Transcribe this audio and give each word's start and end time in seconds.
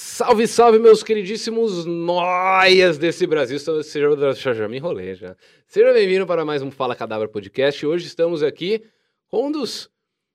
Salve, 0.00 0.46
salve, 0.46 0.78
meus 0.78 1.02
queridíssimos 1.02 1.84
noias 1.84 2.98
desse 2.98 3.26
Brasil. 3.26 3.58
Seja, 3.58 4.32
já, 4.32 4.54
já 4.54 4.68
me 4.68 4.76
enrolei 4.76 5.16
já. 5.16 5.34
Seja 5.66 5.92
bem-vindo 5.92 6.24
para 6.24 6.44
mais 6.44 6.62
um 6.62 6.70
Fala 6.70 6.94
Cadabra 6.94 7.26
Podcast. 7.26 7.84
Hoje 7.84 8.06
estamos 8.06 8.40
aqui 8.40 8.80
com 9.26 9.48
um 9.48 9.50
dos, 9.50 9.90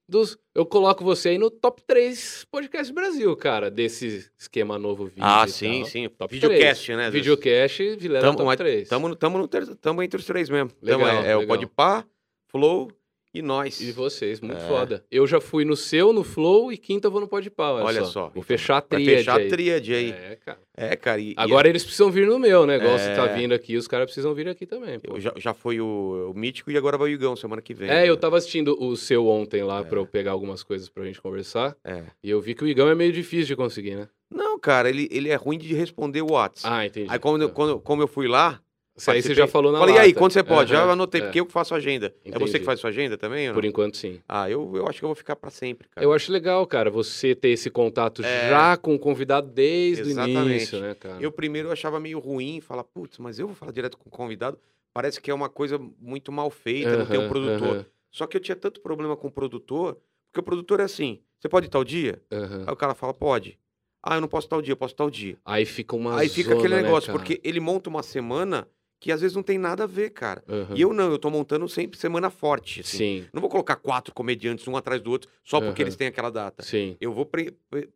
dos. 0.05 0.37
Eu 0.53 0.65
coloco 0.65 1.01
você 1.01 1.29
aí 1.29 1.37
no 1.37 1.49
top 1.49 1.81
3 1.87 2.45
podcast 2.51 2.91
Brasil, 2.91 3.33
cara, 3.37 3.71
desse 3.71 4.29
esquema 4.37 4.77
novo 4.77 5.05
vídeo. 5.05 5.23
Ah, 5.23 5.45
e 5.47 5.49
sim, 5.49 5.79
tal. 5.79 5.89
sim. 5.89 6.09
Top 6.09 6.33
Videocast, 6.33 6.85
3. 6.85 6.97
né? 6.97 7.09
Videocast, 7.09 7.95
Vilela 7.95 8.21
Tamo, 8.21 8.37
top 8.39 8.45
mas 8.47 8.57
3. 8.57 8.89
Tamo, 8.89 9.15
tamo, 9.15 9.37
no 9.37 9.47
ter- 9.47 9.75
tamo 9.77 10.03
entre 10.03 10.19
os 10.19 10.25
três 10.25 10.49
mesmo. 10.49 10.71
Tamo, 10.71 11.05
Legal, 11.05 11.23
é, 11.23 11.31
é 11.31 11.37
o 11.37 11.39
legal. 11.39 11.57
Podpah, 11.57 12.05
Flow 12.49 12.91
e 13.33 13.41
nós. 13.41 13.81
E 13.81 13.91
vocês, 13.91 14.39
muito 14.39 14.57
É. 14.61 14.67
foda. 14.67 15.03
Eu 15.09 15.25
já 15.25 15.41
fui 15.41 15.65
no 15.65 15.75
seu, 15.75 16.13
no 16.13 16.23
Flow 16.23 16.71
e 16.71 16.77
quinta 16.77 17.07
eu 17.07 17.11
vou 17.11 17.19
no 17.21 17.27
Podpah, 17.27 17.73
olha, 17.73 17.85
Olha 17.85 17.99
só. 18.01 18.11
só. 18.11 18.31
Vou 18.33 18.43
fechar 18.43 18.77
a 18.77 18.81
tríade 18.81 19.17
fechar 19.17 19.41
a 19.41 19.47
tríade 19.47 19.93
aí. 19.93 20.09
É, 20.11 20.37
cara. 20.45 20.59
É, 20.75 20.95
cara. 20.95 21.19
E, 21.21 21.31
e 21.31 21.35
Agora 21.37 21.67
eles 21.67 21.83
precisam 21.83 22.11
vir 22.11 22.27
no 22.27 22.37
meu, 22.39 22.65
né? 22.65 22.77
Igual 22.77 22.97
você 22.97 23.09
É. 23.09 23.15
tá 23.15 23.25
vindo 23.27 23.53
aqui, 23.53 23.75
os 23.77 23.87
caras 23.87 24.05
precisam 24.05 24.33
vir 24.33 24.47
aqui 24.47 24.65
também. 24.65 24.99
eu 25.03 25.19
já, 25.19 25.33
já 25.37 25.53
foi 25.53 25.79
o, 25.81 26.31
o 26.33 26.37
Mítico 26.37 26.69
e 26.71 26.77
agora 26.77 26.97
vai 26.97 27.09
o 27.09 27.13
Igão 27.13 27.35
semana 27.35 27.61
que 27.61 27.73
vem. 27.73 27.89
É, 27.89 28.07
eu 28.07 28.13
né? 28.15 28.19
tava 28.19 28.37
assistindo 28.37 28.75
o 28.81 28.95
seu 28.95 29.27
ontem 29.27 29.63
lá 29.63 29.83
pra 29.83 29.99
eu 29.99 30.05
pegar 30.05 30.31
algumas 30.31 30.61
coisas 30.63 30.87
pra 30.89 31.03
gente 31.03 31.21
conversar. 31.21 31.75
É. 31.83 32.03
E 32.23 32.29
eu 32.29 32.39
vi 32.41 32.53
que 32.55 32.63
o 32.63 32.67
Igão 32.67 32.87
é 32.89 32.95
meio 32.95 33.11
difícil 33.11 33.47
de 33.47 33.55
conseguir, 33.55 33.95
né? 33.95 34.07
Não, 34.31 34.57
cara, 34.57 34.89
ele, 34.89 35.07
ele 35.11 35.29
é 35.29 35.35
ruim 35.35 35.59
de 35.59 35.71
responder 35.75 36.21
o 36.23 36.31
WhatsApp. 36.31 36.73
Ah, 36.75 36.85
entendi. 36.85 37.07
aí 37.09 37.19
quando, 37.19 37.43
eu- 37.43 37.49
Tá. 37.49 37.53
quando, 37.53 37.79
como 37.79 38.01
eu 38.01 38.07
fui 38.07 38.27
lá, 38.27 38.59
Isso 38.95 39.09
aí 39.09 39.21
você 39.21 39.33
já 39.33 39.47
falou 39.47 39.71
na 39.71 39.79
falei, 39.79 39.95
e 39.95 39.99
aí, 39.99 40.13
quando 40.13 40.31
você 40.33 40.43
pode? 40.43 40.71
Já 40.71 40.83
Aham, 40.83 40.91
anotei, 40.91 41.21
é. 41.21 41.23
porque 41.23 41.39
eu 41.39 41.45
que 41.47 41.51
faço 41.51 41.73
agenda. 41.73 42.13
É 42.23 42.31
você 42.31 42.35
Entendi. 42.43 42.59
que 42.59 42.65
faz 42.65 42.79
sua 42.79 42.91
agenda 42.91 43.17
também? 43.17 43.47
ou 43.49 43.55
Por 43.55 43.65
enquanto, 43.65 43.97
sim. 43.97 44.21
Ah, 44.29 44.47
eu, 44.49 44.71
eu 44.75 44.87
acho 44.87 44.99
que 44.99 45.05
eu 45.05 45.09
vou 45.09 45.15
ficar 45.15 45.35
pra 45.35 45.49
sempre, 45.49 45.87
cara. 45.89 46.05
Eu 46.05 46.13
acho 46.13 46.31
legal, 46.31 46.65
cara, 46.67 46.91
você 46.91 47.33
ter 47.33 47.49
esse 47.49 47.71
contato 47.71 48.21
É. 48.23 48.47
já 48.49 48.77
com 48.77 48.93
o 48.93 48.99
convidado 48.99 49.47
desde 49.49 50.03
o 50.03 50.07
Exatamente. 50.07 50.51
início, 50.51 50.79
né, 50.79 50.93
cara? 50.93 51.17
Eu 51.19 51.31
primeiro 51.31 51.71
achava 51.71 51.99
meio 51.99 52.19
ruim, 52.19 52.61
falar, 52.61 52.83
putz, 52.83 53.17
mas 53.17 53.39
eu 53.39 53.47
vou 53.47 53.55
falar 53.55 53.71
direto 53.71 53.97
com 53.97 54.09
o 54.09 54.11
convidado. 54.11 54.59
Parece 54.93 55.19
que 55.19 55.31
é 55.31 55.33
uma 55.33 55.49
coisa 55.49 55.79
muito 55.99 56.31
mal 56.31 56.51
feita, 56.51 56.95
não 56.95 57.05
tem 57.07 57.19
um 57.19 57.27
produtor. 57.27 57.77
aham, 57.77 57.85
Só 58.11 58.27
que 58.27 58.37
eu 58.37 58.41
tinha 58.41 58.55
tanto 58.55 58.79
problema 58.79 59.17
com 59.17 59.27
o 59.27 59.31
produtor, 59.31 59.97
porque 60.31 60.39
o 60.39 60.43
produtor 60.43 60.79
é 60.79 60.83
assim: 60.83 61.19
você 61.39 61.49
pode 61.49 61.65
ir 61.65 61.69
tal 61.69 61.83
dia? 61.83 62.21
Aí 62.31 62.71
o 62.71 62.75
cara 62.75 62.93
fala, 62.93 63.11
pode. 63.11 63.57
Ah, 64.03 64.15
eu 64.17 64.21
não 64.21 64.27
posso 64.27 64.47
tal 64.47 64.61
dia, 64.61 64.73
eu 64.73 64.77
posso 64.77 64.93
tal 64.93 65.09
dia. 65.09 65.37
Aí 65.43 65.65
fica 65.65 65.95
uma 65.95 66.19
Aí 66.19 66.29
fica 66.29 66.49
zona, 66.49 66.59
aquele 66.59 66.75
né, 66.75 66.81
negócio, 66.83 67.07
cara? 67.07 67.17
porque 67.17 67.41
ele 67.43 67.59
monta 67.59 67.89
uma 67.89 68.03
semana 68.03 68.67
que 69.03 69.11
às 69.11 69.19
vezes 69.19 69.35
não 69.35 69.43
tem 69.43 69.57
nada 69.57 69.83
a 69.83 69.87
ver, 69.87 70.11
cara. 70.11 70.41
Aham. 70.47 70.73
E 70.77 70.81
eu 70.81 70.93
não, 70.93 71.11
eu 71.11 71.19
tô 71.19 71.29
montando 71.29 71.67
sempre 71.67 71.99
semana 71.99 72.29
forte. 72.29 72.79
Assim. 72.79 72.97
Sim, 72.97 73.25
Não 73.33 73.41
vou 73.41 73.49
colocar 73.49 73.75
quatro 73.75 74.13
comediantes 74.13 74.65
um 74.65 74.77
atrás 74.77 75.01
do 75.01 75.11
outro 75.11 75.29
só 75.43 75.59
porque 75.59 75.81
eles 75.81 75.97
têm 75.97 76.07
aquela 76.07 76.29
data. 76.29 76.63
sim. 76.63 76.95
Eu 77.01 77.11
vou 77.11 77.29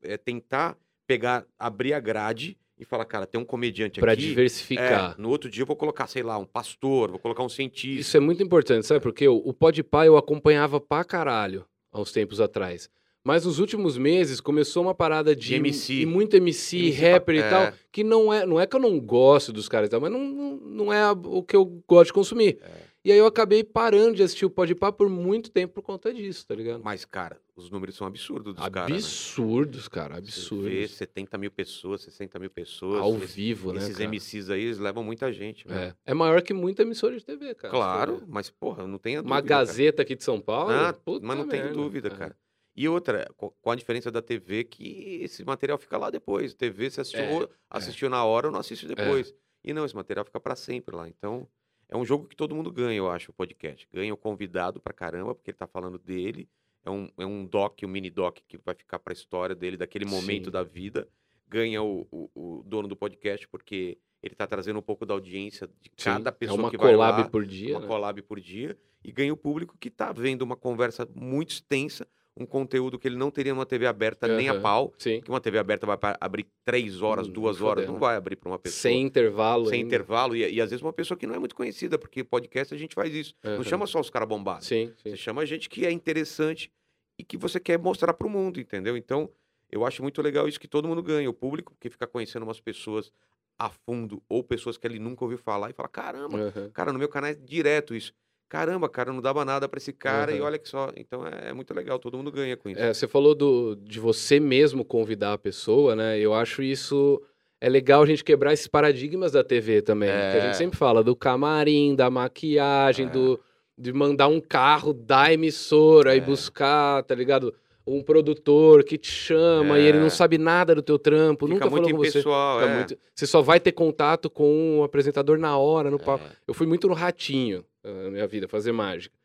é, 0.03 0.17
tentar 0.17 0.77
pegar, 1.07 1.45
abrir 1.57 1.93
a 1.93 1.99
grade 2.01 2.57
e 2.77 2.83
falar, 2.83 3.05
cara, 3.05 3.25
tem 3.25 3.39
um 3.39 3.45
comediante 3.45 4.01
Pra 4.01 4.11
aqui. 4.11 4.21
diversificar. 4.23 5.15
É, 5.17 5.21
no 5.21 5.29
outro 5.29 5.49
dia 5.49 5.61
eu 5.61 5.65
vou 5.65 5.77
colocar, 5.77 6.07
sei 6.07 6.23
lá, 6.23 6.37
um 6.37 6.45
pastor, 6.45 7.09
vou 7.09 7.19
colocar 7.19 7.41
um 7.41 7.47
cientista. 7.49 8.01
Isso 8.01 8.17
é 8.17 8.19
muito 8.19 8.43
importante, 8.43 8.85
sabe? 8.85 8.99
Porque 8.99 9.25
o, 9.29 9.37
o 9.37 9.53
Podpah 9.53 10.05
eu 10.05 10.17
acompanhava 10.17 10.81
pra 10.81 11.05
caralho 11.05 11.65
há 11.89 12.01
uns 12.01 12.11
tempos 12.11 12.41
atrás. 12.41 12.89
Mas 13.27 13.43
nos 13.43 13.59
últimos 13.59 13.97
meses 13.97 14.39
começou 14.39 14.83
uma 14.83 14.95
parada 14.95 15.35
de, 15.35 15.47
De 15.49 15.55
MC. 15.55 15.93
e 16.01 16.05
muito 16.05 16.37
MC, 16.37 16.77
MC 16.77 16.91
rapper 17.01 17.35
e 17.35 17.39
é. 17.39 17.49
tal, 17.49 17.73
que 17.91 18.01
não 18.01 18.31
é, 18.31 18.45
não 18.45 18.57
é 18.57 18.65
que 18.65 18.73
eu 18.73 18.79
não 18.79 18.97
gosto 19.01 19.51
dos 19.51 19.67
caras 19.67 19.87
e 19.87 19.91
tal, 19.91 19.99
mas 19.99 20.09
não, 20.09 20.23
não, 20.63 20.93
é 20.93 21.11
o 21.11 21.43
que 21.43 21.53
eu 21.53 21.65
gosto 21.85 22.07
de 22.07 22.13
consumir. 22.13 22.57
É. 22.61 22.87
E 23.03 23.11
aí 23.11 23.17
eu 23.17 23.25
acabei 23.25 23.65
parando 23.65 24.15
de 24.15 24.23
assistir 24.23 24.45
o 24.45 24.49
Podpah 24.49 24.93
por 24.93 25.09
muito 25.09 25.51
tempo 25.51 25.73
por 25.73 25.81
conta 25.81 26.13
disso, 26.13 26.47
tá 26.47 26.55
ligado? 26.55 26.81
Mas, 26.81 27.03
cara, 27.03 27.37
os 27.53 27.69
números 27.69 27.95
são 27.95 28.07
absurdos 28.07 28.53
dos 28.55 28.67
caras. 28.69 28.89
Né? 28.89 28.95
Absurdos, 28.95 29.87
cara, 29.89 30.15
Você 30.15 30.19
absurdos. 30.19 30.69
vê 30.69 30.87
70 30.87 31.37
mil 31.37 31.51
pessoas, 31.51 32.01
60 32.03 32.39
mil 32.39 32.49
pessoas. 32.49 33.01
Ao 33.01 33.13
Esses- 33.17 33.35
vivo, 33.35 33.73
né, 33.73 33.79
Esses 33.79 33.97
cara? 33.97 34.09
MCs 34.09 34.49
aí, 34.49 34.61
eles 34.63 34.79
levam 34.79 35.03
muita 35.03 35.33
gente. 35.33 35.67
velho. 35.67 35.79
É. 36.05 36.11
é 36.11 36.13
maior 36.13 36.41
que 36.41 36.53
muita 36.53 36.83
emissora 36.83 37.17
de 37.17 37.25
TV, 37.25 37.53
cara. 37.55 37.73
Claro, 37.73 38.23
mas, 38.25 38.49
porra, 38.49 38.87
não 38.87 38.97
tenha 38.97 39.21
Uma 39.21 39.35
dúvida. 39.41 39.47
cara. 39.53 39.65
Gazeta 39.65 40.01
aqui 40.01 40.15
de 40.15 40.23
São 40.23 40.39
Paulo. 40.39 40.71
Ah, 40.71 40.95
mas 41.21 41.37
não 41.37 41.45
tem 41.47 41.59
merda. 41.61 41.75
dúvida, 41.75 42.09
cara. 42.09 42.35
E 42.77 42.87
outra, 42.87 43.27
co- 43.35 43.49
com 43.59 43.71
a 43.71 43.75
diferença 43.75 44.11
da 44.11 44.21
TV, 44.21 44.63
que 44.63 45.19
esse 45.23 45.43
material 45.43 45.79
fica 45.79 45.97
lá 45.97 46.11
depois. 46.11 46.53
TV, 46.53 46.91
você 46.91 47.01
assistiu, 47.01 47.19
É, 47.23 47.33
ou- 47.33 47.49
assistiu 47.69 48.07
na 48.09 48.23
hora 48.23 48.47
ou 48.47 48.53
não 48.53 48.59
assiste 48.59 48.85
depois. 48.87 49.33
E 49.63 49.73
não, 49.73 49.83
esse 49.83 49.95
material 49.95 50.23
fica 50.23 50.39
pra 50.39 50.55
sempre 50.55 50.95
lá. 50.95 51.09
Então, 51.09 51.47
é 51.89 51.97
um 51.97 52.05
jogo 52.05 52.27
que 52.27 52.35
todo 52.35 52.53
mundo 52.53 52.71
ganha, 52.71 52.95
eu 52.95 53.09
acho, 53.09 53.31
o 53.31 53.33
podcast. 53.33 53.87
Ganha 53.91 54.13
o 54.13 54.17
convidado 54.17 54.79
pra 54.79 54.93
caramba, 54.93 55.33
porque 55.33 55.49
ele 55.49 55.57
tá 55.57 55.65
falando 55.65 55.97
dele. 55.97 56.47
É 56.85 56.89
um, 56.91 57.09
é 57.17 57.25
um 57.25 57.45
doc, 57.45 57.79
um 57.83 57.87
mini 57.87 58.11
doc 58.11 58.37
que 58.47 58.57
vai 58.59 58.75
ficar 58.75 58.99
pra 58.99 59.11
história 59.11 59.55
dele, 59.55 59.75
daquele 59.75 60.05
momento 60.05 60.45
Sim. 60.45 60.51
da 60.51 60.61
vida. 60.63 61.07
Ganha 61.49 61.81
o, 61.81 62.07
o- 62.11 62.29
o 62.59 62.63
dono 62.63 62.87
do 62.87 62.95
podcast, 62.95 63.47
porque 63.47 63.97
ele 64.21 64.35
tá 64.35 64.45
trazendo 64.45 64.77
um 64.77 64.83
pouco 64.83 65.03
da 65.05 65.13
audiência 65.15 65.67
de 65.81 65.89
Sim, 65.97 66.11
cada 66.11 66.31
pessoa 66.31 66.57
é 66.57 66.61
uma 66.61 66.69
que 66.69 66.77
vai 66.77 66.91
collab 66.93 67.21
lá 67.23 67.29
por 67.29 67.43
dia. 67.45 67.73
uma 67.73 67.79
né? 67.81 67.87
collab 67.87 68.21
por 68.21 68.39
dia 68.39 68.77
e 69.03 69.11
ganha 69.11 69.33
o 69.33 69.37
público 69.37 69.75
que 69.79 69.89
tá 69.89 70.11
vendo 70.11 70.43
uma 70.43 70.55
conversa 70.55 71.07
muito 71.15 71.51
extensa, 71.51 72.07
um 72.39 72.45
conteúdo 72.45 72.97
que 72.99 73.07
ele 73.07 73.15
não 73.17 73.31
teria 73.31 73.53
numa 73.53 73.65
TV 73.65 73.85
aberta 73.87 74.27
nem 74.27 74.47
a 74.49 74.59
pau, 74.59 74.93
Sim. 74.97 75.21
que 75.21 75.29
uma 75.29 75.41
TV 75.41 75.57
aberta 75.57 75.85
vai 75.85 75.97
abrir 76.21 76.45
três 76.63 77.01
horas, 77.01 77.27
Hum, 77.27 77.31
duas 77.31 77.61
horas, 77.61 77.83
fodendo. 77.83 77.93
não 77.93 77.99
vai 77.99 78.15
abrir 78.15 78.35
para 78.35 78.49
uma 78.49 78.59
pessoa. 78.59 78.79
Sem 78.81 79.01
intervalo. 79.03 79.65
sem 79.67 79.79
ainda. 79.79 79.87
intervalo, 79.87 80.35
e, 80.35 80.53
e 80.53 80.61
às 80.61 80.69
vezes 80.69 80.81
uma 80.83 80.93
pessoa 80.93 81.17
que 81.17 81.25
não 81.27 81.35
é 81.35 81.39
muito 81.39 81.55
conhecida, 81.55 81.97
porque 81.97 82.23
podcast 82.23 82.73
a 82.73 82.77
gente 82.77 82.93
faz 82.95 83.13
isso. 83.13 83.33
Não 83.43 83.53
Aham. 83.53 83.63
chama 83.63 83.87
só 83.87 83.99
os 83.99 84.09
caras 84.09 84.27
bombados. 84.27 84.67
Sim, 84.67 84.93
sim. 85.01 85.09
Você 85.11 85.17
chama 85.17 85.45
gente 85.45 85.67
que 85.69 85.85
é 85.85 85.91
interessante 85.91 86.71
e 87.19 87.23
que 87.23 87.37
você 87.37 87.59
quer 87.59 87.79
mostrar 87.79 88.13
para 88.13 88.27
o 88.27 88.29
mundo, 88.29 88.59
entendeu? 88.59 88.95
Então, 88.95 89.29
eu 89.71 89.85
acho 89.85 90.01
muito 90.03 90.21
legal 90.21 90.47
isso 90.47 90.59
que 90.59 90.67
todo 90.67 90.87
mundo 90.87 91.01
ganha. 91.01 91.29
O 91.29 91.33
público, 91.33 91.75
que 91.79 91.89
fica 91.89 92.05
conhecendo 92.07 92.43
umas 92.43 92.59
pessoas 92.61 93.11
a 93.59 93.69
fundo, 93.71 94.21
ou 94.29 94.43
pessoas 94.43 94.77
que 94.77 94.85
ele 94.85 94.99
nunca 94.99 95.25
ouviu 95.25 95.37
falar, 95.39 95.71
e 95.71 95.73
fala: 95.73 95.89
caramba, 95.89 96.37
Aham. 96.37 96.69
Cara, 96.71 96.93
no 96.93 96.99
meu 96.99 97.09
canal 97.09 97.31
é 97.31 97.33
direto 97.33 97.95
isso. 97.95 98.13
Caramba, 98.49 98.87
cara, 98.87 99.11
não 99.11 99.21
dava 99.21 99.43
nada 99.43 99.67
pra 99.67 99.77
esse 99.77 99.91
cara 99.91 100.31
e 100.31 100.35
Aham. 100.37 100.45
olha 100.45 100.57
que 100.57 100.69
só. 100.69 100.89
Então 100.95 101.25
é, 101.27 101.49
é 101.49 101.53
muito 101.53 101.73
legal, 101.73 101.99
todo 101.99 102.17
mundo 102.17 102.31
ganha 102.31 102.55
com 102.55 102.69
isso. 102.69 102.79
É, 102.81 102.93
você 102.93 103.07
falou 103.07 103.35
do, 103.35 103.75
de 103.75 103.99
você 103.99 104.39
mesmo 104.39 104.85
convidar 104.85 105.33
a 105.33 105.37
pessoa, 105.37 105.95
né? 105.95 106.17
Eu 106.17 106.33
acho 106.33 106.63
isso. 106.63 107.21
É 107.59 107.67
legal 107.67 108.03
a 108.03 108.05
gente 108.05 108.23
quebrar 108.23 108.53
esses 108.53 108.67
paradigmas 108.67 109.31
da 109.33 109.43
TV 109.43 109.81
também. 109.81 110.09
Que 110.09 110.15
a 110.15 110.35
É. 110.37 110.41
gente 110.41 110.57
sempre 110.57 110.77
fala 110.77 111.03
do 111.03 111.15
camarim, 111.15 111.95
da 111.95 112.09
maquiagem, 112.09 113.07
É. 113.07 113.09
do, 113.09 113.39
de 113.77 113.91
mandar 113.91 114.27
um 114.27 114.39
carro 114.39 114.93
da 114.93 115.33
emissora 115.33 116.15
e 116.15 116.19
É. 116.19 116.21
buscar, 116.21 117.03
tá 117.03 117.13
ligado? 117.15 117.53
Um 117.89 118.03
produtor 118.03 118.83
que 118.83 118.97
te 118.97 119.09
chama 119.09 119.79
e 119.79 119.85
ele 119.85 119.97
não 119.99 120.07
É. 120.07 120.09
sabe 120.09 120.37
nada 120.37 120.75
do 120.75 120.81
teu 120.81 120.99
trampo, 120.99 121.45
Fica 121.47 121.53
nunca 121.65 121.69
falou 121.69 121.89
com 121.89 121.97
você. 121.97 122.19
é. 122.19 122.75
muito- 122.75 122.97
Você 123.15 123.25
só 123.25 123.41
vai 123.41 123.59
ter 123.61 123.71
contato 123.71 124.29
com 124.29 124.79
o 124.79 124.83
apresentador 124.83 125.37
na 125.37 125.57
hora, 125.57 125.89
no 125.89 125.97
palco. 125.97 126.25
É. 126.25 126.29
Eu 126.45 126.53
fui 126.53 126.67
muito 126.67 126.87
no 126.87 126.93
Ratinho 126.93 127.63
eh, 127.83 128.03
na 128.03 128.09
minha 128.11 128.27
vida, 128.27 128.47
fazer 128.47 128.73
mágica. 128.73 129.15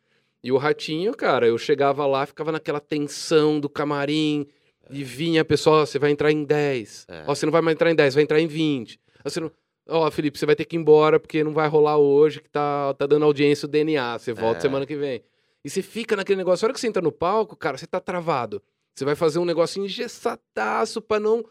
E 0.45 0.53
o 0.53 0.57
Ratinho, 0.57 1.13
cara, 1.15 1.47
eu 1.47 1.59
chegava 1.59 2.07
lá, 2.07 2.25
ficava 2.25 2.53
naquela 2.53 2.79
tensão 2.81 3.59
do 3.59 3.69
camarim, 3.69 4.47
e 4.91 5.03
vinha 5.05 5.41
a 5.43 5.45
pessoa, 5.45 5.87
você 5.87 5.99
vai 5.99 6.11
entrar 6.11 6.31
em 6.31 6.45
10. 6.45 7.07
É. 7.09 7.25
Ó, 7.27 7.35
você 7.35 7.47
não 7.47 7.53
vai 7.53 7.63
mais 7.63 7.75
entrar 7.75 7.91
em 7.91 7.95
10, 7.95 8.15
vai 8.15 8.23
entrar 8.25 8.41
em 8.41 8.47
20. 8.47 9.01
Ó, 9.25 9.29
você 9.31 9.41
não... 9.41 9.51
Ó, 9.89 10.09
Felipe, 10.11 10.39
você 10.39 10.45
vai 10.47 10.55
ter 10.55 10.65
que 10.65 10.77
ir 10.77 10.79
embora 10.79 11.19
porque 11.19 11.43
não 11.43 11.53
vai 11.53 11.67
rolar 11.69 11.97
hoje, 11.99 12.41
que 12.41 12.49
tá, 12.51 12.95
tá 12.95 13.07
dando 13.07 13.25
audiência 13.25 13.67
o 13.67 13.69
DNA. 13.69 14.19
Você 14.19 14.33
volta 14.33 14.59
É. 14.59 14.61
semana 14.61 14.85
que 14.87 14.95
vem. 14.97 15.23
E 15.65 15.71
você 15.71 15.83
fica 15.83 16.17
naquele 16.17 16.37
negócio. 16.39 16.65
A 16.65 16.67
hora 16.67 16.75
que 16.75 16.81
você 16.81 16.89
entra 16.89 17.03
no 17.03 17.13
palco, 17.13 17.57
cara, 17.57 17.77
você 17.79 17.87
tá 17.87 18.01
travado. 18.01 18.63
Você 18.95 19.05
vai 19.05 19.15
fazer 19.15 19.39
um 19.39 19.45
negócio 19.45 19.83
engessadaço 19.83 21.01
pra 21.01 21.19
não. 21.21 21.43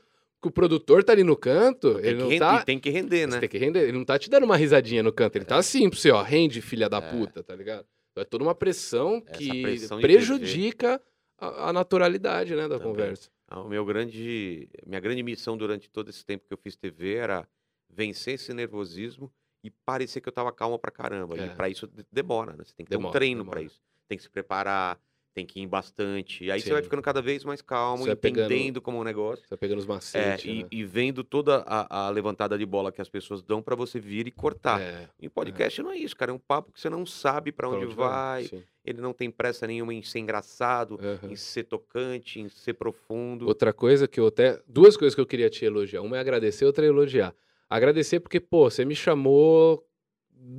Que 0.41 0.47
o 0.47 0.51
produtor 0.51 1.03
tá 1.03 1.13
ali 1.13 1.23
no 1.23 1.35
canto, 1.37 1.93
Tem 1.95 2.05
ele 2.11 2.19
não 2.19 2.27
render, 2.27 2.39
tá. 2.39 2.59
e 2.61 2.65
tem 2.65 2.79
que 2.79 2.89
render, 2.89 3.19
Você 3.27 3.27
né? 3.35 3.39
tem 3.39 3.49
que 3.49 3.57
render. 3.59 3.81
Ele 3.83 3.91
não 3.97 4.03
tá 4.05 4.17
te 4.17 4.27
dando 4.29 4.43
uma 4.43 4.57
risadinha 4.57 5.03
no 5.03 5.13
canto. 5.13 5.35
Ele 5.35 5.45
tá 5.45 5.57
assim 5.57 5.87
pra 5.89 5.99
você, 5.99 6.09
ó. 6.09 6.21
Rende, 6.23 6.61
filha 6.61 6.89
da 6.89 6.97
É. 6.97 7.01
puta, 7.11 7.43
tá 7.43 7.55
ligado? 7.55 7.85
Então 8.11 8.23
é 8.23 8.25
toda 8.25 8.43
uma 8.43 8.55
pressão 8.55 9.21
Essa 9.27 9.37
que 9.37 9.61
pressão 9.61 10.01
prejudica 10.01 10.99
a, 11.37 11.69
a 11.69 11.73
naturalidade, 11.73 12.55
né, 12.55 12.67
da 12.67 12.77
Também. 12.79 12.87
conversa. 12.91 13.29
Ah, 13.47 13.61
O 13.61 13.69
meu 13.69 13.85
grande, 13.85 14.67
minha 14.85 14.99
grande 14.99 15.21
missão 15.21 15.55
durante 15.55 15.89
todo 15.89 16.09
esse 16.09 16.25
tempo 16.25 16.45
que 16.47 16.53
eu 16.53 16.57
fiz 16.57 16.75
TV 16.75 17.15
era 17.15 17.47
vencer 17.89 18.33
esse 18.35 18.51
nervosismo 18.53 19.31
e 19.63 19.69
parecer 19.69 20.21
que 20.21 20.27
eu 20.27 20.33
tava 20.33 20.51
calma 20.51 20.79
pra 20.79 20.89
caramba. 20.91 21.37
É. 21.37 21.45
E 21.45 21.49
pra 21.51 21.69
isso 21.69 21.85
de- 21.87 22.03
demora, 22.11 22.53
né? 22.53 22.63
Você 22.63 22.73
tem 22.73 22.83
que 22.85 22.89
ter 22.89 22.95
Demora, 22.97 23.09
um 23.09 23.13
treino 23.13 23.45
pra 23.45 23.59
demora. 23.59 23.67
isso. 23.67 23.79
Tem 24.11 24.17
que 24.17 24.23
se 24.25 24.29
preparar, 24.29 24.99
tem 25.33 25.45
que 25.45 25.61
ir 25.61 25.67
bastante. 25.67 26.43
E 26.43 26.51
aí 26.51 26.59
você 26.59 26.69
vai 26.69 26.81
Sim. 26.81 26.83
ficando 26.83 27.01
cada 27.01 27.21
vez 27.21 27.45
mais 27.45 27.61
calmo, 27.61 28.03
Você 28.03 28.09
vai 28.09 28.15
pegando- 28.17 28.51
entendendo 28.53 28.81
como 28.81 28.97
é 28.97 28.99
um 28.99 29.03
negócio. 29.05 29.41
Você 29.45 29.51
vai 29.51 29.57
pegando 29.57 29.79
os 29.79 29.85
É, 29.85 29.87
macetes, 29.87 30.45
e, 30.45 30.63
né? 30.63 30.67
e 30.69 30.83
vendo 30.83 31.23
toda 31.23 31.63
a, 31.65 32.07
a 32.07 32.09
levantada 32.09 32.57
de 32.57 32.65
bola 32.65 32.91
que 32.91 32.99
as 33.01 33.07
pessoas 33.07 33.41
dão 33.41 33.61
pra 33.61 33.73
você 33.73 34.01
vir 34.01 34.27
e 34.27 34.31
cortar. 34.31 34.81
É, 34.81 35.07
E 35.17 35.29
podcast 35.29 35.81
não 35.81 35.91
é 35.91 35.95
isso, 35.95 36.13
cara. 36.17 36.29
É 36.31 36.33
um 36.33 36.37
papo 36.37 36.73
que 36.73 36.81
você 36.81 36.89
não 36.89 37.05
sabe 37.05 37.53
pra 37.53 37.69
pra 37.69 37.77
onde, 37.77 37.95
vai. 37.95 38.43
Sim. 38.43 38.61
Ele 38.83 38.99
não 38.99 39.13
tem 39.13 39.31
pressa 39.31 39.65
nenhuma 39.65 39.93
em 39.93 40.03
ser 40.03 40.19
engraçado, 40.19 40.99
Aham. 41.01 41.31
em 41.31 41.35
ser 41.37 41.63
tocante, 41.63 42.41
em 42.41 42.49
ser 42.49 42.73
profundo. 42.73 43.47
Outra 43.47 43.71
coisa 43.71 44.09
que 44.09 44.19
eu 44.19 44.27
até. 44.27 44.59
Duas 44.67 44.97
coisas 44.97 45.15
que 45.15 45.21
eu 45.21 45.25
queria 45.25 45.49
te 45.49 45.63
elogiar. 45.63 46.01
Uma 46.01 46.17
é 46.17 46.19
agradecer, 46.19 46.65
outra 46.65 46.83
é 46.85 46.89
elogiar. 46.89 47.33
Agradecer 47.69 48.19
porque, 48.19 48.41
pô, 48.41 48.69
você 48.69 48.83
me 48.83 48.93
chamou 48.97 49.87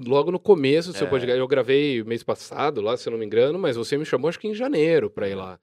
logo 0.06 0.31
no 0.31 0.38
começo 0.38 0.93
do 0.93 0.96
seu 0.96 1.06
É. 1.06 1.11
podcast. 1.11 1.38
Eu 1.38 1.49
gravei 1.49 2.02
mês 2.05 2.23
passado 2.23 2.81
lá, 2.81 2.96
se 2.96 3.08
eu 3.08 3.11
não 3.12 3.19
me 3.19 3.26
engano, 3.26 3.58
mas 3.58 3.76
você 3.76 3.96
me 3.96 4.05
chamou 4.05 4.29
acho 4.29 4.38
que 4.38 4.49
em 4.49 4.55
janeiro 4.55 5.11
pra 5.11 5.29
ir 5.29 5.34
lá. 5.34 5.58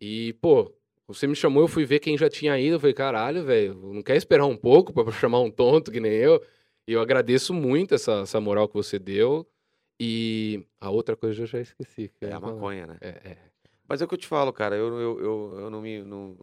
E, 0.00 0.32
pô, 0.34 0.72
Você 1.08 1.26
me 1.26 1.34
chamou, 1.34 1.62
eu 1.64 1.68
fui 1.68 1.84
ver 1.84 1.98
quem 1.98 2.16
já 2.16 2.28
tinha 2.30 2.58
ido. 2.58 2.76
Eu 2.76 2.80
falei, 2.80 2.94
caralho, 2.94 3.44
velho, 3.44 3.74
não 3.74 4.02
quer 4.02 4.16
esperar 4.16 4.46
um 4.46 4.56
pouco 4.56 4.92
pra 4.92 5.10
chamar 5.12 5.40
um 5.40 5.50
tonto 5.50 5.90
que 5.90 6.00
nem 6.00 6.12
eu? 6.12 6.40
E 6.88 6.92
eu 6.92 7.00
agradeço 7.00 7.52
muito 7.52 7.94
essa, 7.94 8.20
essa 8.22 8.40
moral 8.40 8.66
que 8.68 8.74
você 8.74 8.98
deu. 8.98 9.46
E 10.00 10.64
a 10.80 10.90
outra 10.90 11.14
coisa 11.16 11.42
eu 11.42 11.46
já 11.46 11.60
esqueci. 11.60 12.10
É 12.20 12.32
a 12.32 12.40
maconha, 12.40 12.86
né? 12.86 12.96
É, 13.00 13.08
é. 13.08 13.36
Mas 13.86 14.00
é 14.00 14.04
o 14.04 14.08
que 14.08 14.14
eu 14.14 14.18
te 14.18 14.26
falo, 14.26 14.52
cara. 14.52 14.74
Eu, 14.76 14.86
eu, 14.98 15.20
eu, 15.20 15.56
eu 15.60 15.70
não 15.70 15.82
me. 15.82 16.02
Não, 16.02 16.36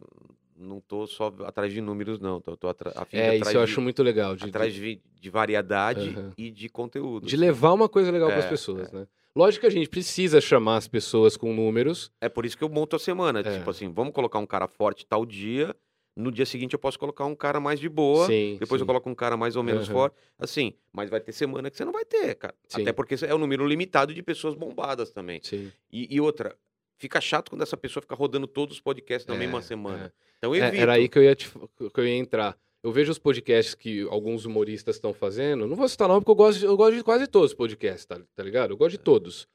não 0.60 0.80
tô 0.80 1.06
só 1.06 1.32
atrás 1.44 1.72
de 1.72 1.80
números, 1.80 2.20
não. 2.20 2.40
Tô 2.40 2.68
atra- 2.68 2.92
a 2.94 3.04
fim 3.04 3.16
de 3.16 3.22
É, 3.22 3.34
isso 3.34 3.42
atrás 3.42 3.54
eu 3.56 3.64
de, 3.64 3.70
acho 3.72 3.80
muito 3.80 4.02
legal. 4.02 4.36
De, 4.36 4.44
atrás 4.44 4.72
de, 4.74 4.80
de, 4.96 5.00
de 5.20 5.30
variedade 5.30 6.10
Aham. 6.10 6.32
e 6.36 6.50
de 6.50 6.68
conteúdo. 6.68 7.26
de 7.26 7.34
assim. 7.34 7.44
levar 7.44 7.72
uma 7.72 7.88
coisa 7.88 8.10
legal 8.10 8.28
para 8.28 8.38
as 8.38 8.44
É, 8.44 8.48
pessoas, 8.48 8.92
né? 8.92 9.06
Lógico 9.34 9.60
que 9.62 9.66
a 9.66 9.70
gente 9.70 9.88
precisa 9.88 10.40
chamar 10.40 10.76
as 10.76 10.88
pessoas 10.88 11.36
com 11.36 11.54
números. 11.54 12.10
É 12.20 12.28
por 12.28 12.44
isso 12.44 12.58
que 12.58 12.64
eu 12.64 12.68
monto 12.68 12.96
a 12.96 12.98
semana. 12.98 13.40
É. 13.40 13.58
Tipo 13.58 13.70
assim, 13.70 13.90
vamos 13.92 14.12
colocar 14.12 14.38
um 14.38 14.46
cara 14.46 14.66
forte 14.66 15.06
tal 15.06 15.24
dia. 15.24 15.74
No 16.16 16.32
dia 16.32 16.44
seguinte 16.44 16.72
eu 16.74 16.78
posso 16.78 16.98
colocar 16.98 17.24
um 17.24 17.36
cara 17.36 17.60
mais 17.60 17.78
de 17.78 17.88
boa. 17.88 18.26
Sim. 18.26 18.56
Depois 18.58 18.80
sim. 18.80 18.82
eu 18.82 18.86
coloco 18.86 19.08
um 19.08 19.14
cara 19.14 19.36
mais 19.36 19.54
ou 19.54 19.62
menos 19.62 19.84
Aham. 19.84 19.92
forte. 19.92 20.16
Assim, 20.38 20.74
mas 20.92 21.08
vai 21.08 21.20
ter 21.20 21.32
semana 21.32 21.70
que 21.70 21.76
você 21.76 21.84
não 21.84 21.92
vai 21.92 22.04
ter, 22.04 22.34
cara. 22.34 22.54
Sim. 22.66 22.82
Até 22.82 22.92
porque 22.92 23.14
é 23.24 23.34
um 23.34 23.38
número 23.38 23.64
limitado 23.64 24.12
de 24.12 24.20
pessoas 24.22 24.54
bombadas 24.56 25.12
também. 25.12 25.40
Sim. 25.42 25.70
E, 25.92 26.12
e 26.14 26.20
outra, 26.20 26.56
fica 27.00 27.20
chato 27.20 27.50
quando 27.50 27.62
essa 27.62 27.76
pessoa 27.76 28.00
fica 28.02 28.14
rodando 28.14 28.46
todos 28.46 28.76
os 28.76 28.80
podcasts 28.80 29.26
na 29.26 29.34
É, 29.34 29.38
mesma 29.38 29.58
é. 29.58 29.62
semana. 29.62 30.12
Então 30.38 30.54
É, 30.54 30.58
evito. 30.58 30.76
era 30.82 30.92
aí 30.92 31.08
que 31.08 31.18
eu, 31.18 31.24
ia 31.24 31.34
te- 31.34 31.48
que 31.50 32.00
eu 32.00 32.06
ia 32.06 32.14
entrar. 32.14 32.56
Eu 32.82 32.92
vejo 32.92 33.10
os 33.10 33.18
podcasts 33.18 33.74
que 33.74 34.02
alguns 34.08 34.44
humoristas 34.44 34.96
estão 34.96 35.12
fazendo. 35.12 35.66
Não 35.66 35.76
vou 35.76 35.88
citar 35.88 36.06
nome 36.08 36.20
porque 36.20 36.30
eu 36.30 36.34
gosto, 36.36 36.58
de- 36.60 36.64
eu 36.66 36.76
gosto 36.76 36.96
de 36.96 37.02
quase 37.02 37.26
todos 37.26 37.50
os 37.50 37.56
podcasts, 37.56 38.04
tá, 38.06 38.20
tá 38.36 38.42
ligado? 38.42 38.70
Eu 38.72 38.76
gosto 38.76 38.92
de 38.92 38.98
todos. 38.98 39.48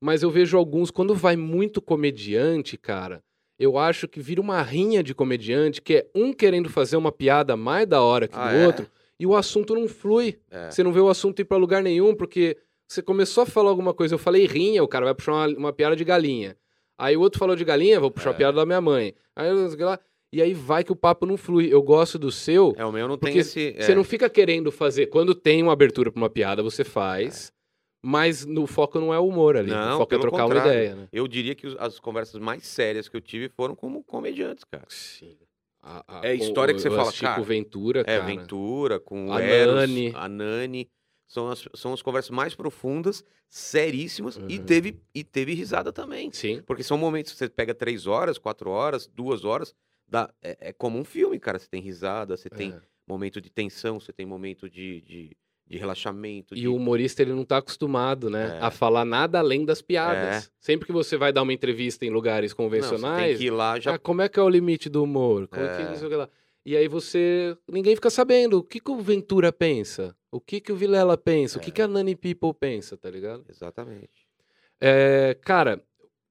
Mas 0.00 0.22
eu 0.22 0.30
vejo 0.30 0.56
alguns, 0.56 0.90
quando 0.90 1.14
vai 1.14 1.36
muito 1.36 1.80
comediante, 1.82 2.76
cara, 2.76 3.22
eu 3.58 3.78
acho 3.78 4.06
que 4.08 4.20
vira 4.20 4.40
uma 4.40 4.60
rinha 4.62 5.02
de 5.02 5.14
comediante, 5.14 5.80
que 5.80 5.94
é 5.96 6.06
um 6.14 6.32
querendo 6.32 6.68
fazer 6.68 6.96
uma 6.96 7.10
piada 7.12 7.56
mais 7.56 7.86
da 7.86 8.02
hora 8.02 8.28
que 8.28 8.36
Ah, 8.36 8.50
do 8.50 8.56
é? 8.56 8.66
outro, 8.66 8.86
e 9.18 9.26
o 9.26 9.34
assunto 9.34 9.74
não 9.74 9.88
flui. 9.88 10.38
É. 10.50 10.70
Você 10.70 10.82
não 10.82 10.92
vê 10.92 11.00
o 11.00 11.08
assunto 11.08 11.40
ir 11.40 11.44
pra 11.44 11.56
lugar 11.56 11.82
nenhum, 11.82 12.14
porque 12.14 12.56
você 12.86 13.00
começou 13.00 13.42
a 13.44 13.46
falar 13.46 13.70
alguma 13.70 13.94
coisa, 13.94 14.14
eu 14.14 14.18
falei 14.18 14.44
rinha, 14.46 14.82
o 14.84 14.88
cara 14.88 15.06
vai 15.06 15.14
puxar 15.14 15.32
uma, 15.32 15.46
uma 15.58 15.72
piada 15.72 15.96
de 15.96 16.04
galinha. 16.04 16.56
Aí 16.98 17.16
o 17.16 17.20
outro 17.20 17.38
falou 17.38 17.54
de 17.56 17.64
galinha, 17.64 18.00
vou 18.00 18.10
puxar 18.10 18.30
É. 18.30 18.32
a 18.32 18.36
piada 18.36 18.56
da 18.56 18.66
minha 18.66 18.80
mãe. 18.80 19.14
Aí, 19.34 19.50
o 19.52 19.84
lá, 19.84 19.98
e 20.32 20.40
aí 20.40 20.54
vai 20.54 20.82
que 20.82 20.92
o 20.92 20.96
papo 20.96 21.26
não 21.26 21.36
flui. 21.36 21.72
Eu 21.72 21.82
gosto 21.82 22.18
do 22.18 22.30
seu, 22.32 22.74
É, 22.76 22.84
o 22.84 22.92
meu 22.92 23.06
não 23.06 23.18
tem 23.18 23.36
esse. 23.38 23.74
você 23.78 23.92
é. 23.92 23.94
não 23.94 24.02
fica 24.04 24.28
querendo 24.30 24.72
fazer. 24.72 25.06
Quando 25.06 25.34
tem 25.34 25.62
uma 25.62 25.72
abertura 25.72 26.10
pra 26.10 26.20
uma 26.20 26.30
piada, 26.30 26.62
você 26.62 26.84
faz. 26.84 27.52
Mas 28.02 28.46
no 28.46 28.66
foco 28.66 29.00
não 29.00 29.12
é 29.12 29.18
o 29.18 29.26
humor 29.26 29.56
ali. 29.56 29.70
Não, 29.70 29.96
o 29.96 29.98
foco 29.98 30.14
é 30.14 30.18
trocar 30.18 30.46
uma 30.46 30.56
ideia, 30.58 30.94
né? 30.94 31.08
Eu 31.12 31.26
diria 31.26 31.54
que 31.56 31.74
as 31.78 31.98
conversas 31.98 32.40
mais 32.40 32.64
sérias 32.64 33.08
que 33.08 33.16
eu 33.16 33.20
tive 33.20 33.48
foram 33.48 33.74
como 33.74 34.04
comediantes, 34.04 34.62
cara. 34.64 34.84
Sim. 34.88 35.36
A, 35.82 36.04
a- 36.06 36.20
É 36.26 36.30
a 36.30 36.34
história 36.34 36.72
que 36.72 36.80
você 36.80 36.88
o- 36.88 36.92
fala, 36.94 37.10
Chico 37.10 37.24
cara, 37.24 37.42
Ventura, 37.42 38.00
É, 38.00 38.04
cara. 38.04 38.22
Ventura, 38.24 39.00
com 39.00 39.26
o 39.28 39.32
A 39.32 39.40
Eros, 39.42 39.74
Nani. 39.74 40.12
a 40.14 40.28
Nani. 40.28 40.88
São 41.26 41.48
as, 41.50 41.66
são 41.74 41.92
as 41.92 42.02
conversas 42.02 42.30
mais 42.30 42.54
profundas, 42.54 43.24
seríssimas, 43.48 44.38
e, 44.48 44.58
Uhum. 44.58 44.64
teve, 44.64 45.00
e 45.14 45.24
teve 45.24 45.54
risada 45.54 45.92
também. 45.92 46.30
Sim. 46.32 46.62
Porque 46.64 46.82
são 46.82 46.96
momentos 46.96 47.32
que 47.32 47.38
você 47.38 47.48
pega 47.48 47.74
três 47.74 48.06
horas, 48.06 48.38
quatro 48.38 48.70
horas, 48.70 49.06
duas 49.08 49.44
horas, 49.44 49.74
dá, 50.06 50.30
é, 50.42 50.56
é 50.68 50.72
como 50.72 50.98
um 50.98 51.04
filme, 51.04 51.38
cara. 51.40 51.58
Você 51.58 51.68
tem 51.68 51.80
risada, 51.82 52.36
você 52.36 52.48
tem 52.48 52.72
É. 52.72 52.80
momento 53.06 53.40
de 53.40 53.50
tensão, 53.50 53.98
você 53.98 54.12
tem 54.12 54.24
momento 54.24 54.70
de, 54.70 55.00
de, 55.00 55.36
de 55.66 55.76
relaxamento. 55.78 56.54
E 56.54 56.60
de- 56.60 56.68
o 56.68 56.76
humorista, 56.76 57.22
ele 57.22 57.32
não 57.32 57.44
tá 57.44 57.56
acostumado, 57.58 58.30
né? 58.30 58.58
É. 58.60 58.64
A 58.64 58.70
falar 58.70 59.04
nada 59.04 59.40
além 59.40 59.64
das 59.64 59.82
piadas. 59.82 60.50
Sempre 60.60 60.86
que 60.86 60.92
você 60.92 61.16
vai 61.16 61.32
dar 61.32 61.42
uma 61.42 61.52
entrevista 61.52 62.04
em 62.06 62.10
lugares 62.10 62.52
Não, 62.52 62.56
convencionais, 62.56 63.30
tem 63.30 63.36
que 63.38 63.44
ir 63.46 63.50
lá 63.50 63.80
já. 63.80 63.94
ah, 63.94 63.98
como 63.98 64.22
é 64.22 64.28
que 64.28 64.38
é 64.38 64.42
o 64.42 64.48
limite 64.48 64.88
do 64.88 65.02
humor? 65.02 65.48
Como 65.48 65.66
que 65.66 65.82
É. 65.82 65.88
não 65.88 65.96
sei 65.96 66.06
o 66.06 66.10
que 66.10 66.16
lá? 66.16 66.28
E 66.66 66.76
aí 66.76 66.88
você... 66.88 67.56
Ninguém 67.70 67.94
fica 67.94 68.10
sabendo 68.10 68.58
o 68.58 68.62
que, 68.64 68.80
que 68.80 68.90
o 68.90 69.00
Ventura 69.00 69.52
pensa, 69.52 70.16
o 70.32 70.40
que, 70.40 70.60
que 70.60 70.72
o 70.72 70.76
Vilela 70.76 71.16
pensa, 71.16 71.58
o 71.58 71.60
que, 71.62 71.70
É. 71.70 71.72
que 71.72 71.80
a 71.80 71.86
Nani 71.86 72.16
People 72.16 72.52
pensa, 72.52 72.96
tá 72.96 73.08
ligado? 73.08 73.44
Exatamente. 73.48 74.26
É, 74.80 75.38
cara, 75.42 75.80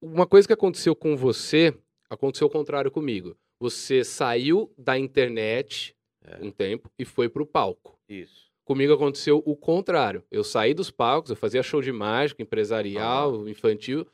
uma 0.02 0.28
coisa 0.28 0.46
que 0.46 0.54
aconteceu 0.54 0.94
com 0.94 1.16
você, 1.16 1.74
aconteceu 2.10 2.48
o 2.48 2.50
contrário 2.50 2.92
comigo. 2.92 3.38
Você 3.62 4.04
saiu 4.04 4.70
da 4.78 5.00
internet 5.00 5.96
É. 6.22 6.38
um 6.44 6.52
tempo 6.52 6.92
e 7.00 7.06
foi 7.06 7.30
pro 7.30 7.46
palco. 7.46 7.98
Isso. 8.10 8.52
Comigo 8.66 8.92
aconteceu 8.92 9.42
o 9.46 9.56
contrário. 9.56 10.22
Eu 10.30 10.44
saí 10.44 10.74
dos 10.74 10.92
palcos, 10.92 11.30
eu 11.30 11.38
fazia 11.38 11.64
show 11.64 11.82
de 11.82 11.94
mágica, 11.94 12.42
empresarial, 12.42 13.48
infantil, 13.48 14.06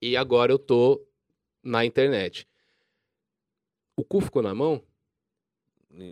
e 0.00 0.16
agora 0.16 0.50
eu 0.52 0.58
tô 0.58 1.04
na 1.62 1.84
internet. 1.84 2.48
O 3.94 4.02
cu 4.02 4.22
ficou 4.22 4.40
na 4.42 4.54
mão? 4.54 4.82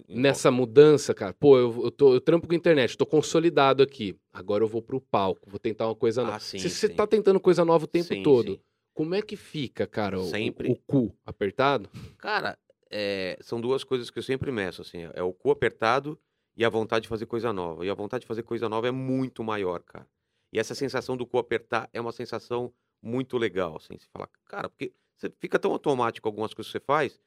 Nessa 0.09 0.51
mudança, 0.51 1.13
cara, 1.13 1.35
pô, 1.35 1.59
eu, 1.59 1.85
eu, 1.85 1.91
tô, 1.91 2.15
eu 2.15 2.21
trampo 2.21 2.47
com 2.47 2.55
internet, 2.55 2.97
tô 2.97 3.05
consolidado 3.05 3.83
aqui. 3.83 4.17
Agora 4.33 4.65
eu 4.65 4.69
vou 4.69 4.81
pro 4.81 5.01
palco, 5.01 5.49
vou 5.51 5.59
tentar 5.59 5.87
uma 5.87 5.95
coisa 5.95 6.23
Ah, 6.23 6.27
nova. 6.27 6.41
sim, 6.41 6.59
Se 6.59 6.71
você 6.71 6.89
tá 6.89 7.07
tentando 7.07 7.39
coisa 7.39 7.65
nova 7.65 7.85
o 7.85 7.89
tempo 7.89 8.15
Sim, 8.15 8.23
todo, 8.23 8.53
sim. 8.55 8.61
como 8.95 9.15
é 9.15 9.21
que 9.23 9.37
fica, 9.37 9.87
cara, 9.87 10.19
o, 10.19 10.25
Sempre. 10.25 10.71
o 10.71 10.77
cu 10.77 11.15
apertado? 11.27 11.91
Cara, 12.17 12.59
é, 12.91 13.37
são 13.41 13.61
duas 13.61 13.85
coisas 13.85 14.11
que 14.11 14.19
eu 14.19 14.23
sempre 14.23 14.51
meço, 14.51 14.81
assim, 14.83 15.09
é 15.13 15.23
o 15.23 15.33
cu 15.33 15.51
apertado 15.51 16.19
e 16.57 16.65
a 16.65 16.69
vontade 16.71 17.03
de 17.03 17.09
fazer 17.09 17.27
coisa 17.27 17.53
nova. 17.53 17.85
E 17.85 17.91
a 17.91 17.95
vontade 17.95 18.23
de 18.23 18.29
fazer 18.29 18.43
coisa 18.43 18.69
nova 18.69 18.89
é 18.89 18.93
muito 18.93 19.43
maior, 19.45 19.83
cara. 19.83 20.07
E 20.53 20.59
essa 20.59 20.75
sensação 20.75 21.17
do 21.17 21.27
cu 21.27 21.39
apertar 21.39 21.91
é 21.93 22.01
uma 22.01 22.13
sensação 22.13 22.73
muito 23.03 23.37
legal, 23.37 23.77
assim, 23.77 23.99
você 23.99 24.07
fala, 24.13 24.29
cara, 24.47 24.69
porque 24.69 24.93
você 25.17 25.31
fica 25.39 25.59
tão 25.59 25.73
automático 25.73 26.27
algumas 26.27 26.55
coisas 26.55 26.73
que 26.73 26.79
você 26.79 26.85
faz 26.85 27.21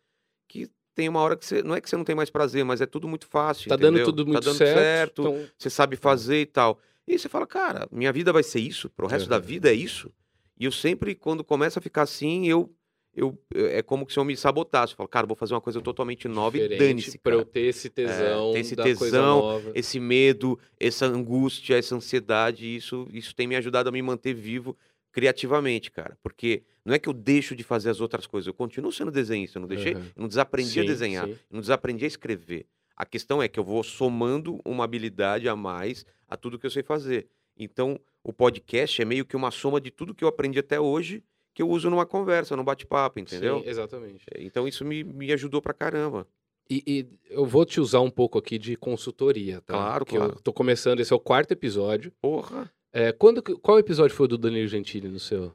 que 0.47 0.71
tem 0.97 1.07
uma 1.07 1.19
hora 1.21 1.37
que 1.37 1.45
você, 1.45 1.61
não 1.61 1.75
é 1.75 1.79
que 1.79 1.87
você 1.87 1.95
não 1.95 2.03
tem 2.03 2.15
mais 2.15 2.31
prazer, 2.31 2.65
mas 2.65 2.81
é 2.81 2.87
tudo 2.87 3.07
muito 3.07 3.27
fácil, 3.27 3.69
Tá 3.69 3.75
dando 3.75 3.97
entendeu? 3.99 4.05
tudo 4.05 4.25
muito 4.25 4.41
tá 4.41 4.49
dando 4.49 4.57
certo. 4.57 4.77
certo, 4.79 5.21
então- 5.21 5.47
você 5.55 5.69
sabe 5.69 5.95
fazer 5.95 6.41
e 6.41 6.45
tal. 6.47 6.79
E 7.07 7.11
aí 7.11 7.19
você 7.19 7.29
fala, 7.29 7.45
cara, 7.45 7.87
minha 7.91 8.11
vida 8.11 8.33
vai 8.33 8.41
ser 8.41 8.59
isso? 8.59 8.89
Pro 8.89 9.05
resto 9.05 9.29
da 9.29 9.37
vida 9.37 9.69
é 9.69 9.73
isso? 9.73 10.11
E 10.59 10.65
eu 10.65 10.71
sempre, 10.71 11.13
quando 11.13 11.43
começa 11.43 11.77
a 11.77 11.81
ficar 11.81 12.01
assim, 12.01 12.47
eu, 12.47 12.73
eu 13.15 13.37
é 13.53 13.83
como 13.83 14.09
se 14.09 14.17
eu 14.17 14.25
me 14.25 14.35
sabotasse. 14.35 14.93
Eu 14.93 14.97
falo, 14.97 15.07
cara, 15.07 15.27
vou 15.27 15.35
fazer 15.37 15.53
uma 15.53 15.61
coisa 15.61 15.79
totalmente 15.79 16.27
nova 16.27 16.57
e 16.57 16.61
diferente 16.61 16.79
dane-se, 16.87 17.17
pra 17.19 17.33
cara. 17.33 17.41
eu 17.43 17.45
ter 17.45 17.61
esse 17.61 17.89
tesão, 17.91 18.51
ter 18.53 18.59
esse 18.59 18.75
tesão. 18.75 19.71
Esse 19.75 19.99
medo, 19.99 20.59
essa 20.79 21.05
angústia, 21.05 21.77
essa 21.77 21.95
ansiedade, 21.95 22.75
isso, 22.75 23.07
isso 23.13 23.35
tem 23.35 23.45
me 23.45 23.55
ajudado 23.55 23.87
a 23.87 23.91
me 23.91 24.01
manter 24.01 24.33
vivo 24.33 24.75
criativamente, 25.11 25.89
cara. 25.91 26.17
Porque 26.21 26.63
não 26.87 26.95
é 26.95 26.99
que 26.99 27.09
eu 27.09 27.13
deixo 27.13 27.55
de 27.55 27.63
fazer 27.63 27.89
as 27.89 27.99
outras 28.01 28.25
coisas, 28.25 28.47
eu 28.47 28.53
continuo 28.53 28.91
sendo 28.91 29.11
desenhista, 29.11 29.57
eu 29.57 29.61
não 29.61 29.67
deixei, 29.67 29.93
Aham. 29.93 30.05
eu 30.15 30.21
não 30.21 30.27
desaprendi 30.27 30.79
a 30.79 30.83
Sim, 30.83 30.87
desenhar, 30.87 31.25
sim. 31.27 31.33
eu 31.33 31.39
não 31.51 31.61
desaprendi 31.61 32.05
a 32.05 32.07
escrever. 32.07 32.65
A 32.95 33.05
questão 33.05 33.43
é 33.43 33.47
que 33.47 33.59
eu 33.59 33.63
vou 33.63 33.83
somando 33.83 34.59
uma 34.65 34.83
habilidade 34.83 35.47
a 35.47 35.55
mais 35.55 36.05
a 36.27 36.35
tudo 36.35 36.57
que 36.57 36.65
eu 36.65 36.71
sei 36.71 36.81
fazer. 36.81 37.27
Então, 37.55 37.99
o 38.23 38.33
podcast 38.33 39.01
é 39.01 39.05
meio 39.05 39.25
que 39.25 39.35
uma 39.35 39.51
soma 39.51 39.79
de 39.79 39.91
tudo 39.91 40.15
que 40.15 40.23
eu 40.23 40.27
aprendi 40.27 40.57
até 40.59 40.79
hoje 40.79 41.23
que 41.53 41.61
eu 41.61 41.69
uso 41.69 41.89
numa 41.89 42.05
conversa, 42.05 42.55
num 42.55 42.63
bate-papo, 42.63 43.19
entendeu? 43.19 43.61
Sim, 43.63 43.67
exatamente. 43.69 44.25
Então, 44.37 44.67
isso 44.67 44.85
me, 44.85 45.03
me 45.03 45.31
ajudou 45.33 45.59
pra 45.59 45.73
caramba. 45.73 46.27
E, 46.69 46.83
e 46.85 47.07
eu 47.29 47.45
vou 47.45 47.65
te 47.65 47.79
usar 47.79 47.99
um 48.01 48.11
pouco 48.11 48.37
aqui 48.37 48.57
de 48.59 48.75
consultoria, 48.75 49.59
tá? 49.61 49.73
Claro, 49.73 50.05
Que 50.05 50.15
eu 50.17 50.21
claro. 50.21 50.41
tô 50.41 50.53
começando, 50.53 50.99
esse 50.99 51.11
é 51.11 51.15
o 51.15 51.19
quarto 51.19 51.51
episódio. 51.51 52.11
Porra! 52.21 52.71
É, 52.93 53.11
quando, 53.11 53.41
qual 53.59 53.79
episódio 53.79 54.15
foi 54.15 54.27
do 54.27 54.37
Danilo 54.37 54.67
Gentili 54.67 55.07
no 55.07 55.19
seu? 55.19 55.53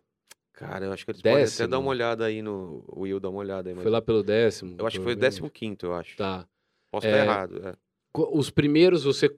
Cara, 0.67 0.85
eu 0.87 0.93
acho 0.93 1.05
que 1.05 1.11
eles 1.11 1.21
podem 1.21 1.35
até 1.39 1.45
Décimo. 1.45 1.69
dar 1.69 1.79
uma 1.81 1.91
olhada 1.91 2.25
aí 2.25 2.41
no. 2.43 2.85
O 2.87 3.01
Will 3.01 3.19
dar 3.19 3.31
uma 3.31 3.41
olhada 3.41 3.69
aí. 3.69 3.75
mas 3.75 3.83
Foi 3.83 3.91
lá 3.91 4.01
pelo 4.01 4.23
décimo? 4.23 4.77
Eu 4.79 4.87
acho 4.87 4.99
que 4.99 5.03
foi 5.05 5.15
o 5.15 5.17
décimo 5.17 5.51
quinto, 5.51 5.87
eu 5.87 5.95
acho. 5.95 6.17
Tá. 6.17 6.47
Posso 6.91 7.07
É, 7.07 7.11
estar 7.11 7.25
errado. 7.25 7.67
é. 7.67 7.75
Os 8.15 8.51
primeiros 8.51 9.03
você... 9.05 9.35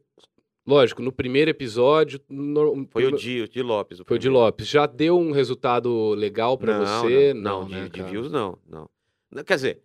Lógico, 0.66 1.00
no 1.02 1.12
primeiro 1.12 1.50
episódio... 1.50 2.20
no- 2.28 2.86
Foi 2.90 3.04
o 3.06 3.12
Di, 3.12 3.42
o 3.42 3.48
Di 3.48 3.62
Lopes. 3.62 4.00
o 4.00 4.04
Foi 4.04 4.16
o 4.16 4.18
de. 4.20 4.28
Lopes. 4.28 4.66
Já 4.66 4.86
deu 4.86 5.18
um 5.18 5.30
resultado 5.30 6.10
legal 6.14 6.56
pra 6.58 6.78
não, 6.78 7.02
você? 7.02 7.32
Não, 7.34 7.60
não, 7.62 7.68
né, 7.68 7.84
de, 7.84 7.90
de 7.90 8.02
views 8.02 8.30
não, 8.32 8.58
não. 8.68 8.88
Não, 9.30 9.44
Quer 9.44 9.54
dizer, 9.56 9.82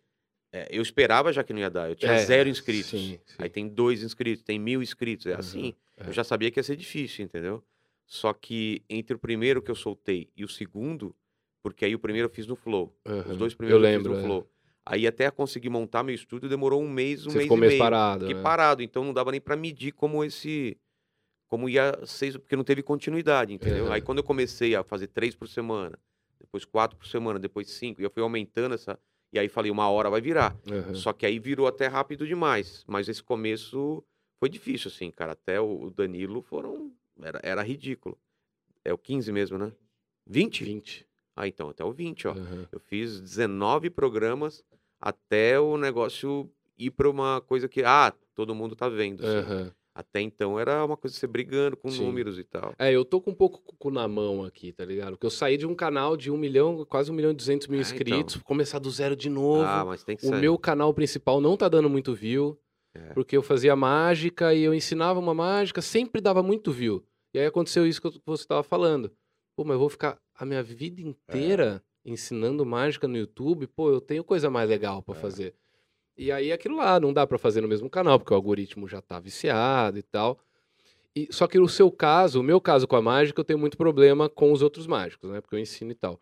é, 0.52 0.68
eu 0.72 0.82
esperava 0.82 1.32
já 1.34 1.44
que 1.44 1.54
não 1.54 1.60
ia 1.60 1.70
dar. 1.70 1.90
Eu 1.90 1.96
tinha 1.96 2.14
É, 2.14 2.26
zero 2.26 2.50
inscritos. 2.50 2.90
sim, 2.90 3.20
sim. 3.26 3.36
Aí 3.38 3.50
tem 3.50 3.68
dois 3.68 4.04
inscritos, 4.04 4.44
tem 4.44 4.58
mil 4.58 4.82
inscritos. 4.82 5.26
É 5.28 5.34
Uhum, 5.34 5.40
assim. 5.40 5.74
é. 5.98 6.08
Eu 6.10 6.14
já 6.14 6.24
sabia 6.24 6.50
que 6.50 6.60
ia 6.60 6.64
ser 6.64 6.76
difícil, 6.76 7.24
entendeu? 7.26 7.62
Só 8.08 8.34
que 8.34 8.82
entre 8.90 9.16
o 9.16 9.20
primeiro 9.20 9.62
que 9.62 9.70
eu 9.70 9.76
soltei 9.76 10.30
e 10.36 10.44
o 10.44 10.48
segundo, 10.50 11.14
porque 11.62 11.86
aí 11.86 11.96
o 11.96 12.00
primeiro 12.00 12.28
eu 12.28 12.34
fiz 12.34 12.48
no 12.48 12.56
Flow. 12.56 12.96
Aham. 13.06 13.32
Os 13.32 13.38
dois 13.38 13.54
Eu 13.54 13.58
primeiros 13.58 13.84
eu, 13.86 13.92
lembro. 13.92 14.14
fiz 14.14 14.20
no 14.22 14.26
é. 14.26 14.28
Flow. 14.28 14.50
Aí 14.86 15.06
até 15.06 15.30
conseguir 15.30 15.70
montar 15.70 16.04
meu 16.04 16.16
estúdio 16.16 16.50
demorou 16.50 16.82
um 16.82 16.90
mês, 16.90 17.26
um 17.26 17.30
Você 17.30 17.38
mês 17.38 17.44
ficou 17.44 17.58
e 17.58 17.62
meio 17.62 17.78
parado. 17.78 18.26
Fiquei 18.26 18.36
né? 18.36 18.42
parado, 18.44 18.82
então 18.82 19.04
não 19.04 19.14
dava 19.14 19.32
nem 19.32 19.40
pra 19.42 19.56
medir 19.56 19.92
como 19.92 20.24
esse. 20.24 20.78
Como 21.48 21.68
ia 21.68 22.00
ser, 22.06 22.38
porque 22.40 22.56
não 22.56 22.64
teve 22.64 22.84
continuidade, 22.84 23.54
entendeu? 23.54 23.86
Aham. 23.86 23.94
Aí 23.94 24.02
quando 24.02 24.20
eu 24.20 24.24
comecei 24.24 24.76
a 24.76 24.84
fazer 24.84 25.08
três 25.08 25.36
por 25.36 25.48
semana, 25.48 25.98
depois 26.40 26.64
quatro 26.64 26.96
por 26.98 27.08
semana, 27.08 27.40
depois 27.40 27.70
cinco, 27.72 28.02
e 28.02 28.04
eu 28.04 28.10
fui 28.12 28.22
aumentando 28.24 28.76
essa. 28.76 29.00
E 29.34 29.38
aí 29.40 29.48
falei, 29.50 29.70
uma 29.72 29.90
hora 29.90 30.10
vai 30.10 30.22
virar. 30.22 30.56
Aham. 30.72 30.94
Só 30.96 31.12
que 31.14 31.26
aí 31.26 31.38
virou 31.40 31.68
até 31.68 31.88
rápido 31.88 32.26
demais. 32.26 32.84
Mas 32.88 33.08
esse 33.10 33.22
começo 33.22 34.04
foi 34.40 34.50
difícil, 34.50 34.90
assim, 34.90 35.12
cara. 35.12 35.34
Até 35.34 35.60
o 35.60 35.84
o 35.84 35.92
Danilo 35.92 36.42
foram. 36.42 36.92
Era, 37.22 37.40
era 37.44 37.62
ridículo. 37.62 38.18
É 38.84 38.94
o 38.94 38.98
15 38.98 39.32
mesmo, 39.32 39.58
né? 39.58 39.72
20? 40.26 40.64
20. 40.64 41.06
Ah, 41.42 41.48
então, 41.48 41.70
até 41.70 41.86
o 41.86 41.92
20, 41.94 42.28
ó. 42.28 42.32
Aham. 42.32 42.68
Eu 42.70 42.82
fiz 42.82 43.22
19 43.22 43.90
programas 43.90 44.62
até 45.00 45.58
o 45.58 45.78
negócio 45.78 46.52
ir 46.78 46.92
para 46.92 47.10
uma 47.10 47.40
coisa 47.40 47.70
que, 47.70 47.82
ah, 47.82 48.14
todo 48.36 48.54
mundo 48.54 48.76
tá 48.76 48.90
vendo. 48.90 49.24
assim. 49.26 49.38
Aham. 49.38 49.72
Até 49.96 50.20
então 50.22 50.60
era 50.60 50.84
uma 50.86 50.98
coisa 50.98 51.14
de 51.14 51.20
você 51.20 51.28
brigando 51.28 51.78
com 51.78 51.90
Sim. 51.90 52.06
números 52.06 52.38
e 52.38 52.44
tal. 52.44 52.74
É, 52.78 52.92
eu 52.92 53.06
tô 53.06 53.22
com 53.22 53.32
um 53.32 53.36
pouco 53.36 53.62
o 53.66 53.74
cu 53.76 53.90
na 53.90 54.06
mão 54.08 54.44
aqui, 54.44 54.72
tá 54.74 54.84
ligado? 54.84 55.12
Porque 55.12 55.26
eu 55.26 55.30
saí 55.32 55.56
de 55.58 55.66
um 55.66 55.74
canal 55.76 56.18
de 56.18 56.30
um 56.30 56.38
milhão, 56.38 56.86
quase 56.86 57.10
um 57.10 57.14
milhão 57.14 57.32
e 57.32 57.34
duzentos 57.34 57.68
mil 57.68 57.80
Ah, 57.80 57.82
então. 57.82 57.92
inscritos, 57.92 58.38
começar 58.44 58.80
do 58.80 58.90
zero 58.92 59.16
de 59.16 59.30
novo. 59.30 59.64
Ah, 59.64 59.84
mas 59.86 60.04
tem 60.04 60.18
que 60.18 60.26
o 60.28 60.36
meu 60.36 60.58
canal 60.58 60.94
principal 60.94 61.40
não 61.42 61.56
tá 61.56 61.68
dando 61.70 61.90
muito 61.90 62.14
view, 62.14 62.58
É. 62.94 63.14
porque 63.14 63.36
eu 63.36 63.42
fazia 63.42 63.76
mágica 63.78 64.54
e 64.54 64.62
eu 64.62 64.74
ensinava 64.74 65.20
uma 65.20 65.34
mágica, 65.34 65.82
sempre 65.82 66.20
dava 66.22 66.44
muito 66.44 66.72
view. 66.72 67.04
E 67.34 67.40
aí 67.40 67.46
aconteceu 67.46 67.86
isso 67.88 68.02
que 68.02 68.22
você 68.26 68.46
tava 68.46 68.64
falando. 68.64 69.10
Pô, 69.56 69.64
mas 69.66 69.74
eu 69.74 69.80
vou 69.80 69.90
ficar 69.90 70.18
a 70.40 70.46
minha 70.46 70.64
vida 70.64 71.02
inteira 71.02 71.84
ensinando 72.06 72.66
mágica 72.66 73.08
no 73.08 73.18
YouTube? 73.18 73.68
Pô, 73.68 73.92
eu 73.92 74.00
tenho 74.00 74.24
coisa 74.24 74.50
mais 74.50 74.70
legal 74.70 75.04
pra 75.04 75.16
É. 75.16 75.20
fazer. 75.20 75.56
E 76.18 76.32
aí 76.32 76.52
aquilo 76.52 76.78
lá 76.78 77.00
não 77.00 77.14
dá 77.14 77.28
pra 77.28 77.38
fazer 77.38 77.62
no 77.62 77.68
mesmo 77.68 77.90
canal, 77.90 78.20
porque 78.20 78.34
o 78.34 78.36
algoritmo 78.36 78.88
já 78.88 79.02
tá 79.02 79.20
viciado 79.20 79.98
e 79.98 80.04
tal. 80.04 80.40
E, 81.16 81.28
só 81.32 81.48
que 81.48 81.60
o 81.60 81.68
seu 81.68 81.92
caso, 81.92 82.40
o 82.40 82.44
meu 82.44 82.62
caso 82.62 82.88
com 82.88 82.96
a 82.96 83.02
mágica, 83.02 83.40
eu 83.42 83.46
tenho 83.46 83.60
muito 83.60 83.78
problema 83.78 84.30
com 84.30 84.52
os 84.52 84.62
outros 84.62 84.88
mágicos, 84.88 85.30
né? 85.30 85.42
Porque 85.42 85.56
eu 85.56 85.60
ensino 85.60 85.92
e 85.92 85.96
tal. 85.96 86.20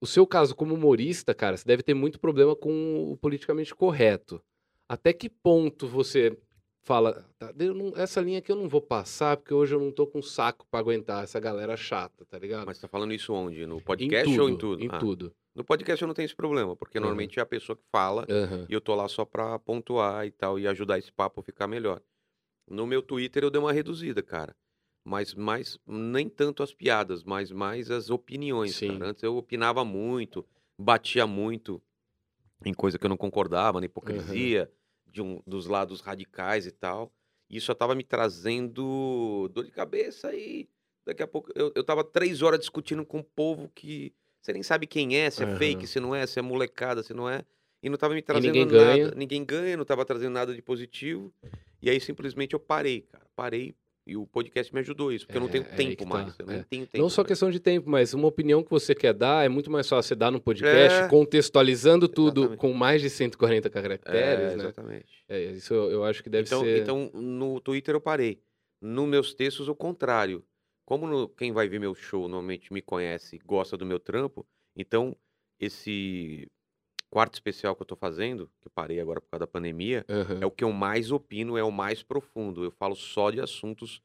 O 0.00 0.06
seu 0.06 0.26
caso 0.26 0.54
como 0.54 0.74
humorista, 0.74 1.34
cara, 1.34 1.56
você 1.56 1.64
deve 1.66 1.82
ter 1.82 1.94
muito 1.94 2.20
problema 2.20 2.56
com 2.56 3.12
o 3.12 3.16
politicamente 3.16 3.74
correto. 3.74 4.42
Até 4.88 5.12
que 5.12 5.30
ponto 5.30 5.86
você 5.88 6.36
fala, 6.84 7.24
"Tá, 7.38 7.52
não- 7.74 7.92
essa 7.96 8.20
linha 8.20 8.38
aqui 8.38 8.52
eu 8.52 8.56
não 8.56 8.68
vou 8.68 8.80
passar, 8.80 9.36
porque 9.36 9.54
hoje 9.54 9.74
eu 9.74 9.80
não 9.80 9.90
tô 9.90 10.06
com 10.06 10.22
saco 10.22 10.66
pra 10.70 10.80
aguentar 10.80 11.24
essa 11.24 11.40
galera 11.40 11.76
chata, 11.76 12.24
tá 12.26 12.38
ligado? 12.38 12.66
Mas 12.66 12.78
tá 12.78 12.86
falando 12.86 13.12
isso 13.12 13.32
onde? 13.32 13.66
No 13.66 13.78
em 13.78 13.80
podcast 13.80 14.24
tudo, 14.30 14.42
ou 14.42 14.48
em 14.50 14.56
tudo? 14.56 14.82
Em 14.84 14.88
Ah, 14.90 14.98
tudo. 14.98 15.34
No 15.54 15.64
podcast 15.64 16.02
eu 16.02 16.06
não 16.08 16.14
tenho 16.14 16.26
esse 16.26 16.34
problema, 16.36 16.76
porque 16.76 16.98
Aham. 16.98 17.02
normalmente 17.06 17.38
é 17.38 17.42
a 17.42 17.46
pessoa 17.46 17.76
que 17.76 17.84
fala 17.90 18.26
Aham. 18.28 18.66
e 18.68 18.72
eu 18.72 18.80
tô 18.80 18.94
lá 18.94 19.08
só 19.08 19.24
pra 19.24 19.58
pontuar 19.58 20.26
e 20.26 20.30
tal, 20.30 20.58
e 20.58 20.66
ajudar 20.68 20.98
esse 20.98 21.12
papo 21.12 21.40
a 21.40 21.42
ficar 21.42 21.66
melhor. 21.66 22.00
No 22.68 22.86
meu 22.86 23.02
Twitter 23.02 23.42
eu 23.44 23.50
dei 23.50 23.60
uma 23.60 23.72
reduzida, 23.72 24.22
cara. 24.22 24.54
Mas 25.06 25.34
mais, 25.34 25.78
nem 25.86 26.28
tanto 26.28 26.62
as 26.62 26.72
piadas, 26.72 27.22
mas 27.22 27.50
mais 27.52 27.90
as 27.90 28.08
opiniões, 28.10 28.74
Sim. 28.76 28.88
cara. 28.98 29.10
Antes 29.10 29.22
eu 29.22 29.36
opinava 29.36 29.84
muito, 29.84 30.44
batia 30.78 31.26
muito 31.26 31.80
em 32.64 32.72
coisa 32.72 32.98
que 32.98 33.04
eu 33.04 33.10
não 33.10 33.16
concordava, 33.16 33.80
na 33.80 33.86
hipocrisia 33.86 34.70
de 35.14 35.22
um, 35.22 35.40
dos 35.46 35.66
lados 35.66 36.00
radicais 36.00 36.66
e 36.66 36.72
tal. 36.72 37.14
E 37.48 37.56
isso 37.56 37.66
só 37.66 37.74
tava 37.74 37.94
me 37.94 38.02
trazendo 38.02 39.48
dor 39.52 39.64
de 39.64 39.70
cabeça 39.70 40.34
e 40.34 40.68
daqui 41.06 41.22
a 41.22 41.26
pouco 41.26 41.52
eu, 41.54 41.72
eu 41.74 41.84
tava 41.84 42.02
três 42.02 42.42
horas 42.42 42.58
discutindo 42.58 43.06
com 43.06 43.18
um 43.18 43.22
povo 43.22 43.70
que 43.72 44.12
você 44.42 44.52
nem 44.52 44.62
sabe 44.62 44.86
quem 44.86 45.16
é, 45.16 45.30
se 45.30 45.44
é 45.44 45.46
Aham. 45.46 45.56
fake, 45.56 45.86
se 45.86 46.00
não 46.00 46.14
é, 46.14 46.26
se 46.26 46.38
é 46.38 46.42
molecada, 46.42 47.02
se 47.02 47.14
não 47.14 47.30
é. 47.30 47.44
E 47.80 47.88
não 47.88 47.96
tava 47.96 48.14
me 48.14 48.22
trazendo 48.22 48.46
ninguém 48.46 48.66
nada. 48.66 48.86
ganha. 48.86 49.10
Ninguém 49.14 49.44
ganha, 49.44 49.76
não 49.76 49.84
tava 49.84 50.04
trazendo 50.04 50.32
nada 50.32 50.52
de 50.54 50.60
positivo. 50.60 51.32
E 51.80 51.88
aí 51.88 52.00
simplesmente 52.00 52.54
eu 52.54 52.60
parei, 52.60 53.02
cara. 53.02 53.26
Parei 53.36 53.74
e 54.06 54.16
o 54.16 54.26
podcast 54.26 54.72
me 54.74 54.80
ajudou 54.80 55.12
isso, 55.12 55.26
porque 55.26 55.36
eu 55.38 55.40
não 55.40 55.48
É, 55.48 55.52
tenho 55.52 55.64
é 55.64 55.70
aí 55.70 55.76
tempo 55.76 55.96
que 55.96 56.04
mais. 56.06 56.36
tá, 56.36 56.42
Eu 56.42 56.46
não 56.46 56.54
é. 56.54 56.62
tenho 56.68 56.86
tempo. 56.86 57.02
Não 57.02 57.08
só 57.08 57.22
mais. 57.22 57.28
questão 57.28 57.50
de 57.50 57.58
tempo, 57.60 57.88
mas 57.88 58.12
uma 58.14 58.28
opinião 58.28 58.62
que 58.62 58.70
você 58.70 58.94
quer 58.94 59.12
dar 59.14 59.44
é 59.44 59.48
muito 59.48 59.70
mais 59.70 59.88
fácil 59.88 60.08
você 60.08 60.14
dar 60.14 60.30
no 60.30 60.40
podcast, 60.40 61.00
É. 61.04 61.08
contextualizando 61.08 62.06
tudo 62.08 62.40
Exatamente. 62.42 62.60
com 62.60 62.72
mais 62.72 63.00
de 63.02 63.08
140 63.10 63.70
caracteres, 63.70 64.20
É, 64.52 64.56
né? 64.56 64.62
exatamente. 64.62 65.24
É, 65.28 65.42
isso 65.52 65.72
eu, 65.72 65.90
eu 65.90 66.04
acho 66.04 66.22
que 66.22 66.28
deve 66.30 66.46
então, 66.48 66.60
ser. 66.62 66.82
então, 66.82 67.10
no 67.14 67.60
Twitter 67.60 67.94
eu 67.94 68.00
parei. 68.00 68.40
Nos 68.80 69.08
meus 69.08 69.34
textos, 69.34 69.68
o 69.68 69.74
contrário. 69.74 70.44
Como 70.86 71.06
no- 71.06 71.28
quem 71.28 71.50
vai 71.50 71.66
ver 71.66 71.78
meu 71.80 71.94
show 71.94 72.28
normalmente 72.28 72.70
me 72.72 72.82
conhece, 72.82 73.38
gosta 73.46 73.74
do 73.76 73.86
meu 73.86 73.98
trampo, 73.98 74.46
então 74.76 75.16
esse 75.58 76.46
quarto 77.14 77.34
especial 77.34 77.76
que 77.76 77.82
eu 77.82 77.86
tô 77.86 77.94
fazendo, 77.94 78.50
que 78.60 78.66
eu 78.66 78.72
parei 78.74 78.98
agora 78.98 79.20
por 79.20 79.28
causa 79.30 79.40
da 79.40 79.46
pandemia, 79.46 80.04
Aham. 80.10 80.38
é 80.40 80.46
o 80.46 80.50
que 80.50 80.64
eu 80.64 80.72
mais 80.72 81.12
opino, 81.12 81.56
é 81.56 81.62
o 81.62 81.70
mais 81.70 82.02
profundo. 82.02 82.64
Eu 82.64 82.72
falo 82.72 82.96
só 82.96 83.30
de 83.30 83.40
assuntos 83.40 84.02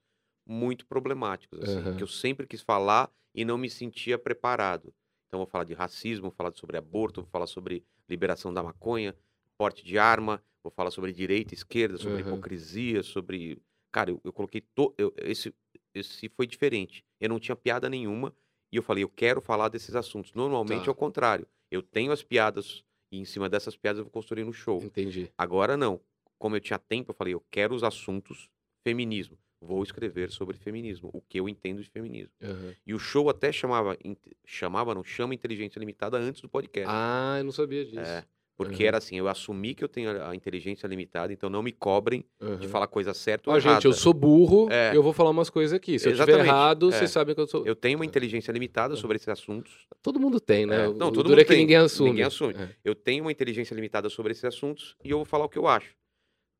muito 0.47 0.85
problemáticos, 0.85 1.59
assim, 1.59 1.79
Aham. 1.79 1.97
que 1.97 2.03
eu 2.03 2.07
sempre 2.07 2.45
quis 2.45 2.61
falar 2.61 3.11
e 3.33 3.43
não 3.43 3.57
me 3.57 3.67
sentia 3.67 4.15
preparado. 4.19 4.93
Então, 5.27 5.39
eu 5.39 5.45
vou 5.45 5.47
falar 5.47 5.63
de 5.63 5.73
racismo, 5.73 6.23
vou 6.29 6.31
falar 6.31 6.51
sobre 6.53 6.77
aborto, 6.77 7.21
vou 7.21 7.29
falar 7.31 7.47
sobre 7.47 7.83
liberação 8.07 8.53
da 8.53 8.61
maconha, 8.61 9.15
porte 9.57 9.83
de 9.83 9.97
arma, 9.97 10.43
vou 10.63 10.71
falar 10.71 10.91
sobre 10.91 11.11
direita, 11.11 11.55
esquerda, 11.55 11.97
sobre 11.97 12.21
Aham. 12.21 12.29
hipocrisia, 12.33 13.01
sobre. 13.01 13.59
Cara, 13.91 14.11
eu, 14.11 14.21
eu 14.23 14.31
coloquei. 14.31 14.61
To... 14.75 14.93
eu- 14.99 15.11
esse, 15.17 15.51
esse 15.95 16.29
foi 16.29 16.45
diferente. 16.45 17.03
Eu 17.19 17.29
não 17.29 17.39
tinha 17.39 17.55
piada 17.55 17.89
nenhuma 17.89 18.35
e 18.71 18.77
eu 18.77 18.83
falei, 18.83 19.03
eu 19.03 19.09
quero 19.09 19.41
falar 19.41 19.67
desses 19.69 19.95
assuntos. 19.95 20.31
Normalmente 20.33 20.85
Tá. 20.85 20.91
é 20.91 20.91
o 20.91 20.95
contrário. 20.95 21.47
Eu 21.71 21.81
tenho 21.81 22.11
as 22.11 22.21
piadas 22.23 22.83
e 23.11 23.19
em 23.19 23.25
cima 23.25 23.49
dessas 23.49 23.75
piadas 23.75 23.99
eu 23.99 24.05
vou 24.05 24.11
construir 24.11 24.43
no 24.43 24.53
show. 24.53 24.81
Entendi. 24.83 25.31
Agora 25.37 25.75
não. 25.75 25.99
Como 26.37 26.55
eu 26.55 26.59
tinha 26.61 26.79
tempo, 26.79 27.11
eu 27.11 27.15
falei, 27.15 27.33
eu 27.33 27.43
quero 27.51 27.75
os 27.75 27.83
assuntos 27.83 28.49
feminismo. 28.83 29.37
Vou 29.61 29.83
escrever 29.83 30.31
sobre 30.31 30.55
feminismo, 30.57 31.09
o 31.13 31.21
que 31.21 31.37
eu 31.37 31.49
entendo 31.49 31.83
de 31.83 31.89
feminismo. 31.89 32.31
Aham. 32.41 32.73
E 32.85 32.93
o 32.93 32.99
show 32.99 33.29
até 33.29 33.51
chamava, 33.51 33.97
chamava, 34.45 34.95
não, 34.95 35.03
chama 35.03 35.33
Inteligência 35.33 35.79
Limitada 35.79 36.17
antes 36.17 36.41
do 36.41 36.47
podcast. 36.47 36.89
Ah, 36.89 37.35
eu 37.39 37.43
não 37.43 37.51
sabia 37.51 37.83
disso. 37.83 37.99
É, 37.99 38.25
porque 38.59 38.83
Aham. 38.83 38.87
era 38.89 38.97
assim, 38.97 39.15
eu 39.17 39.29
assumi 39.29 39.73
que 39.73 39.81
eu 39.81 39.87
tenho 39.87 40.21
a 40.21 40.35
inteligência 40.35 40.85
limitada, 40.85 41.31
então 41.31 41.49
não 41.49 41.63
me 41.63 41.71
cobrem 41.71 42.25
de 42.37 42.45
Aham. 42.45 42.67
falar 42.67 42.87
coisa 42.87 43.13
certa 43.13 43.49
ou 43.49 43.55
Ó, 43.55 43.57
errada. 43.57 43.75
gente, 43.75 43.85
eu 43.85 43.93
sou 43.93 44.13
burro 44.13 44.67
É. 44.69 44.91
e 44.91 44.97
eu 44.97 45.01
vou 45.01 45.13
falar 45.13 45.29
umas 45.29 45.49
coisas 45.49 45.73
aqui. 45.73 45.97
Se 45.97 46.09
eu 46.09 46.11
estiver 46.11 46.33
Exatamente, 46.33 46.49
errado, 46.49 46.89
é. 46.89 46.91
vocês 46.91 47.09
sabem 47.09 47.33
que 47.33 47.39
eu 47.39 47.47
sou. 47.47 47.65
Eu 47.65 47.73
tenho 47.73 47.97
uma 47.97 48.03
inteligência 48.05 48.51
limitada 48.51 48.97
sobre 48.97 49.15
esses 49.15 49.29
assuntos. 49.29 49.87
Todo 50.01 50.19
mundo 50.19 50.41
tem, 50.41 50.65
né? 50.65 50.75
É, 50.75 50.87
não, 50.87 51.07
o 51.07 51.11
todo 51.13 51.29
mundo 51.29 51.39
é 51.39 51.43
que 51.45 51.51
tem. 51.51 51.59
ninguém 51.59 51.77
assume. 51.77 52.09
Ninguém 52.09 52.25
assume. 52.25 52.53
É. 52.53 52.69
Eu 52.83 52.93
tenho 52.93 53.23
uma 53.23 53.31
inteligência 53.31 53.73
limitada 53.73 54.09
sobre 54.09 54.33
esses 54.33 54.43
assuntos 54.43 54.97
e 55.01 55.09
eu 55.11 55.17
vou 55.19 55.25
falar 55.25 55.45
o 55.45 55.49
que 55.49 55.57
eu 55.57 55.65
acho. 55.65 55.95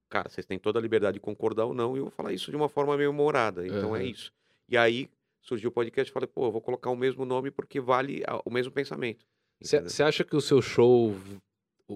Cara, 0.09 0.29
vocês 0.29 0.45
têm 0.45 0.57
toda 0.57 0.79
a 0.79 0.81
liberdade 0.81 1.15
de 1.15 1.19
concordar 1.19 1.65
ou 1.65 1.73
não, 1.73 1.95
e 1.95 1.99
eu 1.99 2.05
vou 2.05 2.11
falar 2.11 2.31
isso 2.31 2.49
de 2.49 2.55
uma 2.55 2.69
forma 2.69 2.95
meio 2.95 3.11
humorada. 3.11 3.67
Então 3.67 3.93
é 3.93 3.99
Aham. 3.99 4.07
isso. 4.07 4.31
E 4.69 4.77
aí 4.77 5.09
surgiu 5.41 5.69
o 5.69 5.73
podcast 5.73 6.09
e 6.09 6.13
falei, 6.13 6.27
pô, 6.27 6.45
eu 6.47 6.51
vou 6.51 6.61
colocar 6.61 6.89
o 6.89 6.95
mesmo 6.95 7.25
nome 7.25 7.51
porque 7.51 7.81
vale 7.81 8.23
o 8.45 8.49
mesmo 8.49 8.71
pensamento. 8.71 9.25
Você 9.61 10.01
acha 10.01 10.23
que 10.23 10.35
o 10.37 10.41
seu 10.41 10.61
show, 10.61 11.13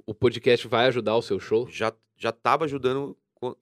o, 0.07 0.13
podcast 0.13 0.67
vai 0.67 0.87
ajudar 0.87 1.15
o 1.15 1.21
seu 1.21 1.39
show? 1.39 1.67
Já, 1.69 1.93
já 2.17 2.31
tava 2.31 2.65
ajudando 2.65 3.15
quan- 3.35 3.55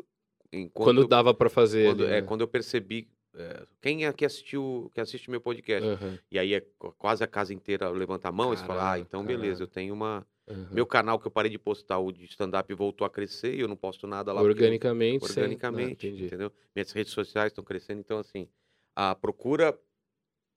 enquanto, 0.52 0.86
Quando 0.86 1.08
dava 1.08 1.34
pra 1.34 1.50
fazer. 1.50 1.86
quando, 1.88 2.06
é, 2.06 2.10
né? 2.10 2.22
quando 2.22 2.42
eu 2.42 2.48
percebi. 2.48 3.10
é, 3.36 3.66
quem 3.82 4.06
é 4.06 4.14
que 4.14 4.26
assistiu, 4.26 4.92
que 4.94 5.00
assiste 5.02 5.30
meu 5.30 5.40
podcast? 5.42 5.88
Aham, 5.88 6.20
E 6.32 6.38
aí 6.38 6.54
é 6.54 6.62
qu- 6.62 6.92
quase 6.98 7.24
a 7.24 7.28
casa 7.28 7.54
inteira 7.54 7.90
levanta 7.90 8.28
a 8.30 8.32
mão 8.32 8.54
e 8.54 8.58
fala, 8.58 8.94
ah, 8.94 9.00
então 9.00 9.24
beleza, 9.26 9.44
caralho. 9.60 9.64
eu 9.64 9.68
tenho 9.68 9.94
uma. 9.94 10.26
aham. 10.50 10.68
Meu 10.72 10.86
canal 10.86 11.18
que 11.20 11.28
eu 11.28 11.32
parei 11.32 11.50
de 11.50 11.58
postar, 11.60 11.98
o 12.00 12.12
de 12.12 12.26
stand-up, 12.26 12.74
voltou 12.74 13.06
a 13.06 13.10
crescer 13.10 13.56
e 13.56 13.62
eu 13.62 13.68
não 13.68 13.76
posto 13.78 14.06
nada 14.08 14.34
lá. 14.34 14.42
porque 14.42 14.60
eu- 14.60 14.66
Organicamente, 14.66 15.28
sem- 15.28 15.44
organicamente, 15.44 16.08
Ah, 16.08 16.26
entendeu? 16.26 16.52
Minhas 16.76 16.92
redes 16.92 17.14
sociais 17.14 17.52
estão 17.52 17.64
crescendo, 17.64 18.00
então 18.02 18.18
assim, 18.20 18.48
a 18.96 19.16
procura 19.16 19.78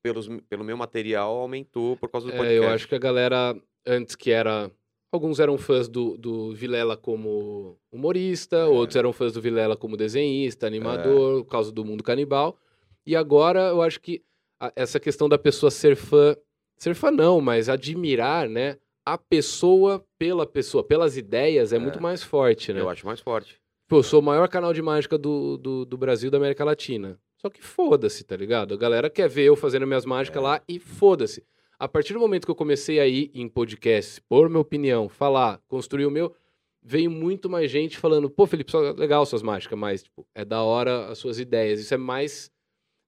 pelos, 0.02 0.28
pelo 0.48 0.64
meu 0.64 0.76
material 0.76 1.34
aumentou 1.36 1.96
por 1.96 2.10
causa 2.10 2.26
do 2.26 2.32
É, 2.32 2.36
podcast. 2.36 2.62
eu 2.62 2.68
acho 2.70 2.88
que 2.88 2.94
a 2.94 2.98
galera, 2.98 3.56
antes 3.86 4.14
que 4.16 4.30
era. 4.30 4.70
Alguns 5.14 5.38
eram 5.38 5.56
fãs 5.56 5.86
do, 5.88 6.18
do 6.18 6.52
Vilela 6.54 6.96
como 6.96 7.78
humorista, 7.92 8.56
É. 8.56 8.64
outros 8.64 8.96
eram 8.96 9.12
fãs 9.12 9.32
do 9.32 9.40
Vilela 9.40 9.76
como 9.76 9.96
desenhista, 9.96 10.66
animador, 10.66 11.44
por 11.44 11.50
causa 11.52 11.70
do 11.70 11.84
mundo 11.84 12.02
canibal. 12.02 12.58
E 13.06 13.14
agora 13.14 13.60
eu 13.68 13.80
acho 13.80 14.00
que 14.00 14.22
a- 14.58 14.72
essa 14.74 14.98
questão 14.98 15.28
da 15.28 15.38
pessoa 15.38 15.70
ser 15.70 15.94
fã. 15.94 16.34
Ser 16.76 16.94
fã 16.96 17.12
não, 17.12 17.40
mas 17.40 17.68
admirar, 17.68 18.48
né? 18.48 18.76
A 19.06 19.16
pessoa 19.16 20.04
pela 20.18 20.44
pessoa, 20.44 20.82
pelas 20.82 21.16
ideias, 21.16 21.72
é, 21.72 21.76
É. 21.76 21.78
muito 21.78 22.02
mais 22.02 22.20
forte, 22.22 22.72
né? 22.72 22.80
Eu 22.80 22.88
acho 22.88 23.06
mais 23.06 23.20
forte. 23.20 23.60
Pô, 23.86 23.98
eu 23.98 24.02
sou 24.02 24.18
o 24.18 24.22
maior 24.22 24.48
canal 24.48 24.72
de 24.72 24.82
mágica 24.82 25.16
do, 25.16 25.56
do, 25.58 25.84
do 25.84 25.96
Brasil 25.96 26.26
e 26.26 26.30
da 26.32 26.38
América 26.38 26.64
Latina. 26.64 27.20
Só 27.40 27.48
que 27.48 27.62
foda-se, 27.62 28.24
tá 28.24 28.36
ligado? 28.36 28.74
A 28.74 28.76
galera 28.76 29.08
quer 29.08 29.28
ver 29.28 29.44
eu 29.44 29.54
fazendo 29.54 29.86
minhas 29.86 30.04
mágicas 30.04 30.42
É. 30.42 30.44
lá 30.44 30.60
e 30.66 30.80
foda-se. 30.80 31.44
A 31.78 31.88
partir 31.88 32.12
do 32.12 32.20
momento 32.20 32.44
que 32.44 32.50
eu 32.50 32.54
comecei 32.56 33.00
a 33.00 33.06
ir 33.06 33.30
em 33.34 33.48
podcast, 33.48 34.20
pôr 34.22 34.48
minha 34.48 34.60
opinião, 34.60 35.08
falar, 35.08 35.60
construir 35.66 36.06
o 36.06 36.10
meu, 36.10 36.34
veio 36.82 37.10
muito 37.10 37.48
mais 37.48 37.70
gente 37.70 37.98
falando, 37.98 38.30
pô, 38.30 38.46
Felipe, 38.46 38.70
só 38.70 38.78
legal 38.92 39.24
suas 39.26 39.42
mágicas, 39.42 39.78
mas, 39.78 40.02
tipo, 40.02 40.26
é 40.34 40.44
da 40.44 40.62
hora 40.62 41.06
as 41.08 41.18
suas 41.18 41.38
ideias. 41.38 41.80
Isso 41.80 41.94
é 41.94 41.96
mais. 41.96 42.50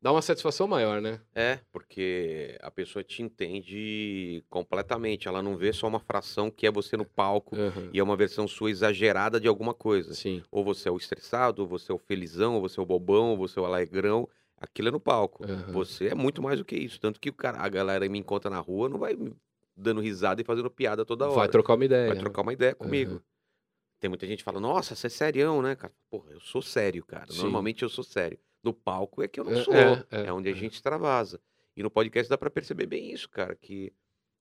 dá 0.01 0.11
uma 0.13 0.23
satisfação 0.23 0.67
maior, 0.67 1.01
né? 1.01 1.21
É, 1.35 1.61
porque 1.71 2.57
a 2.61 2.71
pessoa 2.71 3.03
te 3.05 3.23
entende 3.23 4.43
completamente. 4.49 5.29
Ela 5.29 5.43
não 5.43 5.57
vê 5.57 5.73
só 5.73 5.87
uma 5.87 6.01
fração 6.01 6.51
que 6.51 6.67
é 6.67 6.71
você 6.71 6.97
no 6.97 7.05
palco 7.05 7.57
Aham. 7.57 7.91
e 7.93 7.99
é 8.01 8.03
uma 8.03 8.17
versão 8.17 8.49
sua 8.49 8.71
exagerada 8.71 9.39
de 9.39 9.47
alguma 9.47 9.75
coisa. 9.75 10.15
Sim. 10.15 10.43
Ou 10.51 10.65
você 10.65 10.89
é 10.89 10.93
o 10.93 10.97
estressado, 10.97 11.63
ou 11.63 11.69
você 11.69 11.93
é 11.93 11.95
o 11.95 11.99
felizão, 11.99 12.55
ou 12.55 12.61
você 12.61 12.81
é 12.81 12.83
o 12.83 12.87
bobão, 12.87 13.31
ou 13.31 13.37
você 13.37 13.59
é 13.59 13.63
o 13.63 13.67
alegrão. 13.67 14.29
Aquilo 14.59 14.89
é 14.89 14.91
no 14.91 15.01
palco. 15.01 15.45
Aham. 15.45 15.73
Você 15.73 16.09
é 16.09 16.15
muito 16.15 16.43
mais 16.43 16.59
do 16.59 16.65
que 16.65 16.77
isso. 16.77 16.99
Tanto 17.01 17.21
que 17.21 17.29
o 17.29 17.33
cara, 17.33 17.59
a 17.59 17.69
galera 17.69 18.09
me 18.09 18.19
encontra 18.19 18.51
na 18.51 18.59
rua, 18.59 18.89
não 18.89 18.99
vai 18.99 19.17
dando 19.77 20.01
risada 20.01 20.41
e 20.41 20.45
fazendo 20.45 20.71
piada 20.71 21.05
toda 21.05 21.27
hora. 21.27 21.35
Vai 21.37 21.49
trocar 21.49 21.75
uma 21.75 21.85
ideia. 21.85 22.07
Vai 22.09 22.17
né? 22.17 22.21
trocar 22.21 22.43
uma 22.43 22.53
ideia 22.53 22.75
comigo. 22.75 23.13
Aham. 23.13 23.23
Tem 24.01 24.09
muita 24.09 24.27
gente 24.27 24.39
que 24.39 24.45
fala, 24.45 24.61
nossa, 24.61 24.95
você 24.95 25.07
é 25.07 25.11
serião, 25.11 25.63
né, 25.63 25.75
cara? 25.75 25.93
Porra, 26.11 26.31
eu 26.31 26.41
sou 26.41 26.61
sério, 26.63 27.05
cara. 27.05 27.27
Sim. 27.31 27.39
Normalmente 27.43 27.83
eu 27.83 27.89
sou 27.89 28.05
sério. 28.05 28.39
No 28.63 28.73
palco 28.73 29.23
é 29.23 29.29
que 29.29 29.41
eu 29.41 29.45
não 29.45 29.53
É, 29.53 29.63
sou. 29.65 29.75
é, 29.75 30.05
É, 30.11 30.27
é, 30.27 30.33
onde 30.33 30.49
a 30.49 30.53
é. 30.53 30.55
gente 30.55 30.75
extravasa. 30.75 31.41
E 31.77 31.83
no 31.83 31.91
podcast 31.91 32.29
dá 32.29 32.37
pra 32.39 32.51
perceber 32.51 32.87
bem 32.87 33.11
isso, 33.13 33.29
cara. 33.29 33.55
Que 33.55 33.93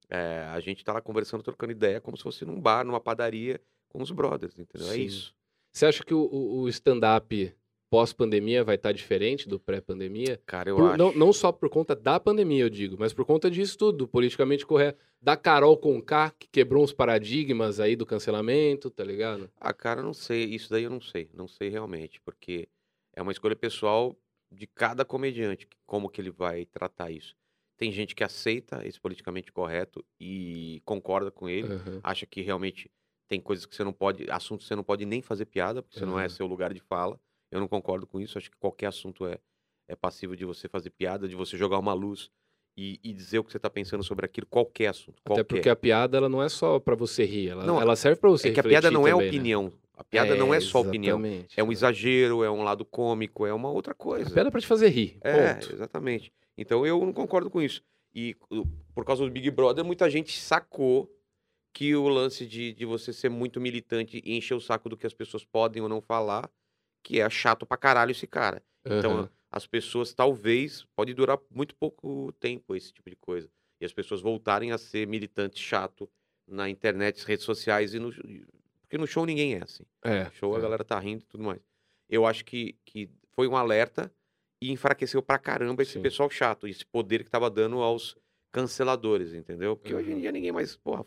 é, 0.09 0.45
a 0.53 0.59
gente 0.59 0.83
tá 0.83 0.93
lá 0.93 1.01
conversando, 1.01 1.43
trocando 1.43 1.71
ideia, 1.71 1.99
como 2.01 2.15
se 2.17 2.23
fosse 2.23 2.43
num 2.45 2.59
bar, 2.59 2.85
numa 2.85 2.99
padaria, 2.99 3.59
com 3.89 4.01
os 4.01 4.11
brothers, 4.11 4.57
entendeu? 4.59 4.87
É 4.89 4.93
Sim. 4.93 5.01
isso. 5.03 5.35
Você 5.71 5.85
acha 5.85 6.03
que 6.03 6.13
o- 6.13 6.29
o 6.31 6.69
stand-up 6.69 7.53
pós-pandemia 7.89 8.63
vai 8.63 8.75
estar 8.75 8.91
diferente 8.91 9.47
do 9.47 9.59
pré-pandemia? 9.59 10.41
Cara, 10.45 10.69
eu 10.69 10.75
Por- 10.77 10.89
acho. 10.89 10.97
não, 10.97 11.13
não 11.13 11.33
só 11.33 11.51
por 11.51 11.69
conta 11.69 11.95
da 11.95 12.19
pandemia, 12.19 12.63
eu 12.63 12.69
digo, 12.69 12.95
mas 12.99 13.13
por 13.13 13.25
conta 13.25 13.49
disso 13.49 13.77
tudo, 13.77 13.99
do 13.99 14.07
politicamente 14.07 14.65
correto. 14.65 14.99
Da 15.21 15.35
Carol 15.35 15.77
Conká, 15.77 16.31
que 16.37 16.47
quebrou 16.47 16.83
uns 16.83 16.93
paradigmas 16.93 17.79
aí 17.79 17.95
do 17.95 18.05
cancelamento, 18.05 18.89
tá 18.89 19.03
ligado? 19.03 19.49
Ah, 19.59 19.73
cara, 19.73 20.01
eu 20.01 20.05
não 20.05 20.13
sei. 20.13 20.43
Isso 20.45 20.69
daí 20.69 20.83
eu 20.83 20.89
não 20.89 21.01
sei. 21.01 21.29
Não 21.33 21.47
sei 21.47 21.69
realmente, 21.69 22.21
porque 22.21 22.67
é 23.15 23.21
uma 23.21 23.31
escolha 23.31 23.55
pessoal 23.55 24.15
de 24.51 24.67
cada 24.67 25.03
comediante, 25.03 25.67
como 25.85 26.09
que 26.09 26.21
ele 26.21 26.29
vai 26.31 26.65
tratar 26.65 27.09
isso. 27.11 27.35
Tem 27.77 27.91
gente 27.91 28.15
que 28.15 28.23
aceita 28.23 28.85
esse 28.87 28.99
politicamente 28.99 29.51
correto 29.51 30.05
e 30.19 30.81
concorda 30.85 31.31
com 31.31 31.49
ele, 31.49 31.67
Aham. 31.73 31.99
acha 32.03 32.25
que 32.25 32.41
realmente 32.41 32.89
tem 33.27 33.41
coisas 33.41 33.65
que 33.65 33.75
você 33.75 33.83
não 33.83 33.91
pode, 33.91 34.29
assuntos 34.29 34.65
que 34.65 34.67
você 34.69 34.75
não 34.75 34.83
pode 34.83 35.05
nem 35.05 35.21
fazer 35.21 35.45
piada, 35.45 35.81
porque 35.81 35.97
você 35.97 36.05
não 36.05 36.19
é 36.19 36.29
seu 36.29 36.45
lugar 36.45 36.73
de 36.73 36.79
fala. 36.79 37.19
Eu 37.51 37.59
não 37.59 37.67
concordo 37.67 38.05
com 38.07 38.19
isso. 38.19 38.37
Acho 38.37 38.49
que 38.51 38.57
qualquer 38.57 38.87
assunto 38.87 39.25
é, 39.25 39.37
é 39.87 39.95
passível 39.95 40.35
de 40.35 40.45
você 40.45 40.67
fazer 40.67 40.89
piada, 40.89 41.27
de 41.27 41.35
você 41.35 41.57
jogar 41.57 41.79
uma 41.79 41.93
luz 41.93 42.29
e, 42.77 42.99
e 43.03 43.13
dizer 43.13 43.39
o 43.39 43.43
que 43.43 43.51
você 43.51 43.57
está 43.57 43.69
pensando 43.69 44.03
sobre 44.03 44.25
aquilo, 44.25 44.45
qualquer 44.47 44.87
assunto. 44.87 45.15
Até 45.23 45.29
Qualquer. 45.29 45.43
porque 45.45 45.69
a 45.69 45.75
piada 45.75 46.17
ela 46.17 46.27
não 46.27 46.43
é 46.43 46.49
só 46.49 46.79
pra 46.79 46.95
você 46.95 47.23
rir, 47.23 47.49
ela, 47.49 47.63
Não, 47.65 47.81
ela 47.81 47.95
serve 47.95 48.19
pra 48.19 48.29
você 48.29 48.49
É 48.49 48.51
que 48.51 48.59
a 48.59 48.63
piada 48.63 48.91
não 48.91 49.07
é 49.07 49.11
também, 49.11 49.25
né? 49.25 49.29
opinião. 49.29 49.73
A 49.97 50.03
piada 50.03 50.35
não 50.35 50.53
é 50.53 50.59
só 50.59 50.81
opinião. 50.81 51.21
É 51.55 51.63
um 51.63 51.71
exagero, 51.71 52.43
é 52.43 52.51
um 52.51 52.63
lado 52.63 52.83
cômico, 52.83 53.45
é 53.45 53.53
uma 53.53 53.69
outra 53.71 53.93
coisa. 53.93 54.29
A 54.29 54.33
piada 54.33 54.49
é 54.49 54.51
pra 54.51 54.59
te 54.59 54.67
fazer 54.67 54.89
rir, 54.89 55.17
É, 55.21 55.53
ponto. 55.53 55.71
exatamente. 55.73 56.33
Então 56.57 56.85
eu 56.85 56.99
não 57.05 57.13
concordo 57.13 57.49
com 57.49 57.61
isso. 57.61 57.81
E 58.13 58.35
por 58.93 59.05
causa 59.05 59.23
do 59.23 59.31
Big 59.31 59.49
Brother, 59.51 59.85
muita 59.85 60.09
gente 60.09 60.37
sacou 60.37 61.09
que 61.73 61.95
o 61.95 62.07
lance 62.09 62.45
de, 62.45 62.73
de 62.73 62.85
você 62.85 63.13
ser 63.13 63.29
muito 63.29 63.59
militante 63.61 64.21
e 64.25 64.35
encher 64.37 64.53
o 64.53 64.59
saco 64.61 64.89
do 64.89 64.97
que 64.97 65.05
as 65.07 65.13
pessoas 65.13 65.45
podem 65.45 65.81
ou 65.81 65.87
não 65.89 66.01
falar, 66.01 66.49
que 67.05 67.21
é 67.21 67.29
chato 67.29 67.67
pra 67.67 67.77
caralho 67.77 68.09
esse 68.09 68.25
cara. 68.25 68.63
Então 68.83 69.11
Aham. 69.19 69.29
as 69.51 69.67
pessoas 69.67 70.11
talvez, 70.11 70.83
pode 70.95 71.13
durar 71.13 71.37
muito 71.51 71.75
pouco 71.75 72.31
tempo 72.39 72.75
esse 72.75 72.91
tipo 72.91 73.07
de 73.11 73.15
coisa. 73.15 73.47
E 73.79 73.85
as 73.85 73.93
pessoas 73.93 74.21
voltarem 74.21 74.71
a 74.71 74.77
ser 74.79 75.05
militante 75.07 75.59
chato 75.59 76.09
na 76.47 76.67
internet, 76.67 77.23
redes 77.23 77.45
sociais 77.45 77.93
e 77.93 77.99
no. 77.99 78.11
Porque 78.81 78.97
no 78.97 79.05
show 79.05 79.23
ninguém 79.23 79.53
é 79.53 79.63
assim. 79.63 79.83
É, 80.03 80.31
Show, 80.31 80.55
a 80.55 80.57
é. 80.57 80.61
galera 80.61 80.83
tá 80.83 80.97
rindo 80.99 81.21
e 81.21 81.25
tudo 81.27 81.43
mais. 81.43 81.61
Eu 82.09 82.25
acho 82.25 82.43
que, 82.43 82.75
que 82.83 83.07
foi 83.33 83.47
um 83.47 83.55
alerta 83.55 84.11
e 84.59 84.71
enfraqueceu 84.71 85.21
pra 85.21 85.37
caramba 85.37 85.83
esse 85.83 85.93
Sim. 85.93 86.01
pessoal 86.01 86.29
chato, 86.29 86.67
esse 86.67 86.85
poder 86.85 87.23
que 87.23 87.29
tava 87.29 87.49
dando 87.51 87.77
aos 87.81 88.17
canceladores, 88.51 89.33
entendeu? 89.33 89.75
Porque 89.75 89.93
hoje 89.93 90.09
em 90.09 90.13
Uhum. 90.15 90.21
dia 90.21 90.31
ninguém 90.31 90.51
mais, 90.51 90.75
porra, 90.77 91.05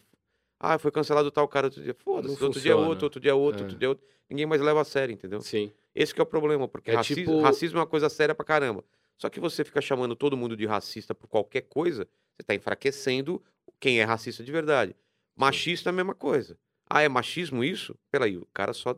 ah, 0.60 0.78
foi 0.78 0.90
cancelado 0.92 1.30
tal 1.30 1.48
cara 1.48 1.66
outro 1.68 1.82
dia. 1.82 1.94
Foda-se, 1.94 2.42
outro 2.44 2.60
dia 2.60 2.72
é 2.72 2.74
outro, 2.76 3.06
outro 3.06 3.20
dia 3.20 3.30
é 3.30 3.34
outro, 3.34 3.60
É. 3.60 3.64
outro 3.64 3.78
dia 3.78 3.86
é 3.86 3.88
outro. 3.88 4.06
Ninguém 4.28 4.44
mais 4.44 4.60
leva 4.60 4.80
a 4.82 4.84
sério, 4.84 5.12
entendeu? 5.12 5.40
Sim. 5.40 5.72
Esse 6.00 6.14
que 6.14 6.20
é 6.20 6.22
o 6.22 6.26
problema, 6.26 6.68
porque 6.68 6.90
É 6.90 6.94
racismo, 6.94 7.24
tipo- 7.24 7.40
racismo 7.40 7.78
é 7.78 7.80
uma 7.80 7.86
coisa 7.86 8.08
séria 8.08 8.34
pra 8.34 8.44
caramba. 8.44 8.84
Só 9.16 9.28
que 9.28 9.40
você 9.40 9.64
fica 9.64 9.80
chamando 9.80 10.14
todo 10.14 10.36
mundo 10.36 10.56
de 10.56 10.64
racista 10.64 11.12
por 11.14 11.26
qualquer 11.26 11.62
coisa, 11.62 12.06
você 12.36 12.42
tá 12.46 12.54
enfraquecendo 12.54 13.42
quem 13.80 13.98
é 14.00 14.04
racista 14.04 14.44
de 14.44 14.52
verdade. 14.52 14.94
Machista 15.36 15.88
é 15.88 15.92
a 15.92 15.94
mesma 15.94 16.14
coisa. 16.14 16.56
Ah, 16.88 17.02
é 17.02 17.08
machismo 17.08 17.64
isso? 17.64 17.96
Peraí, 18.12 18.36
o 18.36 18.46
cara 18.54 18.72
só 18.72 18.96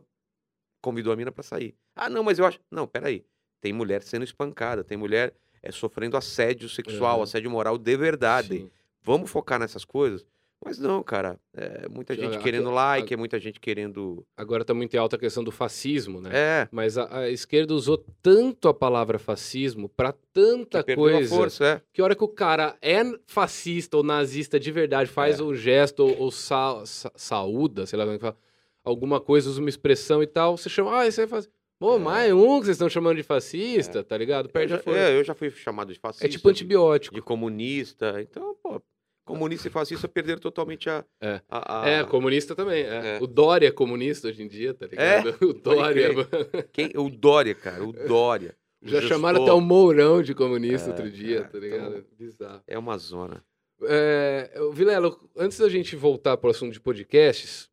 convidou 0.81 1.11
a 1.11 1.15
mina 1.15 1.31
pra 1.31 1.43
sair. 1.43 1.75
Ah, 1.95 2.09
não, 2.09 2.23
mas 2.23 2.37
eu 2.39 2.45
acho. 2.45 2.59
Não, 2.69 2.87
peraí. 2.87 3.25
Tem 3.59 3.73
mulher 3.73 4.01
sendo 4.03 4.23
espancada, 4.23 4.83
tem 4.83 4.97
mulher 4.97 5.33
é, 5.63 5.71
sofrendo 5.71 6.17
assédio 6.17 6.67
sexual, 6.69 7.17
Uhum. 7.17 7.23
assédio 7.23 7.49
moral 7.51 7.77
de 7.77 7.95
verdade. 7.97 8.47
Sim. 8.59 8.71
Vamos 9.03 9.29
focar 9.29 9.59
nessas 9.59 9.85
coisas? 9.85 10.25
Mas 10.63 10.77
não, 10.77 11.01
cara. 11.01 11.39
É 11.55 11.87
muita 11.89 12.15
gente 12.15 12.37
querendo 12.37 12.69
like, 12.69 13.11
é 13.13 13.17
muita 13.17 13.39
gente 13.39 13.59
querendo. 13.59 14.25
Agora 14.37 14.63
tá 14.63 14.73
muito 14.73 14.93
em 14.93 14.97
alta 14.97 15.15
a 15.15 15.19
questão 15.19 15.43
do 15.43 15.51
fascismo, 15.51 16.21
né? 16.21 16.29
É, 16.31 16.67
Mas 16.71 16.97
a, 16.97 17.19
a 17.21 17.29
esquerda 17.31 17.73
usou 17.73 17.97
tanto 18.21 18.67
a 18.69 18.73
palavra 18.73 19.17
fascismo 19.17 19.89
pra 19.89 20.13
tanta 20.31 20.83
que 20.83 20.95
coisa 20.95 21.25
a 21.35 21.37
força, 21.37 21.65
é. 21.65 21.81
que 21.91 21.99
a 21.99 22.03
hora 22.03 22.15
que 22.15 22.23
o 22.23 22.27
cara 22.27 22.77
é 22.81 23.01
fascista 23.25 23.97
ou 23.97 24.03
nazista 24.03 24.59
de 24.59 24.71
verdade, 24.71 25.09
faz 25.09 25.39
É. 25.39 25.43
o 25.43 25.53
gesto 25.55 26.01
ou, 26.01 26.17
ou 26.19 26.31
sa- 26.31 26.83
sa- 26.85 27.11
saúda, 27.15 27.85
sei 27.87 27.97
lá 27.97 28.05
como 28.05 28.15
é 28.15 28.17
que 28.19 28.23
fala, 28.25 28.37
alguma 28.83 29.19
coisa, 29.19 29.49
usa 29.49 29.59
uma 29.59 29.69
expressão 29.69 30.21
e 30.21 30.27
tal, 30.27 30.57
você 30.57 30.69
chama, 30.69 30.99
ah, 30.99 31.07
isso 31.07 31.19
é 31.21 31.27
fascista. 31.27 31.53
Pô, 31.79 31.95
É. 31.95 31.99
mais 31.99 32.31
um 32.31 32.59
que 32.59 32.65
vocês 32.65 32.75
estão 32.75 32.87
chamando 32.87 33.17
de 33.17 33.23
fascista, 33.23 34.03
tá 34.03 34.15
ligado? 34.15 34.45
Eu 34.45 34.51
Perde 34.51 34.69
já, 34.73 34.75
a 34.77 34.79
força. 34.79 34.99
é, 34.99 35.17
eu 35.17 35.23
já 35.23 35.33
fui 35.33 35.49
chamado 35.49 35.91
de 35.91 35.97
fascista. 35.99 36.27
É 36.27 36.29
tipo 36.29 36.43
de- 36.43 36.51
antibiótico. 36.51 37.15
de 37.15 37.21
comunista. 37.23 38.21
Então, 38.21 38.55
pô, 38.61 38.79
comunista 39.25 39.67
e 39.67 39.71
fascista 39.71 40.07
perderam 40.07 40.39
totalmente 40.39 40.89
a. 40.89 41.05
É. 41.21 41.41
a- 41.49 41.83
a- 41.83 41.89
É, 41.89 42.03
comunista 42.03 42.55
também. 42.55 42.83
É. 42.83 43.17
É. 43.17 43.19
O 43.21 43.27
Dória 43.27 43.67
é 43.67 43.71
comunista 43.71 44.27
hoje 44.27 44.41
em 44.43 44.47
dia, 44.47 44.73
tá 44.73 44.87
ligado? 44.87 45.35
o 45.45 45.53
Dória. 45.53 46.25
crer. 46.25 46.69
Quem, 46.71 46.91
o 46.95 47.09
Dória, 47.09 47.55
cara, 47.55 47.83
o 47.83 47.91
Dória. 48.07 48.55
o 48.83 48.87
Já 48.89 49.01
chamaram 49.01 49.39
gestor. 49.39 49.55
até 49.55 49.63
o 49.63 49.65
Mourão 49.65 50.21
de 50.23 50.33
comunista 50.33 50.89
É, 50.89 50.91
outro 50.93 51.11
dia, 51.11 51.39
é, 51.39 51.43
tá 51.43 51.59
ligado? 51.59 51.97
então- 51.97 52.03
Bizarro. 52.17 52.61
É 52.67 52.77
uma 52.77 52.97
zona. 52.97 53.43
É, 53.83 54.51
Vilela, 54.73 55.15
antes 55.35 55.57
da 55.57 55.67
gente 55.69 55.95
voltar 55.95 56.37
para 56.37 56.47
o 56.47 56.51
assunto 56.51 56.71
de 56.73 56.79
podcasts, 56.79 57.69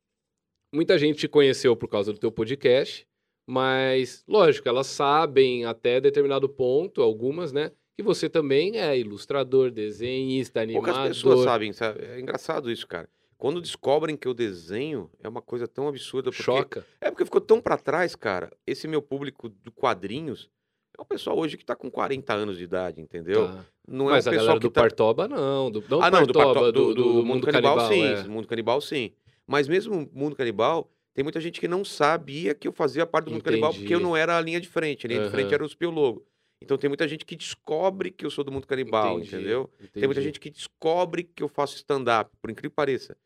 muita 0.75 0.99
gente 0.99 1.19
te 1.19 1.29
conheceu 1.29 1.77
por 1.77 1.89
causa 1.89 2.13
do 2.13 2.19
teu 2.19 2.33
podcast, 2.33 3.07
mas, 3.47 4.23
lógico, 4.29 4.69
elas 4.69 4.87
sabem 4.87 5.65
até 5.65 6.01
determinado 6.01 6.49
ponto, 6.49 7.03
algumas, 7.03 7.53
né? 7.53 7.73
Que 7.99 8.03
você 8.05 8.29
também 8.29 8.79
é 8.79 8.97
ilustrador, 8.97 9.73
desenhista, 9.73 10.65
Poucas 10.65 10.95
animador. 10.95 11.09
pessoas 11.09 11.41
sabem, 11.41 11.73
sabe? 11.73 12.05
É 12.05 12.21
engraçado 12.21 12.71
isso, 12.71 12.87
cara. 12.87 13.09
Quando 13.37 13.61
descobrem 13.61 14.17
que 14.17 14.29
eu 14.29 14.33
desenho, 14.33 15.11
é 15.21 15.29
uma 15.29 15.43
coisa 15.43 15.67
tão 15.67 15.89
absurda. 15.89 16.31
Porque... 16.31 16.45
Choca. 16.45 16.87
É 17.01 17.11
porque 17.11 17.25
ficou 17.25 17.41
tão 17.41 17.61
pra 17.61 17.77
trás, 17.77 18.15
cara. 18.15 18.53
Esse 18.65 18.87
meu 18.87 19.03
público 19.03 19.49
de 19.49 19.73
quadrinhos 19.73 20.49
é 20.97 21.03
um 21.03 21.05
pessoal 21.05 21.37
hoje 21.37 21.57
que 21.57 21.65
tá 21.65 21.75
com 21.75 21.91
40 21.91 22.33
anos 22.33 22.57
de 22.57 22.63
idade, 22.63 23.01
entendeu? 23.01 23.49
Tá. 23.49 23.65
Não 23.89 24.09
é 24.09 24.13
Mas 24.13 24.29
a 24.29 24.31
pessoal 24.31 24.47
galera 24.47 24.61
do 24.61 24.71
tá... 24.71 24.81
Partoba, 24.81 25.27
não. 25.27 25.69
Do, 25.69 25.85
não 25.89 26.01
ah, 26.01 26.09
não, 26.09 26.25
do, 26.25 26.33
Partoba, 26.33 26.61
Pato- 26.67 26.73
do, 26.73 26.95
do 26.95 27.25
Mundo 27.25 27.45
Canibal, 27.49 27.89
sim. 27.89 28.05
é. 28.05 28.23
Mundo 28.29 28.47
Canibal, 28.47 28.81
sim. 28.81 29.11
Mas 29.45 29.67
mesmo 29.67 29.97
o 29.97 30.09
Mundo 30.17 30.37
Canibal, 30.37 30.89
tem 31.15 31.25
muita 31.25 31.41
gente 31.41 31.59
que 31.59 31.67
não 31.67 31.85
sabia 31.85 32.55
que 32.55 32.69
eu 32.69 32.73
fazia 32.73 33.05
parte 33.05 33.25
do 33.25 33.33
Mundo 33.33 33.43
Canibal 33.43 33.75
porque 33.75 33.93
eu 33.93 33.99
não 33.99 34.17
era 34.17 34.39
a 34.39 34.41
linha 34.41 34.61
de 34.61 34.69
frente. 34.69 35.05
A 35.05 35.09
linha 35.09 35.25
de 35.25 35.31
frente 35.31 35.53
era 35.53 35.65
os 35.65 35.75
Piologo. 35.75 36.25
Então 36.61 36.77
tem 36.77 36.89
muita 36.89 37.07
gente 37.07 37.25
que 37.25 37.37
descobre 37.37 38.11
que 38.11 38.27
eu 38.27 38.31
sou 38.31 38.43
do 38.45 38.51
Mundo 38.51 38.67
Canibal, 38.67 39.19
Entendi, 39.19 39.37
entendeu? 39.37 39.71
Tem 39.93 40.03
muita 40.05 40.21
entendi. 40.21 40.23
gente 40.23 40.41
que 40.41 40.51
descobre 40.51 41.23
que 41.25 41.43
eu 41.43 41.49
faço 41.49 41.77
stand-up, 41.77 42.31
por 42.43 42.51
incrível 42.51 42.71
que 42.71 42.77
pareça. 42.77 43.17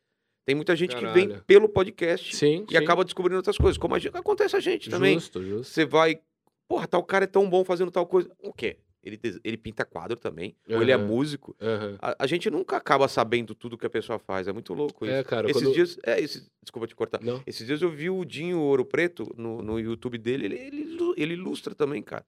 Tem 0.44 0.54
muita 0.54 0.74
gente 0.74 0.94
que 0.96 1.06
vem 1.06 1.28
Caralho. 1.28 1.44
pelo 1.46 1.68
podcast 1.68 2.34
Sim, 2.36 2.66
e 2.68 2.72
sim. 2.72 2.76
acaba 2.76 3.04
descobrindo 3.04 3.36
outras 3.38 3.56
coisas. 3.56 3.78
Como 3.78 3.94
a 3.94 3.98
gente, 3.98 4.16
acontece 4.16 4.56
a 4.56 4.60
gente 4.60 4.90
também. 4.90 5.14
Justo, 5.14 5.42
justo. 5.42 5.72
Você 5.72 5.84
vai, 5.86 6.20
porra, 6.68 6.86
tal 6.86 7.02
cara 7.04 7.24
é 7.24 7.28
tão 7.28 7.48
bom 7.48 7.64
fazendo 7.64 7.90
tal 7.90 8.06
coisa. 8.06 8.28
O 8.42 8.52
quê? 8.52 8.76
Ele, 9.04 9.18
ele 9.42 9.56
pinta 9.56 9.84
quadro 9.84 10.16
também. 10.16 10.54
Ou 10.68 10.82
ele 10.82 10.90
é 10.92 10.96
músico. 10.96 11.56
Aham. 11.60 11.96
A, 12.00 12.16
a 12.24 12.26
gente 12.26 12.50
nunca 12.50 12.76
acaba 12.76 13.06
sabendo 13.08 13.54
tudo 13.54 13.78
que 13.78 13.86
a 13.86 13.90
pessoa 13.90 14.18
faz. 14.18 14.46
É 14.48 14.52
muito 14.52 14.74
louco 14.74 15.04
isso. 15.04 15.14
É, 15.14 15.24
cara, 15.24 15.48
esses 15.50 15.62
quando- 15.62 15.74
dias. 15.74 15.98
É, 16.04 16.20
esse, 16.20 16.46
desculpa 16.62 16.86
te 16.88 16.94
cortar. 16.94 17.20
Não. 17.22 17.42
Esses 17.46 17.66
dias 17.66 17.80
eu 17.82 17.88
vi 17.90 18.10
o 18.10 18.24
Dinho 18.24 18.60
Ouro 18.60 18.84
Preto 18.84 19.32
no, 19.36 19.62
no 19.62 19.78
YouTube 19.80 20.18
dele. 20.18 20.46
Ele, 20.46 20.56
ele, 20.56 20.98
ele 21.16 21.34
ilustra 21.34 21.72
também, 21.74 22.02
cara. 22.02 22.24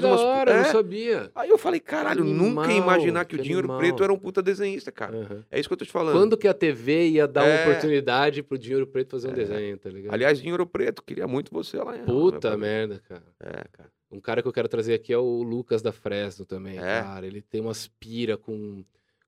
da 0.00 0.14
hora, 0.16 0.50
eu 0.50 0.56
é. 0.56 0.62
não 0.62 0.72
sabia. 0.72 1.30
Aí 1.34 1.48
eu 1.50 1.58
falei, 1.58 1.80
caralho, 1.80 2.24
nunca 2.24 2.62
ia 2.62 2.66
Animal, 2.76 2.94
imaginar 2.96 3.24
que 3.24 3.36
o 3.36 3.38
que 3.42 3.54
Ouro 3.54 3.66
animal. 3.72 3.78
Preto 3.78 4.04
era 4.04 4.12
um 4.12 4.18
puta 4.18 4.42
desenhista, 4.42 4.90
cara. 4.92 5.16
Aham. 5.18 5.44
É 5.50 5.58
isso 5.60 5.68
que 5.68 5.72
eu 5.72 5.76
tô 5.76 5.84
te 5.84 5.92
falando. 5.92 6.14
Quando 6.16 6.36
que 6.36 6.48
a 6.48 6.54
TV 6.54 7.08
ia 7.08 7.26
dar 7.28 7.42
uma 7.44 7.50
É. 7.50 7.68
oportunidade 7.68 8.42
pro 8.42 8.56
Dinheiro 8.58 8.86
Preto 8.86 9.10
fazer 9.10 9.28
um 9.28 9.32
É. 9.32 9.34
desenho, 9.34 9.78
tá 9.78 9.88
ligado? 9.90 10.14
Aliás, 10.14 10.40
Dinho 10.40 10.52
Ouro 10.54 10.66
Preto, 10.66 11.02
queria 11.02 11.26
muito 11.26 11.52
você 11.52 11.76
lá. 11.78 11.96
em- 11.96 12.04
Puta 12.04 12.56
merda, 12.56 13.00
cara. 13.08 13.22
É, 13.40 13.64
cara. 13.72 13.90
Um 14.10 14.20
cara 14.20 14.42
que 14.42 14.48
eu 14.48 14.52
quero 14.52 14.68
trazer 14.68 14.94
aqui 14.94 15.12
é 15.12 15.18
o 15.18 15.42
Lucas 15.42 15.80
da 15.82 15.90
Fresno 15.92 16.44
também, 16.44 16.76
É? 16.78 16.80
cara. 17.02 17.26
Ele 17.26 17.40
tem 17.40 17.60
umas 17.60 17.86
pira 17.88 18.36
com, 18.36 18.84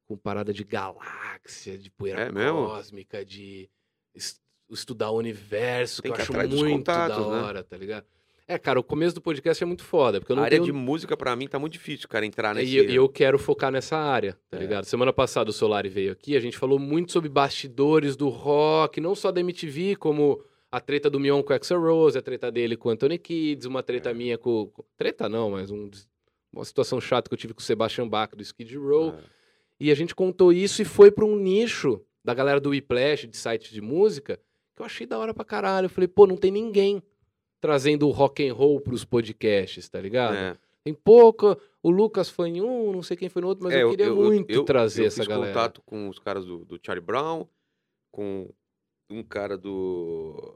com 0.06 0.16
parada 0.16 0.52
de 0.52 0.62
galáxia, 0.64 1.78
de 1.78 1.90
poeira 1.90 2.22
É 2.22 2.50
cósmica, 2.50 3.24
de 3.24 3.68
es- 4.14 4.40
estudar 4.70 5.10
o 5.10 5.16
universo, 5.18 6.02
Tem 6.02 6.10
que 6.12 6.20
eu 6.20 6.24
que 6.26 6.32
ir 6.32 6.38
acho 6.40 6.56
muito 6.64 6.84
da 6.86 7.08
né? 7.08 7.14
hora, 7.14 7.62
tá 7.62 7.76
ligado? 7.76 8.04
É, 8.46 8.58
cara, 8.58 8.78
o 8.78 8.84
começo 8.84 9.14
do 9.14 9.22
podcast 9.22 9.62
é 9.62 9.66
muito 9.66 9.82
foda, 9.82 10.20
porque 10.20 10.30
eu 10.32 10.36
não 10.36 10.42
a 10.42 10.46
área 10.46 10.58
tenho... 10.58 10.66
de 10.66 10.72
música, 10.72 11.16
pra 11.16 11.34
mim, 11.34 11.48
tá 11.48 11.58
muito 11.58 11.72
difícil, 11.72 12.06
cara, 12.08 12.26
entrar 12.26 12.54
E 12.56 12.60
nesse... 12.60 12.76
eu, 12.76 12.90
e 12.90 12.94
eu 12.94 13.08
quero 13.08 13.38
focar 13.38 13.72
nessa 13.72 13.96
área, 13.96 14.36
tá 14.50 14.58
É. 14.58 14.60
ligado? 14.60 14.84
Semana 14.84 15.12
passada 15.14 15.48
o 15.48 15.52
Solari 15.52 15.88
veio 15.88 16.12
aqui, 16.12 16.36
a 16.36 16.40
gente 16.40 16.58
falou 16.58 16.78
muito 16.78 17.10
sobre 17.10 17.30
bastidores 17.30 18.16
do 18.16 18.28
rock, 18.28 19.00
não 19.00 19.14
só 19.14 19.32
da 19.32 19.40
MTV, 19.40 19.96
como 19.96 20.42
a 20.70 20.78
treta 20.78 21.08
do 21.08 21.18
Mion 21.18 21.42
com 21.42 21.52
o 21.54 21.56
Axl 21.56 21.76
Rose, 21.78 22.18
a 22.18 22.22
treta 22.22 22.52
dele 22.52 22.76
com 22.76 22.90
o 22.90 22.92
Anthony 22.92 23.16
Kids, 23.18 23.64
uma 23.66 23.82
treta 23.82 24.10
É. 24.10 24.14
minha 24.14 24.36
com... 24.36 24.70
Treta 24.96 25.26
não, 25.28 25.50
mas 25.52 25.70
um 25.70 25.90
uma 26.52 26.64
situação 26.64 27.00
chata 27.00 27.28
que 27.28 27.34
eu 27.34 27.38
tive 27.38 27.52
com 27.54 27.60
o 27.60 27.64
Sebastian 27.64 28.06
Bach 28.06 28.30
do 28.36 28.40
Skid 28.42 28.76
Row. 28.76 29.08
É. 29.10 29.14
E 29.80 29.90
a 29.90 29.94
gente 29.96 30.14
contou 30.14 30.52
isso 30.52 30.80
e 30.82 30.84
foi 30.84 31.10
pra 31.10 31.24
um 31.24 31.34
nicho 31.36 32.00
da 32.24 32.32
galera 32.32 32.60
do 32.60 32.70
Whiplash, 32.70 33.26
de 33.26 33.36
sites 33.36 33.72
de 33.72 33.80
música, 33.80 34.38
que 34.76 34.80
eu 34.80 34.86
achei 34.86 35.04
da 35.04 35.18
hora 35.18 35.34
pra 35.34 35.44
caralho. 35.44 35.86
Eu 35.86 35.90
falei, 35.90 36.06
pô, 36.06 36.28
não 36.28 36.36
tem 36.36 36.52
ninguém 36.52 37.02
trazendo 37.64 38.06
o 38.06 38.10
rock 38.10 38.46
and 38.46 38.52
roll 38.52 38.78
pros 38.78 39.06
podcasts, 39.06 39.88
tá 39.88 39.98
ligado? 39.98 40.34
É. 40.36 40.54
Tem 40.84 40.92
pouco. 40.92 41.56
O 41.82 41.90
Lucas 41.90 42.28
foi 42.28 42.50
em 42.50 42.60
um, 42.60 42.92
não 42.92 43.02
sei 43.02 43.16
quem 43.16 43.30
foi 43.30 43.40
no 43.40 43.48
outro, 43.48 43.64
mas 43.64 43.72
É, 43.72 43.82
eu 43.82 43.88
queria 43.88 44.12
muito 44.12 44.50
eu- 44.52 44.64
trazer 44.64 45.04
eu 45.04 45.06
essa 45.06 45.24
galera. 45.24 45.48
contato 45.50 45.80
com 45.86 46.10
os 46.10 46.18
caras 46.18 46.44
do, 46.44 46.62
do 46.66 46.78
Charlie 46.84 47.02
Brown, 47.02 47.46
com 48.12 48.50
um 49.08 49.22
cara 49.22 49.56
do. 49.56 50.54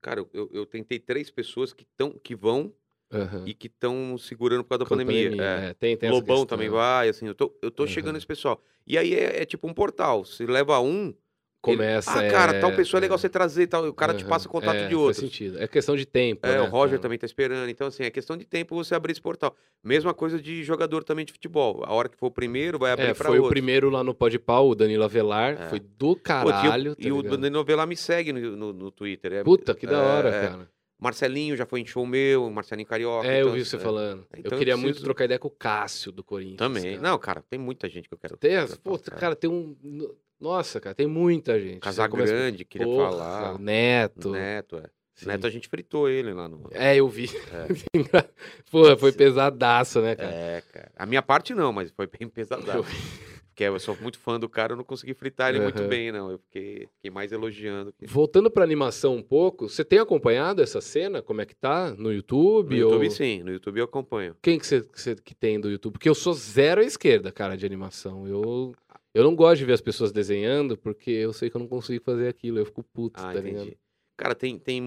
cara, 0.00 0.24
eu, 0.32 0.48
eu 0.52 0.64
tentei 0.64 1.00
três 1.00 1.28
pessoas 1.28 1.72
que, 1.72 1.84
tão, 1.96 2.12
que 2.12 2.36
vão 2.36 2.72
Aham. 3.12 3.42
e 3.44 3.52
que 3.52 3.66
estão 3.66 4.16
segurando 4.16 4.62
por 4.62 4.68
causa 4.70 4.84
da 4.84 4.88
pandemia. 4.88 5.30
pandemia, 5.30 5.44
É. 5.44 5.70
é, 5.70 5.74
tem, 5.74 5.96
tem 5.96 6.08
Lobão 6.08 6.46
também 6.46 6.68
vai, 6.68 7.08
assim, 7.08 7.26
eu 7.26 7.34
tô, 7.34 7.52
eu 7.60 7.72
tô 7.72 7.84
chegando 7.84 8.10
Aham. 8.10 8.12
nesse 8.14 8.26
pessoal. 8.28 8.62
E 8.86 8.96
aí 8.96 9.12
é, 9.12 9.42
é 9.42 9.44
tipo 9.44 9.66
um 9.66 9.74
portal. 9.74 10.24
Se 10.24 10.46
leva 10.46 10.78
um. 10.78 11.12
Começa, 11.60 12.18
Ele, 12.18 12.28
ah, 12.28 12.30
cara, 12.30 12.60
tal 12.60 12.70
é, 12.70 12.76
pessoa 12.76 13.00
é 13.00 13.02
legal 13.02 13.16
é. 13.16 13.18
você 13.18 13.28
trazer 13.28 13.62
e 13.62 13.66
tal. 13.66 13.84
O 13.88 13.92
cara 13.92 14.14
te 14.14 14.24
passa 14.24 14.48
contato 14.48 14.76
É, 14.76 14.82
de 14.86 14.94
Faz 14.94 14.96
outros. 14.96 15.16
sentido. 15.16 15.60
É 15.60 15.66
questão 15.66 15.96
de 15.96 16.06
tempo. 16.06 16.46
É, 16.46 16.52
né, 16.52 16.60
o 16.60 16.66
Roger 16.70 16.90
cara? 16.90 17.02
também 17.02 17.18
tá 17.18 17.26
esperando. 17.26 17.68
Então, 17.68 17.88
assim, 17.88 18.04
é 18.04 18.10
questão 18.10 18.36
de 18.36 18.44
tempo 18.44 18.76
você 18.76 18.94
abrir 18.94 19.10
esse 19.10 19.20
portal. 19.20 19.54
Mesma 19.82 20.14
coisa 20.14 20.40
de 20.40 20.62
jogador 20.62 21.02
também 21.02 21.24
de 21.24 21.32
futebol. 21.32 21.82
A 21.84 21.92
hora 21.92 22.08
que 22.08 22.16
for 22.16 22.26
o 22.26 22.30
primeiro, 22.30 22.78
vai 22.78 22.92
abrir 22.92 23.06
É, 23.06 23.14
pra 23.14 23.26
foi 23.26 23.38
o 23.38 23.42
outro. 23.42 23.54
primeiro 23.54 23.90
lá 23.90 24.04
no 24.04 24.14
Podpau, 24.14 24.70
o 24.70 24.74
Danilo 24.76 25.02
Avelar. 25.02 25.60
É. 25.60 25.68
Foi 25.68 25.80
do 25.80 26.14
Pô, 26.14 26.20
tinha 26.22 26.42
o- 26.44 26.46
caralho. 26.46 26.94
tá 26.96 27.02
e 27.08 27.10
o? 27.10 27.22
Danilo 27.22 27.64
Velar 27.64 27.86
me 27.88 27.96
segue 27.96 28.32
no, 28.32 28.56
no, 28.56 28.72
no 28.72 28.90
Twitter. 28.92 29.32
É, 29.32 29.42
Puta, 29.42 29.74
que 29.74 29.86
da 29.86 29.96
é, 29.98 30.00
hora, 30.00 30.30
cara. 30.30 30.70
Marcelinho 31.00 31.56
já 31.56 31.64
foi 31.66 31.80
em 31.80 31.86
show 31.86 32.04
meu, 32.06 32.48
Marcelinho 32.50 32.86
Carioca. 32.86 33.26
É, 33.26 33.38
eu 33.38 33.42
então, 33.42 33.52
vi 33.54 33.60
assim, 33.62 33.70
você 33.70 33.76
é. 33.76 33.80
falando. 33.80 34.26
Então 34.36 34.42
eu 34.44 34.52
eu 34.52 34.58
queria 34.58 34.76
muito 34.76 34.86
preciso- 34.86 35.04
trocar 35.04 35.24
ideia 35.24 35.38
com 35.38 35.48
o 35.48 35.50
Cássio 35.52 36.10
do 36.12 36.22
Corinthians. 36.24 36.58
Também. 36.58 36.96
cara. 36.96 37.02
Não, 37.02 37.18
cara, 37.18 37.44
tem 37.48 37.58
muita 37.58 37.88
gente 37.88 38.08
que 38.08 38.14
eu 38.14 38.18
quero. 38.18 38.36
Tem, 38.36 38.52
pô, 38.82 38.96
cara, 38.98 39.34
tem 39.36 39.50
um. 39.50 39.76
Nossa, 40.40 40.80
cara, 40.80 40.94
tem 40.94 41.06
muita 41.06 41.58
gente. 41.60 41.80
Casagrande, 41.80 42.64
começa- 42.64 42.64
queria 42.64 42.86
Porra, 42.86 43.10
falar. 43.10 43.58
Neto. 43.58 44.30
Neto, 44.30 44.76
é. 44.76 44.84
sim. 45.14 45.26
Neto 45.26 45.46
a 45.46 45.50
gente 45.50 45.68
fritou 45.68 46.08
ele 46.08 46.32
lá 46.32 46.48
no. 46.48 46.68
É, 46.72 46.96
eu 46.96 47.08
vi. 47.08 47.28
Porra, 48.70 48.96
foi 48.96 49.12
pesadaço, 49.12 50.00
né, 50.00 50.14
cara? 50.14 50.30
É, 50.30 50.62
cara. 50.72 50.90
A 50.96 51.06
minha 51.06 51.22
parte 51.22 51.54
não, 51.54 51.72
mas 51.72 51.90
foi 51.90 52.06
bem 52.06 52.28
pesadaço. 52.30 52.84
Porque 53.48 53.64
eu 53.64 53.76
sou 53.80 53.96
muito 54.00 54.20
fã 54.20 54.38
do 54.38 54.48
cara, 54.48 54.72
eu 54.72 54.76
não 54.76 54.84
consegui 54.84 55.14
fritar 55.14 55.48
ele 55.52 55.58
muito 55.60 55.80
Aham. 55.80 55.88
bem, 55.88 56.12
não. 56.12 56.30
Eu 56.30 56.38
fiquei, 56.38 56.86
fiquei 56.94 57.10
mais 57.10 57.32
elogiando. 57.32 57.92
que- 57.92 58.06
Voltando 58.06 58.48
pra 58.48 58.62
animação 58.62 59.16
um 59.16 59.22
pouco, 59.22 59.68
você 59.68 59.84
tem 59.84 59.98
acompanhado 59.98 60.62
essa 60.62 60.80
cena? 60.80 61.20
Como 61.20 61.40
é 61.40 61.44
que 61.44 61.56
tá? 61.56 61.92
No 61.98 62.12
YouTube? 62.12 62.76
No 62.76 62.80
YouTube, 62.82 63.04
ou... 63.06 63.10
sim. 63.10 63.42
No 63.42 63.50
YouTube 63.50 63.78
eu 63.78 63.84
acompanho. 63.86 64.36
Quem 64.40 64.60
que 64.60 64.64
você, 64.66 64.82
que 64.82 65.16
que 65.24 65.34
tem 65.34 65.58
do 65.58 65.68
YouTube? 65.68 65.94
Porque 65.94 66.08
eu 66.08 66.14
sou 66.14 66.32
zero 66.34 66.80
à 66.80 66.84
esquerda, 66.84 67.32
cara, 67.32 67.56
de 67.56 67.66
animação. 67.66 68.28
Eu, 68.28 68.72
eu 69.14 69.24
não 69.24 69.34
gosto 69.34 69.58
de 69.58 69.64
ver 69.64 69.72
as 69.72 69.80
pessoas 69.80 70.12
desenhando, 70.12 70.76
porque 70.76 71.10
eu 71.10 71.32
sei 71.32 71.48
que 71.50 71.56
eu 71.56 71.60
não 71.60 71.68
consigo 71.68 72.04
fazer 72.04 72.28
aquilo. 72.28 72.58
Eu 72.58 72.66
fico 72.66 72.82
puto, 72.82 73.20
Ah, 73.20 73.32
tá 73.32 73.40
ligado? 73.40 73.62
entendi. 73.64 73.78
Cara, 74.16 74.34
tem, 74.34 74.58
tem, 74.58 74.82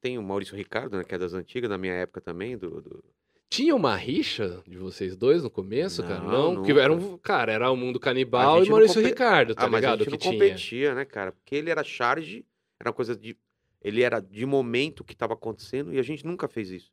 tem 0.00 0.18
o 0.18 0.22
Maurício 0.22 0.56
Ricardo, 0.56 0.96
né, 0.96 1.04
que 1.04 1.14
é 1.14 1.18
das 1.18 1.34
antigas, 1.34 1.68
da 1.68 1.76
minha 1.78 1.92
época 1.94 2.20
também, 2.20 2.56
do, 2.56 2.80
do- 2.80 3.04
Tinha 3.50 3.74
uma 3.74 3.96
rixa 3.96 4.62
de 4.66 4.76
vocês 4.78 5.16
dois 5.16 5.42
no 5.42 5.50
começo, 5.50 6.02
cara? 6.02 6.20
Não, 6.20 6.30
Não, 6.30 6.54
porque 6.56 6.72
nunca. 6.72 6.82
era 6.84 6.92
um, 6.92 7.18
cara, 7.18 7.52
era 7.52 7.70
o 7.70 7.76
mundo 7.76 7.96
A 7.96 8.00
canibal 8.00 8.58
e 8.64 8.68
não 8.68 8.76
Maurício 8.76 9.02
Ricardo, 9.02 9.54
tá 9.54 9.64
ah, 9.64 9.68
mas 9.68 9.84
a 9.84 9.88
ligado? 9.94 9.98
gente 9.98 10.04
que 10.06 10.10
não 10.10 10.18
tinha. 10.18 10.32
competia, 10.32 10.94
né, 10.94 11.04
cara? 11.04 11.32
Porque 11.32 11.54
ele 11.56 11.70
era 11.70 11.82
charge, 11.82 12.44
era 12.80 12.90
uma 12.90 12.94
coisa 12.94 13.16
de... 13.16 13.36
Ele 13.82 14.02
era 14.02 14.20
de 14.20 14.44
momento 14.44 15.04
que 15.04 15.14
tava 15.16 15.34
acontecendo 15.34 15.92
e 15.94 15.98
a 15.98 16.02
gente 16.02 16.24
nunca 16.26 16.48
fez 16.48 16.70
isso. 16.70 16.92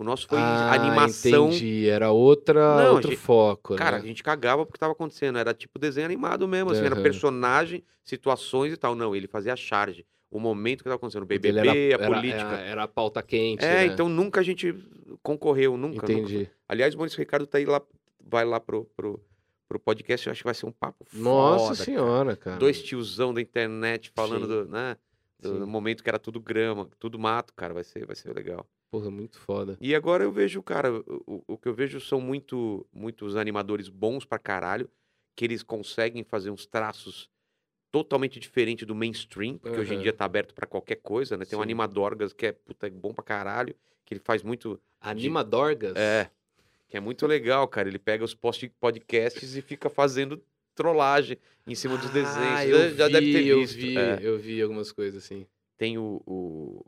O 0.00 0.02
nosso 0.02 0.26
foi 0.26 0.38
ah, 0.38 0.72
animação... 0.72 1.48
entendi. 1.48 1.86
Era 1.86 2.10
outra, 2.10 2.58
Não, 2.76 2.86
a 2.86 2.90
outro 2.92 3.10
gente- 3.10 3.20
foco, 3.20 3.74
Cara, 3.76 3.96
a 3.98 4.00
né? 4.00 4.06
gente 4.06 4.22
cagava 4.22 4.64
porque 4.64 4.78
tava 4.78 4.94
acontecendo. 4.94 5.38
Era 5.38 5.52
tipo 5.52 5.78
desenho 5.78 6.06
animado 6.06 6.48
mesmo, 6.48 6.70
assim, 6.70 6.82
era 6.86 6.94
Aham. 6.94 7.02
personagem, 7.02 7.84
situações 8.02 8.72
e 8.72 8.78
tal. 8.78 8.94
Não, 8.94 9.14
ele 9.14 9.26
fazia 9.28 9.52
a 9.52 9.56
charge. 9.56 10.06
O 10.30 10.40
momento 10.40 10.78
que 10.78 10.84
tava 10.84 10.96
acontecendo. 10.96 11.24
O 11.24 11.26
BBB, 11.26 11.58
era, 11.58 11.72
a 11.72 11.76
era- 11.76 12.06
política. 12.14 12.40
Era, 12.40 12.60
era 12.62 12.82
a 12.84 12.88
pauta 12.88 13.22
quente, 13.22 13.62
é, 13.62 13.68
né? 13.74 13.86
então 13.86 14.08
nunca 14.08 14.40
a 14.40 14.42
gente 14.42 14.74
concorreu, 15.22 15.76
nunca. 15.76 15.96
nunca. 16.00 16.10
Entendi. 16.14 16.48
Aliás, 16.66 16.94
o 16.94 16.96
Maurício 16.96 17.18
Ricardo 17.18 17.46
tá 17.46 17.58
aí 17.58 17.66
lá, 17.66 17.82
vai 18.26 18.46
lá 18.46 18.58
pro, 18.58 18.86
pro, 18.96 19.22
pro 19.68 19.78
podcast, 19.78 20.26
eu 20.26 20.30
acho 20.30 20.40
que 20.40 20.46
vai 20.46 20.54
ser 20.54 20.64
um 20.64 20.72
papo 20.72 21.04
Nossa 21.12 21.58
foda, 21.58 21.74
cara. 21.76 21.84
senhora, 21.84 22.36
cara. 22.36 22.56
Dois 22.56 22.82
tiozão 22.82 23.34
da 23.34 23.42
internet 23.42 24.10
falando 24.16 24.42
Sim. 24.42 24.48
do, 24.48 24.64
né, 24.64 24.96
do 25.38 25.58
Sim. 25.58 25.70
momento 25.70 26.02
que 26.02 26.08
era 26.08 26.18
tudo 26.18 26.40
grama, 26.40 26.88
tudo 26.98 27.18
mato, 27.18 27.52
cara, 27.54 27.74
vai 27.74 27.84
ser, 27.84 28.06
vai 28.06 28.16
ser 28.16 28.34
legal. 28.34 28.66
Porra, 28.90 29.10
muito 29.10 29.38
foda. 29.38 29.78
E 29.80 29.94
agora 29.94 30.24
eu 30.24 30.32
vejo, 30.32 30.62
cara, 30.62 30.92
o, 30.92 31.44
o- 31.46 31.56
que 31.58 31.68
eu 31.68 31.74
vejo 31.74 32.00
são 32.00 32.20
muito, 32.20 32.84
muitos 32.92 33.36
animadores 33.36 33.88
bons 33.88 34.24
pra 34.24 34.38
caralho, 34.38 34.90
que 35.36 35.44
eles 35.44 35.62
conseguem 35.62 36.24
fazer 36.24 36.50
uns 36.50 36.66
traços 36.66 37.30
totalmente 37.92 38.38
diferentes 38.40 38.86
do 38.86 38.94
mainstream, 38.94 39.58
porque 39.58 39.78
hoje 39.78 39.94
em 39.94 40.00
dia 40.00 40.12
tá 40.12 40.24
aberto 40.24 40.54
pra 40.54 40.66
qualquer 40.66 40.96
coisa, 40.96 41.36
né? 41.36 41.44
Tem 41.44 41.56
um 41.56 41.60
Sim. 41.60 41.66
Animadorgas 41.66 42.32
que 42.32 42.46
é, 42.46 42.52
puta, 42.52 42.86
é 42.86 42.90
bom 42.90 43.12
pra 43.14 43.22
caralho, 43.24 43.76
que 44.04 44.14
ele 44.14 44.20
faz 44.24 44.42
muito... 44.42 44.80
Anima 45.00 45.42
Dorgas? 45.42 45.96
É, 45.96 46.30
que 46.88 46.96
é 46.96 47.00
muito 47.00 47.26
legal, 47.26 47.66
cara. 47.68 47.88
Ele 47.88 47.98
pega 47.98 48.24
os 48.24 48.34
podcasts 48.34 49.56
e 49.56 49.62
fica 49.62 49.88
fazendo 49.88 50.42
trollagem 50.74 51.38
em 51.66 51.74
cima 51.74 51.96
dos 51.96 52.10
desenhos. 52.10 52.36
Ah, 52.36 52.66
eu 52.66 52.96
já, 52.96 53.06
vi, 53.06 53.12
deve 53.12 53.32
ter 53.32 53.46
eu 53.46 53.60
visto. 53.60 53.76
vi, 53.76 53.96
é. 53.96 54.18
eu 54.20 54.38
vi 54.38 54.60
algumas 54.62 54.92
coisas 54.92 55.24
assim. 55.24 55.46
Tem 55.78 55.96
o, 55.96 56.20
o- 56.26 56.84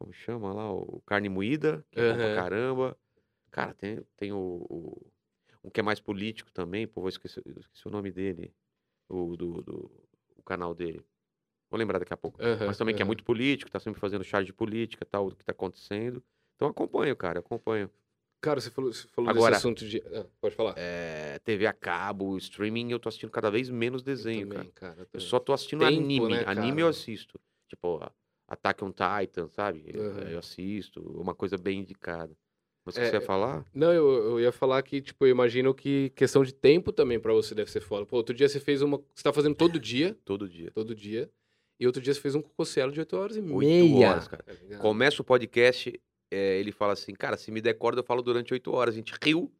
Como 0.00 0.14
chama 0.14 0.50
lá? 0.54 0.72
O 0.72 1.02
Carne 1.04 1.28
Moída, 1.28 1.84
que 1.90 2.00
é 2.00 2.10
bom 2.10 2.16
pra 2.16 2.34
caramba. 2.34 2.96
Cara, 3.50 3.74
tem, 3.74 4.00
tem 4.16 4.32
o, 4.32 4.38
o- 4.70 5.06
Um 5.62 5.68
que 5.68 5.78
é 5.78 5.82
mais 5.82 6.00
político 6.00 6.50
também, 6.50 6.86
pô, 6.88 7.02
vou 7.02 7.10
esquecer, 7.10 7.42
eu 7.44 7.60
esqueci 7.60 7.86
o 7.86 7.90
nome 7.90 8.10
dele. 8.10 8.50
O 9.06 9.36
do, 9.36 9.60
do- 9.60 9.90
o 10.38 10.42
canal 10.42 10.74
dele. 10.74 11.04
Vou 11.70 11.76
lembrar 11.78 11.98
daqui 11.98 12.14
a 12.14 12.16
pouco. 12.16 12.42
Aham, 12.42 12.66
Mas 12.66 12.78
também 12.78 12.94
que 12.94 13.02
é 13.02 13.04
aham. 13.04 13.08
muito 13.08 13.22
político, 13.22 13.70
tá 13.70 13.78
sempre 13.78 14.00
fazendo 14.00 14.24
charge 14.24 14.46
de 14.46 14.54
política 14.54 15.04
tal, 15.04 15.28
do 15.28 15.36
que 15.36 15.44
tá 15.44 15.52
acontecendo. 15.52 16.24
Então 16.56 16.68
eu 16.68 16.70
acompanho, 16.70 17.14
cara, 17.14 17.36
eu 17.38 17.40
acompanho. 17.40 17.90
Cara, 18.40 18.58
você 18.58 18.70
falou, 18.70 18.90
você 18.90 19.06
falou 19.08 19.28
Agora- 19.28 19.50
desse 19.54 19.66
assunto 19.66 19.86
de. 19.86 20.02
Ah, 20.14 20.24
pode 20.40 20.54
falar. 20.56 20.72
É, 20.78 21.38
TV 21.40 21.66
a 21.66 21.74
cabo, 21.74 22.38
streaming, 22.38 22.90
eu 22.90 22.98
tô 22.98 23.10
assistindo 28.50 28.58
cada 28.58 28.58
vez 28.58 28.58
menos 28.58 28.58
Eu 28.58 28.58
desenho, 28.58 28.58
cara. 28.58 28.58
também, 28.58 28.58
cara. 28.58 28.58
eu 28.58 28.58
Eu 28.58 28.58
também. 28.58 28.58
só 28.58 28.58
tô 28.58 28.58
assistindo 28.58 28.58
Tempo, 28.58 28.58
anime. 28.58 28.58
anime 28.58 28.58
eu 28.58 28.58
cara? 28.58 28.58
assisto. 28.58 28.58
A- 28.58 28.70
Attack 28.70 28.84
on 28.84 28.90
Titan, 28.92 29.48
sabe? 29.48 29.84
Aham. 29.94 30.30
Eu 30.30 30.38
assisto. 30.38 31.00
Uma 31.20 31.34
coisa 31.34 31.56
bem 31.58 31.80
indicada. 31.80 32.36
Mas 32.84 32.96
É, 32.96 33.06
você 33.10 33.16
ia 33.16 33.20
falar? 33.20 33.66
Não, 33.74 33.92
eu, 33.92 34.08
eu 34.30 34.40
ia 34.40 34.50
falar 34.52 34.82
que, 34.82 35.00
tipo, 35.02 35.24
eu 35.26 35.30
imagino 35.30 35.74
que 35.74 36.10
questão 36.16 36.42
de 36.42 36.52
tempo 36.52 36.90
também 36.92 37.20
pra 37.20 37.32
você 37.32 37.54
deve 37.54 37.70
ser 37.70 37.80
foda. 37.80 38.06
Pô, 38.06 38.16
outro 38.16 38.34
dia 38.34 38.48
você 38.48 38.58
fez 38.58 38.80
uma. 38.82 38.98
Você 39.14 39.22
tá 39.22 39.32
fazendo 39.32 39.54
todo 39.54 39.78
dia, 39.78 40.16
Todo 40.24 40.48
dia. 40.48 40.70
todo 40.72 40.94
dia. 40.94 41.30
E 41.78 41.86
outro 41.86 42.00
dia 42.02 42.12
você 42.14 42.20
fez 42.20 42.34
um 42.34 42.42
cococielo 42.42 42.90
de 42.92 43.00
8 43.00 43.16
horas 43.16 43.36
e 43.36 43.42
meia. 43.42 44.10
horas, 44.10 44.28
cara. 44.28 44.44
ligado? 44.54 44.80
Começa 44.80 45.22
o 45.22 45.24
podcast, 45.24 45.98
é, 46.30 46.58
ele 46.58 46.72
fala 46.72 46.92
assim, 46.94 47.12
cara, 47.14 47.36
se 47.36 47.50
me 47.50 47.60
der 47.60 47.74
corda, 47.74 48.00
eu 48.00 48.04
falo 48.04 48.20
durante 48.22 48.52
oito 48.52 48.70
horas. 48.72 48.94
A 48.94 48.96
gente 48.98 49.14
riu 49.22 49.50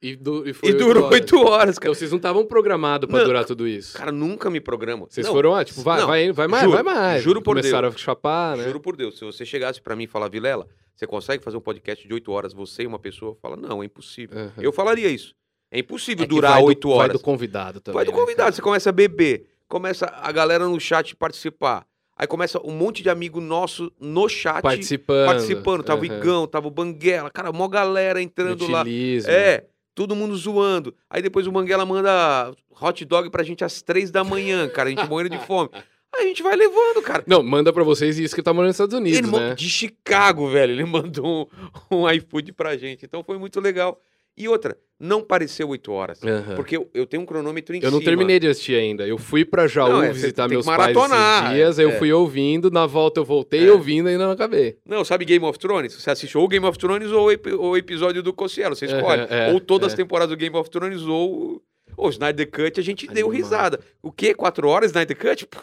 E, 0.00 0.14
du- 0.14 0.46
e 0.46 0.54
e 0.62 0.72
durou 0.74 1.04
horas. 1.06 1.14
oito 1.20 1.36
horas, 1.40 1.78
cara. 1.78 1.90
Então 1.90 1.94
vocês 1.94 2.10
não 2.12 2.18
estavam 2.18 2.46
programados 2.46 3.08
pra 3.08 3.18
Não, 3.18 3.26
durar 3.26 3.44
tudo 3.44 3.66
isso. 3.66 3.98
Cara, 3.98 4.12
nunca 4.12 4.48
me 4.48 4.60
programo. 4.60 5.06
Vocês 5.10 5.26
Não, 5.26 5.34
foram, 5.34 5.54
ah, 5.56 5.64
tipo, 5.64 5.82
vai, 5.82 6.00
não, 6.00 6.06
vai, 6.06 6.32
vai 6.32 6.46
mais, 6.46 6.62
juro, 6.64 6.74
vai 6.74 6.82
mais. 6.94 7.22
juro 7.22 7.42
por 7.42 7.56
Começaram 7.56 7.88
a 7.88 7.92
chapar, 7.92 8.56
né? 8.56 8.64
Juro 8.64 8.78
por 8.80 8.96
Deus, 8.96 9.18
se 9.18 9.24
você 9.24 9.44
chegasse 9.44 9.80
pra 9.82 9.96
mim 9.96 10.04
e 10.04 10.06
falar, 10.06 10.28
Vilela, 10.28 10.68
você 10.94 11.04
consegue 11.06 11.42
fazer 11.42 11.56
um 11.56 11.60
podcast 11.60 12.06
de 12.06 12.14
oito 12.14 12.30
horas, 12.30 12.52
você 12.52 12.84
e 12.84 12.86
uma 12.86 12.98
pessoa? 13.00 13.36
Fala, 13.42 13.56
não, 13.56 13.82
é 13.82 13.86
impossível. 13.86 14.38
Aham. 14.38 14.52
Eu 14.58 14.72
falaria 14.72 15.08
isso. 15.08 15.34
É 15.70 15.80
impossível 15.80 16.24
É 16.24 16.28
durar 16.28 16.52
vai 16.54 16.62
oito 16.62 16.88
Vai 16.88 16.96
horas. 16.98 17.12
do 17.14 17.18
convidado 17.20 17.80
também. 17.80 17.96
Vai 17.96 18.04
do 18.04 18.12
né, 18.12 18.16
convidado, 18.16 18.44
cara? 18.46 18.52
você 18.52 18.62
começa 18.62 18.88
a 18.90 18.92
beber, 18.92 19.46
começa 19.68 20.06
a 20.06 20.30
galera 20.30 20.66
no 20.68 20.78
chat 20.78 21.14
participar. 21.16 21.84
Aí 22.16 22.26
começa 22.26 22.60
um 22.64 22.72
monte 22.72 23.02
de 23.02 23.10
amigo 23.10 23.40
nosso 23.40 23.92
no 24.00 24.28
chat 24.28 24.62
Participando. 24.62 25.26
participando. 25.26 25.82
Tava 25.84 26.02
o 26.02 26.04
aham. 26.06 26.16
Igão, 26.18 26.46
tava 26.46 26.66
o 26.68 26.70
Banguela, 26.70 27.30
cara, 27.30 27.52
mó 27.52 27.66
galera 27.68 28.22
entrando 28.22 28.66
lá. 28.68 28.80
Utilismo. 28.82 29.30
É, 29.30 29.64
todo 29.98 30.14
mundo 30.14 30.36
zoando. 30.36 30.94
Aí 31.10 31.20
depois 31.20 31.48
o 31.48 31.50
Banguela 31.50 31.84
manda 31.84 32.52
hot 32.80 33.04
dog 33.04 33.28
pra 33.30 33.42
gente 33.42 33.64
às 33.64 33.82
três 33.82 34.12
da 34.12 34.22
manhã, 34.22 34.68
cara, 34.68 34.88
a 34.88 34.90
gente 34.90 35.08
morrendo 35.08 35.30
de 35.30 35.44
fome. 35.44 35.70
Aí 36.14 36.24
a 36.24 36.28
gente 36.28 36.40
vai 36.42 36.54
levando, 36.56 37.02
cara. 37.02 37.24
Não, 37.26 37.42
manda 37.42 37.72
pra 37.72 37.82
vocês 37.82 38.16
isso 38.16 38.34
que 38.34 38.42
tá 38.42 38.52
morando 38.52 38.68
nos 38.68 38.76
Estados 38.76 38.94
Unidos, 38.94 39.18
Ele 39.18 39.30
né? 39.38 39.54
de 39.56 39.68
Chicago, 39.68 40.48
velho, 40.48 40.72
ele 40.72 40.84
mandou 40.86 41.50
um, 41.90 41.96
um 41.96 42.10
iFood 42.10 42.52
pra 42.52 42.76
gente. 42.76 43.04
Então 43.04 43.24
foi 43.24 43.38
muito 43.38 43.60
legal. 43.60 44.00
E 44.38 44.48
outra, 44.48 44.76
não 45.00 45.22
pareceu 45.22 45.68
oito 45.68 45.90
horas. 45.92 46.22
Aham. 46.22 46.54
Porque 46.54 46.76
eu, 46.76 46.88
eu 46.94 47.06
tenho 47.06 47.22
um 47.22 47.26
cronômetro 47.26 47.74
em 47.74 47.78
Eu 47.82 47.90
não 47.90 47.98
cima. 47.98 48.10
terminei 48.10 48.38
de 48.38 48.46
assistir 48.48 48.74
ainda. 48.76 49.06
Eu 49.06 49.18
fui 49.18 49.44
pra 49.44 49.66
Jaú 49.66 49.88
Não, 49.94 50.02
é, 50.02 50.12
visitar 50.12 50.48
meus 50.48 50.64
pais 50.64 50.96
esses 50.96 51.50
dias, 51.50 51.78
aí 51.78 51.84
eu 51.84 51.90
é. 51.90 51.98
fui 51.98 52.12
ouvindo, 52.12 52.70
na 52.70 52.86
volta 52.86 53.20
eu 53.20 53.24
voltei 53.24 53.68
É. 53.68 53.72
ouvindo 53.72 54.08
e 54.08 54.12
ainda 54.12 54.24
não 54.26 54.32
acabei. 54.32 54.78
Não, 54.86 55.04
sabe 55.04 55.24
Game 55.24 55.44
of 55.44 55.58
Thrones? 55.58 55.92
Você 55.94 56.10
assiste 56.10 56.38
ou 56.38 56.46
Game 56.48 56.64
of 56.66 56.78
Thrones 56.78 57.10
ou 57.10 57.26
o 57.58 57.76
episódio 57.76 58.22
do 58.22 58.32
Cossielo, 58.32 58.74
você 58.76 58.86
escolhe. 58.86 59.26
é, 59.28 59.52
ou 59.52 59.60
todas 59.60 59.88
é. 59.88 59.90
as 59.92 59.94
temporadas 59.96 60.30
do 60.30 60.38
Game 60.38 60.56
of 60.56 60.70
Thrones 60.70 61.02
ou 61.02 61.60
o 61.96 62.08
Snyder 62.10 62.48
Cut, 62.50 62.78
a 62.78 62.82
gente 62.82 63.06
deu 63.08 63.28
risada. 63.28 63.80
O 64.00 64.12
quê? 64.12 64.32
Quatro 64.34 64.68
horas 64.68 64.90
Snyder 64.90 65.16
Cut? 65.16 65.46
Pô, 65.46 65.58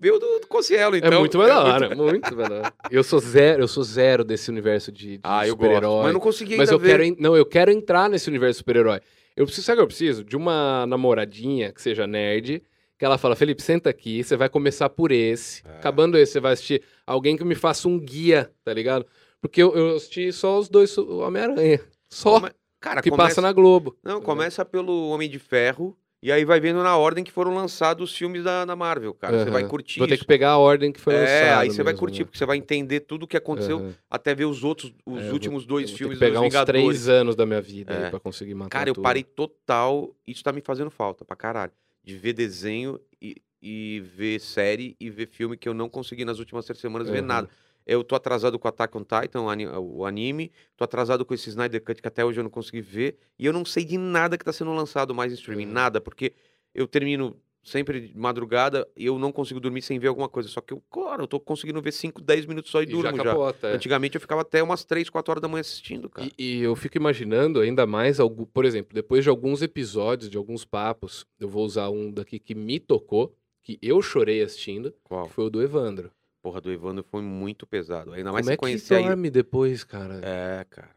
Veio 0.00 0.18
do, 0.18 0.38
do 0.40 0.46
Cossielo, 0.46 0.96
então. 0.96 1.12
é 1.12 1.18
muito 1.18 1.36
mais 1.36 1.50
da 1.50 1.60
muito- 1.62 1.74
hora, 1.74 1.94
muito 1.94 2.36
mais 2.36 2.48
da 2.48 2.54
hora. 2.56 2.72
Eu 2.90 3.04
sou 3.04 3.18
zero, 3.20 3.62
eu 3.62 3.68
sou 3.68 3.84
zero 3.84 4.24
desse 4.24 4.50
universo 4.50 4.90
de, 4.90 5.18
de 5.18 5.20
Ah, 5.22 5.46
super-herói. 5.46 6.04
Mas 6.04 6.12
não 6.14 6.20
consegui 6.20 6.56
Mas 6.56 6.70
ainda 6.70 6.74
eu 6.74 6.78
ver. 6.78 6.90
quero, 6.92 7.04
en- 7.04 7.16
não, 7.20 7.36
eu 7.36 7.44
quero 7.44 7.70
entrar 7.70 8.08
nesse 8.08 8.28
universo 8.28 8.58
super-herói. 8.58 9.00
Eu 9.36 9.44
preciso, 9.44 9.66
sabe 9.66 9.74
o 9.76 9.78
que 9.80 9.82
eu 9.82 9.86
preciso? 9.88 10.24
De 10.24 10.36
uma 10.36 10.86
namoradinha 10.86 11.70
que 11.72 11.82
seja 11.82 12.06
nerd, 12.06 12.62
que 12.98 13.04
ela 13.04 13.18
fala, 13.18 13.36
Felipe, 13.36 13.62
senta 13.62 13.90
aqui, 13.90 14.24
você 14.24 14.36
vai 14.36 14.48
começar 14.48 14.88
por 14.88 15.12
esse. 15.12 15.62
É. 15.66 15.76
Acabando 15.76 16.16
esse, 16.18 16.32
você 16.32 16.40
vai 16.40 16.52
assistir 16.54 16.82
alguém 17.06 17.36
que 17.36 17.44
me 17.44 17.54
faça 17.54 17.86
um 17.88 17.98
guia, 17.98 18.50
tá 18.64 18.72
ligado? 18.72 19.04
Porque 19.40 19.62
eu, 19.62 19.74
eu 19.74 19.96
assisti 19.96 20.32
só 20.32 20.58
os 20.58 20.68
dois 20.68 20.96
o 20.98 21.18
Homem-Aranha. 21.20 21.80
Só 22.10 22.40
Cara, 22.80 23.02
que 23.02 23.10
começa... 23.10 23.28
passa 23.28 23.40
na 23.42 23.52
Globo. 23.52 23.96
Não, 24.02 24.20
começa 24.20 24.64
pelo 24.64 25.08
Homem 25.10 25.28
de 25.28 25.38
Ferro 25.38 25.96
E 26.22 26.30
aí 26.30 26.44
vai 26.44 26.60
vendo 26.60 26.82
na 26.82 26.96
ordem 26.98 27.24
que 27.24 27.32
foram 27.32 27.54
lançados 27.54 28.10
os 28.10 28.16
filmes 28.16 28.44
da, 28.44 28.66
da 28.66 28.76
Marvel, 28.76 29.14
cara. 29.14 29.42
Você 29.42 29.50
vai 29.50 29.66
curtir 29.66 29.98
Vou 29.98 30.06
ter 30.06 30.14
isso. 30.14 30.22
que 30.22 30.26
pegar 30.28 30.50
a 30.50 30.58
ordem 30.58 30.92
que 30.92 31.00
foi 31.00 31.14
É, 31.14 31.20
lançada 31.20 31.60
aí 31.60 31.70
você 31.70 31.82
vai 31.82 31.92
mesmo, 31.94 31.98
curtir, 31.98 32.18
né? 32.20 32.24
porque 32.26 32.36
você 32.36 32.44
vai 32.44 32.58
entender 32.58 33.00
tudo 33.00 33.22
o 33.22 33.26
que 33.26 33.38
aconteceu 33.38 33.78
Aham. 33.78 33.94
até 34.10 34.34
ver 34.34 34.44
os 34.44 34.62
outros, 34.62 34.92
os 35.06 35.18
É, 35.18 35.24
vou- 35.24 35.32
últimos 35.32 35.64
dois 35.64 35.88
vou 35.88 35.92
ter 35.96 35.98
filmes 35.98 36.18
que 36.18 36.24
pegar 36.24 36.38
dos 36.40 36.46
uns 36.48 36.52
Vingadores. 36.52 36.82
três 36.84 37.08
anos 37.08 37.34
da 37.34 37.46
minha 37.46 37.62
vida 37.62 37.94
É. 37.94 38.10
pra 38.10 38.20
conseguir 38.20 38.54
matar 38.54 38.68
Cara, 38.78 38.90
eu 38.90 38.94
tudo. 38.94 39.02
parei 39.02 39.22
total. 39.24 40.14
Isso 40.26 40.44
tá 40.44 40.52
me 40.52 40.60
fazendo 40.60 40.90
falta 40.90 41.24
pra 41.24 41.34
caralho. 41.34 41.72
De 42.04 42.14
ver 42.18 42.34
desenho 42.34 43.00
e, 43.20 43.36
e 43.62 44.00
ver 44.14 44.40
série 44.40 44.96
e 45.00 45.08
ver 45.08 45.26
filme 45.26 45.56
que 45.56 45.66
eu 45.68 45.72
não 45.74 45.88
consegui 45.88 46.26
nas 46.26 46.38
últimas 46.38 46.66
três 46.66 46.78
semanas 46.80 47.08
ver 47.08 47.18
Aham. 47.20 47.26
nada. 47.26 47.48
Eu 47.92 48.04
tô 48.04 48.14
atrasado 48.14 48.58
com 48.58 48.68
Attack 48.68 48.96
on 48.96 49.02
Titan, 49.04 49.40
o 49.42 49.48
ani- 49.48 49.66
o 49.66 50.04
anime. 50.04 50.52
Tô 50.76 50.84
atrasado 50.84 51.24
com 51.24 51.34
esse 51.34 51.48
Snyder 51.50 51.82
Cut 51.82 52.00
que 52.00 52.06
até 52.06 52.24
hoje 52.24 52.38
eu 52.38 52.44
não 52.44 52.50
consegui 52.50 52.80
ver. 52.80 53.16
E 53.38 53.44
eu 53.46 53.52
não 53.52 53.64
sei 53.64 53.84
de 53.84 53.98
nada 53.98 54.38
que 54.38 54.44
tá 54.44 54.52
sendo 54.52 54.72
lançado 54.72 55.12
mais 55.14 55.32
em 55.32 55.34
streaming. 55.34 55.64
Aham. 55.64 55.72
Nada, 55.72 56.00
porque 56.00 56.32
eu 56.72 56.86
termino 56.86 57.36
sempre 57.64 58.00
de 58.00 58.16
madrugada 58.16 58.88
e 58.96 59.04
eu 59.06 59.18
não 59.18 59.32
consigo 59.32 59.58
dormir 59.60 59.82
sem 59.82 59.98
ver 59.98 60.06
alguma 60.08 60.28
coisa. 60.28 60.48
Só 60.48 60.60
que 60.60 60.72
eu, 60.72 60.80
claro, 60.88 61.24
eu 61.24 61.26
tô 61.26 61.38
conseguindo 61.40 61.82
ver 61.82 61.92
5, 61.92 62.22
10 62.22 62.46
minutos 62.46 62.70
só 62.70 62.80
e, 62.80 62.84
E 62.84 62.86
durmo 62.86 63.16
já. 63.18 63.24
capota, 63.24 63.66
é. 63.68 63.74
Antigamente 63.74 64.14
eu 64.14 64.20
ficava 64.20 64.42
até 64.42 64.62
umas 64.62 64.84
3, 64.84 65.10
4 65.10 65.32
horas 65.32 65.42
da 65.42 65.48
manhã 65.48 65.60
assistindo, 65.60 66.08
cara. 66.08 66.28
E, 66.38 66.58
e 66.58 66.62
eu 66.62 66.74
fico 66.76 66.96
imaginando 66.96 67.60
ainda 67.60 67.86
mais, 67.88 68.20
algu- 68.20 68.46
por 68.46 68.64
exemplo, 68.64 68.94
depois 68.94 69.24
de 69.24 69.30
alguns 69.30 69.62
episódios, 69.62 70.30
de 70.30 70.36
alguns 70.38 70.64
papos, 70.64 71.26
eu 71.40 71.48
vou 71.48 71.64
usar 71.66 71.90
um 71.90 72.10
daqui 72.10 72.38
que 72.38 72.54
me 72.54 72.78
tocou, 72.78 73.34
que 73.62 73.78
eu 73.82 74.00
chorei 74.00 74.40
assistindo, 74.42 74.94
Qual? 75.04 75.26
que 75.26 75.32
foi 75.34 75.44
o 75.46 75.50
do 75.50 75.60
Evandro. 75.60 76.10
Porra, 76.42 76.60
do 76.60 76.72
Evandro 76.72 77.04
foi 77.04 77.20
muito 77.22 77.66
pesado. 77.66 78.12
Ainda 78.12 78.32
mais 78.32 78.44
Como 78.46 78.50
é 78.50 78.52
você 78.52 78.56
que 78.56 78.60
conhecer 78.60 78.94
aí. 78.96 79.04
dorme 79.04 79.30
depois, 79.30 79.84
cara? 79.84 80.20
É, 80.22 80.64
cara. 80.70 80.90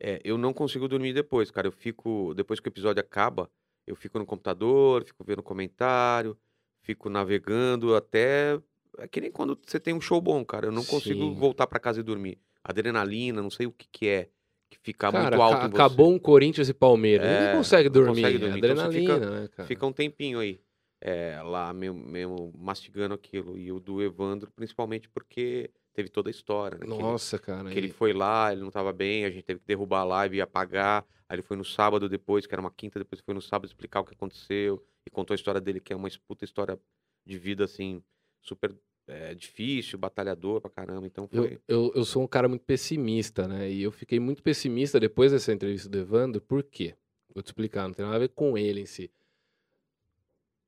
É, 0.00 0.20
eu 0.24 0.38
não 0.38 0.52
consigo 0.52 0.88
dormir 0.88 1.12
depois, 1.12 1.50
cara. 1.50 1.66
Eu 1.66 1.72
fico. 1.72 2.32
Depois 2.34 2.60
que 2.60 2.68
o 2.68 2.70
episódio 2.70 3.00
acaba, 3.00 3.50
eu 3.86 3.94
fico 3.94 4.18
no 4.18 4.24
computador, 4.26 5.04
fico 5.04 5.22
vendo 5.24 5.42
comentário, 5.42 6.36
fico 6.82 7.08
navegando 7.10 7.94
até. 7.94 8.58
É 8.98 9.06
que 9.06 9.20
nem 9.20 9.30
quando 9.30 9.58
você 9.66 9.78
tem 9.78 9.92
um 9.94 10.00
show 10.00 10.20
bom, 10.20 10.42
cara. 10.44 10.66
Eu 10.66 10.72
não 10.72 10.84
consigo 10.84 11.20
Sim. 11.20 11.34
voltar 11.34 11.66
pra 11.66 11.78
casa 11.78 12.00
e 12.00 12.02
dormir. 12.02 12.38
Adrenalina, 12.64 13.42
não 13.42 13.50
sei 13.50 13.66
o 13.66 13.72
que 13.72 13.86
que 13.90 14.08
é. 14.08 14.28
Que 14.68 14.78
fica 14.82 15.12
cara, 15.12 15.22
muito 15.22 15.40
alto 15.42 15.66
acabou 15.66 16.10
um 16.12 16.18
Corinthians 16.18 16.68
e 16.68 16.74
Palmeiras. 16.74 17.24
É, 17.26 17.40
Ninguém 17.40 17.56
consegue 17.56 17.88
não 17.88 17.92
dormir. 17.92 18.22
consegue 18.22 18.36
é 18.36 18.38
dormir. 18.40 18.58
Então 18.58 18.70
adrenalina, 18.70 19.14
fica- 19.14 19.30
né, 19.30 19.48
cara? 19.54 19.66
Fica 19.68 19.86
um 19.86 19.92
tempinho 19.92 20.38
aí. 20.40 20.60
É, 21.08 21.40
lá 21.40 21.72
mesmo, 21.72 21.98
mesmo 22.04 22.52
mastigando 22.58 23.14
aquilo. 23.14 23.56
E 23.56 23.70
o 23.70 23.78
do 23.78 24.02
Evandro, 24.02 24.50
principalmente 24.50 25.08
porque 25.08 25.70
teve 25.94 26.08
toda 26.08 26.28
a 26.28 26.32
história, 26.32 26.78
né? 26.78 26.84
que 26.86 26.92
ele- 26.92 27.02
Nossa, 27.02 27.38
cara. 27.38 27.70
que 27.70 27.78
ele 27.78 27.86
e- 27.86 27.92
foi 27.92 28.12
lá, 28.12 28.50
ele 28.52 28.60
não 28.60 28.70
tava 28.72 28.92
bem, 28.92 29.24
a 29.24 29.30
gente 29.30 29.44
teve 29.44 29.60
que 29.60 29.66
derrubar 29.66 30.00
a 30.00 30.04
live 30.04 30.36
e 30.36 30.40
apagar. 30.40 31.06
Aí 31.28 31.36
ele 31.36 31.42
foi 31.42 31.56
no 31.56 31.64
sábado 31.64 32.08
depois, 32.08 32.44
que 32.46 32.52
era 32.54 32.60
uma 32.60 32.70
quinta, 32.72 32.98
depois 32.98 33.20
foi 33.20 33.34
no 33.34 33.40
sábado 33.40 33.66
explicar 33.68 34.00
o 34.00 34.04
que 34.04 34.14
aconteceu 34.14 34.84
e 35.06 35.10
contou 35.10 35.32
a 35.32 35.36
história 35.36 35.60
dele, 35.60 35.78
que 35.80 35.92
é 35.92 35.96
uma 35.96 36.08
puta 36.26 36.44
história 36.44 36.78
de 37.24 37.38
vida, 37.38 37.64
assim, 37.64 38.02
super 38.42 38.76
é, 39.08 39.32
difícil, 39.36 39.96
batalhador 40.00 40.60
pra 40.60 40.68
caramba. 40.68 41.06
Então 41.06 41.28
Eu, 41.30 41.42
foi. 41.44 41.60
eu, 41.68 41.92
eu 41.94 42.04
sou 42.04 42.24
um 42.24 42.26
cara 42.26 42.48
muito 42.48 42.64
pessimista, 42.64 43.46
né? 43.46 43.70
E 43.70 43.80
eu 43.82 43.92
fiquei 43.92 44.18
muito 44.18 44.42
pessimista 44.42 44.98
depois 44.98 45.30
dessa 45.30 45.52
entrevista 45.52 45.88
do 45.88 45.96
Evandro, 45.98 46.40
por 46.40 46.64
quê? 46.64 46.96
Vou 47.32 47.40
te 47.42 47.46
explicar, 47.46 47.86
não 47.86 47.94
tem 47.94 48.04
nada 48.04 48.16
a 48.16 48.20
ver 48.20 48.30
com 48.30 48.58
ele 48.58 48.80
em 48.80 48.86
si. 48.86 49.08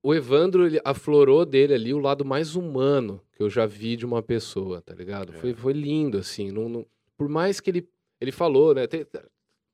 O 0.08 0.14
Evandro, 0.14 0.64
ele 0.64 0.80
aflorou 0.86 1.44
dele 1.44 1.74
ali 1.74 1.92
o 1.92 1.98
lado 1.98 2.24
mais 2.24 2.56
humano 2.56 3.20
que 3.36 3.42
eu 3.42 3.50
já 3.50 3.66
vi 3.66 3.94
de 3.94 4.06
uma 4.06 4.22
pessoa, 4.22 4.80
tá 4.80 4.94
ligado? 4.94 5.34
É. 5.34 5.36
Foi, 5.38 5.52
foi 5.52 5.72
lindo, 5.74 6.16
assim. 6.16 6.50
não- 6.50 6.66
não- 6.66 6.86
por 7.14 7.28
mais 7.28 7.60
que 7.60 7.68
ele, 7.68 7.86
ele 8.18 8.32
falou, 8.32 8.74
né? 8.74 8.86
tem- 8.86 9.06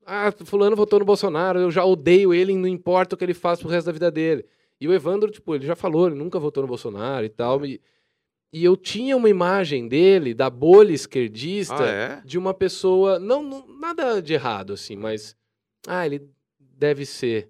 ah, 0.05 0.33
fulano 0.43 0.75
votou 0.75 0.99
no 0.99 1.05
Bolsonaro, 1.05 1.59
eu 1.59 1.71
já 1.71 1.85
odeio 1.85 2.33
ele, 2.33 2.53
não 2.53 2.67
importa 2.67 3.15
o 3.15 3.17
que 3.17 3.23
ele 3.23 3.33
faz 3.33 3.61
pro 3.61 3.69
resto 3.69 3.85
da 3.85 3.93
vida 3.93 4.11
dele. 4.11 4.43
E 4.81 4.89
o 4.89 4.93
Evandro, 4.93 5.31
tipo, 5.31 5.55
ele 5.55 5.65
já 5.65 5.73
falou, 5.73 6.07
ele 6.07 6.17
nunca 6.17 6.37
votou 6.37 6.61
no 6.63 6.67
Bolsonaro 6.67 7.25
e 7.25 7.29
tal. 7.29 7.65
E, 7.65 7.79
e 8.51 8.61
eu 8.65 8.75
tinha 8.75 9.15
uma 9.15 9.29
imagem 9.29 9.87
dele, 9.87 10.33
da 10.33 10.49
bolha 10.49 10.91
esquerdista, 10.91 11.81
Ah, 11.81 11.87
é? 11.87 12.21
de 12.25 12.37
uma 12.37 12.53
pessoa. 12.53 13.19
Não, 13.19 13.41
não- 13.41 13.65
nada 13.79 14.21
de 14.21 14.33
errado, 14.33 14.73
assim, 14.73 14.97
mas. 14.97 15.33
Ah, 15.87 16.05
ele 16.05 16.27
deve 16.59 17.05
ser. 17.05 17.49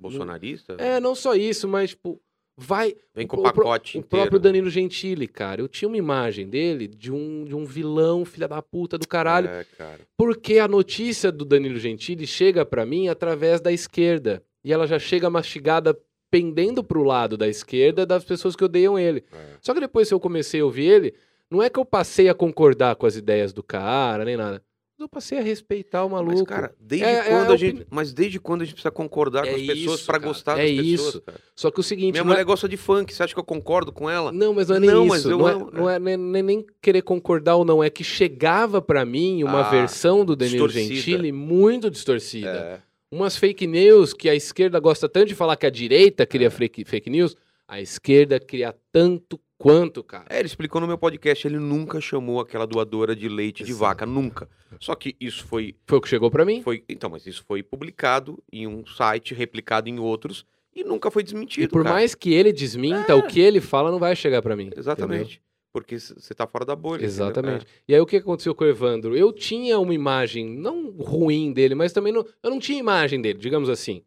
Bolsonarista? 0.00 0.74
É, 0.78 0.98
não 0.98 1.14
só 1.14 1.34
isso, 1.34 1.68
mas, 1.68 1.90
tipo, 1.90 2.20
vai. 2.56 2.94
Vem 3.14 3.24
o 3.26 3.28
com 3.28 3.36
o 3.38 3.42
pacote 3.42 3.96
O 3.96 4.00
inteiro. 4.00 4.08
próprio 4.08 4.38
Danilo 4.40 4.70
Gentili, 4.70 5.26
cara. 5.28 5.60
Eu 5.60 5.68
tinha 5.68 5.88
uma 5.88 5.96
imagem 5.96 6.48
dele 6.48 6.86
de 6.88 7.12
um, 7.12 7.44
de 7.44 7.54
um 7.54 7.64
vilão, 7.64 8.24
filha 8.24 8.48
da 8.48 8.60
puta 8.62 8.96
do 8.98 9.06
caralho. 9.06 9.48
É, 9.48 9.64
cara. 9.76 10.00
Porque 10.16 10.58
a 10.58 10.66
notícia 10.68 11.30
do 11.30 11.44
Danilo 11.44 11.78
Gentili 11.78 12.26
chega 12.26 12.64
pra 12.64 12.84
mim 12.86 13.08
através 13.08 13.60
da 13.60 13.70
esquerda. 13.72 14.42
E 14.64 14.72
ela 14.72 14.86
já 14.86 14.98
chega 14.98 15.30
mastigada 15.30 15.98
pendendo 16.30 16.84
pro 16.84 17.02
lado 17.02 17.36
da 17.36 17.48
esquerda 17.48 18.06
das 18.06 18.24
pessoas 18.24 18.54
que 18.54 18.64
odeiam 18.64 18.98
ele. 18.98 19.24
É. 19.32 19.56
Só 19.60 19.74
que 19.74 19.80
depois 19.80 20.06
que 20.08 20.14
eu 20.14 20.20
comecei 20.20 20.60
a 20.60 20.64
ouvir 20.64 20.84
ele, 20.86 21.14
não 21.50 21.60
é 21.62 21.68
que 21.68 21.78
eu 21.78 21.84
passei 21.84 22.28
a 22.28 22.34
concordar 22.34 22.94
com 22.94 23.04
as 23.06 23.16
ideias 23.16 23.52
do 23.52 23.62
cara, 23.62 24.24
nem 24.24 24.36
nada. 24.36 24.62
Eu 25.00 25.08
passei 25.08 25.38
a 25.38 25.42
respeitar 25.42 26.04
o 26.04 26.10
maluco. 26.10 26.32
Mas, 26.34 26.42
cara, 26.42 26.74
desde 26.78 27.06
É- 27.06 27.14
é 27.14 27.22
quando 27.30 27.50
a 27.50 27.54
a 27.54 27.56
gente. 27.56 27.70
opini- 27.76 27.86
Mas 27.90 28.12
desde 28.12 28.38
quando 28.38 28.60
a 28.62 28.64
gente 28.64 28.74
precisa 28.74 28.90
concordar 28.90 29.46
É 29.46 29.50
com 29.50 29.56
as 29.56 29.66
pessoas 29.66 30.06
cara. 30.06 30.18
gostar 30.18 30.58
É 30.58 30.66
das 30.66 30.86
pessoas, 30.86 31.08
isso. 31.14 31.20
cara? 31.22 31.40
Só 31.56 31.70
que 31.70 31.80
o 31.80 31.82
seguinte, 31.82 32.12
Minha 32.12 32.24
não 32.24 32.30
é- 32.32 32.34
mulher 32.34 32.44
gosta 32.44 32.68
de 32.68 32.76
funk, 32.76 33.12
você 33.14 33.22
acha 33.22 33.32
que 33.32 33.40
eu 33.40 33.44
concordo 33.44 33.92
com 33.92 34.10
ela? 34.10 34.30
Não, 34.30 34.52
mas 34.52 34.68
não 34.68 34.76
é 34.76 34.80
nem 34.80 34.90
Não, 34.90 35.06
mas 35.06 35.20
isso. 35.20 35.30
eu 35.30 35.38
Não, 35.38 35.48
é, 35.48 35.52
amo, 35.52 35.70
não 35.72 35.88
é 35.90 35.98
nem, 35.98 36.42
nem- 36.42 36.66
querer 36.82 37.00
concordar 37.02 37.56
ou 37.56 37.64
não. 37.64 37.82
É 37.82 37.88
que 37.88 38.04
chegava 38.04 38.82
pra 38.82 39.04
mim 39.06 39.42
uma 39.42 39.60
Ah, 39.66 39.70
versão 39.70 40.22
do 40.24 40.36
Danilo 40.36 40.66
distorcida. 40.68 40.94
Gentili 40.94 41.32
muito 41.32 41.90
distorcida. 41.90 42.48
É. 42.50 42.80
Umas 43.10 43.36
fake 43.36 43.66
news 43.66 44.12
que 44.12 44.28
a 44.28 44.34
esquerda 44.34 44.78
gosta 44.78 45.08
tanto 45.08 45.28
de 45.28 45.34
falar 45.34 45.56
que 45.56 45.66
a 45.66 45.70
direita 45.70 46.26
cria 46.26 46.46
É. 46.48 46.50
fake, 46.50 46.84
fake 46.84 47.08
news, 47.10 47.34
a 47.66 47.80
esquerda 47.80 48.38
cria 48.38 48.74
tanto 48.92 49.40
quanto, 49.60 50.02
cara. 50.02 50.24
É, 50.30 50.38
ele 50.38 50.46
explicou 50.46 50.80
no 50.80 50.86
meu 50.86 50.96
podcast, 50.96 51.46
ele 51.46 51.58
nunca 51.58 52.00
chamou 52.00 52.40
aquela 52.40 52.66
doadora 52.66 53.14
de 53.14 53.28
leite 53.28 53.62
de 53.62 53.72
Exato. 53.72 53.80
vaca, 53.84 54.06
nunca. 54.06 54.48
Só 54.80 54.94
que 54.94 55.14
isso 55.20 55.44
foi, 55.44 55.74
Foi 55.86 55.98
o 55.98 56.00
que 56.00 56.08
chegou 56.08 56.30
pra 56.30 56.46
mim. 56.46 56.62
foi, 56.62 56.82
então, 56.88 57.10
mas 57.10 57.26
isso 57.26 57.44
foi 57.46 57.62
publicado 57.62 58.42
em 58.50 58.66
um 58.66 58.86
site, 58.86 59.34
replicado 59.34 59.88
em 59.90 59.98
outros 59.98 60.46
e 60.74 60.82
nunca 60.82 61.10
foi 61.10 61.22
desmentido, 61.22 61.64
E 61.64 61.68
por 61.68 61.82
cara. 61.82 61.94
mais 61.96 62.14
que 62.14 62.32
ele 62.32 62.52
desminta, 62.54 63.14
o 63.14 63.22
que 63.26 63.38
ele 63.38 63.60
fala 63.60 63.90
não 63.90 63.98
vai 63.98 64.16
chegar 64.16 64.40
pra 64.40 64.56
mim. 64.56 64.64
entendeu? 64.64 64.80
Exatamente. 64.80 65.42
Porque 65.72 65.98
c- 66.00 66.14
você 66.18 66.32
tá 66.34 66.46
fora 66.46 66.64
da 66.64 66.74
bolha. 66.74 66.96
entendeu? 67.04 67.10
Exatamente. 67.26 67.66
E 67.86 67.94
aí 67.94 68.00
o 68.00 68.06
que 68.06 68.16
aconteceu 68.16 68.54
com 68.54 68.64
o 68.64 68.66
Evandro? 68.66 69.14
Eu 69.16 69.30
tinha 69.32 69.78
uma 69.78 69.92
imagem, 69.94 70.48
não 70.56 70.90
ruim 70.90 71.52
dele, 71.52 71.74
mas 71.74 71.92
também 71.92 72.12
não, 72.12 72.24
eu 72.42 72.50
não 72.50 72.58
tinha 72.58 72.78
imagem 72.78 73.20
dele, 73.20 73.38
digamos 73.38 73.68
assim. 73.68 74.02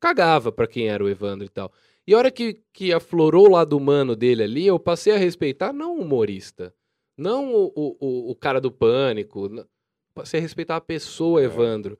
Cagava 0.00 0.50
pra 0.52 0.66
quem 0.66 0.88
era 0.88 1.02
o 1.04 1.08
Evandro 1.08 1.44
e 1.46 1.48
tal. 1.48 1.72
E 2.06 2.14
a 2.14 2.18
hora 2.18 2.30
que, 2.30 2.60
que 2.72 2.92
aflorou 2.92 3.48
o 3.48 3.52
lado 3.52 3.76
humano 3.76 4.14
dele 4.14 4.42
ali, 4.42 4.66
eu 4.66 4.78
passei 4.78 5.12
a 5.12 5.16
respeitar 5.18 5.72
não 5.72 5.98
o 5.98 6.02
humorista, 6.02 6.72
não 7.18 7.52
o, 7.54 7.72
o, 7.74 8.30
o- 8.30 8.34
cara 8.36 8.60
do 8.60 8.70
pânico, 8.70 9.48
passei 10.14 10.38
a 10.38 10.42
respeitar 10.42 10.76
a 10.76 10.80
pessoa 10.80 11.40
É. 11.40 11.44
Evandro. 11.44 11.98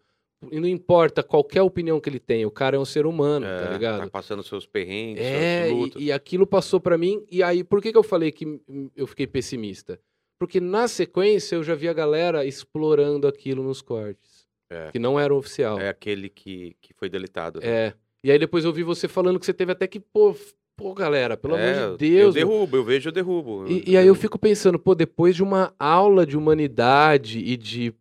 E 0.52 0.60
não 0.60 0.68
importa 0.68 1.22
qualquer 1.22 1.62
opinião 1.62 1.98
que 1.98 2.08
ele 2.10 2.20
tenha, 2.20 2.46
o 2.46 2.50
cara 2.50 2.76
é 2.76 2.78
um 2.78 2.84
ser 2.84 3.06
humano, 3.06 3.46
É, 3.46 3.58
tá 3.64 3.70
ligado? 3.72 4.00
Tá 4.02 4.10
passando 4.10 4.42
seus 4.42 4.66
perrengues, 4.66 5.24
É, 5.24 5.62
suas 5.66 5.70
e, 5.70 5.74
lutas. 5.80 6.02
e 6.02 6.12
aquilo 6.12 6.46
passou 6.46 6.78
pra 6.78 6.96
mim. 6.98 7.24
E 7.30 7.42
aí, 7.42 7.64
por 7.64 7.80
que, 7.82 7.90
que 7.90 7.98
eu 7.98 8.02
falei 8.02 8.30
que 8.30 8.60
eu 8.94 9.06
fiquei 9.06 9.26
pessimista? 9.26 9.98
Porque 10.38 10.60
na 10.60 10.86
sequência 10.86 11.56
eu 11.56 11.64
já 11.64 11.74
vi 11.74 11.88
a 11.88 11.94
galera 11.94 12.44
explorando 12.44 13.26
aquilo 13.26 13.62
nos 13.62 13.80
cortes. 13.80 14.46
É. 14.70 14.90
Que 14.92 14.98
não 14.98 15.18
era 15.18 15.34
oficial. 15.34 15.80
É 15.80 15.88
aquele 15.88 16.28
que, 16.28 16.76
que 16.82 16.92
foi 16.92 17.08
deletado. 17.08 17.58
né? 17.60 17.66
É. 17.66 17.94
E 18.24 18.30
aí 18.30 18.38
depois 18.38 18.64
eu 18.64 18.72
vi 18.72 18.82
você 18.82 19.06
falando 19.08 19.38
que 19.38 19.46
você 19.46 19.54
teve 19.54 19.72
até 19.72 19.86
que, 19.86 20.00
pô, 20.00 20.34
pô, 20.76 20.92
galera, 20.94 21.36
pelo 21.36 21.56
É, 21.56 21.78
amor 21.84 21.96
de 21.98 22.10
Deus. 22.10 22.34
Eu 22.36 22.46
derrubo, 22.46 22.76
eu 22.76 22.84
vejo, 22.84 23.08
eu 23.08 23.12
derrubo. 23.12 23.66
E, 23.68 23.92
e 23.92 23.96
aí 23.96 24.06
eu 24.06 24.14
fico 24.14 24.38
pensando, 24.38 24.78
pô, 24.78 24.94
depois 24.94 25.34
de 25.36 25.42
uma 25.42 25.74
aula 25.78 26.26
de 26.26 26.36
humanidade 26.36 27.38
e 27.38 27.56
de. 27.56 27.94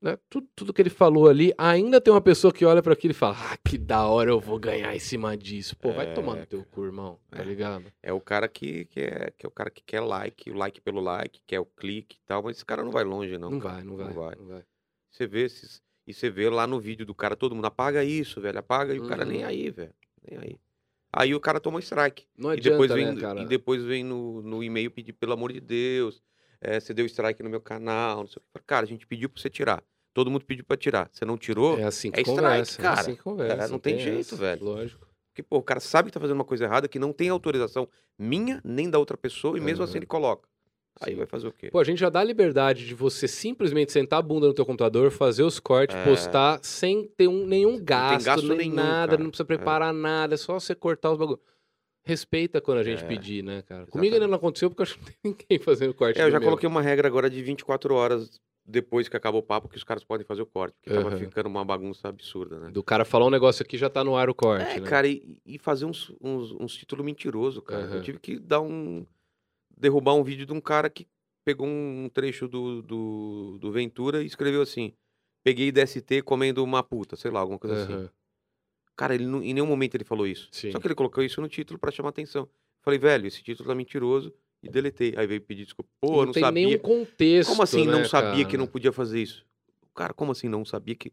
né, 0.00 0.16
tudo, 0.30 0.46
tudo 0.54 0.72
que 0.72 0.80
ele 0.82 0.90
falou 0.90 1.28
ali, 1.28 1.52
ainda 1.58 2.00
tem 2.00 2.12
uma 2.12 2.20
pessoa 2.20 2.52
que 2.52 2.64
olha 2.64 2.82
pra 2.82 2.92
aquilo 2.92 3.10
e 3.12 3.14
fala: 3.14 3.36
Ah, 3.38 3.56
que 3.68 3.76
da 3.76 4.06
hora 4.06 4.30
eu 4.30 4.38
vou 4.40 4.58
ganhar 4.58 4.94
em 4.94 4.98
cima 5.00 5.36
disso. 5.36 5.76
Pô, 5.76 5.92
vai 5.92 6.06
É, 6.06 6.12
tomar 6.12 6.36
no 6.36 6.46
teu 6.46 6.64
cu, 6.64 6.84
irmão, 6.84 7.18
tá 7.30 7.40
É. 7.40 7.44
ligado? 7.44 7.84
É 8.02 8.12
o 8.12 8.20
cara 8.20 8.46
que, 8.48 8.84
que, 8.86 9.00
é, 9.00 9.32
que 9.36 9.44
é 9.46 9.48
o 9.48 9.52
cara 9.52 9.70
que 9.70 9.82
quer 9.84 10.00
like, 10.00 10.50
o 10.50 10.54
like 10.54 10.80
pelo 10.80 11.00
like, 11.00 11.40
quer 11.46 11.60
o 11.60 11.66
clique 11.66 12.16
e 12.16 12.26
tal, 12.26 12.42
mas 12.42 12.56
esse 12.56 12.64
cara 12.64 12.82
não 12.84 12.90
vai 12.92 13.04
longe, 13.04 13.36
não. 13.38 13.50
Não, 13.50 13.60
vai, 13.60 13.82
não 13.82 13.96
vai, 13.96 14.06
Não 14.06 14.14
vai. 14.14 14.34
não 14.36 14.46
vai. 14.46 14.62
Você 15.10 15.26
vê 15.26 15.44
esses. 15.44 15.82
E 16.06 16.12
você 16.12 16.28
vê 16.30 16.50
lá 16.50 16.66
no 16.66 16.80
vídeo 16.80 17.06
do 17.06 17.14
cara, 17.14 17.36
todo 17.36 17.54
mundo 17.54 17.66
apaga 17.66 18.02
isso, 18.02 18.40
velho, 18.40 18.58
apaga, 18.58 18.94
e 18.94 18.98
o 18.98 19.06
cara 19.06 19.24
nem 19.24 19.42
Uhum. 19.42 19.48
aí, 19.48 19.70
velho. 19.70 19.94
Nem 20.28 20.38
aí. 20.38 20.60
Aí 21.12 21.34
o 21.34 21.40
cara 21.40 21.60
toma 21.60 21.78
strike. 21.80 22.26
Não 22.36 22.50
e 22.50 22.54
adianta, 22.54 22.70
depois 22.70 22.92
vem, 22.92 23.14
né, 23.14 23.20
cara? 23.20 23.40
e 23.40 23.44
depois 23.44 23.84
vem 23.84 24.02
no, 24.02 24.42
no 24.42 24.62
e-mail 24.64 24.90
pedir, 24.90 25.12
pelo 25.12 25.32
amor 25.34 25.52
de 25.52 25.60
Deus, 25.60 26.22
é, 26.60 26.80
você 26.80 26.92
deu 26.94 27.04
strike 27.06 27.42
no 27.42 27.50
meu 27.50 27.60
canal, 27.60 28.20
não 28.20 28.26
sei 28.26 28.40
o 28.40 28.58
que. 28.58 28.64
Cara, 28.66 28.84
a 28.84 28.88
gente 28.88 29.06
pediu 29.06 29.28
pra 29.28 29.40
você 29.40 29.50
tirar. 29.50 29.82
Todo 30.14 30.30
mundo 30.30 30.44
pediu 30.44 30.64
pra 30.64 30.76
tirar. 30.76 31.08
Você 31.12 31.24
não 31.24 31.38
tirou? 31.38 31.78
É 31.78 31.84
assim 31.84 32.10
que 32.10 32.20
é 32.20 32.22
strike, 32.22 32.36
conversa. 32.40 32.82
cara. 32.82 32.96
É 32.96 33.00
assim 33.00 33.14
que 33.16 33.22
conversa. 33.22 33.64
É, 33.64 33.68
não 33.68 33.78
tem 33.78 33.98
jeito, 33.98 34.20
essa, 34.20 34.36
velho. 34.36 34.64
Lógico. 34.64 35.06
Porque, 35.32 35.42
pô, 35.42 35.56
o 35.58 35.62
cara 35.62 35.80
sabe 35.80 36.08
que 36.08 36.12
tá 36.14 36.20
fazendo 36.20 36.36
uma 36.36 36.44
coisa 36.44 36.64
errada, 36.64 36.86
que 36.88 36.98
não 36.98 37.12
tem 37.12 37.28
autorização 37.30 37.88
minha 38.18 38.60
nem 38.64 38.90
da 38.90 38.98
outra 38.98 39.16
pessoa, 39.16 39.56
e 39.56 39.60
mesmo 39.60 39.82
assim 39.82 39.92
Aham. 39.92 39.98
ele 40.00 40.06
coloca. 40.06 40.48
Aí 41.00 41.12
Sim. 41.12 41.16
vai 41.18 41.26
fazer 41.26 41.48
o 41.48 41.52
quê? 41.52 41.70
Pô, 41.70 41.78
a 41.80 41.84
gente 41.84 41.98
já 41.98 42.08
dá 42.10 42.20
a 42.20 42.24
liberdade 42.24 42.86
de 42.86 42.94
você 42.94 43.26
simplesmente 43.26 43.90
sentar 43.92 44.18
a 44.18 44.22
bunda 44.22 44.46
no 44.46 44.54
teu 44.54 44.64
computador, 44.66 45.10
fazer 45.10 45.42
os 45.42 45.58
cortes, 45.58 45.96
É. 45.96 46.04
postar 46.04 46.60
sem 46.62 47.08
ter 47.16 47.28
um, 47.28 47.46
nenhum 47.46 47.82
gasto, 47.82 48.24
gasto 48.26 48.46
nem 48.48 48.58
nenhum, 48.58 48.74
nada, 48.74 49.12
cara. 49.12 49.22
não 49.22 49.30
precisa 49.30 49.44
preparar 49.44 49.92
nada, 49.92 50.34
é 50.34 50.36
só 50.36 50.54
você 50.58 50.74
cortar 50.74 51.10
os 51.12 51.18
bagulhos. 51.18 51.40
Respeita 52.04 52.60
quando 52.60 52.78
a 52.78 52.82
gente 52.82 53.04
É. 53.04 53.06
pedir, 53.06 53.42
né, 53.44 53.62
cara? 53.62 53.86
Comigo 53.86 54.14
ainda 54.14 54.26
não 54.26 54.34
aconteceu 54.36 54.68
porque 54.68 54.82
eu 54.82 54.84
acho 54.84 54.98
que 54.98 55.00
não 55.00 55.06
tem 55.12 55.16
ninguém 55.48 55.58
fazendo 55.58 55.94
corte. 55.94 56.20
É, 56.20 56.24
eu 56.24 56.30
já 56.30 56.38
meu. 56.40 56.46
coloquei 56.48 56.68
uma 56.68 56.82
regra 56.82 57.06
agora 57.08 57.30
de 57.30 57.40
24 57.42 57.94
horas 57.94 58.40
depois 58.64 59.08
que 59.08 59.16
acaba 59.16 59.38
o 59.38 59.42
papo 59.42 59.68
que 59.68 59.76
os 59.76 59.84
caras 59.84 60.04
podem 60.04 60.26
fazer 60.26 60.42
o 60.42 60.46
corte. 60.46 60.74
Porque 60.74 60.90
tava 60.90 61.08
Aham. 61.08 61.16
ficando 61.18 61.46
uma 61.48 61.64
bagunça 61.64 62.08
absurda, 62.08 62.58
né? 62.58 62.70
Do 62.70 62.82
cara 62.82 63.04
falar 63.04 63.26
um 63.26 63.30
negócio 63.30 63.62
aqui 63.62 63.76
já 63.78 63.88
tá 63.88 64.02
no 64.04 64.16
ar 64.16 64.28
o 64.28 64.34
corte, 64.34 64.78
É, 64.78 64.80
né? 64.80 64.86
cara, 64.86 65.06
e, 65.08 65.38
e 65.46 65.58
fazer 65.58 65.84
uns, 65.84 66.12
uns, 66.20 66.52
uns 66.52 66.74
títulos 66.76 67.04
mentirosos, 67.04 67.62
cara. 67.64 67.82
Aham. 67.84 67.94
Eu 67.96 68.02
tive 68.02 68.18
que 68.18 68.38
dar 68.38 68.60
um. 68.60 69.06
Derrubar 69.76 70.14
um 70.14 70.22
vídeo 70.22 70.46
de 70.46 70.52
um 70.52 70.60
cara 70.60 70.88
que 70.90 71.06
pegou 71.44 71.66
um 71.66 72.08
trecho 72.12 72.46
do, 72.48 72.82
do, 72.82 73.58
do 73.60 73.72
Ventura 73.72 74.22
e 74.22 74.26
escreveu 74.26 74.62
assim: 74.62 74.92
peguei 75.44 75.70
DST 75.72 76.22
comendo 76.22 76.62
uma 76.62 76.82
puta, 76.82 77.16
sei 77.16 77.30
lá, 77.30 77.40
alguma 77.40 77.58
coisa 77.58 77.82
assim. 77.82 77.92
Aham. 77.94 78.10
Cara, 78.96 79.14
ele 79.14 79.26
não- 79.26 79.42
em 79.42 79.54
nenhum 79.54 79.66
momento 79.66 79.94
ele 79.94 80.04
falou 80.04 80.26
isso. 80.26 80.48
Sim. 80.52 80.70
Só 80.70 80.78
que 80.78 80.86
ele 80.86 80.94
colocou 80.94 81.24
isso 81.24 81.40
no 81.40 81.48
título 81.48 81.78
pra 81.78 81.90
chamar 81.90 82.10
atenção. 82.10 82.48
Falei, 82.82 82.98
velho, 82.98 83.26
esse 83.26 83.42
título 83.42 83.68
tá 83.68 83.74
mentiroso 83.74 84.32
e 84.62 84.68
deletei. 84.68 85.14
Aí 85.16 85.26
veio 85.26 85.40
pedir 85.40 85.64
desculpa. 85.64 85.90
Pô, 86.00 86.22
eu 86.22 86.26
não 86.26 86.32
tem 86.32 86.42
sabia. 86.42 86.66
nenhum 86.66 86.78
contexto, 86.78 87.48
Como 87.50 87.62
assim 87.62 87.86
não 87.86 88.00
né, 88.00 88.04
sabia 88.08 88.44
que 88.44 88.52
cara? 88.52 88.58
não 88.58 88.66
podia 88.66 88.92
fazer 88.92 89.22
isso? 89.22 89.44
Cara, 89.94 90.12
como 90.12 90.32
assim 90.32 90.48
não 90.48 90.64
sabia 90.64 90.94
que. 90.94 91.12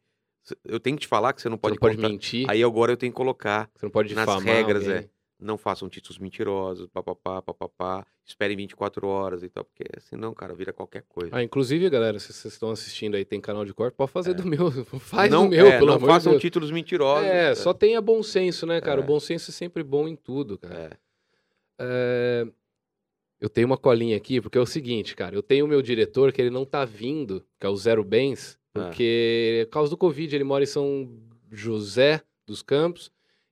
Eu 0.63 0.79
tenho 0.79 0.97
que 0.97 1.01
te 1.01 1.07
falar 1.07 1.31
que 1.33 1.41
você 1.41 1.47
não 1.49 1.57
Você 1.57 1.61
pode, 1.61 1.73
não 1.75 1.79
pode 1.79 1.97
mentir, 1.97 2.49
Aí 2.49 2.63
agora 2.63 2.91
eu 2.91 2.97
tenho 2.97 3.11
que 3.11 3.17
colocar. 3.17 3.69
você 3.75 3.85
não 3.85 3.91
pode 3.91 4.13
nas 4.15 4.43
regras, 4.43 4.83
alguém. 4.83 4.97
é. 5.03 5.09
Não 5.41 5.57
façam 5.57 5.87
títulos 5.87 6.17
mentirosos, 6.17 6.87
papapá, 6.87 7.41
papapá. 7.41 8.05
Esperem 8.25 8.57
24 8.57 9.07
horas 9.07 9.41
e 9.41 9.47
tal, 9.49 9.63
porque 9.63 9.85
senão, 10.01 10.33
cara, 10.33 10.53
vira 10.53 10.73
qualquer 10.73 11.03
coisa. 11.07 11.29
Ah, 11.33 11.41
inclusive, 11.41 11.89
galera, 11.89 12.19
se 12.19 12.33
vocês 12.33 12.53
estão 12.53 12.71
assistindo 12.71 13.15
aí, 13.15 13.23
tem 13.23 13.39
canal 13.39 13.63
de 13.63 13.73
corte, 13.73 13.95
pode 13.95 14.11
fazer 14.11 14.33
do 14.33 14.45
meu. 14.45 14.69
Faz 14.99 15.31
É. 15.31 15.33
não, 15.35 15.45
do 15.45 15.51
meu, 15.51 15.65
é, 15.67 15.71
pelo 15.77 15.87
não 15.87 15.93
amor 15.95 16.07
de 16.07 16.13
façam 16.13 16.31
Deus. 16.33 16.41
títulos 16.41 16.71
mentirosos. 16.71 17.25
É, 17.25 17.55
só 17.55 17.73
tenha 17.73 18.01
bom 18.01 18.21
senso, 18.21 18.65
né, 18.65 18.81
cara? 18.81 18.99
É. 18.99 19.03
O 19.03 19.07
bom 19.07 19.19
senso 19.19 19.49
é 19.49 19.53
sempre 19.53 19.81
bom 19.81 20.07
em 20.09 20.15
tudo, 20.15 20.57
cara. 20.57 20.75
É. 20.75 20.97
É, 21.79 22.47
Eu 23.41 23.47
tenho 23.47 23.67
uma 23.67 23.77
colinha 23.77 24.17
aqui, 24.17 24.41
porque 24.41 24.57
é 24.57 24.61
o 24.61 24.65
seguinte, 24.65 25.15
cara. 25.15 25.33
Eu 25.33 25.41
tenho 25.41 25.63
o 25.65 25.67
meu 25.69 25.81
diretor 25.81 26.33
que 26.33 26.41
ele 26.41 26.49
não 26.49 26.65
tá 26.65 26.83
vindo, 26.83 27.41
que 27.57 27.65
é 27.65 27.69
o 27.69 27.75
Zero 27.77 28.03
Bens, 28.03 28.59
Ah. 28.75 28.83
porque 28.83 29.65
por 29.69 29.73
causa 29.75 29.89
do 29.89 29.95
Covid 29.97 30.35
ele 30.35 30.43
mora 30.43 30.63
em 30.65 30.67
São 30.67 31.09
José 31.49 32.21
dos 32.45 32.61
Campos, 32.61 33.09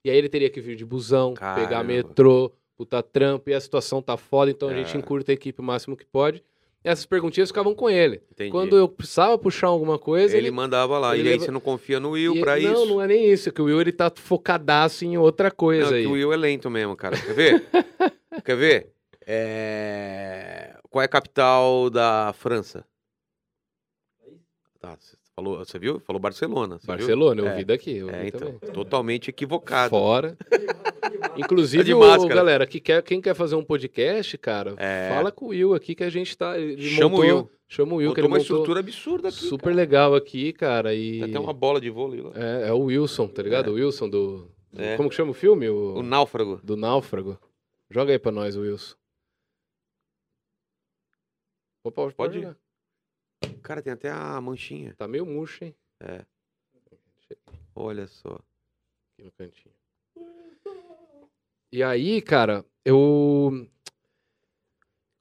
e 0.08 0.12
aí 0.12 0.18
ele 0.18 0.30
teria 0.30 0.50
que 0.50 0.60
vir 0.62 0.76
de 0.76 0.86
busão, 0.86 1.34
pegar 1.34 1.56
Caramba. 1.70 1.84
metrô, 1.84 2.52
puta 2.76 3.02
trampo, 3.04 3.50
e 3.50 3.54
a 3.54 3.60
situação 3.62 4.02
tá 4.02 4.16
foda, 4.18 4.52
então 4.52 4.70
a 4.70 4.74
gente 4.74 4.96
É. 4.96 5.00
encurta 5.00 5.32
a 5.32 5.34
equipe 5.34 5.60
o 5.60 5.64
máximo 5.64 5.96
que 5.98 6.06
pode. 6.06 6.44
E 6.86 6.90
essas 6.90 7.06
perguntinhas 7.08 7.50
ficavam 7.50 7.74
com 7.74 7.90
ele. 7.90 8.22
Entendi. 8.32 8.52
Quando 8.52 8.78
eu 8.78 8.88
precisava 8.88 9.38
puxar 9.38 9.68
alguma 9.68 9.98
coisa, 10.00 10.38
ele, 10.38 10.52
mandava 10.52 10.98
lá. 11.00 11.16
ele 11.18 11.24
e 11.24 11.28
aí 11.28 11.34
leva- 11.34 11.46
você 11.46 11.52
não 11.52 11.60
confia 11.60 12.00
no 12.00 12.12
Will 12.12 12.36
e- 12.36 12.40
pra 12.40 12.58
não, 12.60 12.74
isso? 12.74 12.86
não 12.86 13.02
é 13.02 13.08
nem 13.08 13.26
isso, 13.32 13.50
é 13.50 13.52
que 13.52 13.62
o 13.62 13.66
Will 13.66 13.82
ele 13.82 13.92
tá 13.92 14.12
focadaço 14.16 15.04
em 15.04 15.18
outra 15.18 15.50
coisa 15.52 15.90
Não, 15.90 15.98
aí. 15.98 16.04
que 16.04 16.08
o 16.08 16.12
Will 16.12 16.32
é 16.32 16.38
lento 16.38 16.70
mesmo, 16.70 16.96
cara. 16.96 17.18
Quer 17.20 17.34
ver? 17.34 17.66
Quer 18.46 18.56
ver? 18.56 18.94
É, 19.26 20.78
Qual 20.90 21.02
é 21.02 21.06
a 21.06 21.10
capital 21.10 21.90
da 21.90 22.32
França? 22.38 22.86
Tá, 24.80 24.96
você 24.98 25.17
falou, 25.38 25.58
você 25.60 25.78
viu? 25.80 26.00
Falou 26.00 26.20
Barcelona. 26.20 26.80
você 26.80 26.88
viu? 26.88 26.96
Barcelona, 26.98 27.42
eu 27.42 27.48
É. 27.48 27.56
vi 27.56 27.64
daqui, 27.66 27.96
eu 27.98 28.10
É, 28.10 28.22
vi 28.24 28.28
então, 28.30 28.40
também. 28.54 28.74
totalmente 28.74 29.30
equivocado. 29.30 29.90
Fora. 29.92 30.36
Inclusive, 31.38 31.84
Tá 31.84 31.86
de 31.88 31.94
o- 31.94 32.00
máscara. 32.00 32.36
galera, 32.36 32.68
que 32.68 32.80
quer, 32.80 33.02
quem 33.04 33.22
quer 33.22 33.36
fazer 33.36 33.56
um 33.56 33.64
podcast, 33.64 34.38
cara, 34.38 34.74
É. 34.78 35.10
fala 35.14 35.32
com 35.32 35.46
o 35.46 35.50
Will 35.50 35.74
aqui 35.74 35.94
que 35.96 36.04
a 36.04 36.10
gente 36.10 36.36
tá. 36.38 36.58
Ele 36.60 36.82
Chama 36.82 37.08
o 37.08 37.10
montou- 37.22 37.26
Will. 37.38 37.52
Chama 37.70 37.94
o 37.94 37.96
Will, 37.98 38.14
que 38.14 38.22
Botou 38.22 38.24
ele 38.24 38.28
uma 38.34 38.38
montou 38.40 38.56
estrutura 38.58 38.80
absurda 38.80 39.28
aqui. 39.30 39.38
super 39.38 39.64
cara. 39.66 39.76
legal 39.76 40.16
aqui, 40.16 40.54
cara. 40.54 40.96
E... 40.96 41.20
Tem 41.20 41.30
até 41.30 41.40
uma 41.40 41.54
bola 41.54 41.80
de 41.82 41.90
vôlei 41.90 42.22
lá. 42.22 42.32
é, 42.36 42.70
é 42.70 42.74
o 42.74 42.80
Wilson, 42.84 43.28
tá 43.28 43.42
ligado? 43.44 43.68
É. 43.70 43.72
O 43.72 43.76
Wilson 43.76 44.10
do. 44.10 44.50
do- 44.72 44.82
É. 44.82 44.96
Como 44.98 45.10
que 45.10 45.16
chama 45.16 45.32
o 45.32 45.34
filme? 45.34 45.70
O, 45.70 45.96
O 45.98 46.02
náufrago. 46.04 46.60
Do 46.64 46.76
Náufrago. 46.78 47.38
Joga 47.92 48.12
aí 48.14 48.20
pra 48.20 48.32
nós, 48.32 48.56
Wilson. 48.56 48.96
Opa, 51.86 52.02
pode, 52.04 52.16
Pode 52.16 52.38
ir. 52.38 52.42
jogar. 52.42 52.58
Cara, 53.62 53.82
tem 53.82 53.94
até 53.94 54.10
a 54.10 54.40
manchinha. 54.42 54.94
Tá 54.98 55.08
meio 55.08 55.26
murcho, 55.26 55.64
hein? 55.64 55.76
Olha 57.76 58.08
só. 58.08 58.30
aqui 59.14 59.24
no 59.24 59.32
cantinho. 59.32 59.74
E 61.72 61.84
aí, 61.84 62.22
cara, 62.22 62.66
eu. 62.86 63.68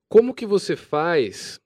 Como 0.09 0.33
que 0.35 0.47
você 0.47 0.77
faz? 0.77 1.61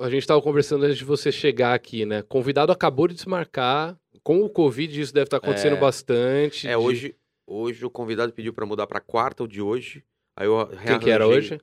A 0.00 0.10
gente 0.10 0.26
tava 0.26 0.42
conversando 0.42 0.84
antes 0.84 0.98
de 0.98 1.04
você 1.04 1.30
chegar 1.32 1.72
aqui, 1.72 2.04
né? 2.04 2.22
Convidado 2.22 2.72
acabou 2.72 3.08
de 3.08 3.14
desmarcar. 3.14 3.98
Com 4.22 4.42
o 4.42 4.50
Covid, 4.50 5.00
isso 5.00 5.14
deve 5.14 5.24
estar 5.28 5.36
acontecendo 5.38 5.76
É. 5.76 5.80
bastante. 5.80 6.66
É, 6.66 6.70
de- 6.72 6.76
hoje, 6.76 7.16
hoje 7.46 7.84
o 7.86 7.90
convidado 7.90 8.32
pediu 8.32 8.52
pra 8.52 8.66
mudar 8.66 8.86
pra 8.86 9.00
quarta, 9.00 9.44
o 9.44 9.48
de 9.48 9.62
hoje. 9.62 10.04
Aí 10.36 10.46
eu 10.46 10.66
Quem 10.86 10.98
que 10.98 11.10
era 11.10 11.26
hoje? 11.26 11.58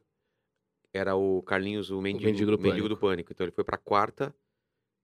Era 0.95 1.15
o 1.15 1.41
Carlinhos, 1.41 1.89
o 1.91 2.01
mendigo, 2.01 2.25
Mendigo 2.25 2.51
do 2.51 2.59
mendigo 2.61 2.87
do 2.89 2.95
Pânico. 2.97 3.31
Então 3.33 3.43
ele 3.45 3.51
foi 3.51 3.63
pra 3.63 3.77
quarta. 3.77 4.33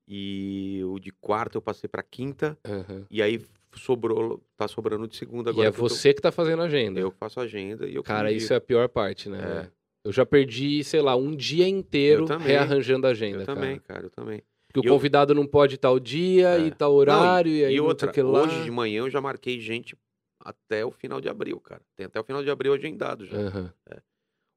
E 0.07 0.81
o 0.85 0.99
de 0.99 1.11
quarta 1.11 1.57
eu 1.57 1.61
passei 1.61 1.87
pra 1.87 2.01
quinta. 2.03 2.57
Aham. 2.65 3.05
E 3.09 3.21
aí 3.21 3.41
sobrou, 3.75 4.41
tá 4.57 4.67
sobrando 4.67 5.07
de 5.07 5.15
segunda 5.15 5.49
E 5.49 5.53
agora. 5.53 5.67
é 5.69 5.71
que 5.71 5.77
eu 5.77 5.83
tô- 5.83 5.89
você 5.89 6.13
que 6.13 6.21
tá 6.21 6.31
fazendo 6.31 6.61
a 6.61 6.65
agenda. 6.65 6.99
Eu 6.99 7.11
que 7.11 7.17
faço 7.17 7.39
a 7.39 7.43
agenda 7.43 7.87
e 7.87 7.95
eu 7.95 8.03
Cara, 8.03 8.31
isso 8.31 8.51
é 8.53 8.57
a 8.57 8.61
pior 8.61 8.87
parte, 8.89 9.29
né? 9.29 9.39
É. 9.67 9.71
Eu 10.03 10.11
já 10.11 10.25
perdi, 10.25 10.83
sei 10.83 11.01
lá, 11.01 11.15
um 11.15 11.35
dia 11.35 11.67
inteiro 11.67 12.25
rearranjando 12.39 13.05
a 13.05 13.11
agenda, 13.11 13.41
Eu 13.41 13.45
cara. 13.45 13.59
também, 13.59 13.79
cara, 13.79 14.05
eu 14.05 14.09
também. 14.09 14.41
Porque 14.73 14.79
o 14.87 14.89
E 14.89 14.93
convidado 14.93 15.35
não 15.35 15.45
pode 15.45 15.77
tal 15.77 15.99
dia 15.99 16.57
É. 16.57 16.67
e 16.67 16.71
tal 16.71 16.93
horário, 16.93 17.51
e 17.51 17.63
aí 17.65 17.73
e 17.75 17.77
não 17.77 17.83
sei 17.83 17.89
outra, 17.89 18.09
o 18.09 18.13
que 18.13 18.21
lá. 18.21 18.43
hoje 18.43 18.63
de 18.63 18.71
manhã 18.71 18.99
eu 19.01 19.09
já 19.09 19.21
marquei 19.21 19.59
gente 19.59 19.95
até 20.39 20.83
o 20.85 20.91
final 20.91 21.21
de 21.21 21.29
abril, 21.29 21.59
cara. 21.59 21.81
Tem 21.95 22.05
até 22.07 22.19
o 22.19 22.23
final 22.23 22.43
de 22.43 22.49
abril 22.49 22.73
agendado 22.73 23.25
já. 23.25 23.37
Aham. 23.37 23.71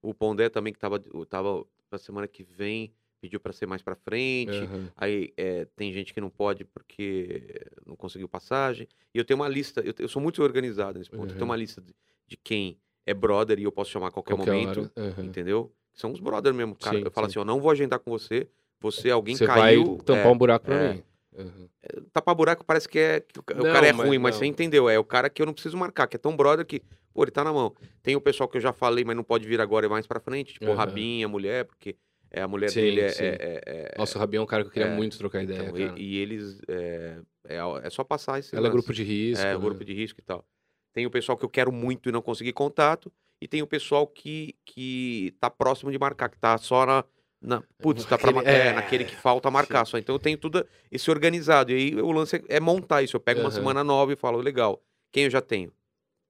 O 0.04 0.12
Pondé 0.12 0.48
também, 0.50 0.72
que 0.72 0.78
tava, 0.78 1.00
tava 1.28 1.64
pra 1.88 1.98
semana 1.98 2.28
que 2.28 2.42
vem, 2.44 2.92
pediu 3.20 3.40
pra 3.40 3.52
ser 3.54 3.66
mais 3.66 3.80
pra 3.80 3.94
frente. 3.94 4.64
aham. 4.64 4.90
Aí 4.96 5.32
é, 5.36 5.64
tem 5.76 5.90
gente 5.92 6.12
que 6.12 6.20
não 6.20 6.28
pode 6.28 6.64
porque 6.64 7.66
não 7.86 7.96
conseguiu 7.96 8.28
passagem. 8.28 8.86
E 9.14 9.18
eu 9.18 9.24
tenho 9.24 9.40
uma 9.40 9.48
lista, 9.48 9.80
eu, 9.80 9.94
eu 9.98 10.08
sou 10.08 10.20
muito 10.20 10.42
organizado 10.42 10.98
nesse 10.98 11.10
ponto. 11.10 11.22
Eu 11.22 11.28
tenho 11.28 11.40
Uhum. 11.40 11.48
uma 11.48 11.56
lista 11.56 11.80
de, 11.80 11.94
de 12.26 12.36
quem 12.36 12.78
é 13.06 13.14
brother 13.14 13.58
e 13.58 13.62
eu 13.62 13.72
posso 13.72 13.90
chamar 13.90 14.08
a 14.08 14.10
qualquer, 14.10 14.36
Qualquer 14.36 14.52
momento. 14.52 14.90
aham. 14.96 15.24
Entendeu? 15.24 15.72
São 15.94 16.12
os 16.12 16.20
brother 16.20 16.52
mesmo, 16.52 16.74
cara. 16.76 16.98
Sim, 16.98 17.04
eu 17.04 17.10
falo 17.10 17.26
sim. 17.26 17.30
assim, 17.32 17.38
ó, 17.38 17.44
não 17.44 17.60
vou 17.60 17.70
agendar 17.70 17.98
com 17.98 18.10
você. 18.10 18.46
Você, 18.80 19.10
alguém 19.10 19.36
Você 19.36 19.46
caiu. 19.46 19.96
vai 19.96 19.96
tampar 20.04 20.26
é, 20.26 20.30
um 20.30 20.36
buraco 20.36 20.66
pra 20.66 20.76
é. 20.76 20.94
mim. 20.94 21.04
Aham. 21.36 21.68
Tapar 22.12 22.34
buraco 22.34 22.64
parece 22.64 22.88
que 22.88 22.98
é 22.98 23.20
que 23.20 23.38
o, 23.38 23.44
Não, 23.56 23.64
cara 23.64 23.86
é 23.86 23.92
mas 23.92 24.06
ruim, 24.06 24.18
mas 24.18 24.34
não. 24.34 24.38
você 24.40 24.46
entendeu? 24.46 24.88
É 24.88 24.98
o 24.98 25.04
cara 25.04 25.28
que 25.28 25.42
eu 25.42 25.46
não 25.46 25.52
preciso 25.52 25.76
marcar, 25.76 26.06
que 26.06 26.16
é 26.16 26.18
tão 26.18 26.34
brother 26.36 26.64
que, 26.64 26.80
pô, 27.12 27.22
ele 27.24 27.30
tá 27.30 27.44
na 27.44 27.52
mão. 27.52 27.74
Tem 28.02 28.16
o 28.16 28.20
pessoal 28.20 28.48
que 28.48 28.56
eu 28.56 28.60
já 28.60 28.72
falei, 28.72 29.04
mas 29.04 29.14
não 29.16 29.24
pode 29.24 29.46
vir 29.46 29.60
agora, 29.60 29.86
é 29.86 29.88
mais 29.88 30.06
pra 30.06 30.20
frente, 30.20 30.54
tipo 30.54 30.66
o 30.66 30.68
Aham. 30.70 30.76
Rabinha, 30.76 31.26
a 31.26 31.28
mulher, 31.28 31.64
porque 31.66 31.96
é, 32.30 32.40
a 32.40 32.48
mulher 32.48 32.70
Sim, 32.70 32.80
dele 32.80 33.00
é. 33.00 33.08
sim. 33.08 33.24
é- 33.24 33.38
é- 33.40 33.62
é- 33.66 33.94
Nossa, 33.98 34.16
o 34.16 34.20
Rabião 34.20 34.40
é 34.40 34.44
um 34.44 34.46
cara 34.46 34.62
que 34.62 34.68
eu 34.68 34.72
queria 34.72 34.88
é, 34.88 34.96
muito 34.96 35.18
trocar 35.18 35.42
ideia, 35.42 35.60
então, 35.62 35.76
e- 35.76 35.86
cara. 35.88 35.98
e, 36.00 36.16
eles. 36.18 36.58
É, 36.68 37.18
é, 37.48 37.58
é 37.82 37.90
só 37.90 38.02
passar 38.02 38.38
esse. 38.38 38.54
Ela 38.56 38.66
é 38.66 38.70
lance. 38.70 38.72
grupo 38.72 38.92
de 38.94 39.02
risco. 39.02 39.44
É, 39.44 39.52
né? 39.52 39.58
grupo 39.60 39.84
de 39.84 39.92
risco 39.92 40.20
e 40.20 40.22
tal. 40.24 40.46
Tem 40.92 41.04
o 41.06 41.10
pessoal 41.10 41.36
que 41.36 41.44
eu 41.44 41.48
quero 41.50 41.70
muito 41.72 42.08
e 42.08 42.12
não 42.12 42.22
consegui 42.22 42.52
contato, 42.52 43.12
e 43.40 43.48
tem 43.48 43.60
o 43.62 43.66
pessoal 43.66 44.06
que, 44.06 44.54
que 44.64 45.34
tá 45.40 45.50
próximo 45.50 45.90
de 45.90 45.98
marcar, 45.98 46.28
que 46.30 46.38
tá 46.38 46.56
só 46.56 46.86
na. 46.86 47.04
Na 47.44 47.62
putz, 47.78 48.04
tá 48.06 48.16
pra, 48.16 48.30
é, 48.44 48.68
é, 48.68 48.72
naquele 48.72 49.04
que 49.04 49.14
falta 49.14 49.50
marcar 49.50 49.84
só. 49.84 49.98
Então 49.98 50.14
eu 50.14 50.18
tenho 50.18 50.38
tudo 50.38 50.66
esse 50.90 51.10
organizado. 51.10 51.70
E 51.72 51.74
aí 51.74 51.94
o 52.00 52.10
lance 52.10 52.36
é, 52.36 52.56
é 52.56 52.60
montar 52.60 53.02
isso. 53.02 53.16
Eu 53.16 53.20
pego 53.20 53.40
uma 53.40 53.48
Aham. 53.48 53.56
semana 53.56 53.84
nova 53.84 54.12
e 54.12 54.16
falo, 54.16 54.38
legal, 54.38 54.82
quem 55.12 55.24
eu 55.24 55.30
já 55.30 55.40
tenho? 55.40 55.72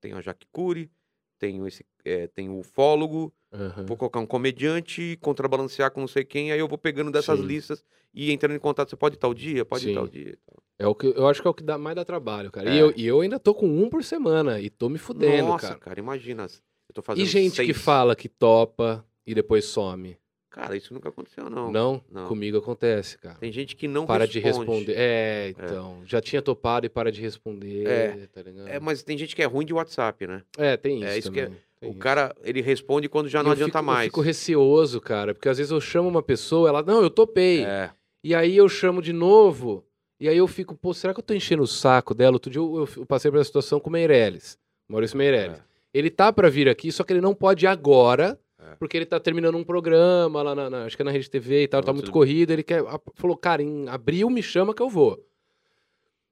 Tenho 0.00 0.16
a 0.16 0.20
Jaque 0.20 0.46
Cury, 0.52 0.90
tenho 1.38 1.66
esse. 1.66 1.86
é, 2.04 2.26
tenho 2.26 2.52
o 2.52 2.58
ufólogo, 2.60 3.32
Aham. 3.52 3.86
vou 3.86 3.96
colocar 3.96 4.20
um 4.20 4.26
comediante, 4.26 5.16
contrabalancear 5.22 5.90
com 5.90 6.00
não 6.00 6.08
sei 6.08 6.24
quem, 6.24 6.52
aí 6.52 6.58
eu 6.58 6.68
vou 6.68 6.76
pegando 6.76 7.10
dessas 7.10 7.38
Sim. 7.40 7.46
listas 7.46 7.84
e 8.12 8.32
entrando 8.32 8.54
em 8.54 8.58
contato. 8.58 8.90
Você 8.90 8.96
pode 8.96 9.14
ir 9.14 9.18
tal 9.18 9.32
dia? 9.32 9.64
Pode 9.64 9.84
ir 9.86 9.88
Sim. 9.90 9.94
tal 9.94 10.08
dia. 10.08 10.30
e 10.30 10.36
tal. 10.36 10.62
É 10.78 10.86
o 10.86 10.94
que 10.94 11.06
eu 11.06 11.26
acho 11.28 11.40
que 11.40 11.46
é 11.46 11.50
o 11.50 11.54
que 11.54 11.62
dá, 11.62 11.78
mais 11.78 11.94
dá 11.94 12.04
trabalho, 12.04 12.50
cara. 12.50 12.68
E, 12.68 12.76
É. 12.76 12.82
eu, 12.82 12.92
e 12.96 13.06
eu 13.06 13.20
ainda 13.20 13.38
tô 13.38 13.54
com 13.54 13.66
um 13.66 13.88
por 13.88 14.02
semana 14.02 14.60
e 14.60 14.68
tô 14.68 14.88
me 14.88 14.98
fudendo, 14.98 15.46
Nossa, 15.46 15.68
cara. 15.68 15.78
cara. 15.78 16.00
imagina. 16.00 16.42
Eu 16.88 16.94
tô 16.94 17.00
fazendo 17.02 17.22
E 17.24 17.26
gente 17.26 17.56
que 17.62 17.72
seis. 17.72 17.78
fala 17.78 18.14
que 18.16 18.28
topa 18.28 19.06
e 19.26 19.34
depois 19.34 19.64
some. 19.64 20.18
Cara, 20.54 20.76
isso 20.76 20.94
nunca 20.94 21.08
aconteceu, 21.08 21.50
não. 21.50 21.72
Não? 21.72 22.00
não. 22.12 22.28
Comigo 22.28 22.56
acontece, 22.58 23.18
cara. 23.18 23.34
Tem 23.40 23.50
gente 23.50 23.74
que 23.74 23.88
não 23.88 24.06
para 24.06 24.24
responde. 24.24 24.40
de 24.40 24.46
responder. 24.46 24.94
É, 24.96 25.48
então. 25.48 26.00
Já 26.06 26.20
tinha 26.20 26.40
topado 26.40 26.86
e 26.86 26.88
para 26.88 27.10
de 27.10 27.20
responder. 27.20 27.84
É. 27.88 28.28
Tá 28.32 28.40
ligado? 28.40 28.68
É, 28.68 28.78
mas 28.78 29.02
tem 29.02 29.18
gente 29.18 29.34
que 29.34 29.42
é 29.42 29.46
ruim 29.46 29.66
de 29.66 29.74
WhatsApp, 29.74 30.28
né? 30.28 30.42
É, 30.56 30.76
tem 30.76 30.98
isso. 30.98 31.06
é 31.08 31.18
isso 31.18 31.32
que 31.32 31.40
é- 31.40 31.46
também, 31.46 31.58
o 31.82 31.94
cara, 31.94 32.32
ele 32.44 32.60
responde 32.62 33.08
quando 33.08 33.28
já 33.28 33.42
não 33.42 33.50
eu 33.50 33.54
adianta 33.54 33.78
fico, 33.80 33.84
mais. 33.84 34.06
Eu 34.06 34.10
fico 34.10 34.20
receoso, 34.20 35.00
cara, 35.00 35.34
porque 35.34 35.48
às 35.48 35.58
vezes 35.58 35.72
eu 35.72 35.80
chamo 35.80 36.08
uma 36.08 36.22
pessoa, 36.22 36.68
ela, 36.68 36.82
não, 36.84 37.02
eu 37.02 37.10
topei. 37.10 37.64
É, 37.64 37.90
E 38.22 38.32
aí 38.34 38.56
eu 38.56 38.68
chamo 38.68 39.02
de 39.02 39.12
novo, 39.12 39.84
e 40.20 40.28
aí 40.28 40.36
eu 40.38 40.46
fico, 40.46 40.74
pô, 40.76 40.94
será 40.94 41.12
que 41.12 41.18
eu 41.18 41.24
tô 41.24 41.34
enchendo 41.34 41.62
o 41.64 41.66
saco 41.66 42.14
dela? 42.14 42.36
Outro 42.36 42.50
dia 42.50 42.60
eu, 42.60 42.88
eu- 42.96 43.04
passei 43.06 43.28
essa 43.30 43.44
situação 43.44 43.80
com 43.80 43.90
o 43.90 43.92
Meirelles, 43.92 44.56
Maurício 44.88 45.18
Meirelles. 45.18 45.58
É. 45.58 45.62
Ele 45.92 46.10
tá 46.10 46.32
pra 46.32 46.48
vir 46.48 46.68
aqui, 46.68 46.90
só 46.92 47.02
que 47.04 47.12
ele 47.12 47.20
não 47.20 47.34
pode 47.34 47.66
agora, 47.66 48.38
é. 48.72 48.76
Porque 48.76 48.96
ele 48.96 49.06
tá 49.06 49.18
terminando 49.20 49.56
um 49.56 49.64
programa 49.64 50.42
lá 50.42 50.54
na, 50.54 50.70
na- 50.70 50.84
acho 50.84 50.96
que 50.96 51.02
é 51.02 51.04
na 51.04 51.10
Rede 51.10 51.30
TV 51.30 51.62
e 51.64 51.68
tal, 51.68 51.82
tá 51.82 51.92
muito 51.92 52.10
corrido, 52.10 52.50
ele 52.52 52.62
quer, 52.62 52.82
falou, 53.14 53.36
cara, 53.36 53.62
em 53.62 53.88
abril 53.88 54.28
me 54.30 54.42
chama 54.42 54.74
que 54.74 54.82
eu 54.82 54.88
vou. 54.88 55.24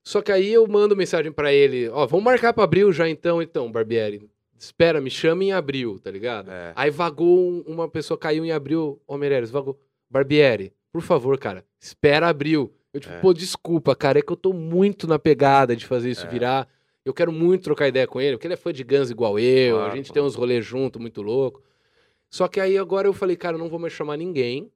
Só 0.04 0.20
que 0.20 0.32
aí 0.32 0.52
eu 0.52 0.66
mando 0.66 0.96
mensagem 0.96 1.30
pra 1.30 1.52
ele, 1.52 1.88
ó, 1.90 2.06
vamos 2.06 2.24
marcar 2.24 2.52
pra 2.52 2.64
abril 2.64 2.92
já 2.92 3.08
então, 3.08 3.40
então, 3.40 3.70
Barbieri. 3.70 4.28
Espera, 4.58 5.00
me 5.00 5.10
chama 5.10 5.44
em 5.44 5.52
abril, 5.52 5.98
tá 5.98 6.10
ligado? 6.10 6.50
É. 6.50 6.72
Aí 6.76 6.90
vagou 6.90 7.38
um- 7.50 7.62
uma 7.66 7.88
pessoa, 7.88 8.16
caiu 8.18 8.44
em 8.44 8.52
abril, 8.52 9.00
ô 9.06 9.16
Meirelles, 9.16 9.50
vagou. 9.50 9.78
Barbieri, 10.10 10.72
por 10.92 11.02
favor, 11.02 11.38
cara, 11.38 11.64
espera 11.80 12.28
abril. 12.28 12.72
Eu 12.92 13.00
tipo, 13.00 13.14
É. 13.14 13.18
pô, 13.18 13.32
desculpa, 13.32 13.94
cara, 13.96 14.18
é 14.18 14.22
que 14.22 14.30
eu 14.30 14.36
tô 14.36 14.52
muito 14.52 15.06
na 15.06 15.18
pegada 15.18 15.74
de 15.74 15.86
fazer 15.86 16.10
isso 16.10 16.26
É. 16.26 16.28
virar. 16.28 16.68
Eu 17.04 17.14
quero 17.14 17.32
muito 17.32 17.64
trocar 17.64 17.88
ideia 17.88 18.06
com 18.06 18.20
ele, 18.20 18.36
porque 18.36 18.46
ele 18.46 18.54
é 18.54 18.56
fã 18.56 18.72
de 18.72 18.84
Guns 18.84 19.10
igual 19.10 19.38
eu, 19.38 19.76
Claro, 19.78 19.92
a 19.92 19.96
gente 19.96 20.12
tem 20.12 20.22
uns 20.22 20.34
rolês 20.36 20.64
junto, 20.64 21.00
muito 21.00 21.22
louco. 21.22 21.62
Só 22.32 22.48
que 22.48 22.58
aí 22.58 22.78
agora 22.78 23.06
eu 23.06 23.12
falei, 23.12 23.36
cara, 23.36 23.56
eu 23.56 23.58
não 23.58 23.68
vou 23.68 23.78
mais 23.78 23.92
chamar 23.92 24.16
ninguém 24.16 24.72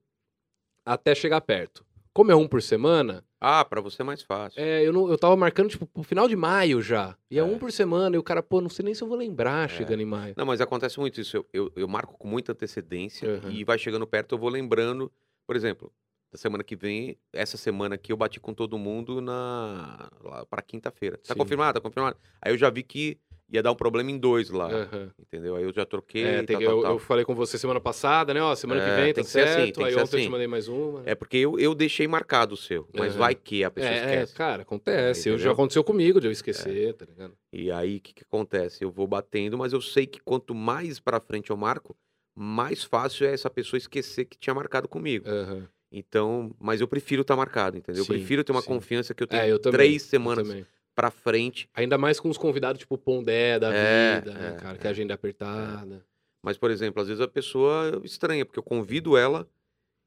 até 0.84 1.14
chegar 1.14 1.40
perto. 1.40 1.84
Como 2.12 2.30
é 2.30 2.36
um 2.36 2.46
por 2.46 2.62
semana, 2.62 3.24
Ah, 3.40 3.64
pra 3.64 3.80
você 3.80 4.00
é 4.02 4.04
mais 4.04 4.22
fácil. 4.22 4.60
é, 4.60 4.82
eu, 4.86 4.92
não, 4.92 5.08
eu 5.10 5.18
tava 5.18 5.36
marcando, 5.36 5.68
tipo, 5.70 5.86
pro 5.86 6.02
final 6.02 6.26
de 6.28 6.34
maio 6.36 6.80
já. 6.82 7.16
E 7.30 7.36
é, 7.38 7.40
É. 7.40 7.44
um 7.44 7.58
por 7.58 7.70
semana, 7.72 8.16
e 8.16 8.18
o 8.18 8.22
cara, 8.22 8.42
pô, 8.42 8.60
não 8.60 8.68
sei 8.70 8.84
nem 8.84 8.94
se 8.94 9.02
eu 9.02 9.08
vou 9.08 9.16
lembrar 9.16 9.64
É. 9.66 9.68
chegando 9.68 10.00
em 10.00 10.06
maio. 10.06 10.34
Não, 10.36 10.44
mas 10.46 10.60
acontece 10.60 10.98
muito 11.00 11.20
isso. 11.20 11.36
Eu, 11.36 11.46
eu, 11.52 11.72
eu 11.76 11.88
marco 11.88 12.16
com 12.18 12.26
muita 12.28 12.52
antecedência 12.52 13.40
Uhum. 13.44 13.50
e 13.50 13.64
vai 13.64 13.78
chegando 13.78 14.06
perto, 14.06 14.34
eu 14.34 14.38
vou 14.38 14.48
lembrando. 14.50 15.10
Por 15.46 15.54
exemplo, 15.56 15.92
da 16.32 16.38
semana 16.38 16.64
que 16.64 16.74
vem, 16.76 17.18
essa 17.32 17.56
semana 17.58 17.94
aqui 17.96 18.12
eu 18.12 18.16
bati 18.16 18.40
com 18.40 18.52
todo 18.54 18.78
mundo 18.78 19.20
na 19.20 20.10
lá 20.22 20.46
pra 20.46 20.62
quinta-feira. 20.62 21.18
Tá 21.18 21.34
Sim. 21.34 21.38
confirmado? 21.40 21.78
Tá 21.78 21.82
confirmado. 21.82 22.16
Aí 22.40 22.52
eu 22.52 22.58
já 22.58 22.68
vi 22.70 22.82
que 22.82 23.18
ia 23.50 23.62
dar 23.62 23.72
um 23.72 23.76
problema 23.76 24.10
em 24.10 24.18
dois 24.18 24.50
lá. 24.50 24.68
Aham. 24.72 25.10
Entendeu? 25.18 25.56
Aí 25.56 25.64
eu 25.64 25.72
já 25.72 25.84
troquei. 25.86 26.24
É, 26.24 26.42
tem 26.42 26.46
tal, 26.46 26.58
que- 26.58 26.64
tal, 26.66 26.76
eu, 26.76 26.82
tal. 26.82 26.92
eu 26.94 26.98
falei 26.98 27.24
com 27.24 27.34
você 27.34 27.58
semana 27.58 27.80
passada, 27.80 28.32
né? 28.34 28.42
Ó, 28.42 28.54
semana 28.54 28.80
que 28.80 28.88
É, 28.90 28.94
vem, 28.94 29.08
tá 29.08 29.14
tem 29.16 29.24
que 29.24 29.30
ser 29.30 29.40
assim, 29.42 29.54
certo. 29.54 29.74
tem 29.74 29.84
que 29.86 29.90
Aí 29.90 29.94
ontem 29.94 30.00
eu 30.02 30.06
te 30.06 30.16
assim. 30.22 30.28
mandei 30.30 30.46
mais 30.46 30.68
uma. 30.68 31.02
né? 31.02 31.10
É 31.10 31.14
porque 31.14 31.36
eu, 31.36 31.58
eu 31.58 31.74
deixei 31.74 32.06
marcado 32.06 32.54
o 32.54 32.56
seu, 32.56 32.88
mas 32.94 33.12
Aham. 33.12 33.18
vai 33.18 33.34
que 33.34 33.64
a 33.64 33.70
pessoa 33.70 33.92
É, 33.92 33.96
é, 33.96 34.04
esquece. 34.04 34.34
cara, 34.34 34.62
acontece. 34.62 35.28
Eu, 35.28 35.38
já 35.38 35.52
aconteceu 35.52 35.82
comigo 35.82 36.20
de 36.20 36.26
eu 36.28 36.32
esquecer, 36.32 36.94
tá 36.94 37.04
ligado? 37.04 37.36
E 37.52 37.70
aí, 37.70 37.96
o 37.96 38.00
que, 38.00 38.12
que 38.14 38.22
acontece? 38.22 38.84
Eu 38.84 38.90
vou 38.90 39.06
batendo, 39.06 39.56
mas 39.56 39.72
eu 39.72 39.80
sei 39.80 40.06
que 40.06 40.20
quanto 40.20 40.54
mais 40.54 41.00
pra 41.00 41.20
frente 41.20 41.50
eu 41.50 41.56
marco, 41.56 41.96
mais 42.34 42.84
fácil 42.84 43.26
é 43.26 43.32
essa 43.32 43.48
pessoa 43.48 43.78
esquecer 43.78 44.24
que 44.26 44.36
tinha 44.38 44.54
marcado 44.54 44.86
comigo. 44.88 45.26
Aham. 45.28 45.66
Então, 45.90 46.54
mas 46.58 46.80
eu 46.80 46.88
prefiro 46.88 47.22
estar 47.22 47.36
marcado, 47.36 47.78
entendeu? 47.78 48.02
Sim, 48.04 48.12
eu 48.12 48.16
prefiro 48.18 48.44
ter 48.44 48.52
uma 48.52 48.60
sim. 48.60 48.68
confiança 48.68 49.14
que 49.14 49.22
eu 49.22 49.26
tenho 49.26 49.42
É, 49.42 49.48
eu 49.50 49.58
também. 49.58 49.78
três 49.78 50.02
eu 50.02 50.08
semanas 50.08 50.46
também. 50.48 50.66
Pra 50.96 51.10
frente. 51.12 51.68
Ainda 51.74 51.96
mais 51.96 52.18
com 52.18 52.28
os 52.28 52.36
convidados 52.38 52.80
tipo 52.80 52.96
Pondé 52.98 53.58
da 53.60 53.72
É, 53.72 54.16
vida, 54.20 54.32
né, 54.34 54.48
é, 54.56 54.60
cara? 54.60 54.78
Que 54.78 54.86
é. 54.86 54.88
a 54.88 54.90
agenda 54.90 55.12
é 55.12 55.14
apertada. 55.14 56.04
Mas, 56.42 56.56
por 56.58 56.70
exemplo, 56.70 57.00
às 57.02 57.06
vezes 57.08 57.20
a 57.20 57.28
pessoa 57.28 58.00
estranha, 58.02 58.44
porque 58.44 58.58
eu 58.58 58.62
convido 58.62 59.16
ela 59.16 59.46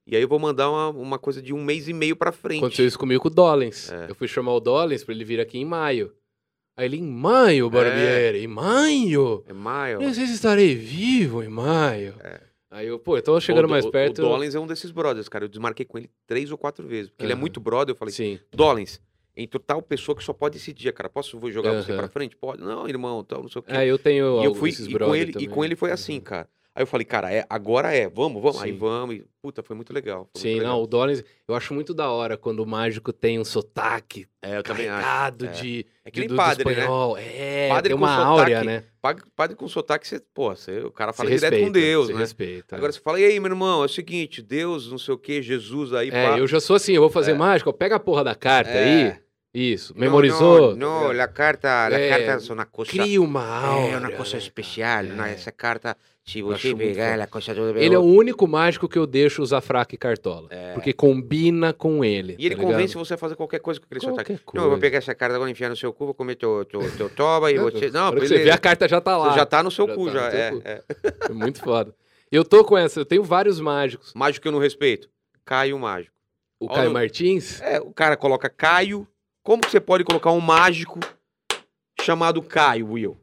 e 0.08 0.16
aí 0.16 0.22
eu 0.22 0.28
vou 0.28 0.40
mandar 0.40 0.70
uma, 0.70 0.90
uma 0.90 1.20
coisa 1.20 1.42
de 1.42 1.54
um 1.54 1.64
mês 1.64 1.88
e 1.88 1.94
meio 1.94 2.16
pra 2.16 2.32
frente. 2.32 2.58
Aconteceu 2.60 2.88
isso 2.88 2.98
comigo 3.00 3.22
com 3.22 3.28
o 3.28 3.32
Dollins. 3.32 3.92
É. 3.92 4.10
Eu 4.10 4.16
fui 4.16 4.28
chamar 4.28 4.54
o 4.54 4.60
Dollins 4.60 5.04
pra 5.04 5.14
ele 5.14 5.24
vir 5.24 5.40
aqui 5.40 5.60
em 5.60 5.66
maio. 5.66 6.12
Aí 6.76 6.86
ele, 6.86 6.98
em 6.98 7.04
maio, 7.04 7.70
Barbieri? 7.70 8.44
Em 8.46 8.48
maio? 8.48 9.44
É 9.48 9.54
maio. 9.54 10.00
Não 10.02 10.14
sei 10.14 10.26
se 10.28 10.34
estarei 10.34 10.74
vivo 10.76 11.44
em 11.44 11.50
maio. 11.50 12.16
É. 12.22 12.40
Aí 12.72 12.88
eu, 12.88 12.98
pô, 12.98 13.18
eu 13.18 13.22
tô 13.22 13.40
chegando 13.42 13.66
O 13.66 13.70
mais 13.70 13.84
o- 13.86 13.92
perto. 13.92 14.20
O 14.20 14.22
Dollins 14.30 14.56
é 14.56 14.60
um 14.60 14.66
desses 14.66 14.90
brothers, 14.90 15.28
cara. 15.28 15.44
Eu 15.44 15.50
desmarquei 15.50 15.86
com 15.86 15.98
ele 15.98 16.10
três 16.26 16.52
ou 16.52 16.58
quatro 16.58 16.88
vezes. 16.88 17.10
Porque 17.12 17.26
ele 17.26 17.34
é 17.34 17.36
muito 17.36 17.60
brother. 17.60 17.94
Eu 17.94 17.98
falei, 17.98 18.14
Sim. 18.14 18.40
Dollins, 18.54 19.02
entrou 19.42 19.62
tal 19.66 19.82
pessoa 19.82 20.16
que 20.16 20.24
só 20.24 20.34
pode 20.34 20.58
esse 20.58 20.72
dia, 20.74 20.92
cara. 20.92 21.10
Posso 21.10 21.40
vou 21.40 21.52
jogar 21.52 21.72
você 21.74 21.92
Aham. 21.92 22.00
pra 22.02 22.08
frente? 22.10 22.36
Pode. 22.36 22.62
Não, 22.62 22.88
irmão, 22.88 23.24
tal, 23.24 23.42
não 23.42 23.50
sei 23.50 23.60
o 23.60 23.64
quê. 23.64 23.74
É, 23.74 23.86
eu 23.86 23.98
tenho. 23.98 24.42
E 24.42 24.46
eu 24.46 24.54
fui, 24.56 24.70
e 24.70 24.98
com, 25.00 25.16
ele, 25.16 25.32
e 25.32 25.34
também. 25.34 25.50
com 25.50 25.66
ele 25.66 25.76
foi 25.76 25.92
assim, 25.92 26.20
cara. 26.20 26.48
Aí 26.76 26.84
eu 26.84 26.88
falei, 26.88 27.04
cara, 27.04 27.34
é, 27.34 27.46
agora 27.50 27.94
é, 27.94 28.08
vamos, 28.08 28.42
vamos. 28.42 28.62
Aí 28.62 28.72
Sim. 28.72 28.78
vamos. 28.78 29.16
E, 29.18 29.26
puta, 29.42 29.62
foi 29.62 29.76
muito 29.76 29.92
legal. 29.92 30.30
foi 30.32 30.42
Sim, 30.42 30.52
muito 30.52 30.64
não, 30.64 30.70
legal. 30.76 30.84
o 30.84 30.88
Dollins, 30.88 31.24
eu 31.48 31.56
acho 31.56 31.74
muito 31.74 31.94
da 31.94 32.10
hora 32.10 32.38
quando 32.38 32.62
o 32.62 32.66
mágico 32.66 33.12
tem 33.12 33.38
um 33.40 33.44
sotaque 33.44 34.28
É, 34.42 34.58
eu 34.58 34.64
também 34.64 34.88
acho. 34.88 35.44
é. 35.46 35.52
de, 35.52 35.86
É 36.06 36.12
que 36.12 36.16
de- 36.16 36.20
nem 36.22 36.28
do, 36.30 36.36
do 36.36 36.38
padre, 36.38 36.64
né? 36.64 36.72
espanhol. 36.72 37.18
É, 37.18 37.68
Padre 37.70 37.90
tem 37.90 37.98
com 37.98 38.04
uma 38.06 38.16
sotaque, 38.16 38.30
áurea, 38.54 38.64
né? 38.64 38.84
Padre, 39.02 39.24
padre 39.36 39.56
com 39.58 39.68
sotaque, 39.68 40.08
você, 40.08 40.20
pô, 40.34 40.56
você, 40.56 40.80
o 40.80 40.92
cara 40.92 41.12
Se 41.12 41.18
fala 41.18 41.30
direto 41.32 41.60
com 41.60 41.72
Deus, 41.72 42.10
né? 42.10 42.18
respeita. 42.18 42.76
Agora 42.78 42.92
você 42.94 43.00
fala, 43.00 43.20
e 43.20 43.26
aí, 43.26 43.40
meu 43.42 43.50
irmão, 43.52 43.82
é 43.82 43.86
o 43.86 43.90
seguinte, 43.90 44.42
Deus, 44.42 44.90
não 44.90 44.98
sei 45.00 45.14
o 45.14 45.18
que, 45.18 45.42
Jesus 45.42 45.92
aí, 45.94 46.10
é, 46.10 46.12
pá. 46.30 46.38
eu 46.38 46.48
já 46.48 46.62
sou 46.62 46.76
assim, 46.78 46.94
eu 46.94 47.02
vou 47.02 47.10
fazer 47.10 47.32
É. 47.32 47.34
mágica, 47.34 47.70
ó, 47.70 47.74
pega 47.74 47.96
a 47.96 48.00
porra 48.00 48.24
da 48.24 48.36
carta 48.36 48.72
É. 48.72 48.84
aí. 49.10 49.20
Isso, 49.54 49.94
No, 49.96 50.02
memorizou? 50.02 50.76
No, 50.76 51.06
no, 51.08 51.12
la 51.12 51.28
carta, 51.28 51.88
la 51.90 51.98
É, 52.00 52.10
carta 52.10 52.48
é 52.52 52.54
uma 52.54 52.66
coisa... 52.66 52.92
Cria 52.92 53.20
uma 53.20 53.42
é 53.90 53.98
uma 53.98 54.12
coisa 54.12 54.34
né, 54.34 54.38
especial, 54.40 55.04
cara? 55.04 55.16
não, 55.16 55.26
É. 55.26 55.34
essa 55.34 55.52
carta, 55.52 55.98
se 56.24 56.40
você 56.44 56.76
pegar, 56.76 57.06
ela 57.06 57.26
coisa 57.26 57.56
toda... 57.56 57.80
Ele 57.80 57.96
é 57.96 57.98
o 57.98 58.04
único 58.04 58.48
mágico 58.48 58.88
que 58.88 58.98
eu 59.00 59.08
deixo 59.08 59.42
usar 59.42 59.60
fraca 59.62 59.96
e 59.96 59.98
cartola. 59.98 60.48
É. 60.52 60.74
Porque 60.74 60.94
combina 60.94 61.74
com 61.74 62.06
ele. 62.06 62.36
E 62.38 62.46
ele 62.46 62.56
tá 62.56 62.62
convence 62.62 62.90
ligado? 62.94 63.06
você 63.06 63.14
a 63.16 63.18
fazer 63.18 63.36
qualquer 63.36 63.60
coisa 63.60 63.80
com 63.80 63.88
aquele 63.88 64.02
sotaque. 64.02 64.38
Qualquer 64.38 64.58
Não, 64.58 64.66
eu 64.66 64.70
vou 64.70 64.78
coisa. 64.78 64.82
pegar 64.82 64.98
essa 65.00 65.16
carta 65.16 65.36
agora, 65.36 65.50
enfiar 65.50 65.70
no 65.70 65.76
seu 65.76 65.92
cu, 65.92 66.06
vou 66.06 66.14
comer 66.14 66.36
teu, 66.36 66.64
teu, 66.66 66.82
teu 66.96 67.10
toba 67.10 67.52
e 67.52 67.58
você... 67.58 67.90
Não, 67.90 68.12
beleza. 68.12 68.36
você 68.36 68.44
vê, 68.44 68.52
a 68.52 68.58
carta 68.60 68.88
já 68.88 69.02
tá 69.02 69.18
lá. 69.18 69.32
Você 69.32 69.40
já 69.40 69.46
tá 69.48 69.64
no 69.64 69.72
seu 69.72 69.88
Já 69.88 69.96
cu, 69.96 70.06
tá 70.06 70.12
já. 70.12 70.28
É, 70.32 70.52
cu. 70.52 70.62
é. 70.64 70.84
É 71.28 71.34
muito 71.34 71.60
foda. 71.60 71.92
Eu 72.32 72.46
tô 72.46 72.64
com 72.64 72.78
essa, 72.78 73.00
eu 73.00 73.06
tenho 73.06 73.24
vários 73.24 73.60
mágicos. 73.60 74.14
Mágico 74.16 74.44
que 74.44 74.48
eu 74.48 74.52
não 74.52 74.60
respeito. 74.60 75.10
Caio 75.44 75.80
Mágico. 75.80 76.14
O 76.60 76.68
Caio 76.68 76.92
Martins, 76.94 77.60
É, 77.62 77.80
o 77.80 77.92
cara 77.92 78.16
coloca 78.16 78.48
Caio. 78.48 79.08
Como 79.50 79.64
que 79.64 79.72
você 79.72 79.80
pode 79.80 80.04
colocar 80.04 80.32
um 80.32 80.40
mágico 80.40 81.00
chamado 82.00 82.40
Caio, 82.40 82.92
Will? 82.92 83.18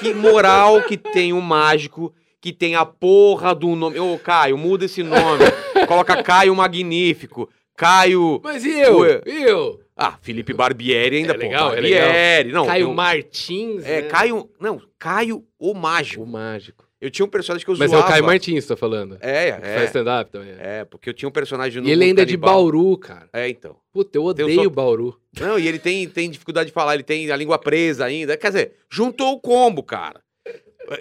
Que 0.00 0.12
moral 0.12 0.82
que 0.82 0.96
tem 0.96 1.32
um 1.32 1.40
mágico 1.40 2.12
que 2.40 2.52
tem 2.52 2.74
a 2.74 2.84
porra 2.84 3.54
do 3.54 3.76
nome. 3.76 4.00
Ô, 4.00 4.18
Caio, 4.18 4.58
muda 4.58 4.86
esse 4.86 5.00
nome. 5.00 5.44
Coloca 5.86 6.20
Caio 6.24 6.56
Magnífico. 6.56 7.48
Caio. 7.76 8.40
Mas 8.42 8.64
e 8.64 8.80
eu? 8.80 8.98
Ué. 8.98 9.22
E 9.24 9.42
eu? 9.44 9.80
Ah, 9.96 10.18
Felipe 10.20 10.52
Barbieri 10.52 11.18
ainda, 11.18 11.34
É 11.34 11.36
pô. 11.36 11.40
legal, 11.40 11.68
é 11.68 11.74
Barbieri. 11.74 12.50
Não, 12.50 12.66
Caio 12.66 12.84
tem 12.86 12.92
um- 12.92 12.96
Martins, 12.96 13.84
É, 13.86 14.02
né? 14.02 14.08
Caio. 14.08 14.50
Não, 14.58 14.82
Caio 14.98 15.44
o 15.56 15.72
Mágico. 15.72 16.24
O 16.24 16.26
mágico. 16.26 16.84
Eu 17.00 17.10
tinha 17.10 17.24
um 17.24 17.28
personagem 17.28 17.64
que 17.64 17.70
eu 17.70 17.76
Mas 17.78 17.90
zoava. 17.90 18.04
é 18.04 18.06
o 18.06 18.10
Caio 18.10 18.24
Martins, 18.24 18.66
tá 18.66 18.76
falando. 18.76 19.16
É, 19.20 19.52
Que 19.52 19.60
faz 19.60 19.82
é. 19.82 19.84
stand-up 19.84 20.32
também. 20.32 20.50
é. 20.50 20.80
É, 20.80 20.84
porque 20.84 21.08
eu 21.08 21.14
tinha 21.14 21.28
um 21.28 21.32
personagem 21.32 21.80
no 21.80 21.88
E 21.88 21.92
ele 21.92 22.04
ainda 22.04 22.22
é 22.22 22.24
de. 22.24 22.36
Bauru, 22.36 22.96
cara. 22.98 23.28
É, 23.32 23.48
então. 23.48 23.76
Puta, 23.92 24.18
eu 24.18 24.24
odeio 24.24 24.68
Bauru. 24.68 25.16
Não, 25.38 25.58
e 25.58 25.68
ele 25.68 25.78
tem, 25.78 26.08
tem 26.08 26.28
dificuldade 26.28 26.68
de 26.68 26.72
falar, 26.72 26.94
ele 26.94 27.04
tem 27.04 27.30
a 27.30 27.36
língua 27.36 27.58
presa 27.58 28.04
ainda. 28.04 28.36
Quer 28.36 28.48
dizer, 28.48 28.72
juntou 28.90 29.34
o 29.34 29.40
combo, 29.40 29.82
cara. 29.82 30.20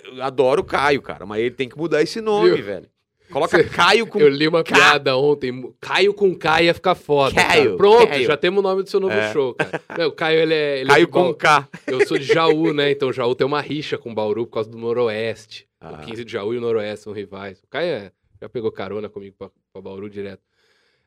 Eu 0.06 0.22
adoro 0.22 0.62
o 0.62 0.66
Caio, 0.66 1.02
cara, 1.02 1.26
mas 1.26 1.40
ele 1.40 1.52
tem 1.52 1.70
que 1.70 1.78
mudar 1.78 2.02
esse 2.04 2.20
nome, 2.22 2.52
Viu? 2.54 2.64
velho. 2.64 2.90
Coloca 3.32 3.58
Cê- 3.58 3.64
Caio 3.70 4.08
com. 4.08 4.20
Eu 4.20 4.30
li 4.30 4.48
uma 4.48 4.64
Ca- 4.64 4.76
piada 4.76 5.18
ontem. 5.18 5.74
Caio 5.82 6.14
com 6.14 6.34
K 6.36 6.62
ia 6.64 6.74
ficar 6.74 6.96
foda. 6.96 7.36
cara. 7.36 7.48
Caio, 7.50 7.78
Pronto, 7.78 8.08
Caio. 8.08 8.26
já 8.26 8.38
temos 8.38 8.60
o 8.60 8.62
nome 8.64 8.84
do 8.84 8.90
seu 8.90 9.00
novo 9.00 9.14
É. 9.14 9.32
show, 9.34 9.54
cara. 9.54 9.82
Não, 9.98 10.08
o 10.08 10.12
Caio, 10.12 10.40
ele 10.40 10.54
é. 10.54 10.80
Ele 10.80 10.90
é 10.90 10.94
Caio 10.94 11.06
de 11.06 11.12
com. 11.12 11.34
K. 11.34 11.68
Eu 11.86 12.06
sou 12.08 12.18
de 12.18 12.24
Jaú, 12.26 12.74
né? 12.74 12.92
Então 12.92 13.12
Jaú 13.12 13.36
tem 13.36 13.46
uma 13.46 13.62
rixa 13.62 13.98
com 13.98 14.14
Bauru 14.14 14.46
por 14.48 14.54
causa 14.54 14.70
do 14.70 14.78
Noroeste. 14.78 15.68
Ah. 15.80 15.92
O 15.94 15.98
15 16.06 16.24
de 16.26 16.32
Jaú 16.32 16.54
e 16.54 16.58
o 16.58 16.62
Noroeste 16.62 17.04
são 17.04 17.14
rivais. 17.14 17.60
O 17.64 17.68
Caio 17.68 17.88
é- 17.88 18.12
já 18.42 18.48
pegou 18.50 18.72
carona 18.72 19.10
comigo 19.10 19.36
pra, 19.38 19.50
pra 19.74 19.82
Bauru 19.82 20.10
direto. 20.10 20.42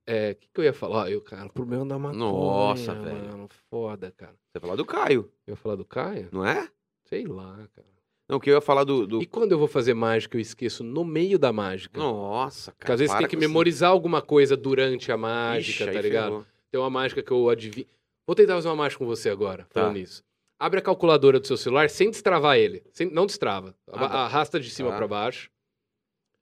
É, 0.06 0.32
o 0.32 0.34
que, 0.36 0.48
que 0.52 0.60
eu 0.60 0.64
ia 0.64 0.72
falar? 0.72 1.10
Eu, 1.10 1.20
cara, 1.20 1.46
o 1.46 1.52
problema 1.52 1.86
da 1.86 1.98
maconha. 1.98 2.18
Nossa, 2.18 2.94
velho. 2.94 3.28
Mano, 3.30 3.48
foda, 3.70 4.12
cara. 4.16 4.32
Você 4.32 4.56
ia 4.56 4.60
falar 4.60 4.74
do 4.76 4.84
Caio, 4.84 5.30
Eu 5.46 5.52
ia 5.52 5.56
falar 5.56 5.76
do 5.76 5.84
Caio? 5.84 6.28
não 6.32 6.44
é? 6.44 6.68
Sei 7.04 7.24
lá, 7.26 7.56
cara. 7.74 7.86
Não, 8.30 8.38
que 8.40 8.48
eu 8.50 8.54
ia 8.54 8.60
falar 8.60 8.84
do. 8.84 9.06
do- 9.06 9.22
E 9.22 9.26
quando 9.26 9.52
eu 9.52 9.58
vou 9.58 9.66
fazer 9.68 9.92
mágica, 9.94 10.36
eu 10.36 10.40
esqueço 10.40 10.84
no 10.84 11.04
meio 11.04 11.38
da 11.38 11.52
mágica. 11.52 11.98
Nossa, 11.98 12.70
cara. 12.72 12.76
Porque 12.78 12.92
às 12.92 13.00
vezes 13.00 13.12
para 13.12 13.20
tem 13.20 13.28
que 13.30 13.36
memorizar 13.36 13.90
alguma 13.90 14.22
coisa 14.22 14.56
durante 14.56 15.10
a 15.10 15.16
mágica, 15.16 15.84
Ixi, 15.84 15.92
tá 15.94 16.00
ligado? 16.00 16.24
ferrou. 16.24 16.46
Tem 16.70 16.80
uma 16.80 16.90
mágica 16.90 17.22
que 17.22 17.30
eu 17.32 17.48
adivinho. 17.50 17.86
Vou 18.26 18.34
tentar 18.36 18.54
fazer 18.54 18.68
uma 18.68 18.76
mágica 18.76 18.98
com 19.00 19.06
você 19.06 19.28
agora, 19.30 19.66
falando 19.70 19.92
Tá. 19.94 19.98
nisso. 19.98 20.22
Abre 20.58 20.78
a 20.78 20.82
calculadora 20.82 21.40
do 21.40 21.46
seu 21.46 21.56
celular 21.56 21.90
sem 21.90 22.10
destravar 22.10 22.56
ele. 22.56 22.82
Sem- 22.92 23.10
não 23.10 23.26
destrava. 23.26 23.74
Aba- 23.88 24.04
Abre. 24.06 24.16
Arrasta 24.18 24.60
de 24.60 24.70
cima 24.70 24.90
Tá. 24.90 24.96
pra 24.98 25.08
baixo. 25.08 25.50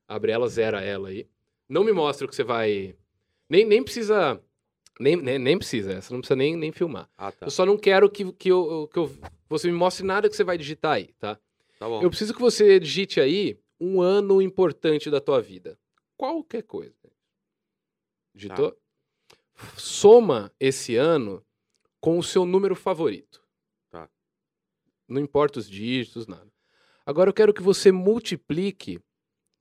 Abre 0.07 0.33
ela, 0.33 0.49
zera 0.49 0.81
ela 0.83 1.09
aí. 1.09 1.27
Não 1.69 1.85
me 1.85 1.93
mostra 1.93 2.27
o 2.27 2.29
que 2.29 2.35
você 2.35 2.43
vai. 2.45 2.95
Nem, 3.49 3.65
nem 3.65 3.83
precisa. 3.83 4.41
Nem, 5.01 5.15
nem, 5.17 5.39
nem 5.39 5.57
precisa, 5.57 5.93
essa 5.93 6.13
não 6.13 6.21
precisa 6.21 6.35
nem, 6.35 6.57
nem 6.57 6.73
filmar. 6.73 7.09
Ah, 7.17 7.31
tá. 7.31 7.47
Eu 7.47 7.51
só 7.51 7.65
não 7.65 7.77
quero 7.79 8.11
que, 8.11 8.33
que, 8.33 8.49
eu, 8.51 8.89
que 8.93 8.99
eu- 8.99 9.11
você 9.49 9.69
me 9.71 9.77
mostre 9.79 10.05
nada 10.05 10.29
que 10.29 10.35
você 10.35 10.43
vai 10.43 10.59
digitar 10.59 10.95
aí, 10.95 11.11
tá? 11.21 11.39
Tá. 11.79 11.87
Eu 11.87 12.09
preciso 12.11 12.35
que 12.35 12.41
você 12.41 12.81
digite 12.81 13.21
aí 13.21 13.61
um 13.81 14.01
ano 14.01 14.43
importante 14.43 15.11
da 15.11 15.21
tua 15.21 15.41
vida. 15.41 15.79
Qualquer 16.17 16.63
coisa. 16.63 16.95
Digitou? 18.35 18.77
Soma 19.77 20.53
esse 20.59 20.97
ano 20.97 21.45
com 22.01 22.19
o 22.19 22.23
seu 22.23 22.45
número 22.45 22.75
favorito. 22.75 23.43
Tá. 23.91 24.11
Não 25.07 25.21
importa 25.21 25.59
os 25.59 25.69
dígitos, 25.69 26.27
nada. 26.27 26.51
Agora 27.07 27.31
eu 27.31 27.35
quero 27.35 27.55
que 27.55 27.63
você 27.63 27.91
multiplique 27.91 29.01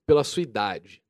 pela 0.06 0.24
sua 0.24 0.42
idade. 0.42 1.02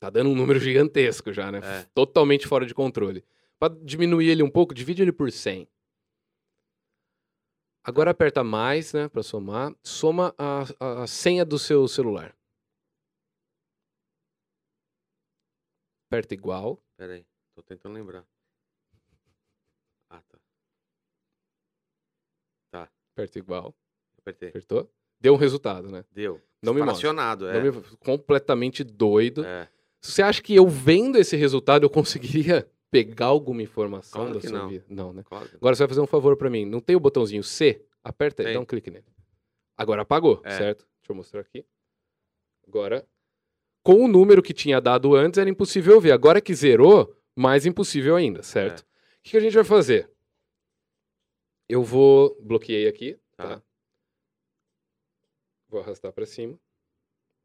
Tá 0.00 0.10
dando 0.10 0.30
um 0.30 0.34
número 0.34 0.60
gigantesco 0.60 1.32
já, 1.32 1.50
né? 1.50 1.60
É. 1.62 1.88
Totalmente 1.94 2.46
fora 2.46 2.64
de 2.64 2.74
controle. 2.74 3.24
Para 3.58 3.74
diminuir 3.82 4.28
ele 4.28 4.42
um 4.42 4.50
pouco, 4.50 4.72
divide 4.72 5.02
ele 5.02 5.12
por 5.12 5.30
100. 5.30 5.68
Agora 7.88 8.10
aperta 8.10 8.44
mais, 8.44 8.92
né, 8.92 9.08
para 9.08 9.22
somar. 9.22 9.74
Soma 9.82 10.34
a, 10.36 11.04
a 11.04 11.06
senha 11.06 11.42
do 11.42 11.58
seu 11.58 11.88
celular. 11.88 12.36
Aperta 16.06 16.34
igual. 16.34 16.78
Peraí, 16.98 17.24
tô 17.54 17.62
tentando 17.62 17.94
lembrar. 17.94 18.26
Ah, 20.10 20.20
tá. 20.20 20.38
Tá. 22.70 22.90
Aperta 23.14 23.38
igual. 23.38 23.74
Apertei. 24.18 24.50
Apertou? 24.50 24.92
Deu 25.18 25.32
um 25.32 25.38
resultado, 25.38 25.90
né? 25.90 26.04
Deu. 26.12 26.42
Não 26.62 26.74
me 26.74 26.80
mostra. 26.82 27.08
é. 27.48 27.62
Me... 27.62 27.96
Completamente 28.00 28.84
doido. 28.84 29.46
É. 29.46 29.66
Você 29.98 30.20
acha 30.20 30.42
que 30.42 30.54
eu 30.54 30.68
vendo 30.68 31.16
esse 31.16 31.36
resultado 31.36 31.84
eu 31.86 31.90
conseguiria 31.90 32.70
pegar 32.90 33.26
alguma 33.26 33.62
informação 33.62 34.22
Claro 34.26 34.40
da 34.40 34.48
sua 34.48 34.58
não. 34.58 34.68
vida? 34.68 34.84
Não, 34.88 35.12
né? 35.12 35.22
Claro. 35.22 35.48
Agora 35.54 35.74
você 35.74 35.82
vai 35.82 35.88
fazer 35.88 36.00
um 36.00 36.06
favor 36.06 36.36
pra 36.36 36.48
mim. 36.50 36.64
Não 36.64 36.80
tem 36.80 36.96
o 36.96 37.00
botãozinho 37.00 37.42
C? 37.44 37.84
Aperta 38.02 38.42
aí, 38.42 38.54
dá 38.54 38.60
um 38.60 38.64
clique 38.64 38.90
nele. 38.90 39.04
Agora 39.76 40.02
apagou, 40.02 40.40
É. 40.44 40.50
certo? 40.56 40.86
Deixa 41.00 41.12
eu 41.12 41.16
mostrar 41.16 41.40
aqui. 41.40 41.64
Agora, 42.66 43.06
com 43.82 44.04
o 44.04 44.08
número 44.08 44.42
que 44.42 44.52
tinha 44.52 44.80
dado 44.80 45.14
antes, 45.14 45.38
era 45.38 45.48
impossível 45.48 46.00
ver. 46.00 46.12
Agora 46.12 46.40
que 46.40 46.54
zerou, 46.54 47.16
mais 47.36 47.64
impossível 47.66 48.16
ainda, 48.16 48.42
certo? 48.42 48.82
É. 48.82 48.84
O 48.84 49.22
que, 49.22 49.30
que 49.32 49.36
a 49.36 49.40
gente 49.40 49.54
vai 49.54 49.64
fazer? 49.64 50.10
Eu 51.68 51.82
vou. 51.82 52.36
Bloqueei 52.40 52.88
aqui, 52.88 53.18
Tá. 53.36 53.56
tá? 53.58 53.62
Vou 55.68 55.80
arrastar 55.80 56.12
pra 56.12 56.24
cima. 56.26 56.58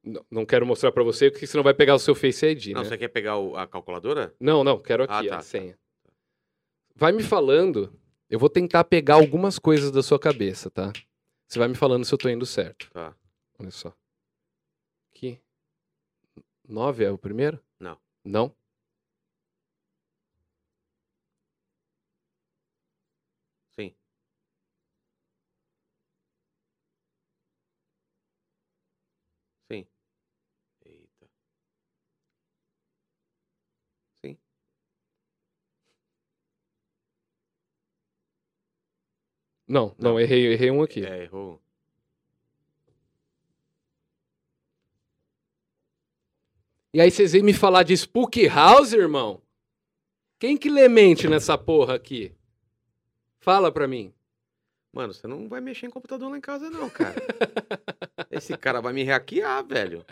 Não, 0.03 0.25
não 0.29 0.45
quero 0.45 0.65
mostrar 0.65 0.91
pra 0.91 1.01
você, 1.03 1.31
porque 1.31 1.47
senão 1.47 1.63
vai 1.63 1.73
pegar 1.73 1.95
o 1.95 1.99
seu 1.99 2.13
Face 2.13 2.45
ID, 2.45 2.73
Não, 2.73 2.81
né? 2.83 2.89
você 2.89 2.97
quer 2.97 3.07
pegar 3.07 3.37
o- 3.37 3.55
a 3.55 3.65
calculadora? 3.65 4.35
Não, 4.39 4.63
não, 4.63 4.77
quero 4.77 5.03
aqui 5.03 5.13
Ah, 5.13 5.19
a 5.19 5.23
tá, 5.23 5.35
tá. 5.37 5.41
senha. 5.43 5.79
Vai 6.95 7.11
me 7.11 7.23
falando, 7.23 7.97
eu 8.29 8.37
vou 8.37 8.49
tentar 8.49 8.83
pegar 8.83 9.15
algumas 9.15 9.57
coisas 9.57 9.91
da 9.91 10.03
sua 10.03 10.19
cabeça, 10.19 10.69
tá? 10.69 10.91
Você 11.47 11.57
vai 11.57 11.67
me 11.67 11.75
falando 11.75 12.03
se 12.05 12.13
eu 12.13 12.17
tô 12.17 12.27
indo 12.29 12.45
certo. 12.45 12.89
Tá. 12.91 13.15
Olha 13.57 13.71
só. 13.71 13.93
Aqui. 15.11 15.39
Nove 16.67 17.03
é 17.05 17.11
o 17.11 17.17
primeiro? 17.17 17.59
Não. 17.79 17.97
Não? 18.23 18.55
Sim. 23.75 23.93
Sim. 29.69 29.85
Eita. 30.85 31.27
Sim. 34.21 34.37
Não, 39.67 39.95
não, 39.97 40.11
Não. 40.11 40.19
errei, 40.19 40.53
errei 40.53 40.69
um 40.71 40.81
aqui. 40.83 41.05
É, 41.05 41.23
errou. 41.23 41.61
E 46.93 47.01
aí 47.01 47.09
vocês 47.09 47.31
vêm 47.31 47.41
me 47.41 47.53
falar 47.53 47.83
de 47.83 47.93
Spook 47.93 48.47
House, 48.47 48.93
irmão? 48.93 49.41
Quem 50.39 50.57
que 50.57 50.69
lê 50.69 50.87
mente 50.87 51.27
nessa 51.27 51.57
porra 51.57 51.95
aqui? 51.95 52.35
Fala 53.39 53.71
pra 53.71 53.87
mim. 53.87 54.13
Mano, 54.91 55.11
você 55.13 55.25
não 55.25 55.49
vai 55.49 55.59
mexer 55.59 55.87
em 55.87 55.89
computador 55.89 56.29
lá 56.29 56.37
em 56.37 56.41
casa, 56.41 56.69
não, 56.69 56.87
cara. 56.89 57.15
Esse 58.29 58.55
cara 58.55 58.79
vai 58.79 58.93
me 58.93 59.03
hackear, 59.03 59.65
velho. 59.65 60.05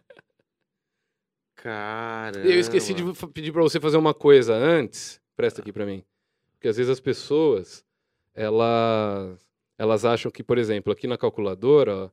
Caramba. 1.56 2.48
Eu 2.48 2.60
esqueci 2.60 2.94
de 2.94 3.04
pedir 3.32 3.52
pra 3.52 3.62
você 3.62 3.80
fazer 3.80 3.98
uma 3.98 4.14
coisa 4.14 4.56
antes. 4.56 5.22
Presta 5.36 5.62
aqui 5.62 5.72
pra 5.72 5.86
mim. 5.86 6.04
Porque 6.54 6.68
às 6.68 6.78
vezes 6.78 6.92
as 6.92 7.00
pessoas, 7.00 7.86
elas, 8.34 9.40
elas 9.78 10.06
acham 10.06 10.32
que, 10.32 10.44
por 10.44 10.58
exemplo, 10.58 10.92
aqui 10.92 11.08
na 11.08 11.18
calculadora, 11.18 12.12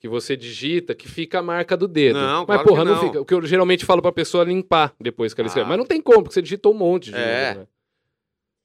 que 0.00 0.08
você 0.08 0.36
digita, 0.36 0.94
que 0.94 1.08
fica 1.08 1.40
a 1.40 1.42
marca 1.42 1.76
do 1.76 1.88
dedo. 1.88 2.18
Não, 2.18 2.44
Mas, 2.46 2.58
claro 2.58 2.68
porra, 2.68 2.84
não. 2.84 2.94
não. 2.94 3.00
fica. 3.00 3.20
O 3.20 3.24
que 3.24 3.34
eu 3.34 3.44
geralmente 3.44 3.84
falo 3.84 4.00
pra 4.00 4.12
pessoa 4.12 4.44
é 4.44 4.46
limpar 4.46 4.94
depois 5.00 5.34
que 5.34 5.40
ela 5.40 5.48
escreve. 5.48 5.66
Ah. 5.66 5.68
Mas 5.70 5.78
não 5.78 5.86
tem 5.86 6.00
como, 6.00 6.22
porque 6.22 6.34
você 6.34 6.42
digitou 6.42 6.72
um 6.72 6.78
monte 6.78 7.10
de 7.10 7.16
É. 7.16 7.48
número, 7.48 7.60
né? 7.60 7.68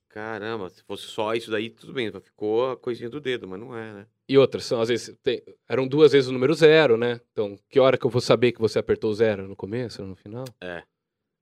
Caramba, 0.09 0.69
se 0.69 0.83
fosse 0.83 1.07
só 1.07 1.33
isso 1.33 1.49
daí, 1.49 1.71
tudo 1.71 1.91
bem. 1.91 2.11
Ficou 2.21 2.69
a 2.71 2.77
coisinha 2.77 3.09
do 3.09 3.19
dedo, 3.19 3.47
mas 3.47 3.59
não 3.59 3.75
é, 3.75 3.93
né? 3.93 4.07
E 4.29 4.37
outras, 4.37 4.63
são, 4.63 4.79
às 4.79 4.89
vezes, 4.89 5.17
tem- 5.23 5.41
eram 5.67 5.87
duas 5.87 6.11
vezes 6.11 6.29
o 6.29 6.31
número 6.31 6.53
zero, 6.53 6.97
né? 6.97 7.19
Então, 7.31 7.57
que 7.67 7.79
hora 7.79 7.97
que 7.97 8.05
eu 8.05 8.11
vou 8.11 8.21
saber 8.21 8.51
que 8.51 8.61
você 8.61 8.77
apertou 8.77 9.09
o 9.09 9.15
zero? 9.15 9.47
No 9.47 9.55
começo 9.55 10.03
ou 10.03 10.07
no 10.07 10.15
final? 10.15 10.45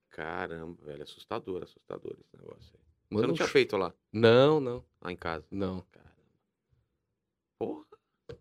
Caramba, 0.10 0.78
velho. 0.86 1.04
Assustador, 1.04 1.64
assustador 1.64 2.16
esse 2.20 2.38
negócio 2.38 2.72
aí. 2.76 2.81
Você 3.12 3.16
Manda 3.16 3.28
não 3.28 3.34
tinha 3.36 3.47
feito 3.47 3.76
lá, 3.76 3.93
Não, 4.14 4.62
não, 4.62 4.84
lá 5.01 5.12
em 5.12 5.16
casa. 5.18 5.43
não. 5.51 5.84
Caramba. 5.91 6.12
Porra. 7.59 7.82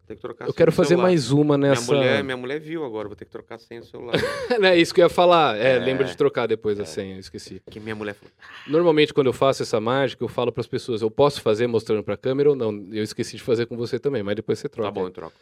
Tem 0.06 0.16
que 0.16 0.22
trocar 0.22 0.44
a 0.44 0.48
Eu 0.48 0.54
quero 0.54 0.70
fazer 0.70 0.90
celular. 0.90 1.08
mais 1.08 1.32
uma 1.32 1.58
Minha 1.58 1.70
nessa. 1.70 1.92
mulher, 1.92 2.22
minha 2.22 2.36
mulher 2.36 2.60
viu 2.60 2.84
agora, 2.84 3.08
vou 3.08 3.16
ter 3.16 3.24
que 3.24 3.30
trocar 3.32 3.56
a 3.56 3.58
senha 3.58 3.80
do 3.80 3.86
celular. 3.86 4.14
é 4.62 4.76
isso 4.78 4.94
que 4.94 5.00
eu 5.00 5.06
ia 5.06 5.08
falar. 5.08 5.56
É, 5.56 5.76
É. 5.76 5.78
lembra 5.80 6.04
de 6.04 6.16
trocar 6.16 6.46
depois 6.46 6.78
a 6.78 6.84
É. 6.84 6.86
senha, 6.86 7.16
eu 7.16 7.20
esqueci. 7.20 7.60
que 7.68 7.80
minha 7.80 7.96
mulher 7.96 8.14
falou. 8.14 8.32
Normalmente, 8.68 9.12
quando 9.12 9.26
eu 9.26 9.32
faço 9.32 9.62
essa 9.64 9.80
mágica, 9.80 10.22
eu 10.22 10.28
falo 10.28 10.52
para 10.52 10.60
as 10.60 10.68
pessoas: 10.68 11.02
eu 11.02 11.10
posso 11.10 11.42
fazer 11.42 11.66
mostrando 11.66 12.04
para 12.04 12.14
a 12.14 12.16
câmera 12.16 12.50
ou 12.50 12.54
não? 12.56 12.70
Eu 12.92 13.02
esqueci 13.02 13.36
de 13.36 13.42
fazer 13.42 13.66
com 13.66 13.76
você 13.76 13.98
também, 13.98 14.22
mas 14.22 14.36
depois 14.36 14.58
você 14.60 14.68
troca. 14.68 14.88
Tá 14.88 14.92
bom, 14.92 15.06
eu 15.06 15.10
troco. 15.10 15.36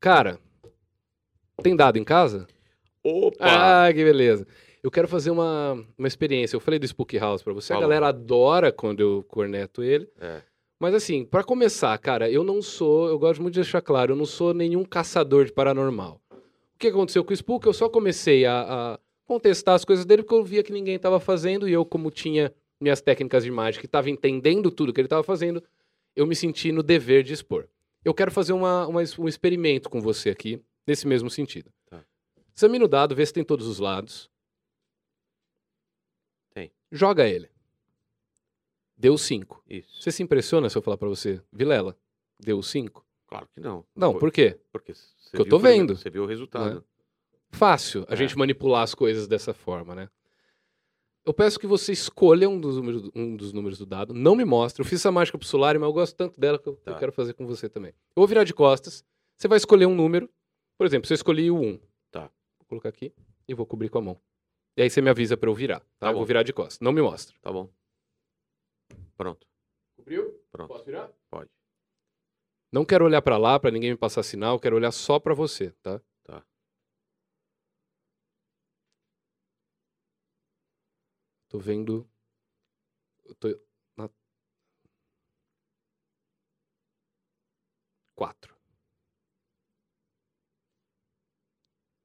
Cara, 0.00 0.38
tem 1.62 1.76
dado 1.76 1.98
em 1.98 2.04
casa? 2.04 2.46
Opa! 3.04 3.36
Ah, 3.86 3.92
que 3.92 4.02
beleza. 4.02 4.46
Eu 4.82 4.90
quero 4.90 5.06
fazer 5.06 5.30
uma, 5.30 5.74
uma 5.96 6.08
experiência. 6.08 6.56
Eu 6.56 6.60
falei 6.60 6.78
do 6.78 6.86
Spook 6.86 7.16
House 7.16 7.42
pra 7.42 7.52
você. 7.52 7.72
A 7.72 7.76
Falou. 7.76 7.88
galera 7.88 8.08
adora 8.08 8.72
quando 8.72 9.00
eu 9.00 9.24
corneto 9.28 9.82
ele. 9.82 10.08
É. 10.20 10.42
Mas 10.78 10.94
assim, 10.94 11.24
pra 11.24 11.44
começar, 11.44 11.96
cara, 11.98 12.28
eu 12.28 12.42
não 12.42 12.60
sou, 12.60 13.08
eu 13.08 13.16
gosto 13.16 13.40
muito 13.40 13.54
de 13.54 13.60
deixar 13.60 13.80
claro, 13.80 14.12
eu 14.12 14.16
não 14.16 14.26
sou 14.26 14.52
nenhum 14.52 14.84
caçador 14.84 15.44
de 15.44 15.52
paranormal. 15.52 16.20
O 16.74 16.78
que 16.78 16.88
aconteceu 16.88 17.22
com 17.22 17.30
o 17.30 17.36
Spook? 17.36 17.64
Eu 17.64 17.72
só 17.72 17.88
comecei 17.88 18.44
a, 18.44 18.62
a 18.94 18.98
contestar 19.24 19.76
as 19.76 19.84
coisas 19.84 20.04
dele 20.04 20.24
porque 20.24 20.34
eu 20.34 20.42
via 20.42 20.64
que 20.64 20.72
ninguém 20.72 20.98
tava 20.98 21.20
fazendo 21.20 21.68
e 21.68 21.72
eu, 21.72 21.84
como 21.84 22.10
tinha 22.10 22.52
minhas 22.80 23.00
técnicas 23.00 23.44
de 23.44 23.50
mágica 23.52 23.86
e 23.86 23.88
tava 23.88 24.10
entendendo 24.10 24.72
tudo 24.72 24.92
que 24.92 25.00
ele 25.00 25.06
tava 25.06 25.22
fazendo, 25.22 25.62
eu 26.16 26.26
me 26.26 26.34
senti 26.34 26.72
no 26.72 26.82
dever 26.82 27.22
de 27.22 27.32
expor. 27.32 27.68
Eu 28.04 28.12
quero 28.12 28.32
fazer 28.32 28.52
uma, 28.52 28.84
uma 28.88 29.02
um 29.20 29.28
experimento 29.28 29.88
com 29.88 30.00
você 30.00 30.30
aqui, 30.30 30.60
nesse 30.84 31.06
mesmo 31.06 31.30
sentido. 31.30 31.70
Tá. 31.88 32.02
Examina 32.56 32.84
o 32.84 32.88
dado, 32.88 33.14
vê 33.14 33.24
se 33.24 33.32
tem 33.32 33.44
todos 33.44 33.68
os 33.68 33.78
lados. 33.78 34.28
Joga 36.92 37.26
ele. 37.26 37.48
Deu 38.96 39.16
5. 39.18 39.64
Isso. 39.68 40.00
Você 40.02 40.12
se 40.12 40.22
impressiona 40.22 40.68
se 40.70 40.76
eu 40.78 40.82
falar 40.82 40.96
pra 40.98 41.08
você, 41.08 41.40
Vilela, 41.52 41.96
deu 42.38 42.62
5? 42.62 43.04
Claro 43.26 43.48
que 43.52 43.58
não. 43.60 43.84
Não, 43.96 44.16
por 44.18 44.30
quê? 44.30 44.60
Porque 44.70 44.92
eu 45.32 45.48
tô 45.48 45.58
vendo. 45.58 45.96
Você 45.96 46.10
viu 46.10 46.22
o 46.24 46.26
resultado. 46.26 46.84
Fácil 47.50 48.04
a 48.08 48.12
É. 48.12 48.16
gente 48.16 48.36
manipular 48.36 48.82
as 48.82 48.94
coisas 48.94 49.26
dessa 49.26 49.52
forma, 49.54 49.94
né? 49.94 50.08
Eu 51.24 51.32
peço 51.32 51.58
que 51.58 51.66
você 51.66 51.92
escolha 51.92 52.48
um 52.48 52.60
dos 52.60 52.76
números, 52.76 53.10
um 53.14 53.36
dos 53.36 53.52
números 53.52 53.78
do 53.78 53.86
dado. 53.86 54.12
Não 54.12 54.34
me 54.34 54.44
mostre. 54.44 54.82
Eu 54.82 54.84
fiz 54.84 55.00
essa 55.00 55.12
mágica 55.12 55.38
pro 55.38 55.46
Solari, 55.46 55.78
mas 55.78 55.86
eu 55.86 55.92
gosto 55.92 56.14
tanto 56.16 56.38
dela 56.38 56.58
que 56.58 56.68
eu, 56.68 56.74
Tá. 56.76 56.90
eu 56.92 56.98
quero 56.98 57.12
fazer 57.12 57.32
com 57.34 57.46
você 57.46 57.68
também. 57.68 57.90
Eu 57.90 58.20
vou 58.20 58.26
virar 58.26 58.44
de 58.44 58.52
costas. 58.52 59.04
Você 59.38 59.46
vai 59.48 59.56
escolher 59.56 59.86
um 59.86 59.94
número. 59.94 60.28
Por 60.76 60.86
exemplo, 60.86 61.06
se 61.06 61.12
eu 61.12 61.16
escolhi 61.16 61.50
o 61.50 61.56
1. 61.60 61.78
Tá. 62.10 62.22
Vou 62.58 62.66
colocar 62.68 62.88
aqui 62.88 63.12
e 63.46 63.54
vou 63.54 63.64
cobrir 63.64 63.88
com 63.88 63.98
a 63.98 64.02
mão. 64.02 64.20
E 64.76 64.82
aí 64.82 64.88
você 64.90 65.02
me 65.02 65.10
avisa 65.10 65.36
pra 65.36 65.50
eu 65.50 65.54
virar, 65.54 65.80
tá? 65.80 65.86
Tá 65.98 66.10
eu 66.10 66.14
vou 66.16 66.24
virar 66.24 66.42
de 66.42 66.52
costas. 66.52 66.80
Não 66.80 66.92
me 66.92 67.02
mostra. 67.02 67.36
Tá 67.40 67.52
bom. 67.52 67.70
Pronto. 69.16 69.46
Cobriu? 69.96 70.32
Pronto. 70.50 70.68
Posso 70.68 70.84
virar? 70.84 71.12
Pode. 71.30 71.50
Não 72.72 72.84
quero 72.86 73.04
olhar 73.04 73.20
pra 73.22 73.36
lá 73.36 73.60
pra 73.60 73.70
ninguém 73.70 73.90
me 73.90 73.98
passar 73.98 74.22
sinal. 74.22 74.58
Quero 74.58 74.76
olhar 74.76 74.90
só 74.92 75.20
pra 75.20 75.34
você, 75.34 75.72
tá? 75.82 76.00
Tá. 76.24 76.44
Tô 81.48 81.58
vendo. 81.58 82.08
Eu 83.24 83.34
tô 83.34 83.48
na. 83.96 84.08
Quatro. 88.14 88.56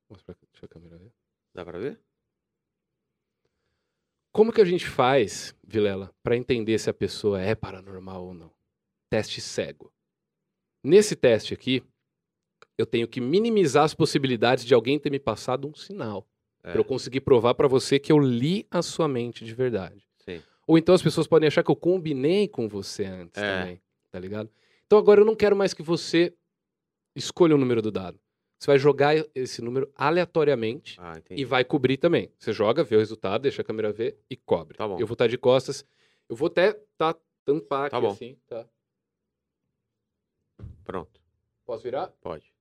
Mostra 0.09 0.35
pra... 0.35 0.47
Deixa 0.51 0.65
a 0.65 0.69
câmera 0.69 0.97
ver. 0.97 1.13
Dá 1.53 1.63
pra 1.65 1.79
ver? 1.79 2.06
Como 4.37 4.53
que 4.53 4.61
a 4.61 4.65
gente 4.65 4.87
faz, 4.87 5.55
Vilela, 5.67 6.13
pra 6.21 6.37
entender 6.37 6.77
se 6.77 6.91
a 6.91 6.93
pessoa 6.93 7.41
é 7.41 7.55
paranormal 7.55 8.23
ou 8.23 8.33
não? 8.35 8.51
Teste 9.09 9.41
cego. 9.41 9.91
Nesse 10.83 11.15
teste 11.15 11.55
aqui, 11.55 11.81
eu 12.77 12.85
tenho 12.85 13.07
que 13.07 13.19
minimizar 13.19 13.83
as 13.83 13.95
possibilidades 13.95 14.63
de 14.63 14.75
alguém 14.75 14.99
ter 14.99 15.09
me 15.09 15.17
passado 15.17 15.67
um 15.67 15.73
sinal. 15.73 16.27
É. 16.63 16.71
Pra 16.71 16.79
eu 16.79 16.85
conseguir 16.85 17.21
provar 17.21 17.55
pra 17.55 17.67
você 17.67 17.97
que 17.97 18.11
eu 18.11 18.19
li 18.19 18.67
a 18.69 18.83
sua 18.83 19.07
mente 19.07 19.43
de 19.43 19.55
verdade. 19.55 20.07
Sim. 20.23 20.39
Ou 20.67 20.77
então 20.77 20.93
as 20.93 21.01
pessoas 21.01 21.25
podem 21.25 21.47
achar 21.47 21.63
que 21.63 21.71
eu 21.71 21.75
combinei 21.75 22.47
com 22.47 22.69
você 22.69 23.05
antes 23.05 23.41
É. 23.41 23.61
também, 23.61 23.81
tá 24.11 24.19
ligado? 24.19 24.51
Então 24.85 24.99
agora 24.99 25.19
eu 25.21 25.25
não 25.25 25.35
quero 25.35 25.55
mais 25.55 25.73
que 25.73 25.81
você 25.81 26.31
escolha 27.15 27.55
o 27.55 27.57
número 27.57 27.81
do 27.81 27.89
dado. 27.91 28.19
Você 28.59 28.67
vai 28.71 28.79
jogar 28.79 29.13
esse 29.35 29.61
número 29.61 29.91
aleatoriamente 29.95 30.99
Ah, 30.99 31.13
e 31.29 31.45
vai 31.45 31.63
cobrir 31.63 31.97
também. 31.97 32.31
Você 32.39 32.51
joga, 32.51 32.83
vê 32.83 32.95
o 32.95 32.99
resultado, 32.99 33.43
deixa 33.43 33.61
a 33.61 33.65
câmera 33.65 33.91
ver 33.93 34.19
e 34.29 34.35
cobre. 34.35 34.77
Tá 34.77 34.87
bom. 34.87 34.99
Eu 34.99 35.05
vou 35.05 35.13
estar 35.13 35.27
de 35.27 35.37
costas. 35.37 35.85
Eu 36.27 36.35
vou 36.35 36.47
até 36.47 36.73
tá, 36.97 37.15
tampar 37.45 37.89
Tá 37.89 37.97
aqui 37.97 38.05
bom. 38.05 38.11
assim, 38.13 38.35
tá? 38.47 38.67
Pronto. 40.83 41.21
Posso 41.65 41.83
virar? 41.83 42.07
Pode. 42.21 42.51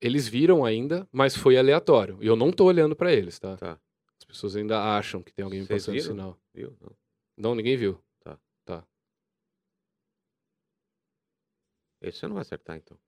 Eles 0.00 0.28
viram 0.28 0.64
ainda, 0.64 1.08
mas 1.10 1.36
foi 1.36 1.56
aleatório. 1.56 2.18
E 2.22 2.26
eu 2.26 2.36
não 2.36 2.52
tô 2.52 2.64
olhando 2.64 2.94
pra 2.94 3.12
eles, 3.12 3.38
tá? 3.38 3.56
Tá. 3.56 3.80
As 4.18 4.24
pessoas 4.24 4.54
ainda 4.56 4.80
acham 4.96 5.22
que 5.22 5.32
tem 5.32 5.44
alguém 5.44 5.64
Vocês 5.64 5.82
passando 5.82 5.94
viram? 5.94 6.06
sinal. 6.10 6.38
Viu? 6.54 6.76
Não. 6.80 6.96
Não, 7.36 7.54
ninguém 7.54 7.76
viu. 7.76 8.00
Esse 12.00 12.18
você 12.18 12.26
não 12.26 12.34
vai 12.34 12.42
acertar, 12.42 12.76
então. 12.76 12.98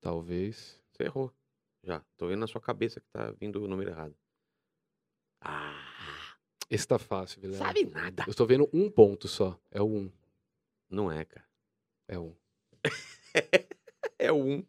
Talvez. 0.00 0.80
Você 0.90 1.04
errou. 1.04 1.32
Já. 1.82 2.02
Tô 2.16 2.26
vendo 2.26 2.40
na 2.40 2.46
sua 2.46 2.60
cabeça 2.60 3.00
que 3.00 3.06
tá 3.08 3.30
vindo 3.32 3.62
o 3.62 3.68
número 3.68 3.90
errado. 3.90 4.14
Ah, 5.40 6.36
Esse 6.68 6.86
tá 6.86 6.98
fácil, 6.98 7.40
Vilela. 7.40 7.58
sabe 7.58 7.84
nada. 7.84 8.24
Eu 8.26 8.34
tô 8.34 8.44
vendo 8.46 8.68
um 8.72 8.90
ponto 8.90 9.28
só. 9.28 9.58
É 9.70 9.80
o 9.80 9.86
um. 9.86 10.10
Não 10.90 11.10
é, 11.10 11.24
cara. 11.24 11.46
É 12.08 12.18
um. 12.18 12.34
É 14.18 14.32
o 14.32 14.36
um. 14.36 14.64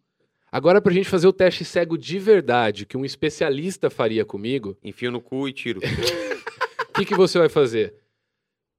Agora, 0.51 0.81
pra 0.81 0.91
gente 0.91 1.07
fazer 1.07 1.25
o 1.25 1.31
teste 1.31 1.63
cego 1.63 1.97
de 1.97 2.19
verdade, 2.19 2.85
que 2.85 2.97
um 2.97 3.05
especialista 3.05 3.89
faria 3.89 4.25
comigo, 4.25 4.77
Enfio 4.83 5.09
no 5.09 5.21
cu 5.21 5.47
e 5.47 5.53
tiro. 5.53 5.79
o 6.89 6.93
que, 6.93 7.05
que 7.05 7.15
você 7.15 7.39
vai 7.39 7.47
fazer? 7.47 7.95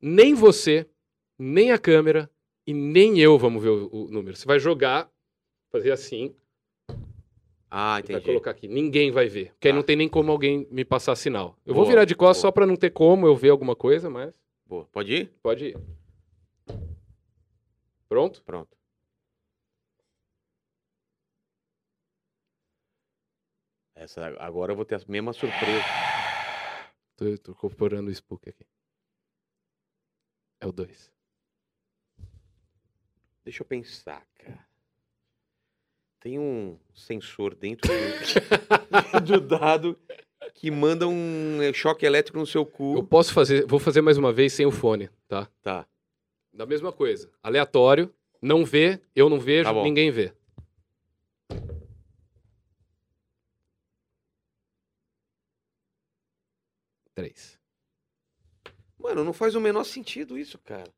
Nem 0.01 0.35
você, 0.35 0.87
nem 1.39 1.73
a 1.73 1.79
câmera 1.79 2.31
e 2.69 2.75
nem 2.75 3.19
eu 3.19 3.39
vamos 3.39 3.63
ver 3.63 3.71
o, 3.71 3.89
o 3.91 4.11
número. 4.11 4.37
Você 4.37 4.45
vai 4.45 4.59
jogar, 4.61 5.11
fazer 5.71 5.91
assim, 5.91 6.37
Ah, 7.71 7.99
e 7.99 8.03
vai 8.03 8.17
entendi. 8.17 8.25
colocar 8.27 8.51
aqui. 8.51 8.69
Ninguém 8.69 9.11
vai 9.11 9.27
ver. 9.27 9.53
Porque 9.53 9.69
aí 9.69 9.73
Tá. 9.73 9.77
não 9.77 9.83
tem 9.83 9.97
nem 9.97 10.07
como 10.09 10.31
alguém 10.31 10.67
me 10.71 10.85
passar 10.85 11.17
sinal. 11.17 11.57
Eu 11.65 11.73
vou 11.75 11.85
Boa, 11.85 11.93
virar 11.95 12.05
de 12.05 12.15
costas 12.15 12.43
boa. 12.43 12.49
só 12.49 12.53
pra 12.53 12.67
não 12.67 12.77
ter 12.77 12.91
como 12.91 13.27
eu 13.27 13.35
ver 13.35 13.49
alguma 13.49 13.75
coisa, 13.75 14.11
mas 14.11 14.35
Boa. 14.67 14.85
Pode 14.93 15.15
ir? 15.15 15.33
pode 15.43 15.65
ir. 15.69 15.77
Pronto? 18.07 18.43
Pronto. 18.43 18.77
Essa, 23.95 24.27
agora 24.39 24.73
eu 24.73 24.77
vou 24.77 24.85
ter 24.85 24.95
a 24.97 25.01
mesma 25.09 25.33
surpresa. 25.33 25.85
Tô, 27.17 27.39
tô 27.39 27.53
incorporando 27.53 28.09
o 28.09 28.13
spook 28.13 28.49
aqui. 28.49 28.67
É 30.61 30.67
o 30.67 30.73
2. 30.73 31.11
Deixa 33.49 33.63
eu 33.63 33.67
pensar, 33.67 34.27
cara. 34.37 34.69
Tem 36.21 36.39
um 36.39 36.79
sensor 36.95 37.55
dentro 37.55 37.91
do, 37.91 39.21
do 39.25 39.41
dado 39.41 39.99
que 40.53 40.71
manda 40.71 41.09
um 41.09 41.59
choque 41.73 42.05
elétrico 42.05 42.39
no 42.39 42.45
seu 42.47 42.61
Eu 42.61 42.67
cu. 42.67 43.05
posso 43.05 43.33
fazer, 43.33 43.65
vou 43.67 43.79
fazer 43.81 44.03
mais 44.03 44.19
uma 44.19 44.35
vez 44.35 44.53
sem 44.53 44.67
o 44.67 44.71
fone, 44.71 45.09
tá? 45.27 45.49
Tá. 45.63 45.87
Da 46.53 46.67
mesma 46.67 46.93
coisa. 46.93 47.33
Aleatório, 47.43 48.15
não 48.43 48.67
vê, 48.67 49.01
eu 49.17 49.31
não 49.31 49.41
vejo, 49.41 49.73
Tá 49.73 49.83
ninguém 49.83 50.11
vê. 50.11 50.35
Três. 57.15 57.59
Mano, 58.99 59.25
não 59.25 59.33
faz 59.33 59.55
o 59.55 59.61
menor 59.61 59.85
sentido 59.85 60.39
isso, 60.39 60.59
cara. 60.59 60.93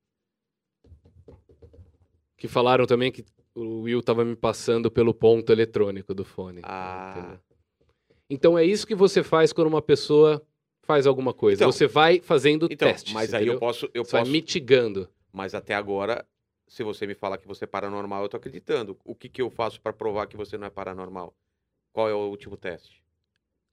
Que 2.41 2.49
falaram 2.49 2.87
também 2.87 3.13
que 3.13 3.23
o 3.55 3.83
Will 3.83 4.03
tava 4.03 4.25
me 4.25 4.35
passando 4.35 4.91
pelo 4.91 5.13
ponto 5.13 5.53
eletrônico 5.53 6.15
do 6.15 6.25
fone. 6.25 6.63
Ah. 6.65 7.15
entendeu? 7.19 7.39
Então 8.31 8.59
é 8.59 8.65
isso 8.65 8.87
que 8.87 8.95
você 8.95 9.23
faz 9.23 9.53
quando 9.53 9.67
uma 9.69 9.83
pessoa 9.83 10.43
faz 10.83 11.07
alguma 11.07 11.35
coisa. 11.35 11.63
Então- 11.63 11.71
você 11.71 11.87
vai 11.87 12.19
fazendo 12.21 12.67
Então, 12.71 12.89
testes. 12.89 13.13
mas 13.13 13.35
aí 13.35 13.41
entendeu? 13.43 13.55
eu 13.55 13.61
posso, 13.61 13.91
eu 13.93 14.05
Você 14.07 14.13
vai 14.13 14.21
posso, 14.23 14.33
mitigando. 14.33 15.07
mas 15.31 15.55
até 15.55 15.75
agora, 15.75 16.25
se 16.67 16.83
você 16.83 17.07
me 17.07 17.15
falar 17.15 17.37
que 17.37 17.47
você 17.47 17.65
é 17.65 17.67
paranormal, 17.67 18.23
eu 18.23 18.29
tô 18.31 18.39
acreditando. 18.39 18.97
O 19.05 19.15
que 19.15 19.29
que 19.29 19.43
eu 19.43 19.51
faço 19.51 19.79
pra 19.81 19.93
provar 19.93 20.27
que 20.27 20.37
você 20.37 20.57
não 20.57 20.67
é 20.67 20.71
paranormal? 20.71 21.35
Qual 21.93 22.09
é 22.09 22.15
o 22.15 22.29
último 22.31 22.57
teste? 22.57 23.03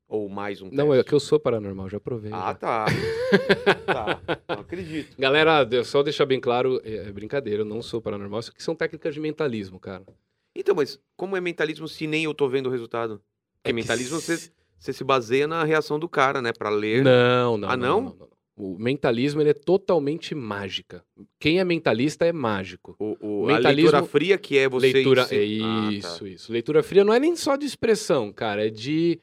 Ou 0.07 0.29
mais 0.29 0.61
um 0.61 0.69
Não, 0.71 0.93
é 0.93 0.97
teste? 0.97 1.09
que 1.09 1.15
eu 1.15 1.19
sou 1.19 1.37
paranormal, 1.39 1.89
já 1.89 1.99
provei. 1.99 2.31
Ah, 2.33 2.47
já. 2.47 2.53
tá. 2.55 2.85
tá. 3.85 4.21
Não 4.49 4.61
acredito. 4.61 5.15
Galera, 5.19 5.67
só 5.83 6.01
deixar 6.01 6.25
bem 6.25 6.39
claro, 6.39 6.79
é 6.83 7.07
é 7.07 7.11
brincadeira, 7.11 7.61
eu 7.61 7.65
não 7.65 7.81
sou 7.81 8.01
paranormal. 8.01 8.39
Isso 8.39 8.51
aqui 8.51 8.63
são 8.63 8.75
técnicas 8.75 9.13
de 9.13 9.19
mentalismo, 9.19 9.79
cara. 9.79 10.03
Então, 10.55 10.73
mas 10.75 10.99
como 11.15 11.35
é 11.35 11.41
mentalismo 11.41 11.87
se 11.87 12.07
nem 12.07 12.23
eu 12.23 12.33
tô 12.33 12.47
vendo 12.47 12.67
o 12.67 12.71
resultado? 12.71 13.21
Porque 13.61 13.69
É 13.69 13.73
mentalismo 13.73 14.19
você, 14.19 14.49
você 14.79 14.93
se 14.93 15.03
baseia 15.03 15.45
na 15.45 15.63
reação 15.63 15.99
do 15.99 16.07
cara, 16.07 16.41
né? 16.41 16.51
Pra 16.53 16.69
ler. 16.69 17.03
Não, 17.03 17.57
não. 17.57 17.69
Ah, 17.69 17.75
não? 17.77 18.01
não? 18.01 18.09
não, 18.11 18.15
não. 18.19 18.27
O 18.59 18.75
mentalismo 18.79 19.39
ele 19.39 19.51
é 19.51 19.53
totalmente 19.53 20.33
mágica. 20.33 21.03
Quem 21.39 21.59
é 21.59 21.63
mentalista 21.63 22.25
é 22.25 22.31
mágico. 22.31 22.95
O, 22.97 23.15
o- 23.43 23.49
a 23.49 23.53
Mentalismo- 23.53 23.91
leitura 23.91 24.03
fria 24.03 24.35
que 24.37 24.57
é 24.57 24.67
você. 24.67 24.91
Leitura, 24.93 25.21
ensi- 25.23 25.35
é 25.35 25.63
Ah, 25.63 25.89
isso, 25.91 26.19
tá. 26.23 26.27
isso. 26.29 26.51
Leitura 26.51 26.81
fria 26.81 27.03
não 27.03 27.13
é 27.13 27.19
nem 27.19 27.35
só 27.35 27.55
de 27.55 27.67
expressão, 27.67 28.33
cara, 28.33 28.65
é 28.65 28.69
de 28.71 29.19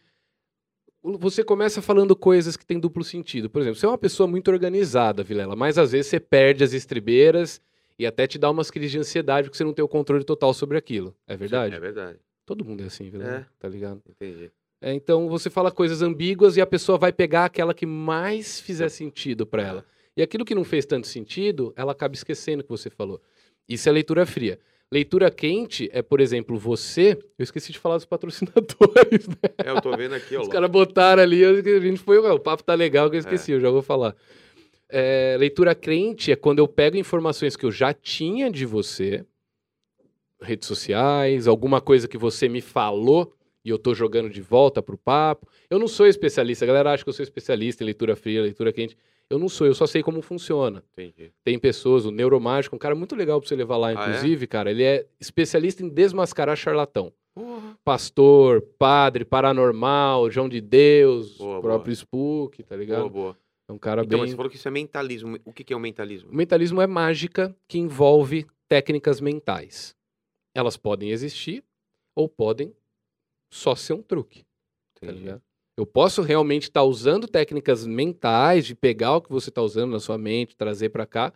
você 1.05 1.45
começa 1.45 1.83
falando 1.83 2.17
coisas 2.17 2.57
que 2.57 2.65
têm 2.65 2.81
duplo 2.81 3.05
sentido. 3.05 3.51
Por 3.51 3.61
exemplo, 3.61 3.79
você 3.79 3.87
é 3.87 3.89
uma 3.89 3.99
pessoa 3.99 4.27
muito 4.27 4.51
organizada, 4.51 5.23
Vilela, 5.23 5.55
mas 5.55 5.77
às 5.79 5.93
vezes 5.93 6.07
você 6.09 6.19
perde 6.19 6.65
as 6.65 6.73
estribeiras 6.73 7.61
e 7.99 8.07
até 8.07 8.27
te 8.27 8.39
dá 8.39 8.51
umas 8.51 8.71
crises 8.71 8.91
de 8.93 8.99
ansiedade 8.99 9.49
porque 9.49 9.59
você 9.59 9.65
não 9.65 9.75
tem 9.75 9.85
o 9.85 9.89
controle 9.89 10.25
total 10.25 10.55
sobre 10.55 10.79
aquilo. 10.79 11.15
É 11.27 11.37
verdade? 11.37 11.75
É 11.75 11.79
verdade. 11.81 12.19
Todo 12.47 12.65
mundo 12.65 12.83
é 12.83 12.87
assim, 12.87 13.09
Vilela, 13.11 13.31
É. 13.39 13.47
tá 13.59 13.69
ligado? 13.69 14.03
Entendi. 14.09 14.51
É, 14.81 14.93
então 14.93 15.29
você 15.29 15.49
fala 15.49 15.71
coisas 15.71 16.03
ambíguas 16.03 16.57
e 16.57 16.61
a 16.61 16.67
pessoa 16.67 16.99
vai 16.99 17.13
pegar 17.13 17.47
aquela 17.47 17.73
que 17.73 17.87
mais 17.87 18.61
fizer 18.61 18.89
sentido 18.89 19.47
pra 19.47 19.63
ela. 19.63 19.85
E 20.17 20.23
aquilo 20.23 20.45
que 20.45 20.55
não 20.55 20.65
fez 20.65 20.85
tanto 20.87 21.07
sentido, 21.07 21.73
ela 21.77 21.93
acaba 21.93 22.15
esquecendo 22.15 22.61
o 22.61 22.65
que 22.65 22.71
você 22.71 22.91
falou. 22.91 23.21
Isso 23.69 23.89
é 23.89 23.93
leitura 23.93 24.27
fria. 24.27 24.59
Leitura 24.95 25.29
quente 25.29 25.91
é, 25.93 26.03
por 26.03 26.21
exemplo, 26.21 26.57
você. 26.57 27.19
Eu 27.37 27.43
esqueci 27.43 27.73
de 27.73 27.81
falar 27.81 27.97
dos 27.97 28.05
patrocinadores, 28.05 29.27
né? 29.27 29.35
É, 29.65 29.71
eu 29.71 29.81
tô 29.81 29.97
vendo 29.97 30.15
aqui, 30.15 30.37
ó. 30.37 30.43
Os 30.43 30.47
caras 30.47 30.71
botaram 30.71 31.21
ali, 31.21 31.45
a 31.45 31.53
gente 31.81 31.99
foi. 31.99 32.17
"Ué, 32.21 32.31
O 32.31 32.39
papo 32.39 32.63
tá 32.63 32.75
legal 32.75 33.11
que 33.11 33.17
eu 33.17 33.21
esqueci, 33.21 33.51
É. 33.51 33.57
eu 33.57 33.61
já 33.61 33.71
vou 33.71 33.83
falar. 33.83 34.15
É, 34.89 35.35
leitura 35.37 35.75
crente 35.75 36.31
é 36.31 36.37
quando 36.37 36.61
eu 36.61 36.69
pego 36.69 36.97
informações 36.97 37.57
que 37.57 37.67
eu 37.67 37.73
já 37.73 37.93
tinha 37.93 38.49
de 38.49 38.65
você, 38.65 39.25
redes 40.41 40.69
sociais, 40.69 41.49
alguma 41.49 41.81
coisa 41.81 42.07
que 42.07 42.17
você 42.17 42.49
me 42.49 42.61
falou 42.61 43.35
e 43.65 43.71
eu 43.71 43.79
tô 43.79 43.95
jogando 43.95 44.31
de 44.31 44.41
volta 44.41 44.81
pro 44.81 44.97
papo. 44.97 45.49
Eu 45.69 45.81
não 45.81 45.89
sou 45.89 46.07
especialista, 46.07 46.65
a 46.65 46.69
galera 46.69 46.93
acha 46.93 47.03
que 47.03 47.09
eu 47.09 47.15
sou 47.15 47.25
especialista 47.25 47.83
em 47.83 47.87
leitura 47.87 48.15
fria, 48.15 48.43
leitura 48.43 48.73
quente. 48.73 48.97
Eu 49.31 49.39
não 49.39 49.49
sou, 49.49 49.67
eu 49.67 49.75
só 49.75 49.87
sei 49.87 50.03
como 50.03 50.21
funciona. 50.23 50.85
Entendi. 50.93 51.33
Tem 51.43 51.59
pessoas, 51.59 52.05
o 52.05 52.11
Neuromágico, 52.11 52.77
um 52.77 52.79
cara 52.79 52.95
muito 52.95 53.17
legal 53.17 53.41
pra 53.41 53.49
você 53.49 53.57
levar 53.57 53.77
lá, 53.79 53.89
Ah, 53.89 53.91
é? 53.91 53.95
inclusive, 53.95 54.47
cara. 54.47 54.71
Ele 54.71 54.83
é 54.83 55.07
especialista 55.21 55.83
em 55.85 55.89
desmascarar 55.89 56.57
charlatão 56.57 57.13
pastor, 57.85 58.63
padre, 58.79 59.25
paranormal, 59.25 60.31
João 60.31 60.49
de 60.49 60.61
Deus, 60.61 61.37
Boa, 61.37 61.59
o 61.59 61.61
próprio 61.63 61.93
Spook, 61.93 62.63
tá 62.63 62.77
ligado? 62.77 63.01
Boa, 63.01 63.11
boa. 63.11 63.39
É 63.69 63.73
um 63.73 63.79
cara 63.79 64.03
Então, 64.03 64.11
bem. 64.19 64.21
mas 64.21 64.31
você 64.31 64.37
falou 64.37 64.51
que 64.51 64.57
isso 64.57 64.69
é 64.69 64.71
mentalismo. 64.71 65.39
O 65.45 65.53
que, 65.53 65.65
que 65.65 65.73
é 65.73 65.77
o 65.77 65.81
mentalismo? 65.81 66.31
O 66.31 66.35
mentalismo 66.35 66.81
é 66.81 66.87
mágica 66.87 67.55
que 67.67 67.79
envolve 67.79 68.47
técnicas 68.69 69.21
mentais. 69.21 69.97
Elas 70.55 70.77
podem 70.77 71.11
existir 71.11 71.65
ou 72.15 72.29
podem 72.29 72.73
só 73.51 73.75
ser 73.75 73.95
um 73.95 74.03
truque, 74.03 74.45
tá 75.01 75.07
Entendi. 75.07 75.19
ligado? 75.21 75.43
Eu 75.77 75.85
posso 75.85 76.23
realmente 76.23 76.65
estar 76.65 76.85
usando 76.85 77.27
técnicas 77.27 77.87
mentais 77.87 78.65
de 78.65 78.75
pegar 78.75 79.17
o 79.17 79.21
que 79.23 79.31
você 79.31 79.49
está 79.49 79.61
usando 79.61 79.91
na 79.93 80.01
sua 80.01 80.17
mente, 80.17 80.57
trazer 80.57 80.91
para 80.91 81.05
cá, 81.07 81.33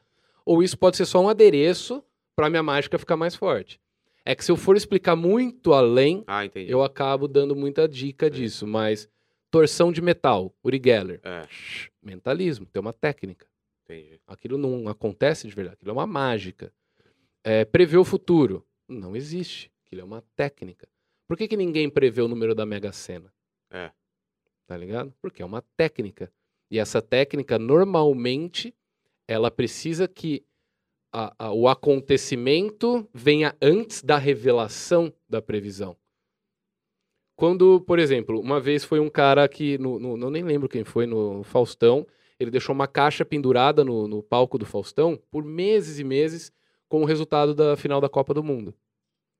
ou 0.46 0.62
isso 0.62 0.78
pode 0.78 0.96
ser 0.96 1.06
só 1.06 1.20
um 1.20 1.28
adereço 1.28 2.02
para 2.36 2.48
minha 2.48 2.62
mágica 2.62 2.98
ficar 2.98 3.16
mais 3.16 3.34
forte. 3.34 3.80
É 4.24 4.34
que 4.34 4.44
se 4.44 4.52
eu 4.52 4.56
for 4.56 4.76
explicar 4.76 5.16
muito 5.16 5.72
além, 5.72 6.22
Ah, 6.26 6.42
eu 6.54 6.82
acabo 6.82 7.26
dando 7.26 7.56
muita 7.56 7.88
dica 7.88 8.30
disso, 8.30 8.66
mas 8.66 9.08
torção 9.50 9.90
de 9.90 10.00
metal, 10.00 10.54
Uri 10.62 10.80
Geller, 10.84 11.20
É, 11.24 11.48
mentalismo, 12.02 12.66
tem 12.66 12.80
uma 12.80 12.92
técnica. 12.92 13.46
entendi. 13.84 14.20
Aquilo 14.26 14.56
não 14.58 14.86
acontece 14.88 15.48
de 15.48 15.54
verdade, 15.54 15.74
aquilo 15.76 15.90
é 15.90 15.94
uma 15.94 16.06
mágica. 16.06 16.72
É, 17.42 17.64
prever 17.64 17.96
o 17.96 18.04
futuro, 18.04 18.64
não 18.86 19.16
existe, 19.16 19.72
aquilo 19.84 20.02
é 20.02 20.04
uma 20.04 20.22
técnica. 20.36 20.86
Por 21.26 21.36
que, 21.36 21.48
que 21.48 21.56
ninguém 21.56 21.88
prevê 21.90 22.20
o 22.22 22.28
número 22.28 22.54
da 22.54 22.64
Mega 22.66 22.92
Sena? 22.92 23.32
É. 23.70 23.90
Tá 24.68 24.76
ligado? 24.76 25.12
Porque 25.20 25.40
é 25.42 25.44
uma 25.46 25.62
técnica. 25.76 26.30
E 26.70 26.78
essa 26.78 27.00
técnica, 27.00 27.58
normalmente, 27.58 28.74
ela 29.26 29.50
precisa 29.50 30.06
que 30.06 30.44
a- 31.10 31.34
a- 31.38 31.52
o 31.54 31.66
acontecimento 31.66 33.08
venha 33.14 33.56
antes 33.62 34.02
da 34.02 34.18
revelação 34.18 35.10
da 35.26 35.40
previsão. 35.40 35.96
Quando, 37.34 37.80
por 37.80 37.98
exemplo, 37.98 38.38
uma 38.38 38.60
vez 38.60 38.84
foi 38.84 39.00
um 39.00 39.08
cara 39.08 39.48
que, 39.48 39.78
no, 39.78 39.98
no- 39.98 40.18
eu 40.26 40.30
nem 40.30 40.42
lembro 40.42 40.68
quem 40.68 40.84
foi, 40.84 41.06
no 41.06 41.42
Faustão, 41.44 42.06
ele 42.38 42.50
deixou 42.50 42.74
uma 42.74 42.86
caixa 42.86 43.24
pendurada 43.24 43.82
no, 43.84 44.06
no 44.06 44.22
palco 44.22 44.58
do 44.58 44.66
Faustão 44.66 45.18
por 45.30 45.42
meses 45.44 45.98
e 45.98 46.04
meses 46.04 46.52
com 46.88 47.00
o 47.00 47.04
resultado 47.06 47.54
da 47.54 47.74
final 47.76 48.00
da 48.02 48.08
Copa 48.08 48.34
do 48.34 48.42
Mundo. 48.44 48.74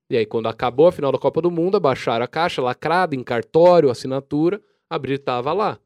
E 0.09 0.17
aí, 0.17 0.25
quando 0.25 0.47
acabou 0.47 0.87
a 0.87 0.91
final 0.91 1.11
da 1.11 1.19
Copa 1.19 1.39
do 1.39 1.51
Mundo, 1.51 1.77
abaixaram 1.77 2.25
a 2.25 2.27
caixa, 2.27 2.63
lacrada, 2.63 3.15
em 3.15 3.23
cartório, 3.23 3.91
assinatura, 3.91 4.59
abrir 4.89 5.19
tava 5.19 5.53
lá. 5.53 5.79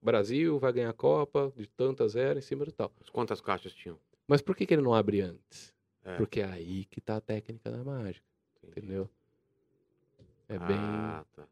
Brasil 0.00 0.58
vai 0.58 0.72
ganhar 0.72 0.90
a 0.90 0.94
Copa 0.94 1.52
de 1.56 1.66
tantas 1.66 2.12
zero 2.12 2.38
em 2.38 2.42
cima 2.42 2.64
do 2.64 2.72
tal. 2.72 2.92
Quantas 3.12 3.40
caixas 3.40 3.72
tinham? 3.72 3.98
Mas 4.28 4.40
por 4.40 4.56
que, 4.56 4.66
que 4.66 4.74
ele 4.74 4.82
não 4.82 4.94
abre 4.94 5.20
antes? 5.20 5.74
É. 6.04 6.16
Porque 6.16 6.40
é 6.40 6.44
aí 6.44 6.84
que 6.84 7.00
tá 7.00 7.16
a 7.16 7.20
técnica 7.20 7.70
da 7.70 7.82
mágica, 7.82 8.24
Entendi. 8.62 8.78
entendeu? 8.86 9.10
É 10.48 10.58
bem. 10.58 10.76
Ah, 10.78 11.24
tá. 11.34 11.42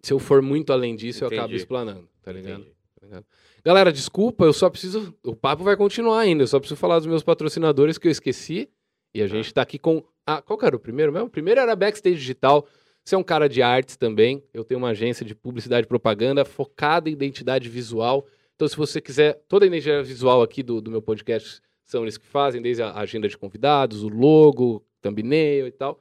Se 0.00 0.12
eu 0.12 0.18
for 0.18 0.40
muito 0.42 0.72
além 0.72 0.94
disso, 0.94 1.24
eu 1.24 1.28
acabo 1.28 1.44
Entendi. 1.44 1.56
explanando, 1.56 2.08
tá 2.22 2.32
ligado? 2.32 2.60
Entendi. 2.60 2.76
Tá 3.00 3.06
ligado? 3.06 3.26
Galera, 3.64 3.92
desculpa, 3.92 4.44
eu 4.44 4.52
só 4.52 4.70
preciso. 4.70 5.14
O 5.24 5.34
papo 5.34 5.64
vai 5.64 5.76
continuar 5.76 6.20
ainda. 6.20 6.44
Eu 6.44 6.46
só 6.48 6.58
preciso 6.60 6.78
falar 6.78 6.98
dos 6.98 7.06
meus 7.06 7.22
patrocinadores 7.22 7.98
que 7.98 8.06
eu 8.06 8.12
esqueci. 8.12 8.68
E 9.14 9.20
a 9.22 9.26
gente 9.26 9.52
tá 9.52 9.62
aqui 9.62 9.78
com. 9.78 10.04
Ah, 10.24 10.40
qual 10.40 10.56
que 10.58 10.64
era 10.64 10.76
o 10.76 10.80
primeiro 10.80 11.12
mesmo? 11.12 11.26
O 11.26 11.30
primeiro 11.30 11.60
era 11.60 11.74
Backstage 11.74 12.16
Digital. 12.16 12.66
Você 13.04 13.14
é 13.14 13.18
um 13.18 13.22
cara 13.22 13.48
de 13.48 13.60
artes 13.60 13.96
também. 13.96 14.42
Eu 14.54 14.64
tenho 14.64 14.78
uma 14.78 14.90
agência 14.90 15.24
de 15.26 15.34
publicidade 15.34 15.84
e 15.84 15.88
propaganda 15.88 16.44
focada 16.44 17.10
em 17.10 17.12
identidade 17.12 17.68
visual. 17.68 18.26
Então, 18.54 18.68
se 18.68 18.76
você 18.76 19.00
quiser, 19.00 19.42
toda 19.48 19.64
a 19.64 19.68
identidade 19.68 20.06
visual 20.06 20.40
aqui 20.42 20.62
do, 20.62 20.80
do 20.80 20.90
meu 20.90 21.02
podcast 21.02 21.60
são 21.84 22.02
eles 22.02 22.16
que 22.16 22.26
fazem, 22.26 22.62
desde 22.62 22.82
a 22.82 22.94
agenda 22.94 23.28
de 23.28 23.36
convidados, 23.36 24.02
o 24.04 24.08
logo, 24.08 24.84
thumbnail 25.00 25.66
e 25.66 25.72
tal. 25.72 26.00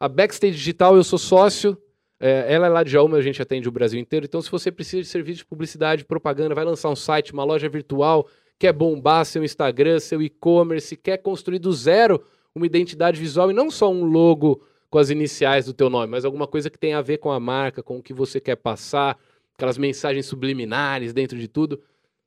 A 0.00 0.08
Backstage 0.08 0.56
Digital, 0.56 0.96
eu 0.96 1.04
sou 1.04 1.18
sócio. 1.18 1.76
É, 2.18 2.52
ela 2.54 2.66
é 2.66 2.70
lá 2.70 2.82
de 2.82 2.90
Jaúma, 2.90 3.18
a 3.18 3.22
gente 3.22 3.42
atende 3.42 3.68
o 3.68 3.72
Brasil 3.72 4.00
inteiro. 4.00 4.24
Então, 4.24 4.40
se 4.40 4.50
você 4.50 4.72
precisa 4.72 5.02
de 5.02 5.08
serviço 5.08 5.38
de 5.38 5.44
publicidade, 5.44 6.04
propaganda, 6.04 6.54
vai 6.54 6.64
lançar 6.64 6.88
um 6.88 6.96
site, 6.96 7.32
uma 7.32 7.44
loja 7.44 7.68
virtual, 7.68 8.26
quer 8.58 8.72
bombar 8.72 9.24
seu 9.26 9.44
Instagram, 9.44 10.00
seu 10.00 10.22
e-commerce, 10.22 10.96
quer 10.96 11.18
construir 11.18 11.58
do 11.58 11.72
zero 11.72 12.22
uma 12.54 12.64
identidade 12.64 13.20
visual 13.20 13.50
e 13.50 13.54
não 13.54 13.70
só 13.70 13.90
um 13.90 14.04
logo 14.04 14.62
com 14.92 14.98
as 14.98 15.08
iniciais 15.08 15.64
do 15.64 15.72
teu 15.72 15.88
nome, 15.88 16.10
mas 16.10 16.22
alguma 16.22 16.46
coisa 16.46 16.68
que 16.68 16.78
tenha 16.78 16.98
a 16.98 17.02
ver 17.02 17.16
com 17.16 17.32
a 17.32 17.40
marca, 17.40 17.82
com 17.82 17.96
o 17.96 18.02
que 18.02 18.12
você 18.12 18.38
quer 18.38 18.56
passar, 18.56 19.18
aquelas 19.54 19.78
mensagens 19.78 20.26
subliminares 20.26 21.14
dentro 21.14 21.38
de 21.38 21.48
tudo. 21.48 21.82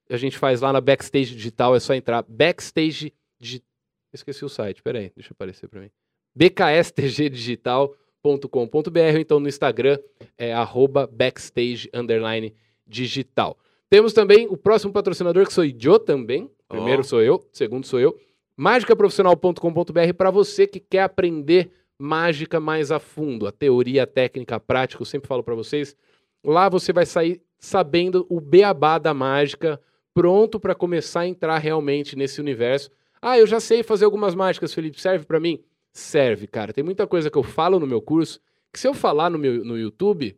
A 0.10 0.18
gente 0.18 0.36
faz 0.36 0.62
lá 0.62 0.74
na 0.74 0.82
Backstage 0.82 1.36
Digital, 1.36 1.76
é 1.76 1.80
só 1.80 1.94
entrar 1.94 2.26
Backstage 2.28 3.14
Digital. 3.40 3.70
Esqueci 4.12 4.44
o 4.44 4.50
site, 4.50 4.82
peraí, 4.82 5.12
deixa 5.16 5.32
aparecer 5.32 5.68
para 5.68 5.80
mim. 5.80 5.92
bkstgdigital.com.br 6.34 7.94
ou 8.24 9.20
então 9.20 9.40
no 9.40 9.48
Instagram 9.48 10.00
é 10.36 10.52
arroba 10.52 11.06
backstage 11.06 11.88
underline 11.94 12.52
digital. 12.88 13.60
Temos 13.92 14.12
também 14.12 14.48
o 14.48 14.58
próximo 14.58 14.92
patrocinador 14.92 15.46
que 15.46 15.54
sou 15.54 15.66
eu 15.66 16.00
também. 16.00 16.50
Primeiro 16.68 17.02
Ó. 17.02 17.04
sou 17.04 17.22
eu, 17.22 17.48
segundo 17.54 17.86
sou 17.86 18.00
eu. 18.00 18.20
Mágicaprofissional.com.br 18.58 20.14
para 20.18 20.32
você 20.32 20.66
que 20.66 20.80
quer 20.80 21.04
aprender 21.04 21.70
mágica 22.00 22.60
mais 22.60 22.92
a 22.92 23.00
fundo, 23.00 23.48
a 23.48 23.52
teoria, 23.52 24.04
a 24.04 24.08
técnica, 24.08 24.56
a 24.56 24.60
prática, 24.60 25.02
eu 25.02 25.06
sempre 25.06 25.28
falo 25.28 25.44
para 25.44 25.56
vocês. 25.56 25.96
Lá 26.44 26.70
você 26.70 26.92
vai 26.94 27.06
sair 27.06 27.42
sabendo 27.58 28.26
o 28.30 28.40
beabá 28.40 28.98
da 29.00 29.14
mágica, 29.14 29.80
pronto 30.14 30.60
para 30.60 30.76
começar 30.76 31.22
a 31.22 31.28
entrar 31.28 31.58
realmente 31.58 32.16
nesse 32.16 32.40
universo. 32.40 32.90
Ah, 33.22 33.40
eu 33.40 33.48
já 33.48 33.60
sei 33.60 33.82
fazer 33.82 34.06
algumas 34.06 34.36
mágicas, 34.36 34.74
Felipe, 34.74 35.02
serve 35.02 35.26
para 35.26 35.40
mim? 35.40 35.64
Serve, 35.92 36.46
cara. 36.48 36.74
Tem 36.74 36.84
muita 36.84 37.08
coisa 37.08 37.30
que 37.32 37.38
eu 37.38 37.44
falo 37.44 37.80
no 37.80 37.88
meu 37.88 38.02
curso 38.02 38.40
que 38.72 38.80
se 38.80 38.88
eu 38.88 38.94
falar 38.94 39.30
no 39.30 39.40
meu 39.40 39.64
no 39.64 39.78
YouTube, 39.78 40.38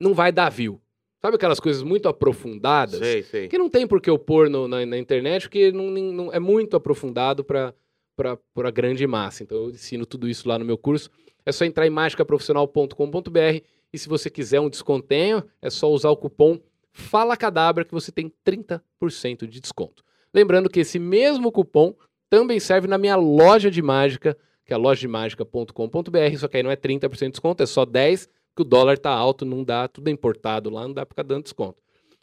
não 0.00 0.14
vai 0.14 0.30
dar 0.30 0.48
view. 0.50 0.80
Sabe 1.20 1.34
aquelas 1.34 1.58
coisas 1.58 1.82
muito 1.82 2.08
aprofundadas? 2.08 2.98
Sei, 3.00 3.22
sei. 3.24 3.48
Que 3.48 3.58
não 3.58 3.68
tem 3.68 3.86
por 3.86 4.00
que 4.00 4.08
eu 4.08 4.18
pôr 4.18 4.48
no- 4.48 4.68
na, 4.68 4.86
na 4.86 4.96
internet, 4.96 5.42
porque 5.42 5.72
não, 5.72 5.90
não- 5.90 6.32
é 6.32 6.38
muito 6.38 6.76
aprofundado 6.76 7.42
para 7.42 7.74
a 8.22 8.70
grande 8.70 9.06
massa. 9.06 9.42
Então 9.42 9.56
eu 9.58 9.70
ensino 9.70 10.06
tudo 10.06 10.28
isso 10.28 10.48
lá 10.48 10.58
no 10.58 10.64
meu 10.64 10.78
curso. 10.78 11.10
É 11.44 11.52
só 11.52 11.64
entrar 11.64 11.86
em 11.86 11.90
mágicaprofissional.com.br 11.90 13.62
e 13.92 13.98
se 13.98 14.08
você 14.08 14.28
quiser 14.28 14.60
um 14.60 14.68
descontenho, 14.68 15.44
é 15.60 15.70
só 15.70 15.90
usar 15.90 16.10
o 16.10 16.16
cupom 16.16 16.58
Fala 16.92 17.36
Cadabra 17.36 17.84
que 17.84 17.92
você 17.92 18.10
tem 18.10 18.32
30% 18.44 19.46
de 19.46 19.60
desconto. 19.60 20.02
Lembrando 20.32 20.70
que 20.70 20.80
esse 20.80 20.98
mesmo 20.98 21.52
cupom 21.52 21.94
também 22.30 22.58
serve 22.58 22.88
na 22.88 22.96
minha 22.96 23.16
loja 23.16 23.70
de 23.70 23.82
mágica, 23.82 24.36
que 24.64 24.72
é 24.72 24.76
lojademagica.com.br, 24.76 26.38
só 26.38 26.48
que 26.48 26.56
aí 26.56 26.62
não 26.62 26.70
é 26.70 26.76
30% 26.76 27.18
de 27.18 27.30
desconto, 27.32 27.62
é 27.62 27.66
só 27.66 27.84
10, 27.84 28.28
que 28.56 28.62
o 28.62 28.64
dólar 28.64 28.98
tá 28.98 29.10
alto, 29.10 29.44
não 29.44 29.62
dá, 29.62 29.86
tudo 29.86 30.08
é 30.08 30.10
importado 30.10 30.70
lá, 30.70 30.82
não 30.82 30.94
dá 30.94 31.04
pra 31.04 31.12
ficar 31.12 31.22
dando 31.22 31.44
desconto. 31.44 31.76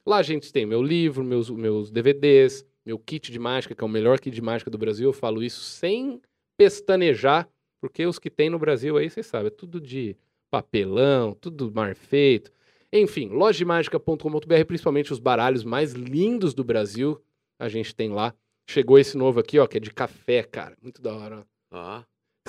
Lá 0.05 0.17
a 0.17 0.23
gente 0.23 0.51
tem 0.51 0.65
meu 0.65 0.81
livro, 0.81 1.23
meus, 1.23 1.49
meus 1.49 1.89
DVDs, 1.89 2.65
meu 2.85 2.99
kit 2.99 3.31
de 3.31 3.39
mágica, 3.39 3.73
que 3.73 3.83
é 3.83 3.85
o 3.85 3.89
melhor 3.89 4.19
kit 4.19 4.33
de 4.33 4.41
mágica 4.41 4.69
do 4.69 4.77
Brasil. 4.77 5.09
Eu 5.09 5.13
falo 5.13 5.43
isso 5.43 5.61
sem 5.61 6.21
pestanejar, 6.57 7.47
porque 7.81 8.05
os 8.05 8.19
que 8.19 8.29
tem 8.29 8.49
no 8.49 8.59
Brasil 8.59 8.97
aí, 8.97 9.09
vocês 9.09 9.25
sabem, 9.25 9.47
é 9.47 9.49
tudo 9.49 9.79
de 9.79 10.15
papelão, 10.51 11.33
tudo 11.33 11.71
mar 11.73 11.95
feito. 11.95 12.51
Enfim, 12.91 13.29
lojemagica.com.br, 13.29 14.65
principalmente 14.67 15.11
os 15.11 15.19
baralhos 15.19 15.63
mais 15.63 15.93
lindos 15.93 16.53
do 16.53 16.63
Brasil, 16.63 17.19
a 17.57 17.67
gente 17.67 17.95
tem 17.95 18.09
lá. 18.09 18.33
Chegou 18.69 18.99
esse 18.99 19.17
novo 19.17 19.39
aqui, 19.39 19.57
ó, 19.59 19.65
que 19.67 19.77
é 19.77 19.79
de 19.79 19.91
café, 19.91 20.43
cara. 20.43 20.77
Muito 20.81 21.01
da 21.01 21.13
hora, 21.13 21.39
ó. 21.71 21.75
Ah, 21.75 22.05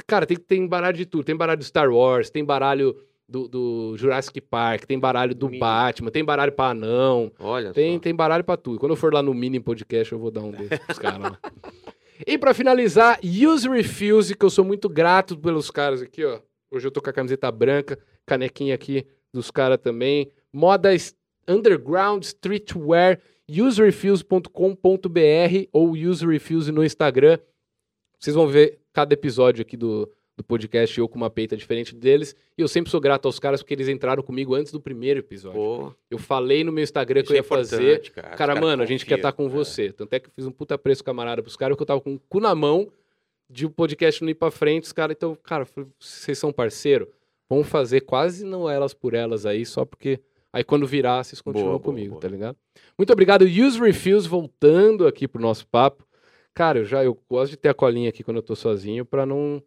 Cara, 0.07 0.26
tem, 0.26 0.37
tem 0.37 0.66
baralho 0.66 0.97
de 0.97 1.07
tudo. 1.07 1.24
Tem 1.24 1.37
baralho 1.37 1.59
do 1.59 1.64
Star 1.64 1.91
Wars, 1.91 2.30
tem 2.30 2.45
baralho 2.45 2.97
do, 3.29 3.49
do 3.49 3.97
Jurassic 3.97 4.41
Park, 4.41 4.85
tem 4.85 4.99
baralho 4.99 5.35
do 5.35 5.47
Mini. 5.47 5.59
Batman, 5.59 6.11
tem 6.11 6.25
baralho 6.25 6.53
pra 6.53 6.70
anão. 6.70 7.31
olha 7.39 7.72
Tem, 7.72 7.95
só. 7.95 8.01
tem 8.01 8.14
baralho 8.14 8.45
pra 8.45 8.57
tudo. 8.57 8.79
Quando 8.79 8.93
eu 8.93 8.97
for 8.97 9.12
lá 9.12 9.22
no 9.22 9.35
mini 9.35 9.61
podcast, 9.61 10.12
eu 10.12 10.18
vou 10.18 10.31
dar 10.31 10.43
um 10.43 10.51
desses 10.51 10.79
pros 10.79 10.99
caras 10.99 11.20
lá. 11.20 11.39
E 12.27 12.39
pra 12.39 12.55
finalizar, 12.55 13.18
Use 13.25 13.68
Refuse, 13.68 14.37
que 14.37 14.45
eu 14.45 14.51
sou 14.51 14.64
muito 14.64 14.89
grato 14.89 15.37
pelos 15.37 15.70
caras 15.70 16.01
aqui, 16.03 16.25
ó. 16.25 16.41
Hoje 16.70 16.87
eu 16.87 16.91
tô 16.91 17.01
com 17.03 17.11
a 17.11 17.12
camiseta 17.12 17.51
branca, 17.51 17.99
canequinha 18.27 18.75
aqui 18.75 19.07
dos 19.33 19.51
caras 19.51 19.79
também. 19.79 20.31
Moda 20.53 20.95
es- 20.95 21.14
Underground 21.49 22.22
Streetwear, 22.22 23.20
userefuse.com.br 23.51 24.49
ou 25.72 25.91
userefuse 25.93 26.72
no 26.72 26.85
Instagram. 26.85 27.39
Vocês 28.18 28.35
vão 28.35 28.47
ver 28.47 28.81
cada 28.93 29.12
episódio 29.14 29.62
aqui 29.62 29.77
do, 29.77 30.11
do 30.37 30.43
podcast 30.43 30.99
eu 30.99 31.09
com 31.09 31.16
uma 31.16 31.30
peita 31.30 31.57
diferente 31.57 31.95
deles. 31.95 32.35
E 32.59 32.62
eu 32.62 32.68
sempre 32.68 32.91
sou 32.91 33.01
grato 33.01 33.26
aos 33.26 33.39
caras 33.39 33.62
porque 33.62 33.74
eles 33.74 33.89
entraram 33.89 34.22
comigo 34.22 34.55
antes 34.55 34.72
do 34.72 34.80
primeiro 34.80 35.20
episódio. 35.20 35.59
Pô, 35.61 35.93
Eu 36.11 36.18
falei 36.18 36.64
no 36.64 36.72
meu 36.72 36.82
Instagram 36.82 37.22
que 37.22 37.30
eu 37.32 37.35
é 37.35 37.39
ia 37.39 37.43
fazer. 37.45 37.76
importante, 37.82 38.11
Cara, 38.11 38.37
Cara, 38.37 38.61
mano, 38.61 38.82
a 38.82 38.87
gente 38.87 39.07
quer 39.07 39.16
estar 39.16 39.32
com 39.32 39.47
É. 39.47 39.49
você. 39.49 39.93
Tanto 39.93 40.12
é 40.12 40.18
que 40.20 40.28
eu 40.28 40.32
fiz 40.35 40.47
um 40.47 40.51
puta 40.51 40.76
preço 40.76 41.05
camarada 41.05 41.43
pros 41.43 41.57
caras, 41.57 41.76
que 41.76 41.82
eu 41.82 41.87
tava 41.87 42.01
com 42.01 42.14
o 42.14 42.20
cu 42.28 42.41
na 42.41 42.55
mão 42.55 42.91
de 43.49 43.66
o 43.66 43.70
podcast 43.70 44.22
não 44.22 44.30
ir 44.30 44.35
pra 44.35 44.51
frente. 44.51 44.85
Os 44.85 44.93
caras, 44.93 45.14
então, 45.16 45.37
cara, 45.43 45.66
vocês 46.01 46.37
são 46.39 46.53
parceiro, 46.53 47.09
vamos 47.49 47.68
fazer 47.68 48.01
quase 48.01 48.45
não 48.45 48.68
elas 48.68 48.93
por 48.95 49.14
elas 49.14 49.47
aí, 49.47 49.64
só 49.64 49.85
porque. 49.85 50.18
Aí 50.53 50.62
quando 50.62 50.87
virar, 50.87 51.22
vocês 51.24 51.41
continuam 51.41 51.70
Boa, 51.70 51.78
boa, 51.80 51.85
comigo, 51.93 52.11
boa. 52.11 52.20
tá 52.22 52.28
ligado? 52.28 52.57
Muito 52.97 53.12
obrigado, 53.12 53.43
Use 53.43 53.78
Refuse, 53.80 54.28
voltando 54.28 55.05
aqui 55.07 55.26
pro 55.26 55.43
nosso 55.43 55.66
papo. 55.66 56.07
Cara, 56.55 56.78
eu 56.78 56.85
já 56.85 57.03
eu 57.05 57.18
gosto 57.28 57.51
de 57.51 57.57
ter 57.57 57.68
a 57.70 57.74
colinha 57.74 58.09
aqui 58.09 58.22
quando 58.22 58.37
eu 58.37 58.43
tô 58.43 58.55
sozinho 58.55 59.05
pra 59.05 59.26
não 59.26 59.61